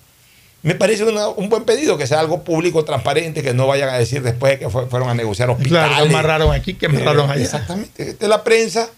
Me 0.61 0.76
parece 0.76 1.06
una- 1.06 1.30
un 1.30 1.48
buen 1.48 1.64
pedido 1.64 1.98
que 1.98 2.06
sea 2.06 2.19
algo 2.19 2.44
público, 2.44 2.84
transparente, 2.84 3.41
que 3.41 3.53
no 3.53 3.65
vayan 3.68 3.90
a 3.90 3.98
decir 3.98 4.22
después 4.22 4.60
que 4.60 4.69
fue- 4.69 4.88
fueron 4.88 5.10
a 5.10 5.14
negociar 5.14 5.49
hospitales. 5.49 5.88
Claro, 5.90 6.03
que 6.06 6.10
amarraron 6.10 6.52
aquí, 6.53 6.73
que 6.73 6.88
amarraron 6.88 7.30
allá. 7.31 7.41
Exactamente. 7.41 8.03
Que 8.03 8.10
esté 8.11 8.27
la 8.27 8.44
prensa, 8.44 8.90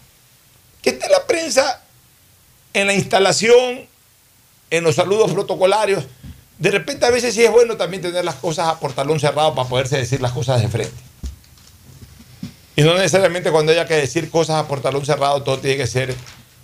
que 0.82 0.90
esté 0.90 1.08
la 1.08 1.24
prensa 1.26 1.80
en 2.74 2.86
la 2.88 2.94
instalación, 2.94 3.86
en 4.70 4.82
los 4.84 4.96
saludos 4.96 5.30
protocolarios. 5.32 6.04
De 6.58 6.70
repente 6.72 7.06
a 7.06 7.10
veces 7.10 7.34
sí 7.34 7.44
es 7.44 7.50
bueno 7.52 7.76
también 7.76 8.02
tener 8.02 8.24
las 8.24 8.36
cosas 8.36 8.66
a 8.68 8.80
portalón 8.80 9.20
cerrado 9.20 9.54
para 9.54 9.68
poderse 9.68 9.96
decir 9.98 10.20
las 10.20 10.32
cosas 10.32 10.60
de 10.60 10.68
frente. 10.68 10.94
Y 12.74 12.82
no 12.82 12.94
necesariamente 12.94 13.50
cuando 13.52 13.70
haya 13.72 13.86
que 13.86 13.94
decir 13.94 14.30
cosas 14.30 14.56
a 14.56 14.66
portalón 14.66 15.04
cerrado 15.04 15.42
todo 15.42 15.58
tiene 15.58 15.76
que 15.76 15.86
ser 15.86 16.14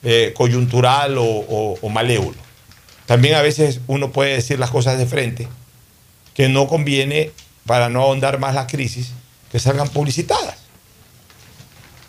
eh, 0.03 0.33
coyuntural 0.37 1.19
o, 1.19 1.25
o- 1.25 1.79
o 1.83 1.89
malévolo. 1.89 2.37
También 3.09 3.35
a 3.37 3.43
veces 3.43 3.81
uno 3.87 4.13
puede 4.13 4.35
decir 4.35 4.59
las 4.59 4.71
cosas 4.71 4.99
de 4.99 5.07
frente 5.07 5.49
que 6.35 6.49
no 6.51 6.69
conviene 6.69 7.31
para 7.67 7.89
no 7.89 8.03
ahondar 8.03 8.39
más 8.39 8.55
la 8.55 8.67
crisis 8.67 9.13
que 9.51 9.59
salgan 9.59 9.89
publicitadas. 9.89 10.57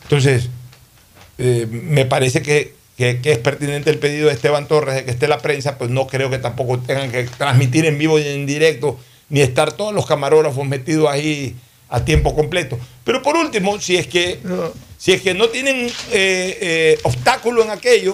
Entonces, 0.03 0.49
eh, 1.37 1.67
me 1.71 2.05
parece 2.05 2.41
que, 2.41 2.75
que- 2.97 3.21
que 3.21 3.31
es 3.31 3.37
pertinente 3.37 3.89
el 3.89 3.97
pedido 3.97 4.27
de 4.27 4.33
Esteban 4.33 4.67
Torres 4.67 4.93
de 4.95 5.05
que 5.05 5.11
esté 5.11 5.29
la 5.29 5.37
prensa, 5.39 5.77
pues 5.77 5.89
no 5.89 6.05
creo 6.05 6.29
que 6.29 6.37
tampoco 6.37 6.79
tengan 6.79 7.11
que 7.11 7.23
transmitir 7.23 7.85
en 7.85 7.97
vivo 7.97 8.19
y 8.19 8.27
en 8.27 8.45
directo, 8.45 8.99
ni 9.29 9.39
estar 9.39 9.71
todos 9.71 9.93
los 9.93 10.05
camarógrafos 10.05 10.67
metidos 10.67 11.09
ahí 11.09 11.55
a 11.87 12.03
tiempo 12.03 12.35
completo. 12.35 12.77
Pero 13.05 13.21
por 13.21 13.37
último, 13.37 13.79
si 13.79 13.95
es 13.95 14.05
que, 14.07 14.39
si 14.97 15.13
es 15.13 15.21
que 15.21 15.33
no 15.33 15.47
tienen 15.47 15.87
eh, 15.87 15.91
eh, 16.11 16.99
obstáculo 17.03 17.63
en 17.63 17.69
aquello, 17.69 18.13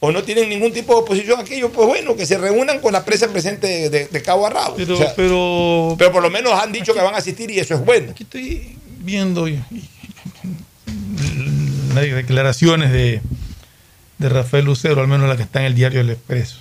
o 0.00 0.12
no 0.12 0.22
tienen 0.22 0.48
ningún 0.50 0.72
tipo 0.72 0.92
de 0.94 1.00
oposición 1.00 1.38
a 1.38 1.42
aquello, 1.42 1.70
pues 1.72 1.86
bueno, 1.88 2.14
que 2.16 2.26
se 2.26 2.36
reúnan 2.36 2.80
con 2.80 2.92
la 2.92 3.04
prensa 3.04 3.28
presente 3.28 3.66
de, 3.66 3.90
de- 3.90 4.06
de 4.08 4.22
cabo 4.22 4.46
a 4.46 4.50
rabo. 4.50 4.74
Pero, 4.76 4.94
O 4.94 4.98
sea, 4.98 5.14
pero 5.16 5.94
pero 5.98 6.12
por 6.12 6.22
lo 6.22 6.30
menos 6.30 6.52
han 6.52 6.72
dicho 6.72 6.92
que 6.92 7.00
van 7.00 7.14
a 7.14 7.18
asistir 7.18 7.50
y 7.50 7.58
eso 7.58 7.74
es 7.74 7.84
bueno. 7.84 8.10
Aquí 8.10 8.24
estoy 8.24 8.76
viendo 9.00 9.46
las 11.94 12.04
declaraciones 12.04 12.92
de, 12.92 13.20
de 14.18 14.28
Rafael 14.28 14.64
Lucero, 14.64 15.00
al 15.00 15.08
menos 15.08 15.28
la 15.28 15.36
que 15.36 15.42
está 15.44 15.60
en 15.60 15.66
el 15.66 15.74
diario 15.74 16.00
El 16.00 16.10
Expreso, 16.10 16.58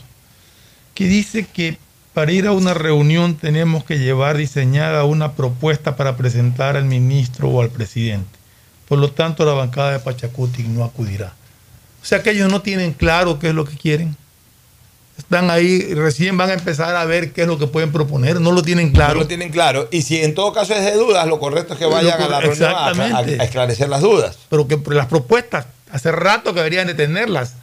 que 0.94 1.06
dice 1.08 1.46
que 1.52 1.78
para 2.14 2.32
ir 2.32 2.46
a 2.46 2.52
una 2.52 2.74
reunión 2.76 3.36
tenemos 3.36 3.84
que 3.84 3.98
llevar 3.98 4.38
diseñada 4.38 5.04
una 5.04 5.34
propuesta 5.34 5.96
para 5.96 6.16
presentar 6.16 6.78
al 6.78 6.86
ministro 6.86 7.50
o 7.50 7.62
al 7.62 7.70
presidente. 7.70 8.30
Por 8.88 9.00
lo 9.00 9.10
tanto, 9.12 9.44
la 9.46 9.54
bancada 9.54 9.92
de 9.94 10.00
Pachacuti 10.00 10.64
no 10.64 10.84
acudirá. 10.84 11.34
O 12.04 12.06
sea 12.06 12.22
que 12.22 12.32
ellos 12.32 12.52
no 12.52 12.62
tienen 12.62 12.94
claro 12.94 13.40
qué 13.40 13.48
es 13.50 13.56
lo 13.56 13.66
que 13.66 13.78
quieren. 13.78 14.16
Están 15.18 15.50
ahí, 15.52 15.94
recién 15.94 16.38
van 16.38 16.50
a 16.50 16.54
empezar 16.54 16.96
a 16.96 17.06
ver 17.06 17.32
qué 17.34 17.44
es 17.44 17.48
lo 17.48 17.58
que 17.58 17.68
pueden 17.68 17.92
proponer. 17.92 18.42
No 18.42 18.52
lo 18.52 18.62
tienen 18.62 18.92
claro. 18.92 19.14
No 19.16 19.20
lo 19.22 19.28
tienen 19.28 19.52
claro. 19.52 19.88
Y 19.92 20.02
si 20.02 20.22
en 20.22 20.34
todo 20.36 20.52
caso 20.54 20.74
es 20.74 20.84
de 20.84 20.94
dudas, 20.94 21.26
lo 21.28 21.40
correcto 21.40 21.74
es 21.74 21.80
que 21.80 21.86
vayan 21.86 22.22
a 22.22 22.28
la 22.28 22.40
reunión 22.42 22.74
a, 22.76 23.18
a- 23.18 23.22
esclarecer 23.44 23.90
las 23.90 24.02
dudas. 24.02 24.38
pero 24.50 24.68
que 24.68 24.78
las 24.94 25.06
propuestas, 25.08 25.68
hace 25.92 26.12
rato 26.12 26.52
que 26.54 26.60
deberían 26.60 26.88
de 26.88 26.94
tenerlas. 26.96 27.54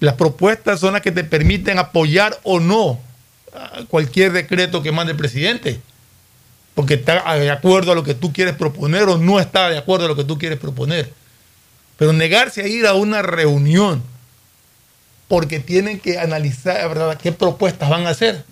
Las 0.00 0.14
propuestas 0.14 0.78
son 0.78 0.92
las 0.92 1.02
que 1.02 1.10
te 1.12 1.24
permiten 1.24 1.78
apoyar 1.78 2.38
o 2.42 2.60
no 2.60 3.00
cualquier 3.88 4.32
decreto 4.32 4.82
que 4.82 4.92
mande 4.92 5.12
el 5.12 5.18
presidente. 5.18 5.80
Porque 6.74 6.94
está 6.94 7.34
de 7.36 7.50
acuerdo 7.50 7.92
a 7.92 7.94
lo 7.94 8.02
que 8.04 8.14
tú 8.14 8.32
quieres 8.34 8.54
proponer 8.54 9.04
o 9.04 9.16
no 9.16 9.40
está 9.40 9.70
de 9.70 9.78
acuerdo 9.78 10.04
a 10.04 10.08
lo 10.08 10.16
que 10.16 10.24
tú 10.24 10.36
quieres 10.38 10.58
proponer. 10.58 11.10
Pero 11.96 12.12
negarse 12.12 12.62
a 12.62 12.66
ir 12.66 12.86
a 12.86 12.94
una 12.94 13.22
reunión 13.22 14.02
porque 15.28 15.58
tienen 15.58 15.98
que 15.98 16.18
analizar 16.18 16.88
¿verdad? 16.88 17.18
qué 17.20 17.32
propuestas 17.32 17.88
van 17.88 18.06
a 18.06 18.10
hacer. 18.10 18.44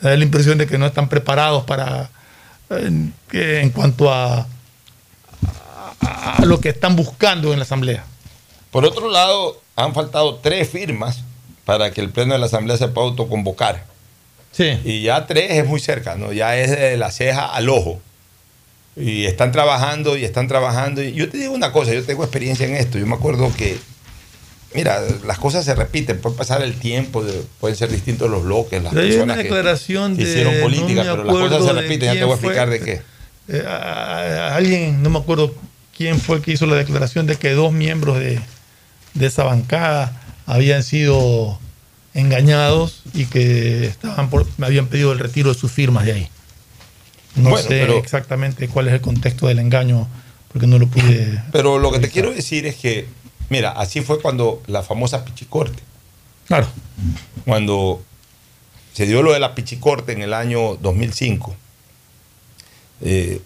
Da 0.00 0.16
la 0.16 0.24
impresión 0.24 0.58
de 0.58 0.66
que 0.66 0.78
no 0.78 0.86
están 0.86 1.08
preparados 1.08 1.64
para 1.64 2.10
en 2.70 3.70
cuanto 3.70 4.12
a, 4.12 4.46
a 6.00 6.44
lo 6.44 6.60
que 6.60 6.70
están 6.70 6.96
buscando 6.96 7.52
en 7.52 7.58
la 7.58 7.64
Asamblea. 7.64 8.04
Por 8.70 8.84
otro 8.84 9.10
lado, 9.10 9.60
han 9.76 9.94
faltado 9.94 10.36
tres 10.36 10.68
firmas 10.68 11.22
para 11.64 11.92
que 11.92 12.00
el 12.00 12.10
Pleno 12.10 12.32
de 12.32 12.38
la 12.38 12.46
Asamblea 12.46 12.76
se 12.76 12.88
pueda 12.88 13.08
autoconvocar. 13.08 13.84
Sí. 14.52 14.80
Y 14.84 15.02
ya 15.02 15.26
tres 15.26 15.50
es 15.50 15.66
muy 15.66 15.80
cerca, 15.80 16.16
¿no? 16.16 16.32
Ya 16.32 16.56
es 16.56 16.70
de 16.70 16.96
la 16.96 17.10
ceja 17.10 17.46
al 17.46 17.68
ojo. 17.68 18.00
Y 18.96 19.24
están 19.24 19.50
trabajando 19.52 20.16
y 20.16 20.24
están 20.24 20.46
trabajando. 20.48 21.02
Y 21.02 21.12
yo 21.12 21.28
te 21.28 21.38
digo 21.38 21.52
una 21.52 21.72
cosa, 21.72 21.92
yo 21.92 22.02
tengo 22.04 22.22
experiencia 22.22 22.66
en 22.66 22.74
esto. 22.76 22.98
Yo 22.98 23.06
me 23.06 23.14
acuerdo 23.16 23.52
que, 23.56 23.76
mira, 24.72 25.00
las 25.26 25.38
cosas 25.38 25.64
se 25.64 25.74
repiten, 25.74 26.20
puede 26.20 26.36
pasar 26.36 26.62
el 26.62 26.74
tiempo, 26.74 27.24
de- 27.24 27.42
pueden 27.60 27.76
ser 27.76 27.90
distintos 27.90 28.30
los 28.30 28.44
bloques, 28.44 28.82
las 28.82 28.92
Pero 28.92 29.02
hay 29.04 29.08
personas 29.10 29.34
una 29.34 29.42
que- 29.42 29.48
declaración 29.48 30.16
que 30.16 30.24
de- 30.24 30.30
hicieron 30.30 30.54
política, 30.60 31.02
me 31.04 31.10
pero 31.10 31.24
las 31.24 31.34
cosas 31.36 31.64
se 31.64 31.72
repiten, 31.72 32.14
ya 32.14 32.20
te 32.20 32.24
voy 32.24 32.32
a 32.32 32.34
explicar 32.36 32.68
fue. 32.68 32.78
de 32.78 32.84
qué. 32.84 33.02
Eh, 33.48 33.64
a- 33.66 33.72
a- 34.52 34.56
alguien, 34.56 35.02
no 35.02 35.10
me 35.10 35.18
acuerdo 35.18 35.54
quién 35.96 36.20
fue 36.20 36.40
que 36.40 36.52
hizo 36.52 36.66
la 36.66 36.76
declaración 36.76 37.26
de 37.26 37.36
que 37.36 37.50
dos 37.50 37.72
miembros 37.72 38.18
de, 38.18 38.40
de 39.14 39.26
esa 39.26 39.42
bancada 39.44 40.20
habían 40.46 40.82
sido 40.84 41.58
engañados 42.14 43.02
y 43.12 43.26
que 43.26 43.86
estaban 43.86 44.30
por, 44.30 44.46
habían 44.62 44.86
pedido 44.86 45.12
el 45.12 45.18
retiro 45.18 45.52
de 45.52 45.58
sus 45.58 45.70
firmas 45.72 46.04
de 46.06 46.12
ahí. 46.12 46.28
No 47.36 47.50
Bueno, 47.50 47.68
sé 47.68 47.80
pero- 47.80 47.98
exactamente 47.98 48.68
cuál 48.68 48.88
es 48.88 48.94
el 48.94 49.00
contexto 49.00 49.46
del 49.48 49.58
engaño, 49.58 50.08
porque 50.52 50.66
no 50.66 50.78
lo 50.78 50.86
pude. 50.86 51.42
Pero 51.52 51.78
lo 51.78 51.90
que 51.90 51.98
te 51.98 52.08
quiero 52.08 52.32
decir 52.32 52.64
es 52.66 52.76
que, 52.76 53.06
mira, 53.50 53.70
así 53.72 54.00
fue 54.02 54.20
cuando 54.20 54.62
la 54.66 54.82
famosa 54.82 55.24
Pichicorte. 55.24 55.82
Claro. 56.46 56.68
Cuando 57.44 58.02
se 58.92 59.06
dio 59.06 59.22
lo 59.22 59.32
de 59.32 59.40
la 59.40 59.54
Pichicorte 59.54 60.12
en 60.12 60.22
el 60.22 60.32
año 60.32 60.76
2005, 60.76 61.56
eh, 63.00 63.40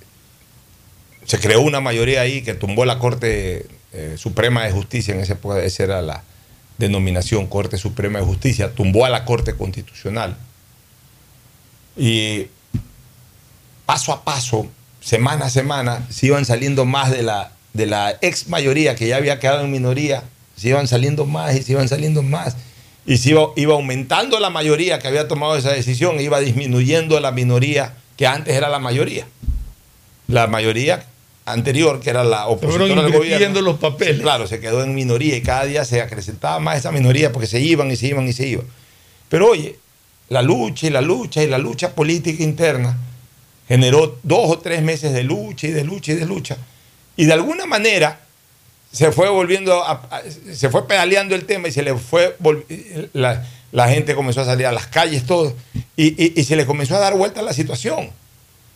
se 1.24 1.39
creó 1.40 1.60
una 1.62 1.81
mayoría 1.81 2.20
ahí 2.20 2.43
que 2.43 2.55
tumbó 2.55 2.85
la 2.85 2.98
Corte 2.98 3.66
eh, 3.93 4.16
Suprema 4.19 4.65
de 4.65 4.73
Justicia, 4.73 5.15
en 5.15 5.20
ese 5.20 5.32
época 5.35 5.62
esa 5.62 5.82
era 5.85 6.02
la 6.02 6.23
denominación 6.77 7.47
Corte 7.47 7.78
Suprema 7.78 8.19
de 8.19 8.24
Justicia, 8.27 8.74
tumbó 8.74 9.05
a 9.06 9.09
la 9.10 9.24
Corte 9.24 9.55
Constitucional. 9.56 10.36
Y 11.97 12.47
paso 13.89 14.12
a 14.12 14.23
paso, 14.23 14.66
semana 15.01 15.47
a 15.47 15.51
semana, 15.51 16.06
se 16.10 16.27
iban 16.27 16.44
saliendo 16.44 16.85
más 16.85 17.10
de 17.10 17.23
la, 17.23 17.52
de 17.73 17.86
la 17.86 18.19
ex 18.20 18.47
mayoría 18.48 18.94
que 18.94 19.09
ya 19.09 19.16
había 19.16 19.40
quedado 19.40 19.65
en 19.65 19.70
minoría, 19.70 20.24
se 20.56 20.69
iban 20.69 20.86
saliendo 20.86 21.24
más 21.24 21.56
y 21.56 21.62
se 21.62 21.73
iban 21.73 21.89
saliendo 21.89 22.23
más. 22.23 22.55
Y 23.06 23.16
se 23.16 23.31
iba, 23.31 23.47
iba 23.56 23.73
aumentando 23.73 24.40
la 24.40 24.51
mayoría 24.51 24.98
que 24.98 25.09
había 25.09 25.27
tomado 25.27 25.56
esa 25.56 25.70
decisión, 25.73 26.19
e 26.19 26.23
iba 26.23 26.39
disminuyendo 26.39 27.19
la 27.19 27.32
minoría 27.32 27.94
que 28.19 28.27
antes 28.27 28.55
era 28.55 28.69
la 28.69 28.78
mayoría. 28.78 29.27
La 30.27 30.48
mayoría 30.48 31.06
anterior, 31.47 32.01
que 32.01 32.10
era 32.10 32.24
la 32.24 32.47
oposición 32.47 32.90
invirtiendo 32.90 33.20
gobierno. 33.20 33.60
los 33.62 33.78
papeles. 33.78 34.20
claro, 34.20 34.47
se 34.47 34.60
quedó 34.60 34.85
en 34.85 34.94
minoría 34.94 35.35
y 35.35 35.40
cada 35.40 35.65
día 35.65 35.86
se 35.86 36.02
acrecentaba 36.02 36.59
más 36.59 36.77
esa 36.77 36.93
minoría 36.93 37.32
porque 37.32 37.47
se 37.47 37.60
iban 37.60 37.90
y 37.90 37.97
se 37.97 38.09
iban 38.09 38.28
y 38.28 38.35
se 38.35 38.48
iban. 38.48 38.66
Pero 39.31 39.48
oye, 39.48 39.78
la 40.28 40.43
lucha 40.43 40.89
y 40.89 40.90
la 40.90 41.01
lucha 41.01 41.43
y 41.43 41.47
la 41.47 41.56
lucha 41.56 41.94
política 41.94 42.43
interna 42.43 42.98
generó 43.69 44.19
dos 44.23 44.51
o 44.51 44.59
tres 44.59 44.82
meses 44.82 45.12
de 45.12 45.23
lucha 45.23 45.66
y 45.66 45.70
de 45.73 45.85
lucha 45.85 46.12
y 46.12 46.16
de 46.16 46.27
lucha. 46.27 46.57
Y 47.16 47.27
de 47.27 47.32
alguna 47.35 47.66
manera 47.66 48.20
se 48.90 49.12
fue 49.12 49.28
volviendo, 49.28 49.85
a- 49.85 50.23
se 50.55 50.70
fue 50.70 50.89
pedaleando 50.89 51.35
el 51.35 51.45
tema 51.45 51.69
y 51.69 51.73
se 51.73 51.82
le 51.82 51.95
fue, 51.95 52.35
la, 53.12 53.47
la 53.73 53.89
gente 53.89 54.15
comenzó 54.15 54.40
a 54.40 54.45
salir 54.47 54.66
a 54.66 54.73
las 54.73 54.86
calles, 54.86 55.27
todo, 55.27 55.55
y, 55.97 56.07
y- 56.24 56.32
y 56.40 56.45
se 56.45 56.57
le 56.57 56.65
comenzó 56.65 56.97
a 56.97 57.01
dar 57.01 57.15
vuelta 57.15 57.43
la 57.43 57.53
situación. 57.53 58.11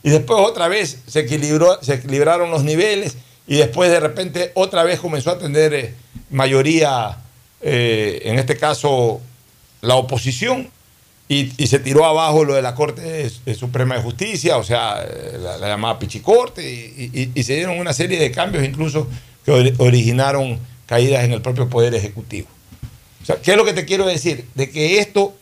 Y 0.02 0.10
después 0.10 0.38
otra 0.40 0.68
vez 0.68 0.98
se, 1.06 1.20
equilibró, 1.20 1.78
se 1.82 1.94
equilibraron 1.94 2.50
los 2.50 2.64
niveles 2.64 3.16
y 3.46 3.56
después 3.56 3.90
de 3.90 4.00
repente 4.00 4.50
otra 4.54 4.82
vez 4.82 5.00
comenzó 5.00 5.30
a 5.30 5.38
tener 5.38 5.72
eh, 5.74 5.94
mayoría, 6.30 7.18
eh, 7.60 8.20
en 8.24 8.38
este 8.38 8.56
caso 8.56 9.20
la 9.80 9.94
oposición, 9.94 10.68
y, 11.34 11.66
se 11.66 11.78
tiró 11.78 12.04
abajo 12.04 12.44
lo 12.44 12.54
de 12.54 12.62
la 12.62 12.74
Corte 12.74 13.30
eh, 13.46 13.54
Suprema 13.54 13.96
de 13.96 14.02
Justicia, 14.02 14.56
o 14.56 14.64
sea, 14.64 15.02
eh, 15.02 15.38
la, 15.40 15.56
la 15.58 15.68
llamada 15.68 15.98
Pichicorte, 15.98 16.62
y, 16.62 17.42
se 17.42 17.54
dieron 17.56 17.78
una 17.78 17.92
serie 17.92 18.18
de 18.18 18.30
cambios 18.30 18.64
incluso 18.64 19.08
que 19.44 19.52
ori- 19.52 19.74
originaron 19.78 20.58
caídas 20.86 21.24
en 21.24 21.32
el 21.32 21.40
propio 21.40 21.68
Poder 21.68 21.94
Ejecutivo. 21.94 22.48
O 23.22 23.24
sea, 23.24 23.36
¿qué 23.36 23.52
es 23.52 23.56
lo 23.56 23.64
que 23.64 23.72
te 23.72 23.84
quiero 23.84 24.06
decir? 24.06 24.46
De 24.54 24.70
que 24.70 24.98
esto 24.98 25.34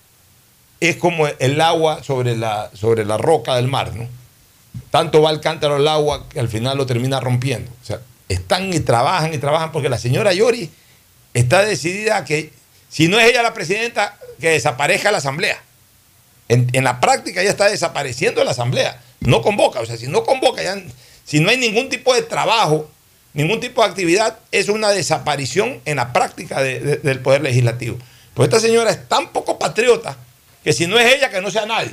es 0.80 0.96
como 0.96 1.26
el 1.26 1.60
agua 1.60 2.02
sobre 2.04 2.36
la, 2.36 2.70
sobre 2.74 3.04
la 3.04 3.16
roca 3.18 3.56
del 3.56 3.68
mar, 3.68 3.94
¿no? 3.94 4.06
Tanto 4.90 5.22
va 5.22 5.30
el 5.30 5.40
cántaro 5.40 5.76
al 5.76 5.88
agua 5.88 6.28
que 6.28 6.40
al 6.40 6.48
final 6.48 6.76
lo 6.76 6.86
termina 6.86 7.20
rompiendo. 7.20 7.70
O 7.82 7.84
sea, 7.84 8.00
están 8.28 8.72
y 8.72 8.80
trabajan 8.80 9.34
y 9.34 9.38
trabajan 9.38 9.72
porque 9.72 9.88
la 9.88 9.98
señora 9.98 10.32
Yori 10.32 10.70
está 11.34 11.62
decidida 11.64 12.18
a 12.18 12.24
que, 12.24 12.52
si 12.88 13.08
no 13.08 13.18
es 13.18 13.28
ella 13.28 13.42
la 13.42 13.54
presidenta, 13.54 14.16
que 14.40 14.50
desaparezca 14.50 15.10
la 15.10 15.18
asamblea. 15.18 15.60
En, 16.50 16.82
la 16.84 16.98
práctica 17.00 17.40
ella 17.40 17.50
está 17.50 17.68
desapareciendo 17.70 18.42
la 18.42 18.50
asamblea. 18.50 19.00
No 19.20 19.40
convoca, 19.40 19.80
o 19.80 19.86
sea, 19.86 19.96
si 19.96 20.08
no 20.08 20.24
convoca, 20.24 20.62
ya- 20.62 20.82
si 21.24 21.38
no 21.38 21.48
hay 21.50 21.56
ningún 21.58 21.88
tipo 21.88 22.12
de 22.12 22.22
trabajo, 22.22 22.90
ningún 23.34 23.60
tipo 23.60 23.82
de 23.82 23.88
actividad, 23.88 24.38
es 24.50 24.68
una 24.68 24.88
desaparición 24.90 25.80
en 25.84 25.96
la 25.96 26.12
práctica 26.12 26.60
de- 26.60 26.80
del 26.96 27.20
poder 27.20 27.42
legislativo. 27.42 27.98
Pues 28.34 28.48
esta 28.48 28.58
señora 28.58 28.90
es 28.90 29.08
tan 29.08 29.28
poco 29.32 29.58
patriota 29.60 30.16
que 30.64 30.72
si 30.72 30.86
no 30.88 30.98
es 30.98 31.14
ella, 31.14 31.30
que 31.30 31.40
no 31.40 31.50
sea 31.52 31.66
nadie. 31.66 31.92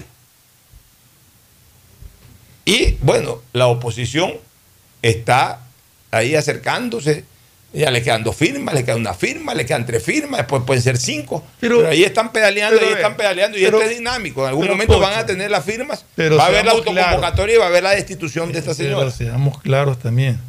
Y 2.66 2.98
bueno, 3.02 3.42
la 3.54 3.68
oposición 3.68 4.34
está 5.02 5.62
ahí 6.12 6.36
acercándose. 6.36 7.24
Ya 7.74 7.92
le 7.92 8.02
quedan 8.02 8.24
dos 8.24 8.36
firmas, 8.36 8.74
le 8.74 8.84
queda 8.86 8.96
una 8.96 9.14
firma, 9.14 9.54
le 9.54 9.66
quedan 9.66 9.86
tres 9.86 10.02
firmas, 10.02 10.40
después 10.40 10.64
pueden 10.66 10.82
ser 10.82 10.98
cinco. 10.98 11.46
Pero, 11.60 11.88
ahí 11.88 12.04
están 12.04 12.32
pedaleando, 12.32 12.78
pero, 12.78 12.88
ahí 12.88 12.94
eh, 12.94 12.96
están 12.98 13.18
pedaleando. 13.18 13.58
Y 13.58 13.64
pero- 13.66 13.78
esto 13.80 13.92
es 13.92 13.98
dinámico. 13.98 14.42
En 14.44 14.48
algún 14.50 14.64
pero, 14.64 14.74
momento 14.76 15.00
van 15.00 15.20
a 15.20 15.26
tener 15.26 15.52
las 15.52 15.66
firmas, 15.66 16.06
pero 16.16 16.38
va 16.38 16.46
a 16.46 16.48
haber 16.48 16.66
la 16.66 16.72
autoconvocatoria 16.72 17.56
y 17.56 17.58
va 17.58 17.66
a 17.66 17.68
haber 17.68 17.84
la 17.84 17.92
destitución 17.92 18.52
de 18.54 18.60
esta 18.60 18.74
Pero 18.74 18.90
señora. 19.02 19.12
seamos 19.12 19.60
claros 19.62 20.00
también. 20.00 20.40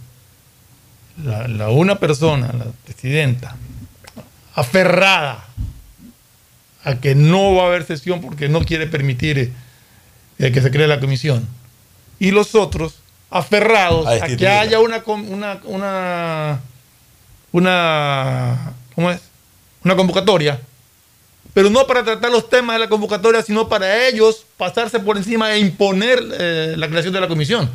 La, 1.25 1.49
la 1.49 1.69
una 1.71 1.99
persona, 1.99 2.53
la 2.57 2.67
presidenta, 2.85 3.57
aferrada 4.55 5.45
a 6.85 6.95
que 7.01 7.15
no 7.15 7.55
va 7.55 7.65
a 7.65 7.67
haber 7.67 7.85
sesión 7.85 8.21
porque 8.21 8.49
no 8.49 8.65
quiere 8.65 8.87
permitir 8.87 9.53
eh, 10.39 10.53
que 10.53 10.61
se 10.63 10.71
cree 10.71 10.87
la 10.87 11.01
comisión. 11.01 11.47
Y 12.21 12.31
los 12.31 12.55
otros 12.55 13.01
aferrados 13.31 14.07
A 14.07 14.25
a, 14.25 14.37
que 14.37 14.49
haya 14.49 14.79
una, 14.81 15.03
com- 15.03 15.29
una, 15.31 15.61
una, 15.65 16.61
una, 17.53 18.73
¿cómo 18.95 19.11
es? 19.11 19.21
Una 19.85 19.97
convocatoria. 19.97 20.61
Pero 21.55 21.71
no 21.71 21.87
para 21.87 22.05
tratar 22.05 22.31
los 22.31 22.49
temas 22.49 22.77
de 22.77 22.81
la 22.81 22.89
convocatoria, 22.89 23.43
sino 23.43 23.69
para 23.69 24.07
ellos 24.07 24.45
pasarse 24.57 25.01
por 25.01 25.17
encima 25.17 25.53
e 25.53 25.59
imponer 25.59 26.23
eh, 26.39 26.75
la 26.77 26.89
creación 26.89 27.13
de 27.13 27.21
la 27.21 27.29
comisión. 27.29 27.71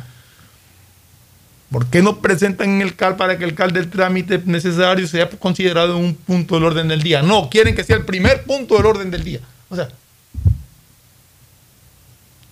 ¿Por 1.70 1.86
qué 1.86 2.02
no 2.02 2.20
presentan 2.20 2.70
en 2.70 2.82
el 2.82 2.94
CAL 2.94 3.16
para 3.16 3.36
que 3.36 3.44
el 3.44 3.54
CAL 3.54 3.72
del 3.72 3.90
trámite 3.90 4.40
necesario 4.44 5.08
sea 5.08 5.28
considerado 5.28 5.98
un 5.98 6.14
punto 6.14 6.54
del 6.54 6.64
orden 6.64 6.88
del 6.88 7.02
día? 7.02 7.22
No, 7.22 7.50
quieren 7.50 7.74
que 7.74 7.82
sea 7.82 7.96
el 7.96 8.04
primer 8.04 8.44
punto 8.44 8.76
del 8.76 8.86
orden 8.86 9.10
del 9.10 9.24
día. 9.24 9.40
O 9.68 9.74
sea, 9.76 9.88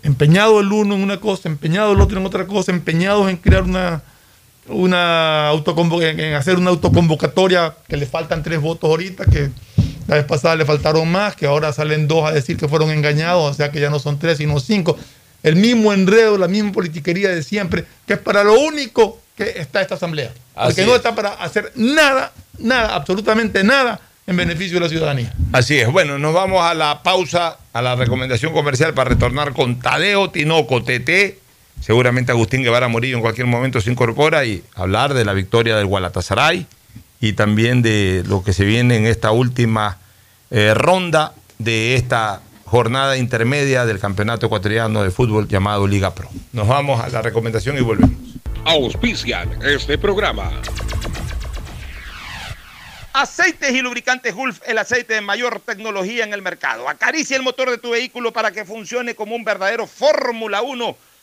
empeñado 0.03 0.59
el 0.61 0.73
uno 0.73 0.97
en 0.97 1.03
una 1.03 1.21
cosa, 1.21 1.49
empeñado 1.49 1.93
el 1.93 2.01
otro 2.01 2.19
en 2.19 2.27
otra 2.27 2.47
cosa, 2.47 2.73
empeñados 2.73 3.31
en 3.31 3.37
crear 3.37 3.63
una, 3.63 4.03
una 4.69 5.51
en 5.53 6.35
hacer 6.35 6.57
una 6.57 6.71
autoconvocatoria 6.71 7.75
que 7.89 7.97
le 7.97 8.07
faltan 8.07 8.43
tres 8.43 8.61
votos 8.61 8.89
ahorita, 8.89 9.25
que 9.27 9.51
la 10.07 10.17
vez 10.17 10.25
pasada 10.25 10.57
le 10.57 10.65
faltaron 10.65 11.11
más, 11.11 11.37
que 11.37 11.47
ahora 11.47 11.73
salen 11.73 12.09
dos 12.09 12.29
a 12.29 12.33
decir 12.33 12.57
que 12.57 12.69
fueron 12.69 12.91
engañados, 12.91 13.51
o 13.51 13.55
sea 13.55 13.71
que 13.71 13.81
ya 13.81 13.91
no 13.91 13.99
son 13.99 14.19
tres, 14.19 14.39
sino 14.39 14.61
cinco. 14.61 14.97
El 15.43 15.57
mismo 15.57 15.93
enredo, 15.93 16.39
la 16.39 16.49
misma 16.49 16.73
politiquería 16.73 17.31
de 17.31 17.43
siempre, 17.43 17.85
que 18.07 18.15
es 18.15 18.19
para 18.19 18.45
lo 18.45 18.59
único 18.61 19.21
que 19.37 19.55
está 19.57 19.81
esta 19.81 19.97
asamblea. 19.97 20.33
Porque 20.55 20.85
no 20.85 20.93
es. 20.93 20.99
está 20.99 21.15
para 21.15 21.31
hacer 21.31 21.73
nada, 21.75 22.33
nada, 22.59 22.95
absolutamente 22.95 23.65
nada 23.65 24.01
en 24.27 24.37
beneficio 24.37 24.75
de 24.75 24.81
la 24.81 24.89
ciudadanía. 24.89 25.35
Así 25.53 25.79
es. 25.79 25.91
Bueno, 25.91 26.19
nos 26.19 26.33
vamos 26.33 26.63
a 26.63 26.75
la 26.75 27.03
pausa, 27.03 27.59
a 27.73 27.83
la 27.83 27.97
recomendación 27.97 28.53
comercial 28.53 28.95
para 28.95 29.11
retornar 29.11 29.53
con 29.53 29.81
Tadeo 29.81 30.31
Tinoco, 30.31 30.83
TT. 30.83 31.42
Seguramente 31.83 32.31
Agustín 32.31 32.63
Guevara 32.63 32.87
Morillo 32.87 33.17
en 33.17 33.23
cualquier 33.23 33.49
momento 33.49 33.81
se 33.81 33.91
incorpora 33.91 34.45
y 34.45 34.63
hablar 34.77 35.15
de 35.15 35.25
la 35.25 35.33
victoria 35.33 35.77
del 35.77 35.87
Gualatasaray 35.87 36.65
y 37.21 37.33
también 37.33 37.83
de 37.83 38.23
lo 38.29 38.45
que 38.45 38.53
se 38.53 38.65
viene 38.65 38.97
en 38.97 39.07
esta 39.07 39.33
última 39.33 39.99
eh, 40.53 40.75
ronda 40.75 41.35
de 41.59 41.97
esta 41.97 42.41
jornada 42.67 43.17
intermedia 43.17 43.85
del 43.85 43.99
Campeonato 43.99 44.47
Ecuatoriano 44.47 45.03
de 45.03 45.11
Fútbol 45.11 45.49
llamado 45.49 45.89
Liga 45.89 46.15
Pro. 46.15 46.29
Nos 46.53 46.69
vamos 46.69 47.01
a 47.01 47.09
la 47.09 47.21
recomendación 47.21 47.77
y 47.77 47.81
volvemos. 47.81 48.17
Auspician 48.65 49.51
este 49.65 49.99
programa. 49.99 50.53
Aceites 53.13 53.73
y 53.73 53.83
lubricantes 53.83 54.35
Gulf, 54.35 54.61
el 54.67 54.79
aceite 54.79 55.15
de 55.15 55.21
mayor 55.21 55.61
tecnología 55.61 56.23
en 56.23 56.33
el 56.33 56.43
mercado. 56.43 56.89
Acaricia 56.89 57.37
el 57.37 57.43
motor 57.43 57.71
de 57.71 57.79
tu 57.79 57.91
vehículo 57.91 58.33
para 58.33 58.53
que 58.53 58.65
funcione 58.65 59.17
como 59.17 59.35
un 59.35 59.43
verdadero 59.43 59.89
Fórmula 59.89 60.63
1 60.63 60.97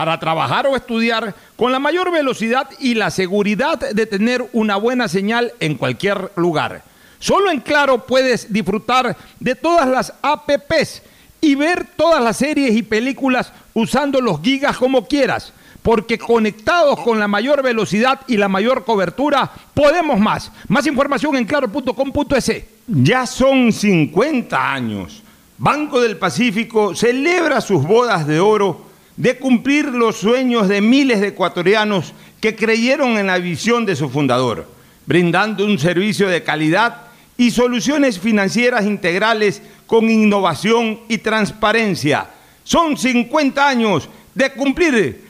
para 0.00 0.18
trabajar 0.18 0.66
o 0.66 0.76
estudiar 0.76 1.34
con 1.56 1.72
la 1.72 1.78
mayor 1.78 2.10
velocidad 2.10 2.70
y 2.78 2.94
la 2.94 3.10
seguridad 3.10 3.78
de 3.78 4.06
tener 4.06 4.48
una 4.54 4.76
buena 4.76 5.08
señal 5.08 5.52
en 5.60 5.74
cualquier 5.74 6.32
lugar. 6.36 6.82
Solo 7.18 7.50
en 7.50 7.60
Claro 7.60 8.06
puedes 8.06 8.50
disfrutar 8.50 9.14
de 9.38 9.54
todas 9.54 9.86
las 9.86 10.14
APPs 10.22 11.02
y 11.42 11.54
ver 11.54 11.86
todas 11.96 12.24
las 12.24 12.38
series 12.38 12.74
y 12.74 12.82
películas 12.82 13.52
usando 13.74 14.22
los 14.22 14.40
gigas 14.40 14.78
como 14.78 15.06
quieras, 15.06 15.52
porque 15.82 16.16
conectados 16.16 16.98
con 17.00 17.18
la 17.18 17.28
mayor 17.28 17.62
velocidad 17.62 18.20
y 18.26 18.38
la 18.38 18.48
mayor 18.48 18.86
cobertura, 18.86 19.50
podemos 19.74 20.18
más. 20.18 20.50
Más 20.68 20.86
información 20.86 21.36
en 21.36 21.44
claro.com.es. 21.44 22.64
Ya 22.86 23.26
son 23.26 23.70
50 23.70 24.72
años. 24.72 25.22
Banco 25.58 26.00
del 26.00 26.16
Pacífico 26.16 26.94
celebra 26.94 27.60
sus 27.60 27.86
bodas 27.86 28.26
de 28.26 28.40
oro 28.40 28.88
de 29.20 29.36
cumplir 29.36 29.84
los 29.84 30.16
sueños 30.16 30.66
de 30.66 30.80
miles 30.80 31.20
de 31.20 31.28
ecuatorianos 31.28 32.14
que 32.40 32.56
creyeron 32.56 33.18
en 33.18 33.26
la 33.26 33.36
visión 33.38 33.84
de 33.84 33.94
su 33.94 34.08
fundador, 34.08 34.66
brindando 35.04 35.66
un 35.66 35.78
servicio 35.78 36.26
de 36.26 36.42
calidad 36.42 37.02
y 37.36 37.50
soluciones 37.50 38.18
financieras 38.18 38.86
integrales 38.86 39.60
con 39.86 40.08
innovación 40.08 41.00
y 41.06 41.18
transparencia. 41.18 42.30
Son 42.64 42.96
50 42.96 43.68
años 43.68 44.08
de 44.34 44.52
cumplir 44.52 45.29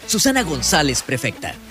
Susana 0.11 0.43
González, 0.43 1.01
prefecta. 1.03 1.70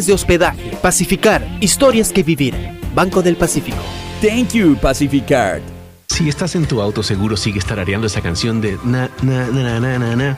de 0.05 0.13
hospedaje. 0.13 0.71
Pacificar, 0.81 1.45
historias 1.61 2.11
que 2.11 2.23
vivir. 2.23 2.55
Banco 2.93 3.21
del 3.21 3.35
Pacífico. 3.35 3.81
Thank 4.21 4.53
you, 4.53 4.75
Pacificard. 4.75 5.61
Si 6.09 6.27
estás 6.29 6.55
en 6.55 6.65
tu 6.65 6.81
auto, 6.81 7.03
seguro 7.03 7.37
sigues 7.37 7.65
tarareando 7.65 8.05
esa 8.05 8.21
canción 8.21 8.61
de 8.61 8.77
na, 8.83 9.09
na, 9.21 9.47
na, 9.47 9.79
na, 9.79 9.97
na, 9.97 10.15
na, 10.15 10.37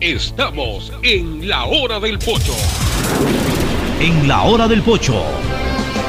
Estamos 0.00 0.92
en 1.02 1.48
la 1.48 1.64
hora 1.64 2.00
del 2.00 2.18
pocho. 2.18 2.54
En 4.00 4.26
la 4.28 4.42
hora 4.42 4.66
del 4.66 4.82
pocho 4.82 5.22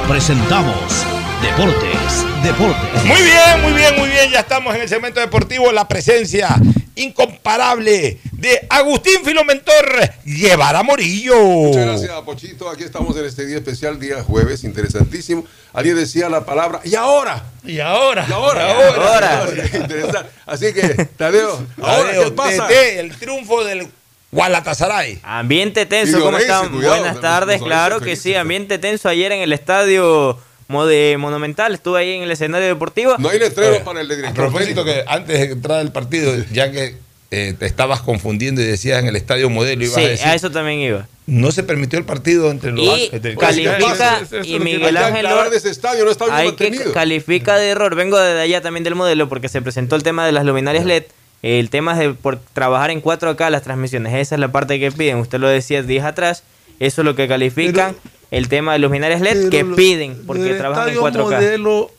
presentamos 0.08 1.06
Deportes, 1.42 2.42
Deportes. 2.44 3.04
Muy 3.04 3.20
bien, 3.20 3.62
muy 3.62 3.72
bien, 3.72 3.96
muy 3.98 4.08
bien. 4.08 4.30
Ya 4.30 4.40
estamos 4.40 4.74
en 4.76 4.82
el 4.82 4.88
segmento 4.88 5.18
deportivo. 5.18 5.72
La 5.72 5.88
presencia 5.88 6.56
incomparable 6.94 8.18
de 8.30 8.66
Agustín 8.70 9.24
Filomentor 9.24 10.10
Llevará 10.24 10.84
Morillo. 10.84 11.36
Muchas 11.36 11.86
gracias, 11.86 12.20
Pochito. 12.22 12.70
Aquí 12.70 12.84
estamos 12.84 13.16
en 13.16 13.24
este 13.24 13.44
día 13.44 13.56
especial, 13.56 13.98
día 13.98 14.22
jueves, 14.22 14.62
interesantísimo. 14.62 15.44
Alguien 15.72 15.96
decía 15.96 16.28
la 16.28 16.44
palabra, 16.44 16.80
y 16.84 16.94
ahora. 16.94 17.44
Y 17.64 17.80
ahora. 17.80 18.24
Y 18.28 18.32
ahora. 18.32 18.68
Y 18.68 18.72
ahora. 18.72 19.40
ahora. 19.40 19.66
Interesante. 19.74 20.30
Así 20.46 20.72
que, 20.72 21.06
Tadeo, 21.16 21.66
ahora, 21.82 22.10
Tadeo, 22.10 22.24
¿qué 22.24 22.30
pasa? 22.30 22.68
Tete, 22.68 23.00
el 23.00 23.16
triunfo 23.16 23.64
del 23.64 23.88
Gualatasaray. 24.30 25.20
Ambiente 25.24 25.86
tenso, 25.86 26.20
¿cómo 26.20 26.38
están? 26.38 26.70
cuidado, 26.70 26.98
Buenas 26.98 27.20
tardes, 27.20 27.60
claro 27.60 28.00
que 28.00 28.14
sí, 28.16 28.34
ambiente 28.34 28.78
tenso 28.78 29.08
ayer 29.08 29.32
en 29.32 29.40
el 29.40 29.52
estadio 29.52 30.38
Mode- 30.72 31.16
Monumental, 31.18 31.74
estuve 31.74 32.00
ahí 32.00 32.14
en 32.14 32.22
el 32.22 32.30
escenario 32.32 32.66
deportivo. 32.66 33.14
No 33.18 33.28
hay 33.28 33.38
letrero 33.38 33.74
Eh, 33.74 33.82
para 33.84 34.00
el 34.00 34.08
de 34.08 34.14
A 34.14 34.16
director. 34.16 34.48
propósito 34.48 34.84
que 34.84 35.04
antes 35.06 35.38
de 35.38 35.44
entrar 35.52 35.78
al 35.78 35.92
partido, 35.92 36.34
ya 36.52 36.72
que 36.72 36.96
eh, 37.34 37.54
te 37.58 37.64
estabas 37.64 38.00
confundiendo 38.02 38.60
y 38.60 38.64
decías 38.64 39.00
en 39.00 39.06
el 39.08 39.16
estadio 39.16 39.48
modelo, 39.48 39.82
ibas 39.84 39.94
Sí, 39.94 40.04
a 40.04 40.08
decir, 40.08 40.26
a 40.26 40.34
eso 40.34 40.50
también 40.50 40.80
iba. 40.80 41.06
no 41.26 41.50
se 41.50 41.62
permitió 41.62 41.98
el 41.98 42.04
partido 42.04 42.50
entre 42.50 42.72
los 42.72 42.84
Y 42.84 43.08
entre 43.10 43.30
el 43.32 43.38
califica 43.38 44.20
Eso 44.20 44.36
es 44.38 44.46
y 44.48 44.58
Miguel 44.60 44.96
Ángel 44.98 45.26
de 45.50 45.56
ese 45.56 45.70
estadio, 45.70 46.04
no 46.04 46.10
está 46.10 46.26
bien 46.26 46.36
hay 46.36 46.52
que 46.52 46.64
mantenido. 46.64 46.92
califica 46.92 47.56
de 47.56 47.70
error. 47.70 47.94
Vengo 47.94 48.18
de 48.18 48.38
allá 48.40 48.60
también 48.60 48.84
del 48.84 48.96
modelo 48.96 49.30
porque 49.30 49.48
se 49.48 49.62
presentó 49.62 49.96
el 49.96 50.02
tema 50.02 50.26
de 50.26 50.32
las 50.32 50.44
luminarias 50.44 50.84
LED. 50.84 51.04
El 51.42 51.70
tema 51.70 51.92
es 51.94 51.98
de 52.00 52.12
por 52.12 52.38
trabajar 52.52 52.90
en 52.90 53.00
4K 53.00 53.48
las 53.50 53.62
transmisiones. 53.62 54.12
Esa 54.14 54.34
es 54.34 54.38
la 54.40 54.52
parte 54.52 54.78
que 54.78 54.92
piden. 54.92 55.16
Usted 55.16 55.38
lo 55.40 55.48
decía 55.48 55.82
días 55.82 56.04
atrás. 56.04 56.42
Eso 56.80 57.00
es 57.00 57.04
lo 57.06 57.16
que 57.16 57.26
califican. 57.28 57.96
El 58.32 58.48
tema 58.48 58.72
de 58.72 58.80
luminarias 58.80 59.20
LED 59.20 59.50
que 59.50 59.62
Pero 59.64 59.76
piden 59.76 60.22
porque 60.26 60.54
trabajan 60.54 60.88
en 60.88 60.94
estadio 60.94 61.12
4K. 61.26 61.30
modelo, 61.30 61.90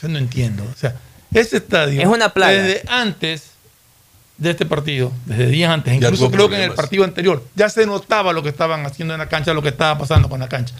yo 0.00 0.08
no 0.08 0.18
entiendo. 0.18 0.62
O 0.62 0.78
sea, 0.78 0.94
ese 1.34 1.56
estadio. 1.56 2.00
Es 2.00 2.06
una 2.06 2.28
plaga. 2.32 2.52
Desde 2.52 2.82
antes 2.88 3.50
de 4.36 4.50
este 4.50 4.64
partido, 4.66 5.12
desde 5.26 5.46
días 5.46 5.70
antes, 5.70 5.92
incluso 5.94 6.30
creo 6.30 6.48
que 6.48 6.56
en 6.56 6.62
el 6.62 6.72
partido 6.72 7.02
anterior, 7.04 7.42
ya 7.54 7.68
se 7.68 7.84
notaba 7.84 8.32
lo 8.32 8.42
que 8.42 8.48
estaban 8.50 8.86
haciendo 8.86 9.12
en 9.14 9.20
la 9.20 9.28
cancha, 9.28 9.52
lo 9.52 9.60
que 9.62 9.68
estaba 9.70 9.98
pasando 9.98 10.28
con 10.28 10.38
la 10.40 10.48
cancha. 10.48 10.74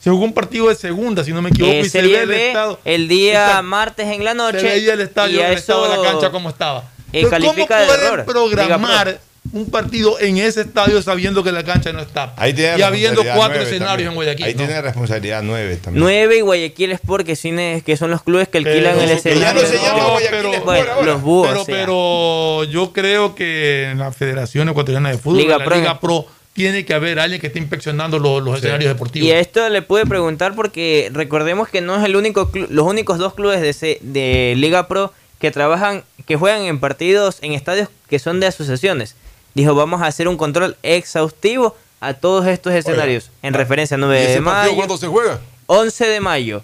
Se 0.00 0.10
jugó 0.10 0.24
un 0.24 0.32
partido 0.34 0.68
de 0.68 0.74
segunda, 0.74 1.24
si 1.24 1.32
no 1.32 1.42
me 1.42 1.48
equivoco, 1.50 1.72
Eh, 1.72 1.80
y 1.80 1.88
se 1.88 2.02
ve 2.02 2.22
el 2.22 2.30
estado. 2.30 2.78
el 2.84 3.08
día 3.08 3.60
martes 3.62 4.06
en 4.08 4.24
la 4.24 4.32
noche. 4.34 4.60
Se 4.60 4.66
veía 4.66 4.92
el 4.94 5.00
estadio, 5.00 5.40
y 5.40 5.42
el 5.42 5.52
estado 5.54 5.82
de 5.84 5.88
la 5.88 5.94
eso, 5.96 6.04
cancha 6.04 6.30
como 6.30 6.48
estaba. 6.50 6.80
eh, 6.80 6.84
Pero 7.12 7.30
califica 7.30 7.80
de 7.80 7.86
¿Cómo 7.86 7.98
pueden 7.98 8.12
error, 8.12 8.24
programar 8.26 9.20
un 9.52 9.70
partido 9.70 10.18
en 10.20 10.38
ese 10.38 10.60
estadio 10.62 11.00
sabiendo 11.02 11.42
que 11.42 11.52
la 11.52 11.64
cancha 11.64 11.92
no 11.92 12.00
está? 12.00 12.34
Ahí 12.36 12.52
tiene 12.52 12.78
y 12.78 12.82
habiendo 12.82 13.22
responsabilidad 13.22 13.36
cuatro 13.36 13.54
nueve 13.56 13.64
escenarios 13.70 13.88
también. 13.90 14.08
en 14.08 14.14
Guayaquil. 14.14 14.44
Ahí 14.46 14.54
¿no? 14.54 14.58
tiene 14.58 14.82
responsabilidad 14.82 15.42
nueve 15.42 15.76
también. 15.76 16.02
9 16.04 16.36
y 16.36 16.40
Guayaquil 16.40 16.92
Sport, 16.92 17.26
que, 17.26 17.36
cine- 17.36 17.82
que 17.84 17.96
son 17.96 18.10
los 18.10 18.22
clubes 18.22 18.48
que 18.48 18.58
alquilan 18.58 18.94
Pero- 18.96 19.00
el 19.02 19.10
escenario. 19.10 19.42
ya 19.42 19.52
no 19.54 19.60
se 19.60 19.76
llama 19.78 19.98
No, 20.02 20.10
Guayaquil 20.10 20.28
pero- 20.36 20.52
Sport 20.54 20.64
bueno, 20.66 20.92
ahora. 20.92 21.06
los 21.06 21.22
búhos. 21.22 21.48
Pero, 21.48 21.60
o 21.62 21.64
sea. 21.64 21.74
pero 21.76 22.64
yo 22.64 22.92
creo 22.92 23.34
que 23.34 23.90
en 23.90 23.98
la 23.98 24.12
Federación 24.12 24.68
Ecuatoriana 24.68 25.10
de 25.10 25.18
Fútbol, 25.18 25.38
Liga 25.38 25.54
en 25.54 25.58
la 25.60 25.64
Pro. 25.64 25.76
Liga 25.76 26.00
Pro, 26.00 26.26
tiene 26.52 26.84
que 26.84 26.92
haber 26.92 27.20
alguien 27.20 27.40
que 27.40 27.46
esté 27.46 27.60
inspeccionando 27.60 28.18
los, 28.18 28.42
los 28.42 28.56
escenarios 28.58 28.92
deportivos. 28.92 29.28
Y 29.28 29.30
a 29.32 29.38
esto 29.38 29.68
le 29.68 29.80
pude 29.80 30.04
preguntar 30.06 30.54
porque 30.56 31.08
recordemos 31.12 31.68
que 31.68 31.80
no 31.80 31.96
es 31.96 32.04
el 32.04 32.16
único 32.16 32.50
los 32.68 32.84
únicos 32.86 33.18
dos 33.18 33.34
clubes 33.34 33.60
de, 33.60 33.68
ese- 33.68 33.98
de 34.02 34.54
Liga 34.56 34.88
Pro 34.88 35.12
que 35.38 35.52
trabajan, 35.52 36.02
que 36.26 36.34
juegan 36.34 36.62
en 36.62 36.80
partidos, 36.80 37.38
en 37.42 37.52
estadios 37.52 37.88
que 38.10 38.18
son 38.18 38.40
de 38.40 38.48
asociaciones. 38.48 39.14
Dijo, 39.54 39.74
vamos 39.74 40.02
a 40.02 40.06
hacer 40.06 40.28
un 40.28 40.36
control 40.36 40.76
exhaustivo 40.82 41.76
a 42.00 42.14
todos 42.14 42.46
estos 42.46 42.72
escenarios. 42.74 43.30
en 43.42 43.54
referencia 43.54 43.96
a 43.96 43.98
9 43.98 44.22
¿Y 44.22 44.26
de 44.34 44.40
mayo. 44.40 44.76
cuándo 44.76 44.96
se 44.96 45.06
juega? 45.08 45.40
11 45.66 46.06
de 46.06 46.20
mayo. 46.20 46.62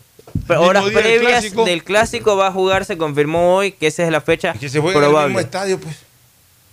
Horas 0.49 0.85
día 0.85 0.93
del 0.95 1.03
previas 1.03 1.31
clásico. 1.41 1.65
del 1.65 1.85
clásico 1.85 2.37
va 2.37 2.49
a 2.49 2.53
jugar, 2.53 2.85
se 2.85 2.97
confirmó 2.97 3.57
hoy 3.57 3.73
que 3.73 3.87
esa 3.87 4.05
es 4.05 4.11
la 4.11 4.21
fecha 4.21 4.53
Que 4.55 4.69
se 4.69 4.81
juega 4.81 4.99
en 4.99 5.05
el 5.05 5.09
probable. 5.11 5.29
mismo 5.29 5.41
estadio, 5.41 5.79
pues. 5.81 5.97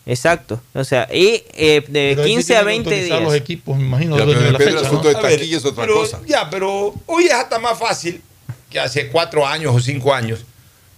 Exacto. 0.05 0.59
O 0.73 0.83
sea, 0.83 1.07
y 1.13 1.43
eh, 1.53 1.83
de 1.87 2.13
Pero 2.15 2.23
ahí 2.23 2.29
sí 2.29 2.35
15 2.35 2.57
a 2.57 2.63
tienen 2.63 2.83
que 2.83 2.89
20 2.89 2.89
autorizar 2.89 3.17
días. 3.19 3.29
los 3.31 3.35
equipos, 3.39 3.77
me 3.77 3.83
imagino, 3.85 4.17
Ya, 4.17 4.25
pero 4.25 4.39
de 4.41 4.51
la 4.51 4.57
fecha, 4.57 4.79
asunto 4.79 5.11
¿no? 5.11 5.21
de 5.21 5.29
taquilla 5.29 5.57
es 5.57 5.65
otra 5.65 5.83
pero- 5.83 5.95
cosa. 5.95 6.19
Ya, 6.25 6.49
pero 6.49 6.93
hoy 7.05 7.25
es 7.25 7.33
hasta 7.33 7.59
más 7.59 7.77
fácil 7.77 8.21
que 8.69 8.79
hace 8.79 9.09
cuatro 9.09 9.45
años 9.47 9.75
o 9.75 9.79
cinco 9.79 10.13
años. 10.13 10.43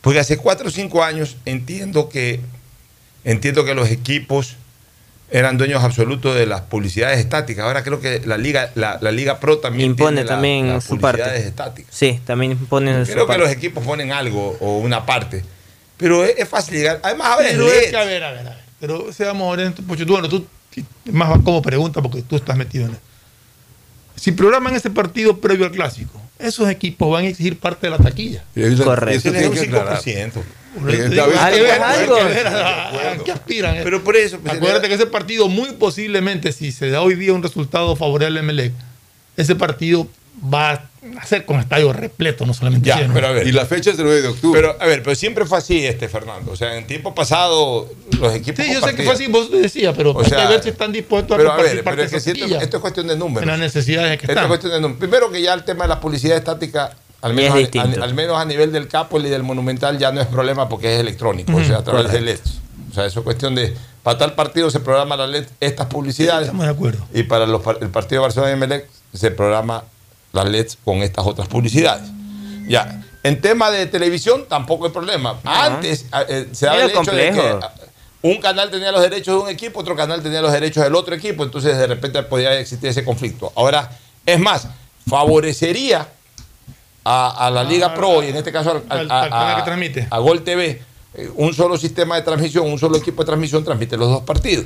Porque 0.02 0.20
hace 0.20 0.38
cuatro 0.38 0.68
o 0.68 0.72
cinco 0.72 1.04
años 1.04 1.36
entiendo 1.46 2.08
que 2.10 2.40
entiendo 3.26 3.66
que 3.66 3.74
los 3.74 3.90
equipos 3.90 4.56
eran 5.34 5.58
dueños 5.58 5.84
absolutos 5.84 6.36
de 6.36 6.46
las 6.46 6.62
publicidades 6.62 7.18
estáticas. 7.20 7.66
Ahora 7.66 7.84
creo 7.84 8.00
que 8.00 8.22
la 8.26 8.38
Liga, 8.38 8.72
la, 8.76 9.00
la 9.02 9.12
Liga 9.12 9.40
Pro 9.40 9.58
también 9.58 9.92
Impone 9.92 10.12
tiene 10.18 10.24
la- 10.26 10.34
también 10.36 10.68
las 10.70 10.84
su 10.84 10.98
parte. 11.00 11.18
publicidades 11.24 11.46
estáticas. 11.48 11.94
Sí, 11.94 12.22
también 12.24 12.56
ponen 12.68 13.06
su 13.06 13.12
Creo 13.14 13.26
que 13.26 13.30
parte. 13.30 13.44
los 13.44 13.52
equipos 13.52 13.84
ponen 13.84 14.12
algo 14.12 14.56
o 14.62 14.78
una 14.78 15.06
parte. 15.06 15.44
Pero 15.98 16.24
es, 16.24 16.36
es 16.38 16.48
fácil 16.48 16.76
llegar. 16.76 17.00
Además, 17.04 17.40
es 17.42 17.58
LED. 17.58 17.90
que, 17.90 17.98
a 17.98 18.04
ver, 18.06 18.24
a 18.24 18.32
ver, 18.32 18.40
a 18.48 18.50
ver. 18.52 18.60
Pero 18.80 19.12
seamos 19.12 19.52
honestos, 19.54 19.84
Pocho, 19.88 20.06
tú, 20.06 20.14
bueno, 20.14 20.30
tú, 20.30 20.46
más 21.12 21.30
como 21.44 21.62
pregunta 21.62 22.02
porque 22.02 22.22
tú 22.22 22.36
estás 22.36 22.56
metido 22.56 22.86
en 22.86 22.92
eso. 22.92 23.02
Si 24.16 24.32
programan 24.34 24.76
ese 24.76 24.90
partido 24.92 25.40
previo 25.40 25.66
al 25.66 25.72
clásico, 25.72 26.22
esos 26.38 26.70
equipos 26.70 27.12
van 27.12 27.26
a 27.26 27.28
exigir 27.30 27.58
parte 27.58 27.88
de 27.88 27.92
la 27.92 27.98
taquilla. 27.98 28.44
Correcto. 28.84 29.30
Eso 29.30 29.32
tiene 29.32 29.50
que 29.52 29.60
aclarar. 29.62 30.00
5%. 30.00 30.32
Eh, 30.90 31.20
a- 31.20 31.24
a- 31.86 33.12
a 33.12 33.18
qué 33.24 33.32
aspiran. 33.32 33.78
Pero 33.84 34.04
por 34.04 34.16
eso. 34.16 34.40
pues, 34.40 34.56
Acuérdate 34.56 34.88
que 34.88 34.96
ese 34.96 35.06
partido, 35.06 35.48
muy 35.48 35.72
posiblemente, 35.74 36.52
si 36.52 36.72
se 36.72 36.90
da 36.90 37.02
hoy 37.02 37.16
día 37.16 37.34
un 37.34 37.44
resultado 37.44 37.96
favorable 37.96 38.40
al 38.40 38.44
Emelec, 38.46 38.74
ese 39.38 39.56
partido 39.56 40.08
va 40.54 40.72
a 40.72 41.26
ser 41.26 41.46
con 41.46 41.60
estadio 41.60 41.94
repleto, 41.94 42.46
no 42.46 42.54
solamente 42.56 42.88
Ya, 42.90 42.98
lleno. 42.98 43.14
pero 43.14 43.28
a 43.28 43.32
ver. 43.32 43.46
Y 43.46 43.52
la 43.52 43.66
fecha 43.66 43.92
es 43.92 44.00
el 44.00 44.06
9 44.06 44.22
de 44.24 44.28
octubre. 44.30 44.60
Pero, 44.60 44.76
a 44.82 44.86
ver, 44.88 45.04
pero 45.04 45.16
siempre 45.16 45.46
fue 45.46 45.58
así, 45.60 45.86
este 45.86 46.08
Fernando. 46.10 46.52
O 46.52 46.56
sea, 46.56 46.76
en 46.78 46.88
tiempo 46.88 47.14
pasado, 47.14 47.88
los 48.20 48.34
equipos. 48.34 48.66
Sí, 48.66 48.74
yo 48.74 48.82
sé 48.82 48.96
que 48.96 49.04
fue 49.04 49.14
así, 49.14 49.28
vos 49.28 49.52
decías, 49.52 49.94
pero 49.96 50.12
O 50.12 50.22
hay 50.22 50.30
sea, 50.30 50.44
que 50.48 50.54
ver 50.54 50.64
si 50.64 50.70
están 50.70 50.92
dispuestos 50.92 51.36
a 51.36 51.38
Pero 51.38 51.52
a 51.52 51.58
ver, 51.58 51.84
pero 51.84 52.02
es 52.02 52.10
que 52.12 52.20
si 52.20 52.32
esto, 52.32 52.78
es 52.78 52.82
cuestión 52.82 53.08
de 53.08 53.16
números. 53.18 53.44
En 53.44 53.50
las 53.50 53.60
necesidades 53.60 54.18
que 54.20 54.26
Esto 54.26 54.42
es 54.42 54.48
cuestión 54.48 54.72
de 54.74 54.80
números. 54.82 55.00
Primero 55.00 55.32
que 55.32 55.42
ya 55.42 55.54
el 55.54 55.64
tema 55.66 55.84
de 55.84 55.90
la 55.90 56.00
publicidad 56.00 56.38
estática, 56.38 56.96
al 57.24 57.34
menos, 57.34 57.50
es 57.50 57.56
a, 57.56 57.58
distinto. 57.58 57.98
al- 57.98 58.04
al 58.10 58.14
menos 58.14 58.38
a 58.38 58.46
nivel 58.46 58.72
del 58.72 58.88
Capol 58.88 59.26
y 59.26 59.30
del 59.30 59.42
Monumental, 59.44 59.98
ya 59.98 60.12
no 60.12 60.22
es 60.22 60.28
problema 60.28 60.70
porque 60.70 60.94
es 60.96 61.00
electrónico, 61.00 61.56
o 61.56 61.64
sea, 61.64 61.78
a 61.80 61.84
través 61.84 62.12
de 62.12 62.22
LEDs. 62.22 62.60
O 62.92 62.94
sea, 62.94 63.06
eso 63.06 63.20
es 63.22 63.24
cuestión 63.24 63.56
de. 63.56 63.76
Para 64.04 64.18
tal 64.20 64.34
partido 64.36 64.70
se 64.70 64.80
programa 64.82 65.16
la 65.18 65.26
LED 65.28 65.46
estas 65.60 65.88
publicidades. 65.88 66.44
Estamos 66.48 66.66
de 66.66 66.72
acuerdo. 66.72 67.06
Y 67.14 67.24
para 67.24 67.48
los, 67.48 67.62
el 67.82 67.90
partido 67.90 68.22
de 68.22 68.28
Barcelona 68.28 68.52
y 68.52 68.54
Emelec 68.54 68.88
se 69.14 69.32
programa 69.32 69.86
las 70.34 70.46
LEDs 70.48 70.78
con 70.84 70.98
estas 70.98 71.26
otras 71.26 71.48
publicidades. 71.48 72.04
Ya. 72.68 73.02
En 73.24 73.40
tema 73.40 73.72
de 73.72 73.86
televisión 73.88 74.46
tampoco 74.50 74.86
hay 74.86 74.92
problema. 74.92 75.40
Antes 75.46 76.04
eh, 76.14 76.26
eh, 76.28 76.48
se 76.52 76.66
daba 76.66 76.78
Era 76.80 76.86
el 76.86 76.92
hecho 76.92 77.00
complejo. 77.00 77.42
de 77.42 77.60
que 77.60 77.66
un 78.24 78.38
canal 78.42 78.70
tenía 78.70 78.92
los 78.92 79.02
derechos 79.02 79.38
de 79.38 79.42
un 79.44 79.50
equipo, 79.50 79.80
otro 79.80 79.96
canal 79.96 80.22
tenía 80.22 80.42
los 80.42 80.52
derechos 80.52 80.84
del 80.84 80.96
otro 80.96 81.16
equipo, 81.16 81.44
entonces 81.44 81.78
de 81.78 81.88
repente 81.88 82.22
podía 82.24 82.60
existir 82.60 82.90
ese 82.90 83.04
conflicto. 83.06 83.52
Ahora, 83.56 83.90
es 84.26 84.40
más, 84.40 84.68
favorecería 85.10 86.08
a, 87.04 87.48
a 87.48 87.52
la 87.52 87.64
Liga 87.64 87.94
Pro 87.94 88.24
y 88.24 88.28
en 88.28 88.36
este 88.38 88.52
caso 88.52 88.72
al, 88.72 88.84
Al- 88.90 89.12
a- 89.12 89.22
al 89.24 89.30
canal 89.30 89.54
a- 89.54 89.56
que 89.58 89.62
transmite. 89.64 90.08
a 90.10 90.20
Gol 90.20 90.44
TV, 90.44 90.82
eh, 91.16 91.30
un 91.36 91.54
solo 91.54 91.78
sistema 91.78 92.16
de 92.16 92.22
transmisión, 92.22 92.66
un 92.72 92.80
solo 92.80 92.98
equipo 92.98 93.22
de 93.24 93.28
transmisión 93.28 93.64
transmite 93.64 93.98
los 93.98 94.10
dos 94.10 94.22
partidos. 94.24 94.66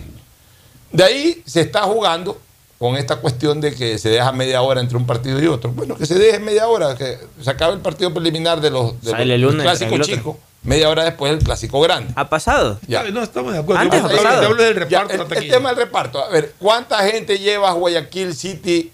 De 0.91 1.03
ahí 1.03 1.41
se 1.45 1.61
está 1.61 1.81
jugando 1.83 2.39
con 2.79 2.95
esta 2.95 3.15
cuestión 3.17 3.59
de 3.59 3.73
que 3.73 3.97
se 3.97 4.09
deja 4.09 4.31
media 4.31 4.61
hora 4.61 4.79
entre 4.81 4.97
un 4.97 5.05
partido 5.07 5.41
y 5.41 5.47
otro. 5.47 5.71
Bueno, 5.71 5.95
que 5.97 6.05
se 6.05 6.13
deje 6.15 6.39
media 6.39 6.67
hora, 6.67 6.95
que 6.95 7.17
se 7.41 7.49
acabe 7.49 7.73
el 7.73 7.79
partido 7.79 8.13
preliminar 8.13 8.61
de 8.61 8.69
los, 8.69 9.01
de 9.01 9.25
los- 9.25 9.39
lunes, 9.39 10.21
media 10.63 10.89
hora 10.89 11.03
después 11.05 11.31
el 11.33 11.39
clásico 11.39 11.79
grande. 11.81 12.13
¿Ha 12.15 12.29
pasado? 12.29 12.79
Ya. 12.87 13.03
No, 13.05 13.23
estamos 13.23 13.53
de 13.53 13.59
acuerdo. 13.59 13.81
Antes 13.81 14.01
ha 14.01 14.05
hablo- 14.05 14.17
pasado. 14.17 14.41
yo 14.43 14.47
hablo 14.49 14.63
del 14.63 14.73
Ya, 14.89 15.03
reparto 15.05 15.33
el, 15.35 15.49
tema 15.49 15.69
del 15.69 15.77
reparto. 15.77 16.23
A 16.23 16.29
ver, 16.29 16.53
¿cuánta 16.59 16.99
gente 17.07 17.39
llevas 17.39 17.73
Guayaquil 17.75 18.35
City 18.35 18.91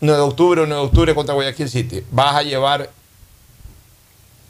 9 0.00 0.16
de 0.20 0.26
octubre 0.26 0.60
o 0.62 0.66
9 0.66 0.80
de 0.80 0.86
octubre 0.86 1.14
contra 1.14 1.34
Guayaquil 1.34 1.68
City? 1.68 2.04
Vas 2.10 2.36
a 2.36 2.42
llevar, 2.42 2.90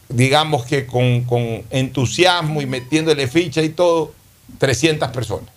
digamos 0.08 0.64
que 0.64 0.86
con, 0.86 1.24
con 1.24 1.64
entusiasmo 1.70 2.60
y 2.60 2.66
metiéndole 2.66 3.26
ficha 3.28 3.62
y 3.62 3.70
todo, 3.70 4.12
300 4.58 5.08
personas. 5.10 5.50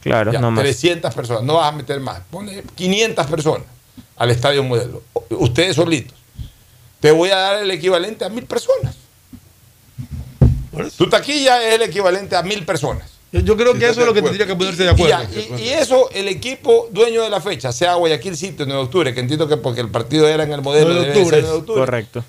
Claro, 0.00 0.32
Ya, 0.32 0.40
no 0.40 0.50
más. 0.50 0.62
300 0.62 1.14
personas, 1.14 1.42
no 1.42 1.54
vas 1.54 1.72
a 1.72 1.76
meter 1.76 2.00
más. 2.00 2.20
Ponle 2.30 2.62
500 2.74 3.26
personas 3.26 3.66
al 4.16 4.30
estadio 4.30 4.62
modelo. 4.62 5.02
Ustedes 5.30 5.76
solitos. 5.76 6.16
Te 7.00 7.10
voy 7.10 7.30
a 7.30 7.36
dar 7.36 7.62
el 7.62 7.70
equivalente 7.70 8.24
a 8.24 8.28
mil 8.28 8.44
personas. 8.44 8.96
Tu 10.96 11.08
taquilla 11.08 11.62
es 11.62 11.74
el 11.74 11.82
equivalente 11.82 12.34
a 12.36 12.42
mil 12.42 12.64
personas. 12.64 13.13
Yo, 13.42 13.56
creo 13.56 13.74
que 13.74 13.86
eso 13.88 14.00
es 14.00 14.06
lo 14.06 14.14
que 14.14 14.22
tendría 14.22 14.46
que 14.46 14.54
ponerse 14.54 14.84
de 14.84 14.90
acuerdo. 14.90 15.24
y- 15.58 15.62
y 15.62 15.68
eso, 15.70 16.08
el 16.12 16.28
equipo 16.28 16.88
dueño 16.92 17.22
de 17.22 17.30
la 17.30 17.40
fecha, 17.40 17.72
sea 17.72 17.94
Guayaquil 17.94 18.36
City, 18.36 18.54
9 18.58 18.72
de 18.74 18.78
octubre, 18.78 19.12
que 19.14 19.20
entiendo 19.20 19.48
que 19.48 19.56
porque 19.56 19.80
el 19.80 19.90
partido 19.90 20.28
era 20.28 20.44
en 20.44 20.52
el 20.52 20.62
modelo 20.62 20.90
9 20.92 21.00
de 21.06 21.10
octubre. 21.10 21.38
9 21.40 21.48
de 21.52 21.58
octubre, 21.58 21.80
Correcto. 21.80 22.24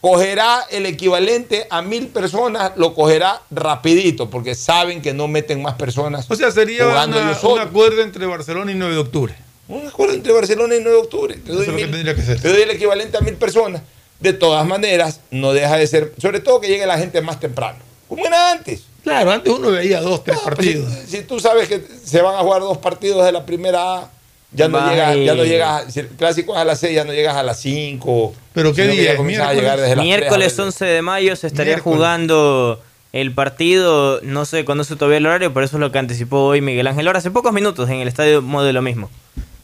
cogerá 0.00 0.60
el 0.70 0.86
equivalente 0.86 1.66
a 1.70 1.82
mil 1.82 2.08
personas, 2.08 2.72
lo 2.76 2.94
cogerá 2.94 3.42
rapidito, 3.50 4.30
porque 4.30 4.54
saben 4.54 5.02
que 5.02 5.12
no 5.12 5.26
meten 5.26 5.62
más 5.62 5.74
personas. 5.74 6.26
O 6.30 6.36
sea, 6.36 6.50
sería 6.50 6.86
una- 6.86 7.06
un 7.42 7.58
acuerdo 7.58 8.02
entre 8.02 8.26
Barcelona 8.26 8.70
y 8.70 8.74
9 8.74 8.94
de 8.94 9.00
octubre. 9.00 9.34
Un 9.68 9.86
acuerdo 9.88 10.14
entre 10.14 10.32
Barcelona 10.32 10.76
y 10.76 10.80
9 10.80 10.96
de 10.98 11.02
octubre. 11.02 11.34
Te 11.44 11.52
doy, 11.52 11.66
que 11.66 12.14
que 12.14 12.22
ser. 12.22 12.40
te 12.40 12.48
doy 12.50 12.62
el 12.62 12.70
equivalente 12.70 13.16
a 13.16 13.20
mil 13.20 13.34
personas. 13.34 13.82
De 14.20 14.32
todas 14.32 14.64
maneras, 14.66 15.20
no 15.30 15.52
deja 15.52 15.76
de 15.76 15.86
ser, 15.86 16.14
sobre 16.22 16.40
todo 16.40 16.60
que 16.60 16.68
llegue 16.68 16.86
la 16.86 16.98
gente 16.98 17.20
más 17.20 17.38
temprano, 17.40 17.78
como 18.08 18.24
era 18.24 18.52
antes. 18.52 18.84
Claro, 19.06 19.30
antes 19.30 19.52
uno 19.52 19.70
veía 19.70 20.00
dos, 20.00 20.24
tres 20.24 20.36
No, 20.38 20.42
partidos. 20.42 20.92
si, 21.06 21.18
si 21.18 21.22
tú 21.22 21.38
sabes 21.38 21.68
que 21.68 21.80
se 22.04 22.20
van 22.22 22.34
a 22.34 22.38
jugar 22.38 22.60
dos 22.60 22.78
partidos 22.78 23.24
de 23.24 23.30
la 23.30 23.46
primera 23.46 23.98
A, 24.00 24.10
ya 24.52 24.68
no 24.68 24.90
llegas, 24.90 25.16
ya 25.16 25.34
no 25.36 25.44
llegas, 25.44 25.92
si 25.92 26.00
el 26.00 26.08
clásico 26.08 26.54
es 26.54 26.58
a 26.58 26.64
las 26.64 26.80
6, 26.80 26.94
ya 26.94 27.04
no 27.04 27.12
llegas 27.12 27.36
a 27.36 27.42
las 27.44 27.60
5. 27.60 28.34
¿Pero 28.52 28.72
qué 28.74 28.88
día 28.88 29.12
es? 29.12 29.18
a 29.20 29.22
¿Miércoles? 29.22 29.56
llegar 29.56 29.80
desde 29.80 29.96
las 29.96 30.04
Miércoles 30.04 30.54
3 30.54 30.58
a- 30.58 30.62
11 30.64 30.84
de 30.86 31.02
mayo 31.02 31.36
se 31.36 31.46
estaría 31.46 31.74
Miércoles. 31.74 31.96
jugando 31.96 32.82
el 33.12 33.32
partido, 33.32 34.20
no 34.22 34.44
se 34.44 34.64
conoce 34.64 34.96
todavía 34.96 35.18
el 35.18 35.26
horario, 35.26 35.52
por 35.52 35.62
eso 35.62 35.76
es 35.76 35.80
lo 35.80 35.92
que 35.92 35.98
anticipó 35.98 36.44
hoy 36.44 36.60
Miguel 36.60 36.86
Ángel 36.88 37.06
Ora 37.06 37.18
hace 37.20 37.30
pocos 37.30 37.52
minutos 37.52 37.88
en 37.90 37.96
el 38.00 38.08
estadio 38.08 38.42
Modelo 38.42 38.82
mismo. 38.82 39.08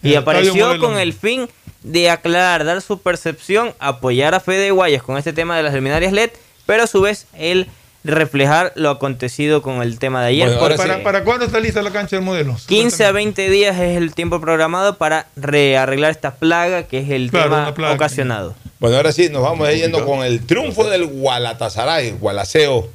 Y 0.04 0.10
el 0.12 0.18
apareció 0.18 0.78
con 0.78 0.98
el 0.98 1.12
fin 1.12 1.48
de 1.82 2.10
aclarar, 2.10 2.64
dar 2.64 2.80
su 2.80 2.98
percepción, 3.00 3.74
apoyar 3.78 4.34
a 4.34 4.40
Fede 4.40 4.70
Guayas 4.70 5.02
con 5.02 5.16
este 5.18 5.32
tema 5.32 5.56
de 5.56 5.62
las 5.64 5.74
luminarias 5.74 6.12
LED, 6.12 6.30
pero 6.66 6.84
a 6.84 6.86
su 6.86 7.00
vez 7.00 7.26
él 7.36 7.66
reflejar 8.04 8.72
lo 8.74 8.90
acontecido 8.90 9.62
con 9.62 9.82
el 9.82 9.98
tema 9.98 10.20
de 10.22 10.28
ayer. 10.28 10.46
Bueno, 10.48 10.60
porque 10.60 10.76
¿Para, 10.76 11.02
¿Para 11.02 11.24
cuándo 11.24 11.44
está 11.44 11.60
lista 11.60 11.82
la 11.82 11.90
cancha 11.90 12.16
del 12.16 12.24
modelo? 12.24 12.56
15 12.66 13.04
a 13.04 13.12
20 13.12 13.48
días 13.50 13.78
es 13.78 13.96
el 13.96 14.14
tiempo 14.14 14.40
programado 14.40 14.96
para 14.96 15.26
rearreglar 15.36 16.10
esta 16.10 16.34
plaga 16.34 16.84
que 16.84 16.98
es 16.98 17.10
el 17.10 17.30
Claro, 17.30 17.72
tema 17.72 17.92
ocasionado. 17.94 18.54
Bueno, 18.80 18.96
ahora 18.96 19.12
sí, 19.12 19.28
nos 19.28 19.42
vamos 19.42 19.72
yendo 19.72 20.04
con 20.04 20.24
el 20.24 20.44
triunfo 20.44 20.90
del 20.90 21.06
Gualatasaray, 21.06 22.12
Gualaceo 22.12 22.88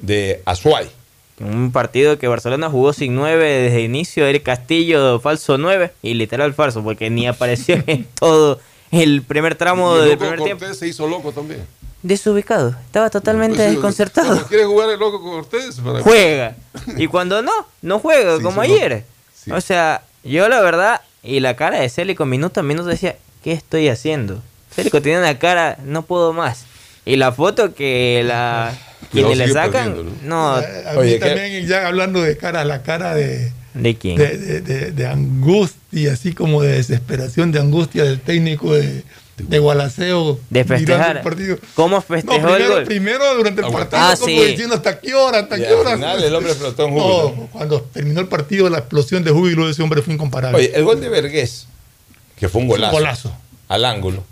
de 0.00 0.40
Azuay. 0.46 0.88
Un 1.40 1.72
partido 1.72 2.16
que 2.18 2.28
Barcelona 2.28 2.70
jugó 2.70 2.92
sin 2.92 3.14
9 3.14 3.44
desde 3.44 3.78
el 3.78 3.84
inicio, 3.84 4.24
Eric 4.26 4.44
Castillo 4.44 5.18
falso 5.20 5.58
9 5.58 5.92
y 6.02 6.14
literal 6.14 6.54
falso 6.54 6.82
porque 6.82 7.10
ni 7.10 7.26
apareció 7.26 7.82
en 7.86 8.06
todo 8.18 8.60
el 8.92 9.22
primer 9.22 9.56
tramo 9.56 9.96
Y 9.96 10.00
el 10.02 10.08
del 10.10 10.18
primer 10.18 10.38
Cortés 10.38 10.58
tiempo. 10.58 10.74
se 10.74 10.86
hizo 10.88 11.06
loco 11.08 11.32
también. 11.32 11.60
Desubicado, 12.08 12.76
estaba 12.84 13.08
totalmente 13.08 13.56
Pues 13.56 13.68
sí, 13.68 13.74
desconcertado. 13.76 14.34
¿cómo 14.34 14.46
¿Quiere 14.46 14.64
jugar 14.66 14.90
el 14.90 15.00
loco 15.00 15.22
Cortés? 15.22 15.76
Para- 15.80 16.00
Juega 16.02 16.54
y 16.98 17.06
cuando 17.06 17.40
no, 17.40 17.50
no 17.80 17.98
juega 17.98 18.36
Sí, 18.36 18.42
como 18.42 18.62
sí, 18.62 18.68
no. 18.68 18.74
ayer. 18.74 19.04
Sí. 19.34 19.50
O 19.50 19.60
sea, 19.62 20.02
yo 20.22 20.48
la 20.50 20.60
verdad 20.60 21.00
y 21.22 21.40
la 21.40 21.56
cara 21.56 21.80
de 21.80 21.88
Célico 21.88 22.26
minuto 22.26 22.60
a 22.60 22.62
minuto 22.62 22.88
decía, 22.88 23.16
¿qué 23.42 23.52
estoy 23.52 23.88
haciendo? 23.88 24.42
Célico 24.76 25.00
tiene 25.00 25.18
una 25.20 25.38
cara, 25.38 25.78
no 25.82 26.02
puedo 26.02 26.34
más. 26.34 26.66
Y 27.06 27.16
la 27.16 27.32
foto 27.32 27.74
que 27.74 28.22
la 28.26 28.74
quienes 29.10 29.38
le 29.38 29.48
sacan, 29.48 29.96
no, 30.24 30.56
A 30.56 30.60
mí 30.60 30.98
Oye, 30.98 31.18
también, 31.18 31.66
ya 31.66 31.86
hablando 31.86 32.20
de 32.20 32.36
cara, 32.36 32.66
la 32.66 32.82
cara 32.82 33.14
de, 33.14 33.50
¿de 33.72 33.94
quién? 33.96 34.16
de, 34.16 34.36
de- 34.36 34.60
de- 34.60 34.90
de 34.90 35.06
angustia, 35.06 36.12
así 36.12 36.34
como 36.34 36.60
de 36.62 36.72
desesperación, 36.72 37.50
de 37.50 37.60
angustia 37.60 38.04
del 38.04 38.20
técnico 38.20 38.74
de, 38.74 39.04
de 39.38 39.58
Gualaceo. 39.58 40.38
De 40.50 40.64
mirando 40.64 40.74
festejar. 40.76 41.16
el 41.18 41.22
partido. 41.22 41.58
¿Cómo 41.74 41.96
No, 41.96 42.02
festejó 42.02 42.34
el 42.36 42.42
primero, 42.54 42.74
gol? 42.74 42.84
primero 42.84 43.34
durante 43.36 43.60
el 43.62 43.72
partido, 43.72 44.02
Ah, 44.02 44.14
como 44.18 44.26
sí. 44.26 44.44
diciendo 44.44 44.74
hasta 44.76 45.00
qué 45.00 45.14
hora, 45.14 45.38
hasta 45.40 45.56
qué 45.56 45.66
al 45.66 45.74
hora. 45.74 45.94
final 45.96 46.22
el 46.24 46.34
hombre 46.34 46.52
explotó 46.52 46.84
en 46.86 46.90
júbilo. 46.94 47.34
No, 47.36 47.46
cuando 47.52 47.80
terminó 47.82 48.20
el 48.20 48.28
partido, 48.28 48.68
la 48.70 48.78
explosión 48.78 49.24
de 49.24 49.30
júbilo 49.30 49.66
de 49.66 49.72
ese 49.72 49.82
hombre 49.82 50.02
fue 50.02 50.14
incomparable. 50.14 50.58
Oye, 50.58 50.72
el 50.74 50.84
gol 50.84 51.00
de 51.00 51.08
Vergés, 51.08 51.66
que 52.38 52.48
fue 52.48 52.60
un 52.60 52.66
Un 52.66 52.74
golazo, 52.74 52.92
golazo. 52.92 53.36
al 53.68 53.84
ángulo. 53.84 54.22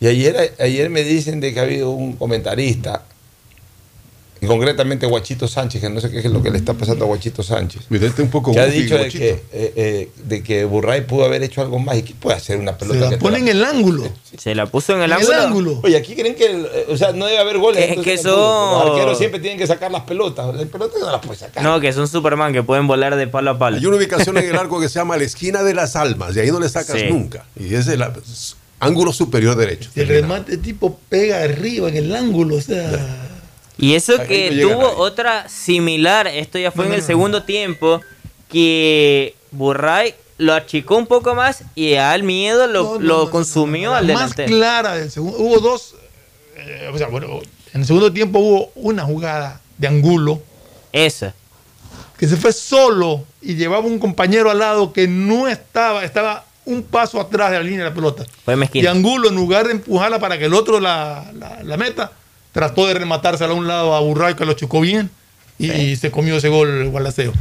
Y 0.00 0.08
ayer, 0.08 0.54
ayer 0.58 0.90
me 0.90 1.04
dicen 1.04 1.40
de 1.40 1.54
que 1.54 1.60
ha 1.60 1.62
habido 1.62 1.90
un 1.90 2.14
comentarista, 2.14 3.04
y 4.42 4.46
concretamente 4.46 5.06
Guachito 5.06 5.46
Sánchez, 5.46 5.80
que 5.80 5.88
no 5.88 6.00
sé 6.00 6.10
qué 6.10 6.18
es 6.18 6.24
lo 6.26 6.42
que 6.42 6.50
le 6.50 6.58
está 6.58 6.74
pasando 6.74 7.04
a 7.04 7.08
Guachito 7.08 7.42
Sánchez, 7.44 7.82
Mira, 7.88 8.06
este 8.08 8.22
un 8.22 8.28
poco 8.28 8.52
que 8.52 8.58
ha 8.58 8.66
dicho 8.66 8.98
de 8.98 9.08
que, 9.08 9.30
eh, 9.30 9.40
eh, 9.76 10.10
de 10.24 10.42
que 10.42 10.64
Burray 10.64 11.06
pudo 11.06 11.24
haber 11.24 11.42
hecho 11.44 11.62
algo 11.62 11.78
más. 11.78 11.96
¿Y 11.96 12.02
qué 12.02 12.14
puede 12.18 12.36
hacer 12.36 12.58
una 12.58 12.72
Se 12.72 12.78
pelota? 12.78 13.00
la 13.00 13.08
que 13.10 13.16
te 13.16 13.22
pone 13.22 13.38
en 13.38 13.46
el 13.48 13.64
ángulo. 13.64 14.02
Se 14.38 14.54
la 14.54 14.66
puso 14.66 14.94
en 14.94 15.02
el 15.02 15.12
En 15.12 15.18
el 15.20 15.22
ángulo. 15.32 15.42
ángulo. 15.42 15.80
Oye, 15.84 15.96
aquí 15.96 16.14
creen 16.16 16.34
que 16.34 16.46
el- 16.46 16.64
eh, 16.66 16.86
o 16.90 16.96
sea, 16.96 17.12
no 17.12 17.26
debe 17.26 17.38
haber 17.38 17.58
goles. 17.58 17.78
Que- 17.84 17.90
entonces 17.90 18.16
que 18.20 18.22
son- 18.28 18.32
Los 18.80 18.90
arqueros 18.90 19.16
siempre 19.18 19.38
tienen 19.40 19.58
que 19.58 19.66
sacar 19.68 19.92
las 19.92 20.02
pelotas. 20.02 20.52
Las 20.54 20.66
pelotas 20.66 21.00
no 21.00 21.10
las 21.12 21.20
puede 21.24 21.38
sacar. 21.38 21.62
No, 21.62 21.78
que 21.80 21.86
es 21.88 21.96
un 21.96 22.08
Superman 22.08 22.52
que 22.52 22.64
pueden 22.64 22.86
volar 22.88 23.14
de 23.14 23.28
palo 23.28 23.52
a 23.52 23.58
palo. 23.58 23.76
Hay 23.76 23.86
una 23.86 23.96
ubicación 23.96 24.36
en 24.38 24.48
el 24.48 24.56
arco 24.56 24.80
que 24.80 24.88
se 24.88 24.98
llama 24.98 25.16
la 25.16 25.22
esquina 25.24 25.62
de 25.62 25.72
las 25.74 25.94
almas, 25.94 26.34
y 26.34 26.40
ahí 26.40 26.50
no 26.50 26.58
le 26.58 26.68
sacas 26.68 26.98
Sí. 27.00 27.06
nunca. 27.08 27.44
Y 27.58 27.74
es 27.74 27.86
el 27.86 28.02
es 28.02 28.56
ángulo 28.80 29.12
superior 29.12 29.54
derecho. 29.54 29.88
Y 29.94 30.00
el 30.00 30.08
remate 30.08 30.56
tipo 30.56 30.98
pega 31.08 31.42
arriba 31.42 31.88
en 31.88 31.96
el 31.96 32.16
ángulo, 32.16 32.56
o 32.56 32.60
sea. 32.60 33.28
Y 33.78 33.94
eso 33.94 34.14
que 34.26 34.50
no 34.50 34.62
tuvo 34.68 34.82
nadie. 34.82 34.94
otra 34.98 35.48
similar, 35.48 36.26
esto 36.26 36.58
ya 36.58 36.70
fue 36.70 36.84
No, 36.84 36.86
en 36.86 36.90
no, 36.90 36.94
el 36.96 37.00
no. 37.00 37.06
segundo 37.06 37.42
tiempo, 37.44 38.00
que 38.48 39.34
Burray 39.50 40.14
lo 40.38 40.54
achicó 40.54 40.96
un 40.96 41.06
poco 41.06 41.34
más 41.34 41.62
y 41.74 41.94
al 41.94 42.22
miedo 42.22 42.66
lo, 42.66 42.82
No, 42.84 42.92
no, 42.94 42.98
lo 43.00 43.18
no, 43.18 43.24
no, 43.24 43.30
consumió 43.30 43.90
no, 43.90 43.96
al 43.96 44.12
Más 44.12 44.34
clara 44.34 44.96
del 44.96 45.10
segundo. 45.10 45.38
Hubo 45.38 45.58
dos. 45.60 45.94
eh, 46.56 46.90
o 46.92 46.98
sea, 46.98 47.08
bueno, 47.08 47.40
en 47.72 47.80
el 47.80 47.86
segundo 47.86 48.12
tiempo 48.12 48.38
hubo 48.40 48.70
una 48.74 49.04
jugada 49.04 49.60
de 49.78 49.88
Angulo 49.88 50.40
Esa. 50.92 51.34
que 52.18 52.28
se 52.28 52.36
fue 52.36 52.52
solo 52.52 53.24
y 53.40 53.54
llevaba 53.54 53.86
un 53.86 53.98
compañero 53.98 54.50
al 54.50 54.58
lado 54.58 54.92
que 54.92 55.08
no 55.08 55.48
estaba, 55.48 56.04
estaba 56.04 56.44
un 56.64 56.82
paso 56.82 57.20
atrás 57.20 57.50
de 57.50 57.56
la 57.58 57.62
línea 57.64 57.84
de 57.84 57.90
la 57.90 57.94
pelota. 57.94 58.24
Fue 58.44 58.54
Y 58.54 58.56
mezquino. 58.56 58.90
Angulo, 58.90 59.28
en 59.28 59.34
lugar 59.34 59.66
de 59.66 59.72
empujarla 59.72 60.18
para 60.20 60.38
que 60.38 60.44
el 60.44 60.54
otro 60.54 60.78
la, 60.78 61.24
la- 61.34 61.62
la 61.64 61.76
meta, 61.76 62.12
trató 62.52 62.86
de 62.86 62.94
rematársela 62.94 63.52
a 63.52 63.56
un 63.56 63.66
lado 63.66 63.94
a 63.94 64.00
Burray 64.00 64.34
que 64.34 64.44
lo 64.44 64.52
chocó 64.54 64.80
bien 64.80 65.10
y, 65.58 65.70
y 65.72 65.96
se 65.96 66.10
comió 66.10 66.36
ese 66.36 66.48
gol 66.48 66.88
Gualaceo. 66.90 67.32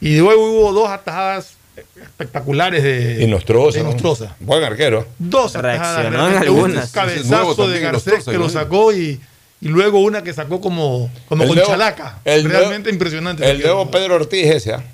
Y 0.00 0.16
luego 0.18 0.50
hubo 0.50 0.72
dos 0.72 0.88
atajadas 0.90 1.54
espectaculares 2.02 2.82
de, 2.82 3.22
Y 3.22 3.26
Nostroza. 3.26 3.78
de 3.78 3.84
¿no? 3.84 4.16
Buen 4.40 4.64
arquero. 4.64 5.06
Dos 5.18 5.54
Reaccionó 5.54 6.18
atajadas, 6.18 6.42
algunas. 6.42 6.84
Un 6.86 6.92
cabezazo 6.92 7.68
de 7.68 7.80
Garcés 7.80 8.24
que 8.24 8.38
lo 8.38 8.48
sacó 8.48 8.92
y, 8.92 9.20
y 9.60 9.68
luego 9.68 10.00
una 10.00 10.22
que 10.22 10.32
sacó 10.32 10.60
como, 10.60 11.10
como 11.28 11.42
El 11.42 11.48
con 11.48 11.56
nuevo- 11.56 11.70
chalaca. 11.70 12.18
el 12.24 12.44
realmente 12.44 12.90
nuevo- 12.90 12.94
impresionante. 12.94 13.50
El 13.50 13.60
nuevo 13.62 13.90
Pedro 13.90 14.16
Ortiz 14.16 14.46
ese, 14.46 14.74
¿ah? 14.74 14.84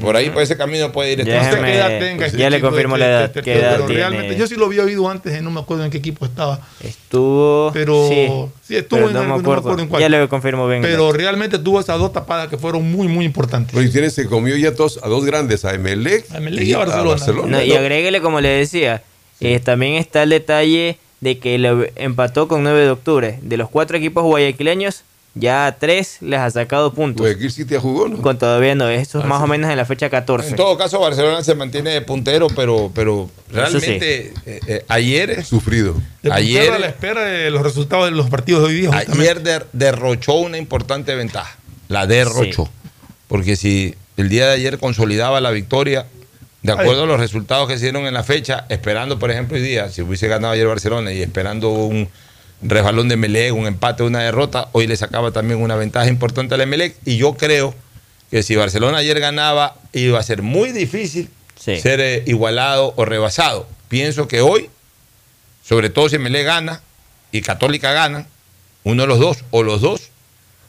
Por 0.00 0.14
ahí, 0.16 0.30
por 0.30 0.42
ese 0.42 0.56
camino 0.56 0.92
puede 0.92 1.12
ir. 1.12 1.20
este 1.20 1.32
Ya 1.32 1.38
No 1.38 1.44
sé 1.44 1.50
Déjeme- 1.56 1.66
qué 1.66 1.74
edad 1.74 1.98
tenga 1.98 2.26
este 2.26 2.38
ya 2.38 2.50
le 2.50 2.56
chico, 2.58 2.68
confirmo 2.68 2.94
este- 2.96 3.06
la 3.06 3.10
edad, 3.12 3.24
este- 3.24 3.42
pero 3.42 3.58
edad 3.60 3.88
realmente, 3.88 4.26
tiene. 4.28 4.38
yo 4.38 4.46
sí 4.46 4.54
lo 4.54 4.66
había 4.66 4.82
oído 4.84 5.08
antes, 5.08 5.34
eh, 5.34 5.40
no 5.42 5.50
me 5.50 5.60
acuerdo 5.60 5.84
en 5.84 5.90
qué 5.90 5.98
equipo 5.98 6.24
estaba. 6.24 6.60
Estuvo. 6.80 7.70
Pero 7.72 8.08
sí, 8.08 8.28
sí, 8.62 8.76
estuvo 8.76 8.98
pero 8.98 9.08
en 9.08 9.14
no, 9.14 9.20
me 9.22 9.28
no 9.28 9.34
me 9.36 9.40
acuerdo. 9.40 9.78
en 9.78 9.88
cuál. 9.88 10.00
Ya 10.02 10.08
le 10.08 10.28
confirmo 10.28 10.68
bien. 10.68 10.82
Pero 10.82 11.12
realmente 11.12 11.58
tuvo 11.58 11.80
esas 11.80 11.98
dos 11.98 12.12
tapadas 12.12 12.48
que 12.48 12.56
fueron 12.58 12.90
muy, 12.90 13.08
muy 13.08 13.24
importantes. 13.24 13.74
Pero 13.74 13.84
y 13.86 13.90
tiene, 13.90 14.10
se 14.10 14.26
comió 14.26 14.56
ya 14.56 14.70
dos, 14.70 15.00
a 15.02 15.08
dos 15.08 15.24
grandes, 15.24 15.64
a 15.64 15.74
Emelec, 15.74 16.30
A 16.32 16.38
Emelec 16.38 16.64
y 16.64 16.72
a 16.72 16.78
Barcelona. 16.78 17.46
No, 17.46 17.62
y 17.62 17.72
agréguele, 17.72 18.20
como 18.20 18.40
le 18.40 18.48
decía, 18.50 19.02
eh, 19.40 19.58
también 19.60 19.94
está 19.94 20.22
el 20.22 20.30
detalle 20.30 20.98
de 21.20 21.38
que 21.38 21.58
le 21.58 21.92
empató 21.96 22.46
con 22.48 22.62
9 22.62 22.80
de 22.82 22.90
octubre. 22.90 23.38
De 23.42 23.56
los 23.56 23.68
cuatro 23.68 23.96
equipos 23.96 24.22
guayaquileños, 24.24 25.02
ya 25.34 25.66
a 25.66 25.78
tres 25.78 26.18
les 26.20 26.40
ha 26.40 26.50
sacado 26.50 26.92
puntos. 26.92 27.20
Guayaquil 27.24 27.52
City 27.52 27.74
ya 27.74 27.80
jugó, 27.80 28.08
¿no? 28.08 28.20
Con 28.20 28.38
todavía 28.38 28.74
no, 28.74 28.88
esto 28.88 29.18
es 29.20 29.24
Ah, 29.24 29.28
más 29.28 29.38
sí. 29.38 29.44
o 29.44 29.46
menos 29.46 29.70
en 29.70 29.76
la 29.76 29.84
fecha 29.84 30.10
14. 30.10 30.50
En 30.50 30.56
todo 30.56 30.76
caso, 30.76 30.98
Barcelona 31.00 31.42
se 31.44 31.54
mantiene 31.54 31.90
de 31.90 32.00
puntero, 32.02 32.48
pero, 32.48 32.90
pero 32.94 33.30
realmente 33.50 34.32
eh, 34.46 34.60
eh, 34.66 34.84
ayer. 34.88 35.44
Sufrido. 35.44 35.94
De 36.22 36.32
Ayer, 36.32 36.72
a 36.72 36.78
la 36.78 36.88
espera 36.88 37.22
de 37.24 37.50
los 37.50 37.62
resultados 37.62 38.06
de 38.06 38.10
los 38.12 38.28
partidos 38.28 38.62
de 38.62 38.68
hoy 38.68 38.80
día. 38.80 38.88
justamente. 38.92 39.20
ayer 39.22 39.42
der- 39.42 39.66
derrochó 39.72 40.34
una 40.34 40.58
importante 40.58 41.14
ventaja. 41.14 41.56
La 41.88 42.06
derrochó. 42.06 42.68
Porque 43.28 43.56
si 43.56 43.94
el 44.16 44.28
día 44.28 44.46
de 44.48 44.54
ayer 44.54 44.78
consolidaba 44.78 45.40
la 45.40 45.50
victoria, 45.50 46.06
de 46.62 46.72
acuerdo 46.72 47.04
a 47.04 47.06
los 47.06 47.18
resultados 47.20 47.68
que 47.68 47.78
se 47.78 47.84
dieron 47.84 48.06
en 48.06 48.12
la 48.14 48.22
fecha, 48.24 48.66
esperando, 48.68 49.18
por 49.18 49.30
ejemplo, 49.30 49.56
hoy 49.56 49.62
día, 49.62 49.88
si 49.90 50.02
hubiese 50.02 50.28
ganado 50.28 50.52
ayer 50.52 50.66
Barcelona 50.66 51.12
y 51.12 51.22
esperando 51.22 51.70
un 51.70 52.08
resbalón 52.62 53.08
de 53.08 53.16
Melec, 53.16 53.54
un 53.54 53.66
empate, 53.66 54.02
una 54.02 54.20
derrota, 54.20 54.68
hoy 54.72 54.86
le 54.86 54.96
sacaba 54.96 55.30
también 55.30 55.60
una 55.60 55.76
ventaja 55.76 56.08
importante 56.08 56.54
al 56.54 56.60
Emelec. 56.60 56.96
Y 57.04 57.16
yo 57.16 57.34
creo 57.34 57.74
que 58.30 58.42
si 58.42 58.54
Barcelona 58.56 58.98
ayer 58.98 59.18
ganaba, 59.20 59.76
iba 59.92 60.18
a 60.18 60.22
ser 60.22 60.42
muy 60.42 60.72
difícil 60.72 61.28
ser 61.80 62.00
eh, 62.00 62.22
igualado 62.26 62.92
o 62.96 63.04
rebasado. 63.04 63.66
Pienso 63.88 64.28
que 64.28 64.40
hoy, 64.40 64.70
sobre 65.66 65.90
todo 65.90 66.08
si 66.08 66.18
Melec 66.18 66.46
gana 66.46 66.80
y 67.32 67.42
Católica 67.42 67.92
ganan, 67.92 68.26
uno 68.84 69.02
de 69.02 69.08
los 69.08 69.18
dos 69.18 69.38
o 69.50 69.62
los 69.62 69.80
dos, 69.80 70.10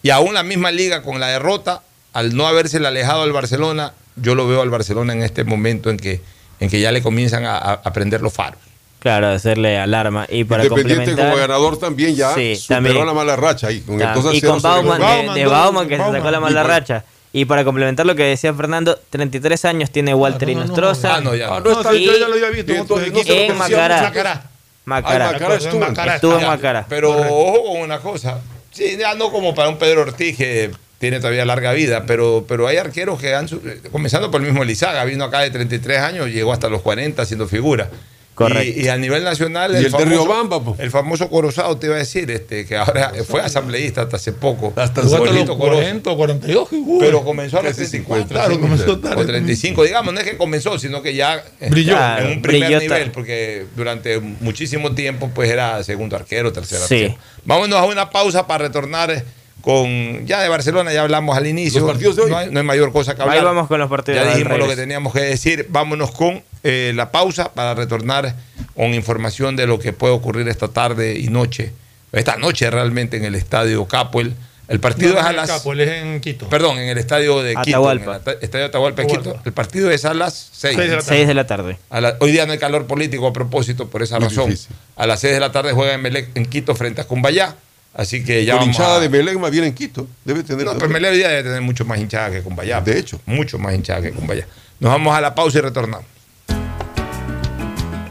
y 0.04 0.10
aún 0.10 0.34
la 0.34 0.44
misma 0.44 0.72
liga 0.72 1.02
con 1.04 1.20
la 1.20 1.28
derrota, 1.28 1.82
al 2.14 2.36
no 2.36 2.48
haberse 2.48 2.78
alejado 2.78 3.22
al 3.24 3.32
Barcelona, 3.32 3.94
yo 4.16 4.36
lo 4.36 4.48
veo 4.48 4.62
al 4.62 4.70
Barcelona 4.70 5.14
en 5.14 5.24
este 5.24 5.44
momento 5.44 5.90
en 5.90 5.98
que, 5.98 6.22
en 6.60 6.70
que 6.70 6.80
ya 6.82 6.92
le 6.92 7.02
comienzan 7.02 7.46
a, 7.46 7.58
a- 7.58 7.74
a 7.74 7.94
prender 7.94 8.22
los 8.22 8.34
faros. 8.34 8.60
Claro, 9.02 9.30
hacerle 9.30 9.80
alarma. 9.80 10.28
Y 10.30 10.44
para 10.44 10.64
Independiente 10.64 11.06
complementar. 11.06 11.32
como 11.34 11.42
ganador 11.48 11.80
también 11.80 12.16
ya 12.16 12.36
Sí, 12.36 12.56
superó 12.56 12.76
también. 12.84 13.06
la 13.08 13.14
mala 13.14 13.36
racha 13.36 13.68
ahí. 13.68 13.82
Con 13.82 13.96
el 13.96 14.02
Ta- 14.02 14.14
2 14.14 14.26
a 14.28 14.34
y 14.36 14.40
0 14.40 14.54
con 14.54 14.62
Bauman, 14.62 15.00
los- 15.02 15.34
de, 15.36 15.40
de 15.42 15.46
Bauman, 15.48 15.88
que 15.88 15.98
se 15.98 16.04
sacó 16.12 16.30
la 16.32 16.40
mala 16.40 16.62
Y 16.62 16.64
racha. 16.68 17.04
Y 17.34 17.46
para 17.46 17.64
complementar 17.64 18.06
lo 18.06 18.14
que 18.16 18.24
decía 18.24 18.54
Fernando, 18.54 19.00
33 19.10 19.66
años 19.66 19.90
tiene 19.90 20.14
Walter. 20.14 20.50
Ah, 20.50 21.22
no, 21.24 21.34
ya. 21.34 21.56
Ah, 21.56 21.62
no, 21.64 21.72
está- 21.72 21.94
Y 21.96 22.06
yo 22.06 22.18
ya 22.18 22.28
lo 22.28 22.34
había 22.36 22.50
visto 22.50 22.74
en 22.74 23.58
Macará. 23.58 24.02
Macará. 24.04 24.44
Macará. 24.86 25.30
Ah, 25.30 25.32
Macará 25.34 25.56
estuvo. 25.56 26.14
Estuvo 26.16 26.40
en 26.40 26.48
Macará. 26.48 26.86
Pero 26.90 27.12
ojo 27.12 27.64
con 27.72 27.82
una 27.82 28.00
cosa. 28.00 28.40
Sí, 28.72 28.98
ya 29.00 29.16
no 29.16 29.32
como 29.32 29.56
para 29.56 29.70
un 29.70 29.78
Pedro 29.78 30.02
Ortiz 30.02 30.38
que 30.38 30.72
tiene 31.00 31.20
todavía 31.20 31.46
larga 31.46 31.72
vida, 31.74 32.04
pero, 32.06 32.46
pero 32.48 32.68
hay 32.68 32.78
arqueros 32.78 33.20
que 33.20 33.34
han, 33.34 33.48
su- 33.48 33.62
comenzando 33.92 34.30
por 34.30 34.42
el 34.42 34.48
mismo 34.48 34.64
Lizaga, 34.64 35.04
vino 35.06 35.24
acá 35.26 35.40
de 35.40 35.50
33 35.50 36.00
años, 36.00 36.28
llegó 36.28 36.54
hasta 36.54 36.70
los 36.70 36.82
40 36.82 37.26
siendo 37.26 37.48
figura. 37.48 37.90
Correcto. 38.34 38.80
Y, 38.80 38.86
y 38.86 38.88
a 38.88 38.98
nivel 38.98 39.24
nacional, 39.24 39.74
Y 39.74 39.78
el 39.78 39.84
de 39.84 39.90
famoso, 39.90 40.10
Riobamba, 40.10 40.74
el 40.80 40.90
famoso 40.90 41.30
Corozado, 41.30 41.78
te 41.78 41.88
iba 41.88 41.96
a 41.96 42.00
decir, 42.00 42.32
este, 42.32 42.66
que 42.66 42.78
ahora 42.78 43.12
fue 43.28 43.42
asambleísta 43.42 44.04
hasta 44.04 44.16
hace 44.16 44.32
poco. 44.32 44.72
Hasta 44.78 45.02
los 45.04 45.18
Bonito 45.18 45.58
Corozo. 45.58 45.78
40 45.80 46.10
o 46.12 46.18
42. 46.18 46.70
que 46.70 46.76
jugó. 46.78 47.00
Pero 47.00 47.24
comenzó 47.24 47.60
a 47.60 47.64
los 47.64 47.76
Casi 47.76 47.90
34. 47.90 48.28
50, 48.28 48.34
Claro, 48.34 48.60
comenzó 48.62 49.00
tarde. 49.00 49.22
O 49.22 49.26
35, 49.26 49.84
digamos, 49.84 50.14
no 50.14 50.20
es 50.22 50.26
que 50.26 50.38
comenzó, 50.38 50.80
sino 50.80 51.02
que 51.02 51.14
ya 51.14 51.44
eh, 51.60 51.70
Brilló. 51.70 51.98
en 52.20 52.28
un 52.38 52.42
primer 52.42 52.68
Brilló 52.70 52.80
nivel, 52.80 53.12
porque 53.12 53.66
durante 53.76 54.20
muchísimo 54.20 54.94
tiempo 54.96 55.30
pues 55.36 55.50
era 55.52 55.84
segundo 55.84 56.16
arquero, 56.16 56.52
tercer 56.54 56.80
Sí. 56.80 56.96
arquero. 57.04 57.18
Vámonos 57.46 57.78
a 57.80 57.86
una 57.86 58.10
pausa 58.10 58.48
para 58.48 58.64
retornar 58.66 59.24
con, 59.62 60.26
ya 60.26 60.42
de 60.42 60.50
Barcelona 60.50 60.92
ya 60.92 61.02
hablamos 61.02 61.38
al 61.38 61.46
inicio. 61.46 61.82
Los 61.82 61.92
partidos 61.92 62.16
de 62.16 62.24
hoy. 62.24 62.32
No 62.32 62.38
hay, 62.38 62.50
no 62.50 62.60
hay 62.60 62.66
mayor 62.66 62.92
cosa 62.92 63.14
que 63.14 63.22
hablar. 63.22 63.38
Ahí 63.38 63.44
vamos 63.44 63.68
con 63.68 63.80
los 63.80 63.90
partidos. 63.90 64.24
Ya 64.24 64.32
dijimos 64.36 64.58
lo 64.58 64.68
que 64.68 64.76
teníamos 64.76 65.14
que 65.14 65.20
decir. 65.22 65.68
Vámonos 65.70 66.12
con 66.12 66.42
eh, 66.64 66.92
la 66.96 67.12
pausa 67.12 67.54
para 67.54 67.74
retornar 67.74 68.36
con 68.76 68.94
información 68.94 69.56
de 69.56 69.68
lo 69.68 69.80
que 69.80 69.94
puede 69.94 70.14
ocurrir 70.14 70.48
esta 70.48 70.68
tarde 70.68 71.18
y 71.20 71.28
noche. 71.30 71.72
Esta 72.12 72.36
noche 72.38 72.70
realmente 72.70 73.18
en 73.18 73.26
el 73.26 73.36
estadio 73.36 73.86
Capuel. 73.86 74.34
El 74.68 74.80
partido 74.80 75.14
No, 75.16 75.20
es 75.20 75.26
a 75.26 75.30
en 75.32 75.36
las. 75.36 75.50
Capo, 75.50 75.74
él 75.74 75.82
es 75.82 75.90
en 76.02 76.22
Quito. 76.22 76.48
Perdón, 76.48 76.78
en 76.78 76.88
el 76.88 76.98
estadio 76.98 77.42
de 77.44 77.52
Quito. 77.56 77.60
Atahualpa. 77.78 78.16
En 78.18 78.22
el 78.38 78.38
estadio 78.42 78.66
Atahualpa, 78.68 79.02
de 79.02 79.08
Quito. 79.08 79.20
Atahualpa. 79.20 79.44
El 79.46 79.54
partido 79.54 79.92
es 79.92 80.06
a 80.06 80.14
las 80.14 80.34
6. 80.54 80.76
Seis 80.76 80.78
de 80.78 80.96
la 80.96 81.02
tarde. 81.02 81.16
6 81.18 81.28
de 81.28 81.34
la 81.34 81.48
tarde. 81.48 81.78
hoy 82.20 82.32
día 82.32 82.46
no 82.46 82.54
hay 82.54 82.58
calor 82.58 82.86
político 82.88 83.28
a 83.28 83.34
propósito, 83.34 83.90
por 83.90 84.02
esa 84.02 84.18
Muy 84.20 84.30
razón. 84.30 84.50
difícil. 84.50 84.74
A 84.96 85.08
las 85.08 85.20
6 85.20 85.34
de 85.34 85.40
la 85.42 85.52
tarde 85.52 85.74
juega 85.74 85.94
en, 85.94 86.02
Melec- 86.04 86.30
en 86.36 86.46
Quito 86.46 86.74
frente 86.76 87.02
a 87.02 87.04
Cumbayá. 87.04 87.56
Así 87.94 88.24
que 88.24 88.46
ya 88.46 88.54
Con 88.54 88.62
vamos 88.62 88.76
hinchada 88.78 88.96
a- 88.98 89.00
de 89.02 89.10
Melec 89.10 89.38
más 89.38 89.52
bien 89.52 89.66
en 89.66 89.74
Quito. 89.74 90.08
Debe 90.24 90.44
tener. 90.44 90.66
No, 90.66 90.74
pero 90.78 90.88
Melec 90.90 91.12
hoy 91.12 91.18
día 91.18 91.28
debe 91.30 91.44
tener 91.44 91.62
mucho 91.62 91.84
más 91.84 92.00
hinchada 92.00 92.32
que 92.32 92.42
Cumbayá. 92.42 92.80
De 92.80 92.98
hecho. 92.98 93.20
Mucho 93.26 93.58
más 93.60 93.74
hinchada 93.76 94.02
que 94.02 94.12
Cumbayá. 94.12 94.48
Nos 94.80 94.90
vamos 94.94 95.14
a 95.14 95.20
la 95.20 95.36
pausa 95.36 95.58
y 95.58 95.62
retornamos. 95.62 96.06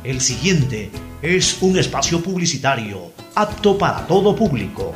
El 0.03 0.23
siguiente 0.23 0.91
es 1.21 1.61
un 1.61 1.79
espacio 1.79 2.23
publicitario 2.23 3.13
apto 3.35 3.77
para 3.77 4.07
todo 4.07 4.35
público. 4.35 4.95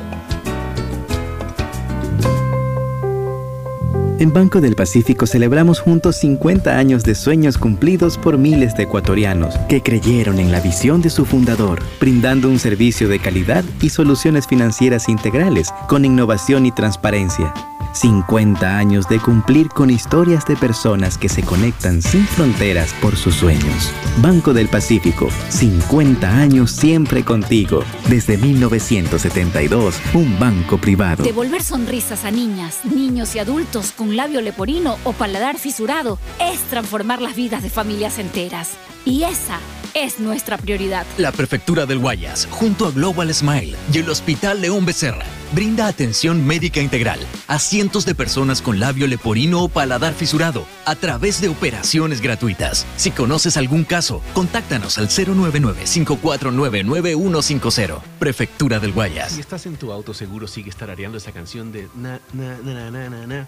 En 4.17 4.33
Banco 4.33 4.61
del 4.61 4.75
Pacífico 4.75 5.27
celebramos 5.27 5.79
juntos 5.79 6.15
50 6.15 6.75
años 6.75 7.03
de 7.03 7.13
sueños 7.13 7.59
cumplidos 7.59 8.17
por 8.17 8.39
miles 8.39 8.75
de 8.75 8.83
ecuatorianos 8.83 9.55
que 9.69 9.83
creyeron 9.83 10.39
en 10.39 10.51
la 10.51 10.59
visión 10.59 11.03
de 11.03 11.11
su 11.11 11.25
fundador, 11.25 11.83
brindando 11.99 12.49
un 12.49 12.57
servicio 12.57 13.07
de 13.07 13.19
calidad 13.19 13.63
y 13.81 13.89
soluciones 13.89 14.47
financieras 14.47 15.07
integrales 15.07 15.71
con 15.87 16.05
innovación 16.05 16.65
y 16.65 16.71
transparencia. 16.71 17.53
50 17.95 18.77
años 18.77 19.07
de 19.07 19.19
cumplir 19.19 19.69
con 19.69 19.89
historias 19.89 20.45
de 20.45 20.57
personas 20.57 21.17
que 21.17 21.29
se 21.29 21.43
conectan 21.43 22.01
sin 22.01 22.25
fronteras 22.25 22.93
por 23.01 23.15
sus 23.15 23.35
sueños. 23.35 23.91
Banco 24.17 24.53
del 24.53 24.67
Pacífico, 24.67 25.29
50 25.49 26.29
años 26.29 26.71
siempre 26.71 27.23
contigo. 27.23 27.83
Desde 28.09 28.37
1972, 28.37 29.95
un 30.13 30.37
banco 30.37 30.77
privado. 30.77 31.23
Devolver 31.23 31.63
sonrisas 31.63 32.25
a 32.25 32.31
niñas, 32.31 32.79
niños 32.83 33.33
y 33.35 33.39
adultos 33.39 33.91
con 33.91 34.17
labio 34.17 34.41
leporino 34.41 34.97
o 35.05 35.13
paladar 35.13 35.57
fisurado 35.57 36.19
es 36.39 36.59
transformar 36.69 37.21
las 37.21 37.35
vidas 37.35 37.63
de 37.63 37.69
familias 37.69 38.19
enteras. 38.19 38.71
Y 39.05 39.23
esa 39.23 39.59
es 39.95 40.19
nuestra 40.19 40.57
prioridad. 40.57 41.05
La 41.17 41.31
Prefectura 41.31 41.85
del 41.85 41.99
Guayas, 41.99 42.49
junto 42.51 42.85
a 42.85 42.91
Global 42.91 43.33
Smile 43.33 43.77
y 43.91 43.99
el 43.99 44.09
Hospital 44.09 44.59
León 44.61 44.85
Becerra, 44.85 45.23
brinda 45.53 45.87
atención 45.87 46.45
médica 46.45 46.81
integral 46.81 47.21
a 47.47 47.59
cientos 47.59 48.05
de 48.05 48.13
personas 48.13 48.61
con 48.61 48.81
labio 48.81 49.07
leporino 49.07 49.63
o 49.63 49.69
paladar 49.69 50.13
fisurado 50.13 50.65
a 50.85 50.95
través 50.95 51.39
de 51.39 51.47
operaciones 51.47 52.19
gratuitas. 52.19 52.85
Si 52.97 53.11
conoces 53.11 53.55
algún 53.55 53.85
caso, 53.85 54.21
contáctanos 54.33 54.97
al 54.97 55.07
099-549-9150. 55.07 58.01
Prefectura 58.19 58.79
del 58.79 58.91
Guayas. 58.91 59.31
Si 59.31 59.39
estás 59.39 59.65
en 59.65 59.77
tu 59.77 59.93
auto, 59.93 60.13
seguro 60.13 60.47
sigues 60.47 60.75
tarareando 60.75 61.17
esa 61.17 61.31
canción 61.31 61.71
de 61.71 61.87
na, 61.95 62.19
na, 62.33 62.57
na, 62.57 62.73
na, 62.73 62.91
na, 62.91 63.09
na, 63.09 63.27
na, 63.27 63.47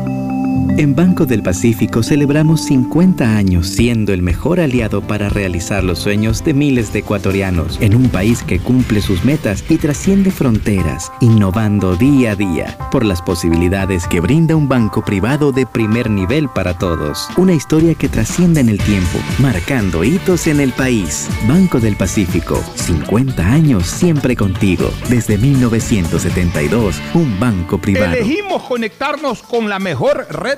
En 0.81 0.95
Banco 0.95 1.27
del 1.27 1.43
Pacífico 1.43 2.01
celebramos 2.01 2.61
50 2.61 3.37
años 3.37 3.67
siendo 3.67 4.13
el 4.13 4.23
mejor 4.23 4.59
aliado 4.59 5.01
para 5.01 5.29
realizar 5.29 5.83
los 5.83 5.99
sueños 5.99 6.43
de 6.43 6.55
miles 6.55 6.91
de 6.91 7.01
ecuatorianos 7.01 7.77
en 7.81 7.93
un 7.93 8.09
país 8.09 8.41
que 8.41 8.57
cumple 8.57 8.99
sus 9.01 9.23
metas 9.23 9.63
y 9.69 9.77
trasciende 9.77 10.31
fronteras, 10.31 11.11
innovando 11.21 11.95
día 11.95 12.31
a 12.31 12.35
día 12.35 12.79
por 12.91 13.05
las 13.05 13.21
posibilidades 13.21 14.07
que 14.07 14.21
brinda 14.21 14.55
un 14.55 14.67
banco 14.67 15.05
privado 15.05 15.51
de 15.51 15.67
primer 15.67 16.09
nivel 16.09 16.49
para 16.49 16.75
todos. 16.75 17.29
Una 17.37 17.53
historia 17.53 17.93
que 17.93 18.09
trasciende 18.09 18.59
en 18.61 18.69
el 18.69 18.79
tiempo, 18.79 19.19
marcando 19.37 20.03
hitos 20.03 20.47
en 20.47 20.61
el 20.61 20.71
país. 20.71 21.29
Banco 21.47 21.79
del 21.79 21.95
Pacífico, 21.95 22.59
50 22.73 23.47
años 23.47 23.85
siempre 23.85 24.35
contigo. 24.35 24.89
Desde 25.09 25.37
1972, 25.37 26.99
un 27.13 27.39
banco 27.39 27.77
privado. 27.77 28.15
Elegimos 28.15 28.63
conectarnos 28.63 29.43
con 29.43 29.69
la 29.69 29.77
mejor 29.77 30.25
red 30.31 30.57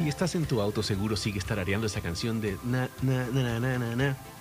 Si 0.00 0.08
estás 0.08 0.34
en 0.34 0.46
tu 0.46 0.62
auto, 0.62 0.82
seguro 0.82 1.14
sigue 1.14 1.40
tarareando 1.40 1.86
esa 1.86 2.00
canción 2.00 2.40
de 2.40 2.56
na, 2.64 2.88
na, 3.02 3.26
na, 3.26 3.60
na, 3.60 3.78
na, 3.78 3.94
na, 3.96 4.16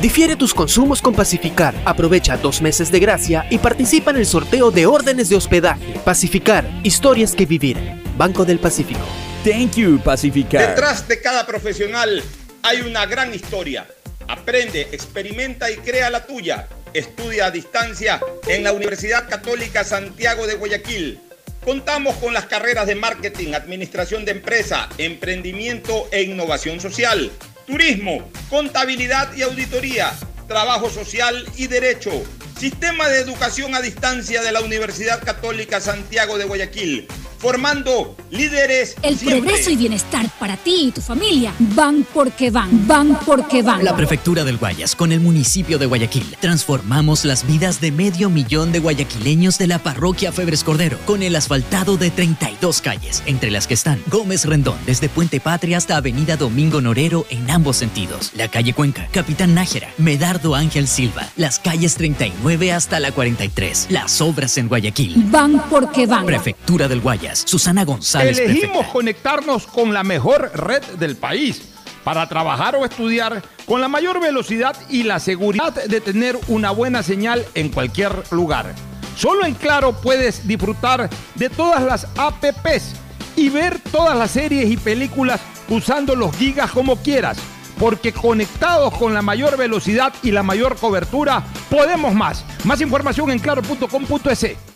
Difiere 0.00 0.36
tus 0.36 0.52
consumos 0.52 1.00
con 1.00 1.14
Pacificar. 1.14 1.74
Aprovecha 1.86 2.36
dos 2.36 2.60
meses 2.60 2.92
de 2.92 3.00
gracia 3.00 3.46
y 3.48 3.56
participa 3.56 4.10
en 4.10 4.18
el 4.18 4.26
sorteo 4.26 4.70
de 4.70 4.84
órdenes 4.84 5.30
de 5.30 5.36
hospedaje. 5.36 5.98
Pacificar, 6.04 6.68
historias 6.82 7.34
que 7.34 7.46
vivir. 7.46 7.78
Banco 8.14 8.44
del 8.44 8.58
Pacífico. 8.58 9.00
Thank 9.42 9.76
you, 9.76 9.98
Pacificar. 9.98 10.68
Detrás 10.68 11.08
de 11.08 11.18
cada 11.22 11.46
profesional 11.46 12.22
hay 12.62 12.82
una 12.82 13.06
gran 13.06 13.32
historia. 13.34 13.86
Aprende, 14.28 14.82
experimenta 14.92 15.70
y 15.70 15.76
crea 15.76 16.10
la 16.10 16.26
tuya. 16.26 16.68
Estudia 16.92 17.46
a 17.46 17.50
distancia 17.50 18.20
en 18.48 18.64
la 18.64 18.72
Universidad 18.72 19.26
Católica 19.30 19.82
Santiago 19.82 20.46
de 20.46 20.56
Guayaquil. 20.56 21.20
Contamos 21.64 22.16
con 22.16 22.34
las 22.34 22.44
carreras 22.44 22.86
de 22.86 22.96
marketing, 22.96 23.54
administración 23.54 24.26
de 24.26 24.32
empresa, 24.32 24.90
emprendimiento 24.98 26.06
e 26.12 26.22
innovación 26.22 26.80
social, 26.80 27.32
turismo, 27.66 28.30
contabilidad 28.48 29.34
y 29.34 29.42
auditoría, 29.42 30.12
trabajo 30.46 30.88
social 30.88 31.44
y 31.56 31.66
derecho. 31.66 32.12
Sistema 32.58 33.06
de 33.08 33.20
educación 33.20 33.74
a 33.74 33.82
distancia 33.82 34.40
de 34.42 34.50
la 34.50 34.60
Universidad 34.62 35.22
Católica 35.22 35.78
Santiago 35.78 36.38
de 36.38 36.46
Guayaquil, 36.46 37.06
formando 37.38 38.16
líderes. 38.30 38.96
El 39.02 39.18
siempre. 39.18 39.42
progreso 39.42 39.68
y 39.68 39.76
bienestar 39.76 40.26
para 40.40 40.56
ti 40.56 40.86
y 40.86 40.90
tu 40.90 41.02
familia 41.02 41.52
van 41.58 42.06
porque 42.14 42.50
van, 42.50 42.88
van 42.88 43.20
porque 43.26 43.62
van. 43.62 43.84
La 43.84 43.94
Prefectura 43.94 44.42
del 44.42 44.56
Guayas 44.56 44.96
con 44.96 45.12
el 45.12 45.20
municipio 45.20 45.78
de 45.78 45.84
Guayaquil. 45.84 46.34
Transformamos 46.40 47.26
las 47.26 47.46
vidas 47.46 47.82
de 47.82 47.92
medio 47.92 48.30
millón 48.30 48.72
de 48.72 48.78
guayaquileños 48.78 49.58
de 49.58 49.66
la 49.66 49.78
parroquia 49.78 50.32
Febres 50.32 50.64
Cordero 50.64 50.98
con 51.04 51.22
el 51.22 51.36
asfaltado 51.36 51.98
de 51.98 52.10
32 52.10 52.80
calles, 52.80 53.22
entre 53.26 53.50
las 53.50 53.66
que 53.66 53.74
están 53.74 54.02
Gómez 54.10 54.46
Rendón 54.46 54.78
desde 54.86 55.10
Puente 55.10 55.40
Patria 55.40 55.76
hasta 55.76 55.98
Avenida 55.98 56.38
Domingo 56.38 56.80
Norero 56.80 57.26
en 57.28 57.50
ambos 57.50 57.76
sentidos, 57.76 58.30
la 58.34 58.48
calle 58.48 58.72
Cuenca, 58.72 59.08
Capitán 59.12 59.54
Nájera, 59.54 59.90
Medardo 59.98 60.54
Ángel 60.54 60.88
Silva, 60.88 61.28
las 61.36 61.58
calles 61.58 61.96
39 61.96 62.45
hasta 62.72 63.00
la 63.00 63.10
43, 63.10 63.88
las 63.90 64.20
obras 64.20 64.56
en 64.56 64.68
Guayaquil. 64.68 65.24
Van 65.30 65.64
porque 65.68 66.06
van. 66.06 66.24
Prefectura 66.24 66.86
del 66.86 67.00
Guayas, 67.00 67.42
Susana 67.44 67.84
González. 67.84 68.38
Elegimos 68.38 68.68
prefecta. 68.68 68.92
conectarnos 68.92 69.66
con 69.66 69.92
la 69.92 70.04
mejor 70.04 70.52
red 70.54 70.82
del 70.96 71.16
país 71.16 71.62
para 72.04 72.28
trabajar 72.28 72.76
o 72.76 72.84
estudiar 72.84 73.42
con 73.66 73.80
la 73.80 73.88
mayor 73.88 74.20
velocidad 74.20 74.76
y 74.88 75.02
la 75.02 75.18
seguridad 75.18 75.74
de 75.74 76.00
tener 76.00 76.38
una 76.46 76.70
buena 76.70 77.02
señal 77.02 77.44
en 77.54 77.68
cualquier 77.68 78.12
lugar. 78.30 78.72
Solo 79.16 79.44
en 79.44 79.54
Claro 79.54 79.92
puedes 80.00 80.46
disfrutar 80.46 81.10
de 81.34 81.50
todas 81.50 81.82
las 81.82 82.06
apps 82.16 82.94
y 83.34 83.48
ver 83.48 83.80
todas 83.90 84.16
las 84.16 84.30
series 84.30 84.70
y 84.70 84.76
películas 84.76 85.40
usando 85.68 86.14
los 86.14 86.34
gigas 86.36 86.70
como 86.70 86.94
quieras, 86.94 87.38
porque 87.78 88.12
conectados 88.12 88.94
con 88.94 89.14
la 89.14 89.22
mayor 89.22 89.56
velocidad 89.56 90.12
y 90.22 90.30
la 90.30 90.42
mayor 90.42 90.76
cobertura, 90.76 91.44
podemos 91.70 92.14
más. 92.14 92.44
Más 92.64 92.80
información 92.80 93.30
en 93.30 93.38
claro.com.es. 93.38 94.75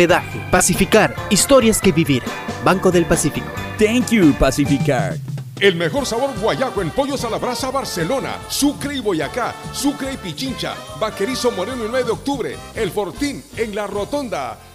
hospedaje. 0.00 0.40
Pacificar, 0.50 1.14
historias 1.28 1.80
que 1.80 1.92
vivir. 1.92 2.22
Banco 2.64 2.90
del 2.90 3.04
Pacífico. 3.04 3.46
Thank 3.78 4.10
you, 4.10 4.32
Pacificar. 4.38 5.16
El 5.60 5.76
mejor 5.76 6.06
sabor 6.06 6.30
guayaco 6.40 6.80
en 6.80 6.90
pollos 6.90 7.22
a 7.24 7.28
la 7.28 7.36
brasa 7.36 7.70
Barcelona, 7.70 8.36
Sucre 8.48 8.96
y 8.96 9.00
Boyacá, 9.00 9.54
Sucre 9.74 10.14
y 10.14 10.16
Pichincha, 10.16 10.74
Vaquerizo 10.98 11.50
Moreno 11.50 11.84
el 11.84 11.90
9 11.90 12.06
de 12.06 12.12
octubre, 12.12 12.56
El 12.74 12.90
Fortín 12.90 13.44
en 13.58 13.74
la 13.74 13.86
Rotonda. 13.86 14.56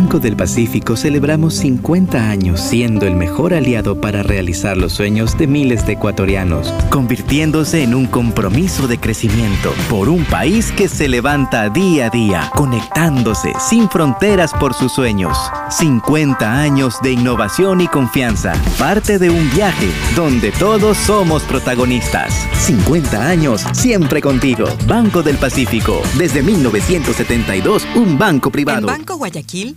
Banco 0.00 0.18
del 0.18 0.34
Pacífico 0.34 0.96
celebramos 0.96 1.56
50 1.56 2.30
años 2.30 2.58
siendo 2.58 3.06
el 3.06 3.14
mejor 3.14 3.52
aliado 3.52 4.00
para 4.00 4.22
realizar 4.22 4.78
los 4.78 4.94
sueños 4.94 5.36
de 5.36 5.46
miles 5.46 5.84
de 5.84 5.92
ecuatorianos, 5.92 6.72
convirtiéndose 6.88 7.82
en 7.82 7.94
un 7.94 8.06
compromiso 8.06 8.88
de 8.88 8.98
crecimiento 8.98 9.74
por 9.90 10.08
un 10.08 10.24
país 10.24 10.72
que 10.72 10.88
se 10.88 11.06
levanta 11.06 11.68
día 11.68 12.06
a 12.06 12.10
día, 12.10 12.50
conectándose 12.56 13.52
sin 13.60 13.90
fronteras 13.90 14.54
por 14.54 14.72
sus 14.72 14.90
sueños. 14.90 15.36
50 15.68 16.50
años 16.50 16.94
de 17.02 17.12
innovación 17.12 17.82
y 17.82 17.86
confianza, 17.86 18.54
parte 18.78 19.18
de 19.18 19.28
un 19.28 19.50
viaje 19.50 19.90
donde 20.16 20.50
todos 20.52 20.96
somos 20.96 21.42
protagonistas. 21.42 22.48
50 22.54 23.28
años 23.28 23.66
siempre 23.74 24.22
contigo. 24.22 24.64
Banco 24.86 25.22
del 25.22 25.36
Pacífico, 25.36 26.00
desde 26.16 26.42
1972, 26.42 27.86
un 27.96 28.16
banco 28.16 28.50
privado. 28.50 28.86
Banco 28.86 29.18
Guayaquil 29.18 29.76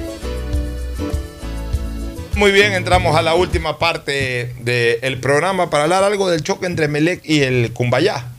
Muy 2.41 2.51
bien, 2.51 2.73
entramos 2.73 3.15
a 3.15 3.21
la 3.21 3.35
última 3.35 3.77
parte 3.77 4.55
del 4.63 5.19
programa 5.19 5.69
para 5.69 5.83
hablar 5.83 6.03
algo 6.03 6.27
del 6.27 6.41
choque 6.41 6.65
entre 6.65 6.87
Melec 6.87 7.21
y 7.23 7.41
el 7.43 7.71
Cumbayá. 7.71 8.29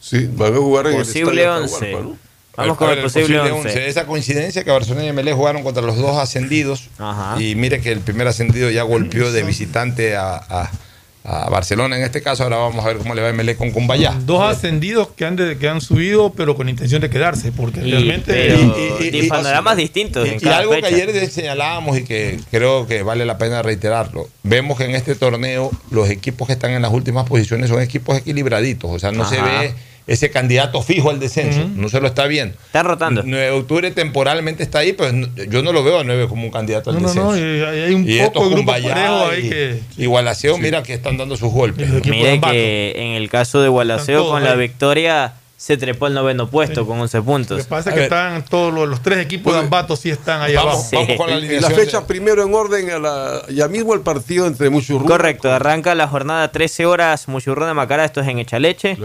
Sí, 0.00 0.28
van 0.32 0.52
a 0.52 0.56
jugar 0.56 0.88
en 0.88 0.96
Posible 0.98 1.42
el 1.44 1.48
11. 1.48 1.74
Atahualpa, 1.76 2.08
¿no? 2.08 2.18
Vamos 2.56 2.76
con 2.76 2.90
el 2.90 2.98
posible 3.04 3.38
11. 3.52 3.88
Esa 3.88 4.04
coincidencia 4.06 4.64
que 4.64 4.70
Barcelona 4.72 5.06
y 5.06 5.12
Melec 5.12 5.36
jugaron 5.36 5.62
contra 5.62 5.80
los 5.80 5.96
dos 5.96 6.16
ascendidos. 6.16 6.90
Y 7.40 7.54
mire 7.54 7.80
que 7.80 7.92
el 7.92 8.00
primer 8.00 8.26
ascendido 8.26 8.68
ya 8.68 8.82
golpeó 8.82 9.30
de 9.30 9.44
visitante 9.44 10.16
a, 10.16 10.34
a- 10.34 10.70
a 11.24 11.48
Barcelona 11.50 11.96
en 11.96 12.02
este 12.02 12.20
caso. 12.22 12.42
Ahora 12.42 12.56
vamos 12.56 12.84
a 12.84 12.88
ver 12.88 12.96
cómo 12.98 13.14
le 13.14 13.22
va 13.22 13.28
a 13.28 13.32
Melec 13.32 13.56
con 13.58 13.70
Cumbayá. 13.70 14.14
Dos 14.26 14.42
ascendidos 14.42 15.08
que 15.16 15.24
han, 15.24 15.36
de- 15.36 15.56
que 15.58 15.68
han 15.68 15.80
subido, 15.80 16.32
pero 16.32 16.56
con 16.56 16.68
intención 16.68 17.00
de 17.00 17.10
quedarse, 17.10 17.52
porque 17.52 17.80
Y, 17.80 17.90
realmente. 17.92 18.32
pero 18.32 18.74
de 18.98 19.26
panoramas 19.28 19.76
distintos 19.76 20.26
en 20.28 20.36
Y 20.36 20.40
cada 20.40 20.58
algo 20.58 20.72
fecha. 20.72 20.88
que 20.88 20.94
ayer 20.94 21.30
señalábamos 21.30 21.98
y 21.98 22.04
que 22.04 22.40
creo 22.50 22.86
que 22.86 23.02
vale 23.02 23.24
la 23.24 23.38
pena 23.38 23.62
reiterarlo. 23.62 24.28
Vemos 24.42 24.76
que 24.78 24.84
en 24.84 24.94
este 24.94 25.14
torneo 25.14 25.70
los 25.90 26.10
equipos 26.10 26.46
que 26.48 26.54
están 26.54 26.72
en 26.72 26.82
las 26.82 26.92
últimas 26.92 27.28
posiciones 27.28 27.68
son 27.70 27.80
equipos 27.80 28.16
equilibraditos. 28.18 28.90
O 28.90 28.98
sea, 28.98 29.12
no 29.12 29.28
se 29.28 29.40
ve 29.40 29.74
ese 30.06 30.30
candidato 30.30 30.82
fijo 30.82 31.10
al 31.10 31.20
descenso. 31.20 31.68
No 31.76 31.88
se 31.88 32.00
lo 32.00 32.08
está 32.08 32.26
viendo. 32.26 32.56
Está 32.66 32.82
rotando. 32.82 33.22
9 33.24 33.44
de 33.44 33.50
octubre 33.50 33.90
temporalmente 33.92 34.62
está 34.62 34.80
ahí, 34.80 34.92
pero 34.92 35.12
yo 35.48 35.62
no 35.62 35.72
lo 35.72 35.84
veo 35.84 36.00
a 36.00 36.04
9 36.04 36.26
como 36.28 36.44
un 36.44 36.50
candidato 36.50 36.90
al 36.90 36.96
No, 36.96 37.02
no, 37.02 37.06
descenso. 37.08 37.30
no, 37.32 37.38
y 37.38 37.62
hay 37.64 37.80
hay 37.84 37.94
un 37.94 38.08
Y 38.08 38.18
poco 38.20 38.48
de 38.48 38.54
grupo 38.56 38.72
ahí 38.72 39.48
que. 39.48 39.80
y 39.96 40.06
Gualaceo, 40.06 40.58
mira 40.58 40.82
que 40.82 40.94
están 40.94 41.16
dando 41.16 41.36
sus 41.36 41.52
golpes. 41.52 41.88
Mire 42.04 42.40
que 42.40 42.94
en 42.96 43.12
el 43.12 43.28
caso 43.28 43.62
de 43.62 43.68
Gualaceo 43.68 44.28
con 44.28 44.42
la 44.44 44.54
victoria 44.54 45.34
se 45.56 45.76
trepó 45.76 46.06
al 46.06 46.14
noveno 46.14 46.50
puesto 46.50 46.84
con 46.88 46.98
11 47.00 47.22
puntos. 47.22 47.58
Lo 47.58 47.62
que 47.62 47.70
pasa 47.70 47.90
es 47.90 47.94
que 47.96 48.02
están 48.02 48.44
todos 48.44 48.74
los, 48.74 48.88
los 48.88 49.00
tres 49.00 49.18
equipos 49.18 49.52
de 49.52 49.60
Ambato 49.60 49.94
sí 49.94 50.10
están 50.10 50.42
ahí 50.42 50.56
abajo. 50.56 50.84
Y 51.40 51.60
la 51.60 51.70
fecha 51.70 52.04
primero 52.04 52.42
en 52.42 52.52
orden, 52.52 52.90
a 52.90 52.98
la, 52.98 53.42
ya 53.48 53.68
mismo 53.68 53.94
el 53.94 54.00
partido 54.00 54.48
entre 54.48 54.70
Muchurruna. 54.70 55.06
Correcto, 55.08 55.52
arranca 55.52 55.94
la 55.94 56.08
jornada 56.08 56.50
13 56.50 56.84
horas 56.86 57.28
Muchurruna 57.28 57.68
de 57.68 57.74
Macará, 57.74 58.04
esto 58.04 58.20
es 58.20 58.26
en 58.26 58.40
Echaleche. 58.40 58.96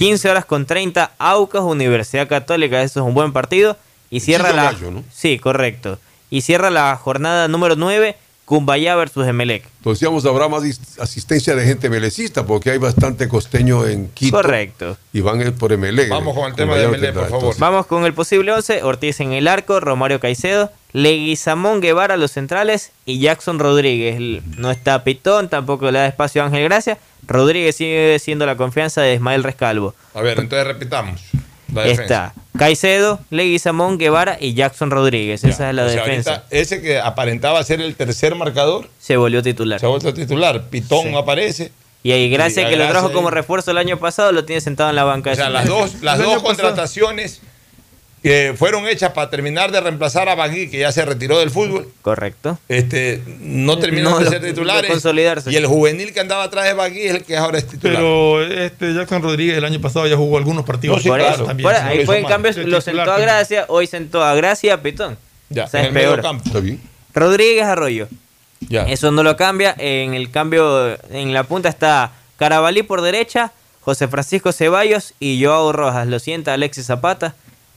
15 0.00 0.30
horas 0.30 0.46
con 0.46 0.64
30, 0.64 1.12
Aucas, 1.18 1.60
Universidad 1.60 2.26
Católica. 2.26 2.82
Eso 2.82 3.00
es 3.00 3.06
un 3.06 3.12
buen 3.12 3.34
partido. 3.34 3.76
Y 4.08 4.20
cierra 4.20 4.50
la. 4.50 4.72
Gallo, 4.72 4.90
¿no? 4.90 5.04
Sí, 5.12 5.38
correcto. 5.38 5.98
Y 6.30 6.40
cierra 6.40 6.70
la 6.70 6.96
jornada 6.96 7.48
número 7.48 7.76
9, 7.76 8.16
Cumbayá 8.46 8.96
versus 8.96 9.26
Emelec. 9.26 9.68
Entonces, 9.76 10.00
digamos, 10.00 10.24
habrá 10.24 10.48
más 10.48 10.62
asistencia 10.98 11.54
de 11.54 11.66
gente 11.66 11.90
melecista 11.90 12.46
porque 12.46 12.70
hay 12.70 12.78
bastante 12.78 13.28
costeño 13.28 13.86
en 13.86 14.08
Quito. 14.08 14.38
Correcto. 14.38 14.96
Y 15.12 15.20
van 15.20 15.38
por 15.58 15.76
MLE. 15.76 16.08
Vamos 16.08 16.34
con 16.34 16.48
el 16.48 16.54
tema 16.54 16.76
de 16.76 16.88
MLE, 16.88 17.12
por 17.12 17.28
favor. 17.28 17.54
Vamos 17.58 17.84
con 17.84 18.06
el 18.06 18.14
posible 18.14 18.52
11. 18.52 18.82
Ortiz 18.84 19.20
en 19.20 19.32
el 19.32 19.48
arco, 19.48 19.80
Romario 19.80 20.18
Caicedo, 20.18 20.72
Leguizamón 20.92 21.80
Guevara 21.80 22.14
a 22.14 22.16
los 22.16 22.32
centrales 22.32 22.92
y 23.06 23.20
Jackson 23.20 23.58
Rodríguez. 23.58 24.42
No 24.56 24.70
está 24.70 25.02
Pitón, 25.04 25.48
tampoco 25.48 25.90
le 25.90 25.98
da 26.00 26.06
espacio 26.06 26.42
a 26.42 26.46
Ángel 26.46 26.64
Gracia. 26.64 26.98
Rodríguez 27.26 27.76
sigue 27.76 28.18
siendo 28.18 28.46
la 28.46 28.56
confianza 28.56 29.00
de 29.02 29.14
Ismael 29.14 29.44
Rescalvo. 29.44 29.94
A 30.14 30.20
ver, 30.20 30.38
entonces 30.40 30.66
repitamos. 30.66 31.20
La. 31.72 31.86
Está 31.86 32.34
Caicedo, 32.58 33.20
Leguizamón 33.30 33.96
Guevara 33.96 34.36
y 34.40 34.54
Jackson 34.54 34.90
Rodríguez. 34.90 35.44
Esa 35.44 35.68
es 35.70 35.74
la 35.76 35.84
O 35.84 35.88
sea, 35.88 36.02
defensa. 36.02 36.44
ese 36.50 36.82
que 36.82 36.98
aparentaba 36.98 37.62
ser 37.62 37.80
el 37.80 37.94
tercer 37.94 38.34
marcador 38.34 38.88
Se 38.98 39.16
volvió 39.16 39.40
titular. 39.42 39.78
se 39.78 39.86
vuelto 39.86 40.12
titular. 40.12 40.64
Pitón 40.68 41.04
Sí. 41.10 41.14
aparece. 41.14 41.70
Y 42.02 42.10
ahí 42.12 42.28
Gracia, 42.30 42.62
Y 42.62 42.64
a 42.64 42.68
que 42.70 42.76
lo 42.76 42.88
trajo 42.88 43.12
como 43.12 43.30
refuerzo 43.30 43.70
el 43.70 43.78
año 43.78 43.98
pasado, 43.98 44.32
lo 44.32 44.44
tiene 44.44 44.60
sentado 44.60 44.90
en 44.90 44.96
la 44.96 45.04
banca. 45.04 45.30
O 45.30 45.34
sea, 45.36 45.48
las 45.50 45.66
dos, 45.66 46.02
las 46.02 46.18
dos 46.18 46.42
contrataciones 46.42 47.40
que 48.22 48.54
fueron 48.56 48.86
hechas 48.86 49.12
para 49.12 49.30
terminar 49.30 49.72
de 49.72 49.80
reemplazar 49.80 50.28
a 50.28 50.34
Bagui, 50.34 50.68
que 50.68 50.78
ya 50.78 50.92
se 50.92 51.04
retiró 51.04 51.38
del 51.38 51.50
fútbol, 51.50 51.88
Correcto. 52.02 52.58
este, 52.68 53.22
no 53.40 53.78
terminaron 53.78 54.18
No, 54.18 54.24
de 54.24 54.28
ser 54.30 54.42
titulares. 54.42 54.82
de 54.82 54.88
consolidarse. 54.88 55.50
Y 55.50 55.56
el 55.56 55.66
juvenil 55.66 56.12
que 56.12 56.20
andaba 56.20 56.42
atrás 56.44 56.66
de 56.66 56.74
Bagui 56.74 57.00
es 57.02 57.14
el 57.14 57.24
que 57.24 57.36
ahora 57.36 57.56
es 57.58 57.66
titular. 57.66 57.96
Pero 57.96 58.42
este 58.44 58.92
Jackson 58.92 59.22
Rodríguez 59.22 59.56
el 59.56 59.64
año 59.64 59.80
pasado 59.80 60.06
ya 60.06 60.16
jugó 60.16 60.36
algunos 60.36 60.64
partidos. 60.66 60.98
No, 60.98 61.02
sí, 61.02 61.08
Por 61.08 61.18
claro. 61.18 61.34
eso, 61.34 61.44
también. 61.44 61.66
por- 61.68 61.74
ahí 61.76 62.04
fue 62.04 62.16
en 62.18 62.22
mal. 62.24 62.32
cambio, 62.32 62.50
lo 62.50 62.56
titular 62.56 62.82
sentó 62.82 63.00
a 63.02 63.04
también. 63.06 63.26
Gracia, 63.28 63.64
hoy 63.68 63.86
sentó 63.86 64.22
a 64.22 64.34
Gracia 64.34 64.74
a 64.74 64.76
Pitón. 64.82 65.16
ya, 65.48 65.64
o 65.64 65.68
sea, 65.68 65.80
en 65.80 65.86
es 65.86 65.88
el 65.88 65.94
medio 65.94 66.08
peor. 66.10 66.22
campo. 66.22 66.44
Está 66.46 66.60
bien. 66.60 66.80
Rodríguez 67.14 67.64
Arroyo. 67.64 68.08
Ya. 68.68 68.82
Eso 68.84 69.10
no 69.10 69.22
lo 69.22 69.36
cambia. 69.36 69.74
En 69.78 70.12
el 70.12 70.30
cambio, 70.30 70.98
en 71.10 71.32
la 71.32 71.44
punta 71.44 71.70
está 71.70 72.12
Carabalí 72.36 72.82
por 72.82 73.00
derecha, 73.00 73.52
José 73.80 74.06
Francisco 74.08 74.52
Ceballos 74.52 75.14
y 75.18 75.42
Joao 75.42 75.72
Rojas. 75.72 76.06
Lo 76.06 76.18
sienta 76.18 76.52
Alexis 76.52 76.84
Zapata. 76.86 77.34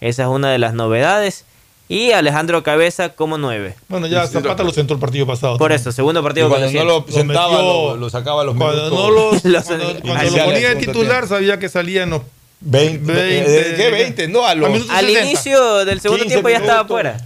Esa 0.07 0.23
es 0.23 0.27
una 0.29 0.51
de 0.51 0.57
las 0.59 0.73
novedades. 0.73 1.45
Y 1.89 2.11
Alejandro 2.11 2.63
Cabeza 2.63 3.09
como 3.09 3.37
nueve. 3.37 3.75
Bueno, 3.89 4.07
ya 4.07 4.25
Zapata 4.25 4.63
lo 4.63 4.71
sentó 4.71 4.93
el 4.93 4.99
partido 4.99 5.27
pasado. 5.27 5.57
Por 5.57 5.71
eso, 5.71 5.91
segundo 5.91 6.21
Y 6.21 6.23
partido 6.23 6.47
que 6.47 6.55
cuando 6.55 6.71
lo 6.71 6.83
no 6.85 7.05
lo 7.05 7.05
sentaba, 7.11 7.49
metió- 7.57 7.61
lo, 7.91 7.97
lo 7.97 8.09
sacaba 8.09 8.41
a 8.41 8.45
los 8.45 8.55
Cuando 8.55 8.89
minutos. 8.89 9.43
no 9.43 9.49
los, 9.49 9.65
cuando, 9.65 9.85
cuando 10.01 10.19
Ahí 10.21 10.29
lo 10.29 10.45
ponía 10.45 10.69
de 10.69 10.75
titular 10.77 11.07
tiempo. 11.19 11.27
sabía 11.27 11.59
que 11.59 11.69
salía 11.69 12.03
en 12.03 12.09
los 12.11 12.21
20, 12.61 13.11
20, 13.11 13.75
¿Qué 13.75 13.89
20? 13.91 14.27
No, 14.29 14.45
a 14.45 14.55
los 14.55 14.69
Al 14.89 15.05
60. 15.05 15.21
inicio 15.25 15.85
del 15.85 15.99
segundo 15.99 16.23
15 16.23 16.35
tiempo 16.35 16.49
ya 16.49 16.57
estaba 16.57 16.83
minutos. 16.83 16.97
afuera. 16.97 17.17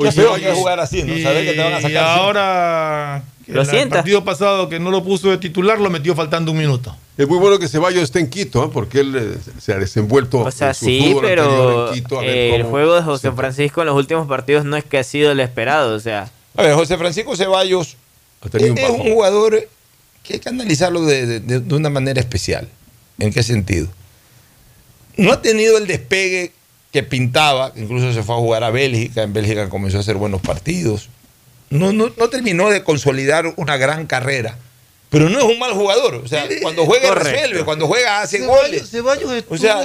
Qué 0.00 0.12
feo 0.12 0.34
que 0.36 0.48
es 0.50 0.56
jugar 0.56 0.80
así, 0.80 1.02
¿no? 1.02 1.14
Y, 1.14 1.22
Saber 1.22 1.44
que 1.44 1.52
te 1.52 1.58
van 1.62 1.72
a 1.74 1.76
sacar. 1.76 1.90
y 1.90 1.96
ahora 1.96 3.22
que 3.39 3.39
Lo 3.54 3.62
el 3.62 3.66
sienta. 3.68 3.96
partido 3.96 4.24
pasado 4.24 4.68
que 4.68 4.78
no 4.78 4.90
lo 4.90 5.02
puso 5.04 5.30
de 5.30 5.38
titular 5.38 5.78
lo 5.80 5.90
metió 5.90 6.14
faltando 6.14 6.52
un 6.52 6.58
minuto. 6.58 6.94
Es 7.18 7.28
muy 7.28 7.38
bueno 7.38 7.58
que 7.58 7.68
Ceballos 7.68 8.02
esté 8.02 8.20
en 8.20 8.30
Quito, 8.30 8.64
¿eh? 8.64 8.70
porque 8.72 9.00
él 9.00 9.14
eh, 9.16 9.38
se 9.60 9.72
ha 9.72 9.78
desenvuelto 9.78 10.38
O 10.40 10.50
sea, 10.50 10.68
en 10.68 10.74
su 10.74 10.84
sí, 10.86 11.14
pero 11.20 11.88
en 11.88 11.94
Quito, 11.94 12.18
a 12.18 12.22
ver 12.22 12.30
eh, 12.30 12.54
el 12.56 12.62
juego 12.64 12.94
de 12.94 13.02
José 13.02 13.30
Francisco 13.32 13.80
en 13.82 13.86
los 13.88 13.96
últimos 13.96 14.26
partidos 14.26 14.64
no 14.64 14.76
es 14.76 14.84
que 14.84 14.98
ha 14.98 15.04
sido 15.04 15.30
el 15.32 15.40
esperado. 15.40 15.94
O 15.94 16.00
sea, 16.00 16.30
A 16.56 16.62
ver, 16.62 16.74
José 16.74 16.96
Francisco 16.96 17.36
Ceballos 17.36 17.96
un 18.42 18.78
es 18.78 18.90
un 18.90 19.12
jugador 19.12 19.68
que 20.22 20.34
hay 20.34 20.40
que 20.40 20.48
analizarlo 20.48 21.02
de- 21.04 21.40
de 21.40 21.74
una 21.74 21.90
manera 21.90 22.20
especial. 22.20 22.68
¿En 23.18 23.32
qué 23.32 23.42
sentido? 23.42 23.88
No 25.16 25.32
ha 25.32 25.42
tenido 25.42 25.76
el 25.76 25.86
despegue 25.86 26.52
que 26.92 27.02
pintaba, 27.02 27.72
incluso 27.76 28.12
se 28.12 28.22
fue 28.22 28.34
a 28.34 28.38
jugar 28.38 28.64
a 28.64 28.70
Bélgica, 28.70 29.22
en 29.22 29.32
Bélgica 29.32 29.68
comenzó 29.68 29.98
a 29.98 30.00
hacer 30.00 30.16
buenos 30.16 30.40
partidos. 30.40 31.08
No, 31.70 31.92
no, 31.92 32.10
no 32.16 32.28
terminó 32.30 32.68
de 32.68 32.82
consolidar 32.84 33.52
una 33.56 33.76
gran 33.76 34.06
carrera, 34.06 34.58
pero 35.08 35.28
no 35.28 35.38
es 35.38 35.44
un 35.44 35.58
mal 35.58 35.72
jugador. 35.72 36.16
O 36.16 36.26
sea, 36.28 36.46
cuando 36.62 36.84
juega 36.84 37.08
Correcto. 37.08 37.30
resuelve, 37.30 37.64
cuando 37.64 37.86
juega 37.86 38.20
hace 38.22 38.38
Ceballos, 38.38 38.62
goles. 38.62 38.90
Ceballos 38.90 39.32
estuvo 39.32 39.54
O 39.54 39.58
sea, 39.58 39.76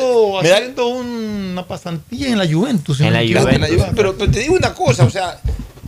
me 0.42 0.50
da- 0.50 0.56
haciendo 0.58 0.88
una 0.88 1.68
pasantía 1.68 2.28
en 2.30 2.38
la 2.40 2.48
Juventus. 2.52 3.00
En 3.02 3.14
la. 3.14 3.22
En 3.22 3.38
Juventus, 3.38 3.86
Pero, 3.96 4.18
pero 4.18 4.32
te 4.32 4.40
digo 4.40 4.56
una 4.56 4.74
cosa, 4.74 5.04
o 5.06 5.10
sea, 5.10 5.40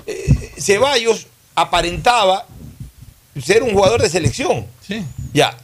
eh, 0.05 0.51
Ceballos 0.59 1.27
aparentaba 1.55 2.45
ser 3.43 3.63
un 3.63 3.73
jugador 3.73 4.01
de 4.01 4.09
selección. 4.09 4.65
Sí. 4.87 5.03
Ya. 5.33 5.57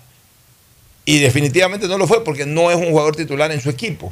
Y 1.06 1.20
definitivamente 1.20 1.88
no 1.88 1.98
lo 1.98 2.08
fue 2.08 2.24
porque 2.24 2.46
no 2.46 2.72
es 2.72 2.78
un 2.78 2.90
jugador 2.90 3.16
titular 3.16 3.52
en 3.52 3.62
su 3.62 3.70
equipo. 3.70 4.12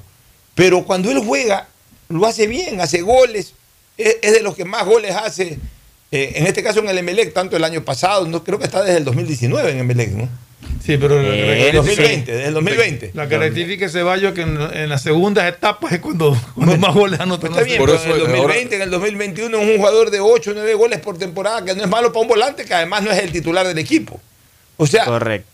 Pero 0.56 0.84
cuando 0.84 1.10
él 1.10 1.20
juega, 1.26 1.68
lo 2.10 2.26
hace 2.28 2.46
bien, 2.48 2.82
hace 2.82 3.02
goles. 3.02 3.54
Es, 3.98 4.18
es 4.22 4.34
de 4.34 4.42
los 4.42 4.56
que 4.56 4.66
más 4.66 4.86
goles 4.86 5.16
hace. 5.16 5.58
Eh, 6.12 6.34
en 6.36 6.48
este 6.48 6.62
caso 6.64 6.80
en 6.80 6.90
el 6.90 6.98
Emelec, 6.98 7.34
tanto 7.34 7.56
el 7.58 7.64
año 7.64 7.84
pasado, 7.84 8.28
no 8.28 8.44
creo 8.44 8.60
que 8.60 8.66
está 8.66 8.84
desde 8.84 8.98
el 8.98 9.06
2019 9.06 9.72
en 9.72 9.80
Emelec, 9.80 10.10
¿no? 10.12 10.30
Sí, 10.86 10.98
pero 10.98 11.20
Eh, 11.22 11.70
el 11.70 11.72
característica- 11.72 11.78
2020, 11.78 12.32
desde 12.32 12.48
el 12.48 12.54
2020. 12.54 13.12
La 13.14 13.28
característica 13.30 13.86
de 13.86 13.92
Ceballos 13.92 14.30
es 14.30 14.36
que 14.36 14.42
en, 14.42 14.60
en 14.62 14.90
las 14.90 15.02
segundas 15.04 15.48
etapas 15.48 15.92
es 15.92 16.00
cuando, 16.00 16.36
cuando 16.56 16.78
más 16.78 16.94
goles 16.94 17.20
anota. 17.20 17.42
Pues 17.48 17.52
está 17.52 17.64
bien, 17.64 17.78
Por 17.78 17.90
pero 17.90 18.00
eso, 18.00 18.10
en 18.10 18.16
el 18.16 18.22
ahora- 18.28 18.38
2020, 18.56 18.76
en 18.76 18.82
el 18.82 18.90
2021 18.92 19.58
es 19.60 19.68
un 19.70 19.78
jugador 19.78 20.12
de 20.12 20.20
8 20.20 20.52
o 20.52 20.54
9 20.54 20.74
goles 20.76 21.00
por 21.00 21.18
temporada, 21.18 21.64
que 21.64 21.76
no 21.76 21.84
es 21.84 21.90
malo 21.90 22.12
para 22.12 22.22
un 22.22 22.28
volante, 22.28 22.66
que 22.66 22.74
además 22.74 23.04
no 23.04 23.12
es 23.12 23.20
el 23.20 23.32
titular 23.32 23.68
del 23.68 23.78
equipo. 23.78 24.20
O 24.78 24.88
sea, 24.88 25.06
correcto. 25.06 25.48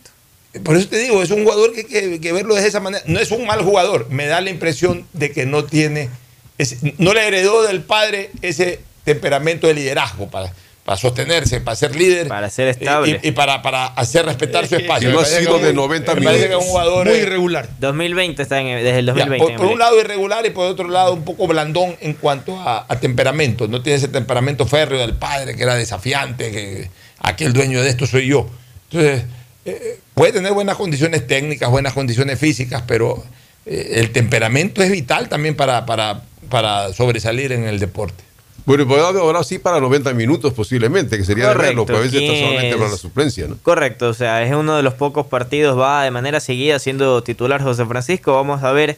Por 0.64 0.76
eso 0.78 0.88
te 0.88 0.98
digo, 0.98 1.22
es 1.22 1.30
un 1.30 1.44
jugador 1.44 1.74
que 1.74 1.82
hay 1.82 1.86
que, 1.86 2.20
que 2.22 2.32
verlo 2.32 2.56
de 2.56 2.66
esa 2.68 2.80
manera. 2.80 3.04
No 3.06 3.20
es 3.20 3.30
un 3.32 3.46
mal 3.46 3.62
jugador. 3.62 4.08
Me 4.10 4.26
da 4.28 4.40
la 4.42 4.50
impresión 4.50 5.06
de 5.14 5.32
que 5.32 5.46
no 5.46 5.66
tiene, 5.66 6.10
ese- 6.58 6.78
no 6.98 7.14
le 7.14 7.28
heredó 7.28 7.64
del 7.64 7.82
padre 7.82 8.32
ese 8.42 8.80
temperamento 9.08 9.68
de 9.68 9.74
liderazgo 9.74 10.30
para, 10.30 10.52
para 10.84 10.98
sostenerse, 10.98 11.62
para 11.62 11.76
ser 11.76 11.96
líder. 11.96 12.28
Para 12.28 12.50
ser 12.50 12.68
eh, 12.68 12.72
estable. 12.72 13.20
Y, 13.24 13.30
y 13.30 13.32
para, 13.32 13.62
para 13.62 13.86
hacer 13.88 14.26
respetar 14.26 14.66
su 14.68 14.76
que- 14.76 14.82
espacio. 14.84 15.10
no 15.10 15.16
Me 15.16 15.22
ha 15.22 15.24
parece 15.24 15.42
sido 15.46 15.60
de 15.60 15.70
un- 15.70 15.76
90 15.76 16.16
me 16.16 16.22
parece 16.22 16.40
que 16.40 16.44
es 16.46 16.50
minutos. 16.50 16.66
un 16.66 16.72
jugador 16.72 17.08
Muy 17.08 17.16
eh, 17.16 17.22
irregular. 17.22 17.70
2020 17.80 18.42
está 18.44 18.60
en, 18.62 18.68
desde 18.84 19.00
el 19.00 19.06
ya, 19.08 19.14
2020. 19.14 19.38
por, 19.46 19.56
por 19.56 19.74
un 19.74 19.80
lado 19.80 20.00
irregular 20.00 20.46
y 20.46 20.50
por 20.52 20.68
otro 20.68 20.88
lado 20.90 21.14
un 21.14 21.24
poco 21.24 21.48
blandón 21.48 21.96
en 22.02 22.14
cuanto 22.14 22.60
a, 22.60 22.86
a 22.88 23.00
temperamento. 23.00 23.68
No 23.68 23.82
tiene 23.82 23.98
ese 23.98 24.10
temperamento 24.10 24.66
férreo 24.68 25.00
del 25.00 25.14
padre 25.16 25.56
que 25.56 25.64
era 25.64 25.76
desafiante, 25.76 26.52
que 26.52 26.90
aquel 27.20 27.54
dueño 27.54 27.82
de 27.82 27.90
esto 27.90 28.06
soy 28.06 28.28
yo. 28.28 28.48
Entonces, 28.92 29.24
eh, 29.66 30.00
puede 30.14 30.34
tener 30.34 30.52
buenas 30.54 30.76
condiciones 30.78 31.26
técnicas, 31.28 31.70
buenas 31.70 31.94
condiciones 31.94 32.40
físicas, 32.40 32.84
pero 32.88 33.24
eh, 33.66 33.94
el 33.96 34.12
temperamento 34.12 34.82
es 34.84 34.90
vital 34.92 35.28
también 35.28 35.56
para, 35.56 35.86
para, 35.86 36.22
para 36.50 36.94
sobresalir 36.94 37.52
en 37.52 37.66
el 37.66 37.80
deporte. 37.80 38.24
Bueno, 38.66 38.84
y 38.84 38.86
podrá- 38.86 39.18
ahora 39.20 39.44
sí 39.44 39.60
para 39.60 39.80
90 39.80 40.14
minutos 40.14 40.54
posiblemente, 40.54 41.18
que 41.18 41.24
sería 41.24 41.50
de 41.50 41.56
verlo, 41.56 41.86
Correcto, 41.86 41.86
pero 41.86 41.98
a 42.00 42.02
veces 42.02 42.22
está 42.22 42.34
¿quién 42.34 42.44
solamente 42.44 42.70
es? 42.70 42.76
para 42.76 42.90
la 42.92 42.98
suplencia, 42.98 43.48
¿no? 43.48 43.58
Correcto, 43.64 44.10
o 44.10 44.14
sea, 44.14 44.44
es 44.44 44.54
uno 44.54 44.76
de 44.76 44.84
los 44.84 44.94
pocos 44.94 45.26
partidos, 45.28 45.80
va 45.80 46.04
de 46.04 46.12
manera 46.12 46.40
seguida 46.42 46.78
siendo 46.80 47.24
titular 47.24 47.62
José 47.64 47.86
Francisco. 47.86 48.34
Vamos 48.36 48.64
a 48.64 48.72
ver 48.74 48.98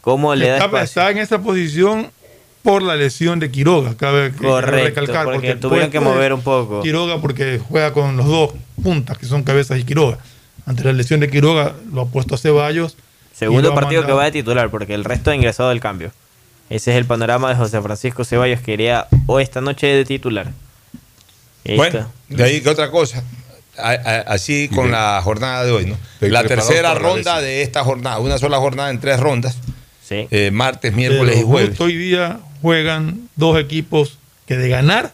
cómo 0.00 0.34
le 0.34 0.48
da 0.48 0.54
Está, 0.54 0.64
espacio. 0.66 0.84
está 0.84 1.10
en 1.10 1.18
esa 1.18 1.38
posición 1.42 2.10
por 2.62 2.82
la 2.82 2.96
lesión 2.96 3.40
de 3.40 3.50
Quiroga, 3.50 3.94
cabe, 3.96 4.32
Correcto, 4.32 5.00
recalcar. 5.00 5.24
porque 5.26 5.54
tuvieron 5.56 5.90
que 5.90 6.00
mover 6.00 6.32
un 6.32 6.42
poco. 6.42 6.80
Quiroga 6.82 7.18
porque 7.20 7.58
juega 7.58 7.92
con 7.92 8.16
los 8.16 8.26
dos 8.26 8.52
puntas, 8.82 9.18
que 9.18 9.26
son 9.26 9.42
Cabezas 9.42 9.78
y 9.78 9.84
Quiroga. 9.84 10.18
Ante 10.66 10.84
la 10.84 10.92
lesión 10.92 11.20
de 11.20 11.28
Quiroga 11.30 11.74
lo 11.92 12.02
ha 12.02 12.06
puesto 12.06 12.34
a 12.34 12.38
Ceballos. 12.38 12.96
Segundo 13.34 13.74
partido 13.74 14.04
que 14.06 14.12
va 14.12 14.24
de 14.24 14.32
titular, 14.32 14.70
porque 14.70 14.94
el 14.94 15.04
resto 15.04 15.30
ha 15.30 15.34
ingresado 15.34 15.68
del 15.70 15.80
cambio. 15.80 16.12
Ese 16.70 16.92
es 16.92 16.96
el 16.96 17.04
panorama 17.04 17.48
de 17.50 17.56
José 17.56 17.80
Francisco 17.82 18.24
Ceballos, 18.24 18.60
que 18.60 18.72
iría 18.72 19.06
hoy 19.26 19.42
esta 19.42 19.60
noche 19.60 19.88
de 19.88 20.04
titular. 20.04 20.52
Ahí 21.66 21.76
Bueno, 21.76 21.98
está. 22.00 22.10
de 22.28 22.44
ahí 22.44 22.60
que 22.60 22.68
otra 22.70 22.90
cosa. 22.90 23.22
A- 23.76 23.90
a- 23.90 24.20
Así 24.32 24.68
con 24.68 24.90
la 24.90 25.20
jornada 25.22 25.64
de 25.64 25.72
hoy, 25.72 25.86
¿no? 25.86 25.96
Estoy 26.14 26.30
La 26.30 26.44
tercera 26.44 26.94
ronda 26.94 27.40
de 27.40 27.62
esta 27.62 27.82
jornada, 27.82 28.18
una 28.18 28.38
sola 28.38 28.58
jornada 28.58 28.90
en 28.90 29.00
tres 29.00 29.18
rondas, 29.20 29.56
Sí. 30.06 30.26
eh, 30.30 30.50
martes, 30.52 30.92
miércoles 30.94 31.34
Pero 31.36 31.46
y 31.46 31.50
jueves. 31.50 31.68
justo 31.70 31.84
hoy 31.84 31.96
día 31.96 32.40
juegan 32.62 33.28
dos 33.36 33.58
equipos 33.58 34.18
que 34.46 34.56
de 34.56 34.68
ganar 34.68 35.12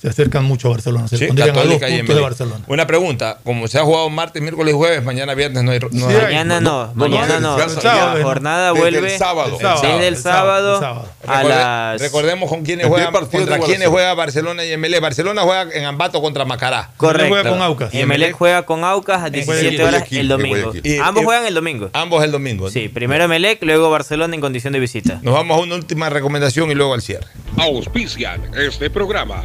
se 0.00 0.08
acercan 0.08 0.44
mucho 0.44 0.68
a 0.68 0.70
Barcelona. 0.72 1.08
Se 1.08 1.18
Sí, 1.18 1.26
pondrían 1.26 1.50
a 1.50 1.52
dos 1.52 1.64
puntos 1.64 1.80
de 1.88 1.98
Emelec. 1.98 2.22
Barcelona. 2.22 2.64
Una 2.68 2.86
pregunta, 2.86 3.38
como 3.44 3.68
se 3.68 3.78
ha 3.78 3.82
jugado 3.82 4.08
martes, 4.10 4.40
miércoles 4.40 4.72
y 4.72 4.76
jueves, 4.76 5.04
mañana 5.04 5.34
viernes 5.34 5.62
no 5.62 5.72
hay... 5.72 5.78
No 5.80 5.88
Sí, 5.90 6.14
hay- 6.16 6.22
Mañana 6.22 6.60
no, 6.60 6.90
mañana 6.94 7.38
no. 7.40 7.56
descansa 7.56 7.82
ya. 7.82 8.14
La 8.14 8.22
jornada 8.22 8.72
Desde 8.72 8.88
el 8.88 8.94
vuelve 8.94 9.18
sábado. 9.18 9.56
El 9.56 9.60
sábado. 9.60 9.82
desde 9.82 9.96
el 10.08 10.14
El 10.14 10.16
sábado, 10.16 10.80
sábado, 10.80 10.80
el 10.80 10.80
sábado. 10.80 11.08
a 11.26 11.42
Recorde- 11.42 11.48
las... 11.48 12.00
Recordemos 12.00 12.48
con 12.48 12.62
quiénes 12.64 12.86
juegan, 12.86 13.12
contra 13.12 13.58
quiénes 13.58 13.88
juega 13.88 14.14
Barcelona 14.14 14.64
y 14.64 14.76
MLE. 14.76 15.00
Barcelona 15.00 15.42
juega 15.42 15.68
en 15.74 15.84
Ambato 15.84 16.20
contra 16.22 16.44
Macará. 16.44 16.90
Correcto. 16.96 17.28
juega 17.28 17.50
con 17.50 17.60
Aucas. 17.60 17.92
Y 17.94 18.00
Emelec 18.00 18.32
juega 18.32 18.64
con 18.64 18.84
Aucas 18.84 19.22
a 19.22 19.30
17 19.30 19.76
Guayaquil, 19.76 19.82
horas 19.82 20.12
el 20.12 20.28
domingo. 20.28 20.72
Y- 20.82 20.96
Ambos 20.98 21.24
juegan 21.24 21.44
el 21.46 21.54
domingo. 21.54 21.90
Ambos 21.92 22.24
el 22.24 22.32
domingo. 22.32 22.64
¿no? 22.66 22.70
Sí, 22.70 22.88
primero 22.88 23.24
Emelec, 23.24 23.62
luego 23.64 23.90
Barcelona 23.90 24.34
en 24.34 24.40
condición 24.40 24.72
de 24.72 24.80
visita. 24.80 25.20
Nos 25.22 25.34
vamos 25.34 25.58
a 25.58 25.60
una 25.60 25.74
última 25.74 26.08
recomendación 26.08 26.70
y 26.70 26.74
luego 26.74 26.94
al 26.94 27.02
cierre. 27.02 27.26
Auspician 27.58 28.50
este 28.56 28.88
programa. 28.90 29.44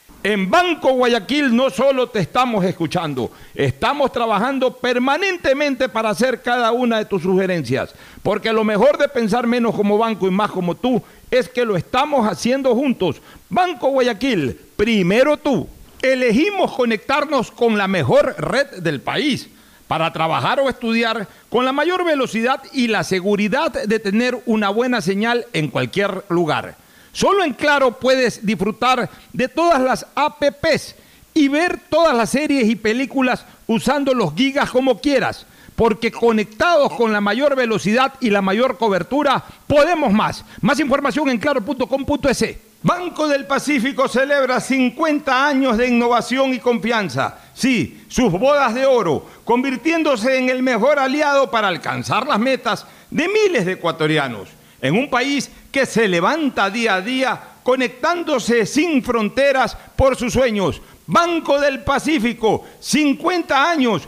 En 0.23 0.51
Banco 0.51 0.93
Guayaquil 0.93 1.55
no 1.55 1.71
solo 1.71 2.07
te 2.09 2.19
estamos 2.19 2.63
escuchando, 2.63 3.31
estamos 3.55 4.11
trabajando 4.11 4.77
permanentemente 4.77 5.89
para 5.89 6.11
hacer 6.11 6.43
cada 6.43 6.71
una 6.71 6.99
de 6.99 7.05
tus 7.05 7.23
sugerencias, 7.23 7.95
porque 8.21 8.53
lo 8.53 8.63
mejor 8.63 8.99
de 8.99 9.07
pensar 9.07 9.47
menos 9.47 9.73
como 9.73 9.97
banco 9.97 10.27
y 10.27 10.31
más 10.31 10.51
como 10.51 10.75
tú 10.75 11.01
es 11.31 11.49
que 11.49 11.65
lo 11.65 11.75
estamos 11.75 12.27
haciendo 12.27 12.75
juntos. 12.75 13.19
Banco 13.49 13.89
Guayaquil, 13.89 14.59
primero 14.75 15.37
tú. 15.37 15.67
Elegimos 16.03 16.71
conectarnos 16.73 17.49
con 17.49 17.75
la 17.75 17.87
mejor 17.87 18.35
red 18.37 18.67
del 18.77 19.01
país 19.01 19.49
para 19.87 20.13
trabajar 20.13 20.59
o 20.59 20.69
estudiar 20.69 21.27
con 21.49 21.65
la 21.65 21.71
mayor 21.71 22.05
velocidad 22.05 22.61
y 22.73 22.89
la 22.89 23.03
seguridad 23.03 23.71
de 23.71 23.99
tener 23.99 24.39
una 24.45 24.69
buena 24.69 25.01
señal 25.01 25.47
en 25.53 25.69
cualquier 25.69 26.25
lugar. 26.29 26.75
Solo 27.11 27.43
en 27.43 27.53
Claro 27.53 27.99
puedes 27.99 28.45
disfrutar 28.45 29.09
de 29.33 29.47
todas 29.47 29.81
las 29.81 30.05
APPs 30.15 30.95
y 31.33 31.47
ver 31.47 31.79
todas 31.89 32.15
las 32.15 32.29
series 32.29 32.69
y 32.69 32.75
películas 32.75 33.45
usando 33.67 34.13
los 34.13 34.33
gigas 34.35 34.69
como 34.69 34.99
quieras, 34.99 35.45
porque 35.75 36.11
conectados 36.11 36.93
con 36.93 37.13
la 37.13 37.21
mayor 37.21 37.55
velocidad 37.55 38.13
y 38.19 38.29
la 38.29 38.41
mayor 38.41 38.77
cobertura, 38.77 39.43
podemos 39.67 40.11
más. 40.11 40.43
Más 40.61 40.79
información 40.79 41.29
en 41.29 41.37
claro.com.es. 41.37 42.57
Banco 42.83 43.27
del 43.27 43.45
Pacífico 43.45 44.07
celebra 44.07 44.59
50 44.59 45.47
años 45.47 45.77
de 45.77 45.87
innovación 45.87 46.51
y 46.53 46.59
confianza. 46.59 47.37
Sí, 47.53 48.03
sus 48.07 48.31
bodas 48.31 48.73
de 48.73 48.87
oro, 48.87 49.27
convirtiéndose 49.45 50.37
en 50.37 50.49
el 50.49 50.63
mejor 50.63 50.97
aliado 50.97 51.51
para 51.51 51.67
alcanzar 51.67 52.25
las 52.25 52.39
metas 52.39 52.87
de 53.11 53.27
miles 53.27 53.67
de 53.67 53.73
ecuatorianos. 53.73 54.49
En 54.81 54.95
un 54.97 55.11
país 55.11 55.51
que 55.71 55.85
se 55.85 56.07
levanta 56.07 56.69
día 56.69 56.95
a 56.95 57.01
día 57.01 57.41
conectándose 57.63 58.65
sin 58.65 59.03
fronteras 59.03 59.77
por 59.95 60.15
sus 60.15 60.33
sueños. 60.33 60.81
Banco 61.07 61.59
del 61.59 61.83
Pacífico, 61.83 62.65
50 62.79 63.69
años 63.69 64.07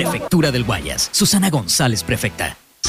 Prefectura 0.01 0.51
del 0.51 0.63
Guayas. 0.63 1.09
Susana 1.11 1.49
González, 1.51 2.03
prefecta. 2.03 2.60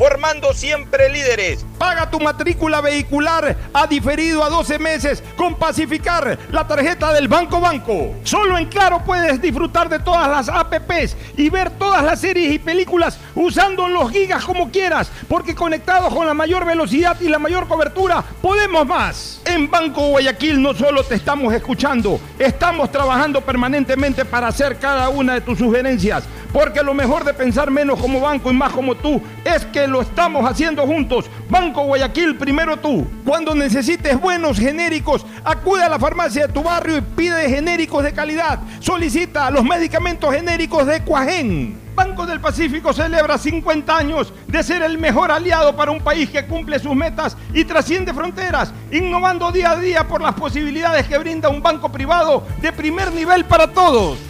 formando 0.00 0.54
siempre 0.54 1.10
líderes. 1.10 1.66
Paga 1.76 2.10
tu 2.10 2.18
matrícula 2.18 2.80
vehicular 2.80 3.54
a 3.74 3.86
diferido 3.86 4.42
a 4.42 4.48
12 4.48 4.78
meses 4.78 5.22
con 5.36 5.56
Pacificar, 5.56 6.38
la 6.50 6.66
tarjeta 6.66 7.12
del 7.12 7.28
Banco 7.28 7.60
Banco. 7.60 8.14
Solo 8.24 8.56
en 8.56 8.70
Claro 8.70 9.02
puedes 9.04 9.42
disfrutar 9.42 9.90
de 9.90 9.98
todas 9.98 10.26
las 10.26 10.48
APPs 10.48 11.18
y 11.36 11.50
ver 11.50 11.68
todas 11.72 12.02
las 12.02 12.18
series 12.18 12.54
y 12.54 12.58
películas 12.58 13.18
usando 13.34 13.88
los 13.88 14.10
gigas 14.10 14.42
como 14.42 14.70
quieras, 14.70 15.12
porque 15.28 15.54
conectados 15.54 16.14
con 16.14 16.26
la 16.26 16.32
mayor 16.32 16.64
velocidad 16.64 17.20
y 17.20 17.28
la 17.28 17.38
mayor 17.38 17.68
cobertura, 17.68 18.24
podemos 18.40 18.86
más. 18.86 19.42
En 19.44 19.70
Banco 19.70 20.08
Guayaquil 20.08 20.62
no 20.62 20.72
solo 20.72 21.04
te 21.04 21.16
estamos 21.16 21.52
escuchando, 21.52 22.18
estamos 22.38 22.90
trabajando 22.90 23.42
permanentemente 23.42 24.24
para 24.24 24.48
hacer 24.48 24.78
cada 24.78 25.10
una 25.10 25.34
de 25.34 25.40
tus 25.42 25.58
sugerencias, 25.58 26.24
porque 26.52 26.82
lo 26.82 26.94
mejor 26.94 27.24
de 27.24 27.34
pensar 27.34 27.70
menos 27.70 27.98
como 27.98 28.20
banco 28.20 28.50
y 28.50 28.54
más 28.54 28.72
como 28.72 28.94
tú 28.94 29.20
es 29.44 29.64
que 29.66 29.86
lo 29.86 30.02
estamos 30.02 30.48
haciendo 30.48 30.86
juntos. 30.86 31.26
Banco 31.48 31.84
Guayaquil, 31.84 32.36
primero 32.36 32.76
tú. 32.76 33.06
Cuando 33.24 33.54
necesites 33.54 34.20
buenos 34.20 34.58
genéricos, 34.58 35.24
acude 35.44 35.82
a 35.82 35.88
la 35.88 35.98
farmacia 35.98 36.46
de 36.46 36.52
tu 36.52 36.62
barrio 36.62 36.96
y 36.96 37.00
pide 37.00 37.48
genéricos 37.48 38.02
de 38.02 38.12
calidad. 38.12 38.60
Solicita 38.80 39.50
los 39.50 39.64
medicamentos 39.64 40.34
genéricos 40.34 40.86
de 40.86 41.02
Cuajén. 41.02 41.78
Banco 41.94 42.24
del 42.24 42.40
Pacífico 42.40 42.92
celebra 42.92 43.36
50 43.36 43.96
años 43.96 44.32
de 44.46 44.62
ser 44.62 44.82
el 44.82 44.96
mejor 44.96 45.30
aliado 45.30 45.76
para 45.76 45.90
un 45.90 46.00
país 46.00 46.30
que 46.30 46.46
cumple 46.46 46.78
sus 46.78 46.94
metas 46.94 47.36
y 47.52 47.64
trasciende 47.64 48.14
fronteras, 48.14 48.72
innovando 48.90 49.52
día 49.52 49.72
a 49.72 49.76
día 49.76 50.08
por 50.08 50.22
las 50.22 50.34
posibilidades 50.34 51.06
que 51.06 51.18
brinda 51.18 51.48
un 51.48 51.62
banco 51.62 51.90
privado 51.90 52.44
de 52.62 52.72
primer 52.72 53.12
nivel 53.12 53.44
para 53.44 53.66
todos. 53.66 54.29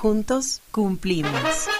Juntos 0.00 0.60
cumplimos. 0.70 1.68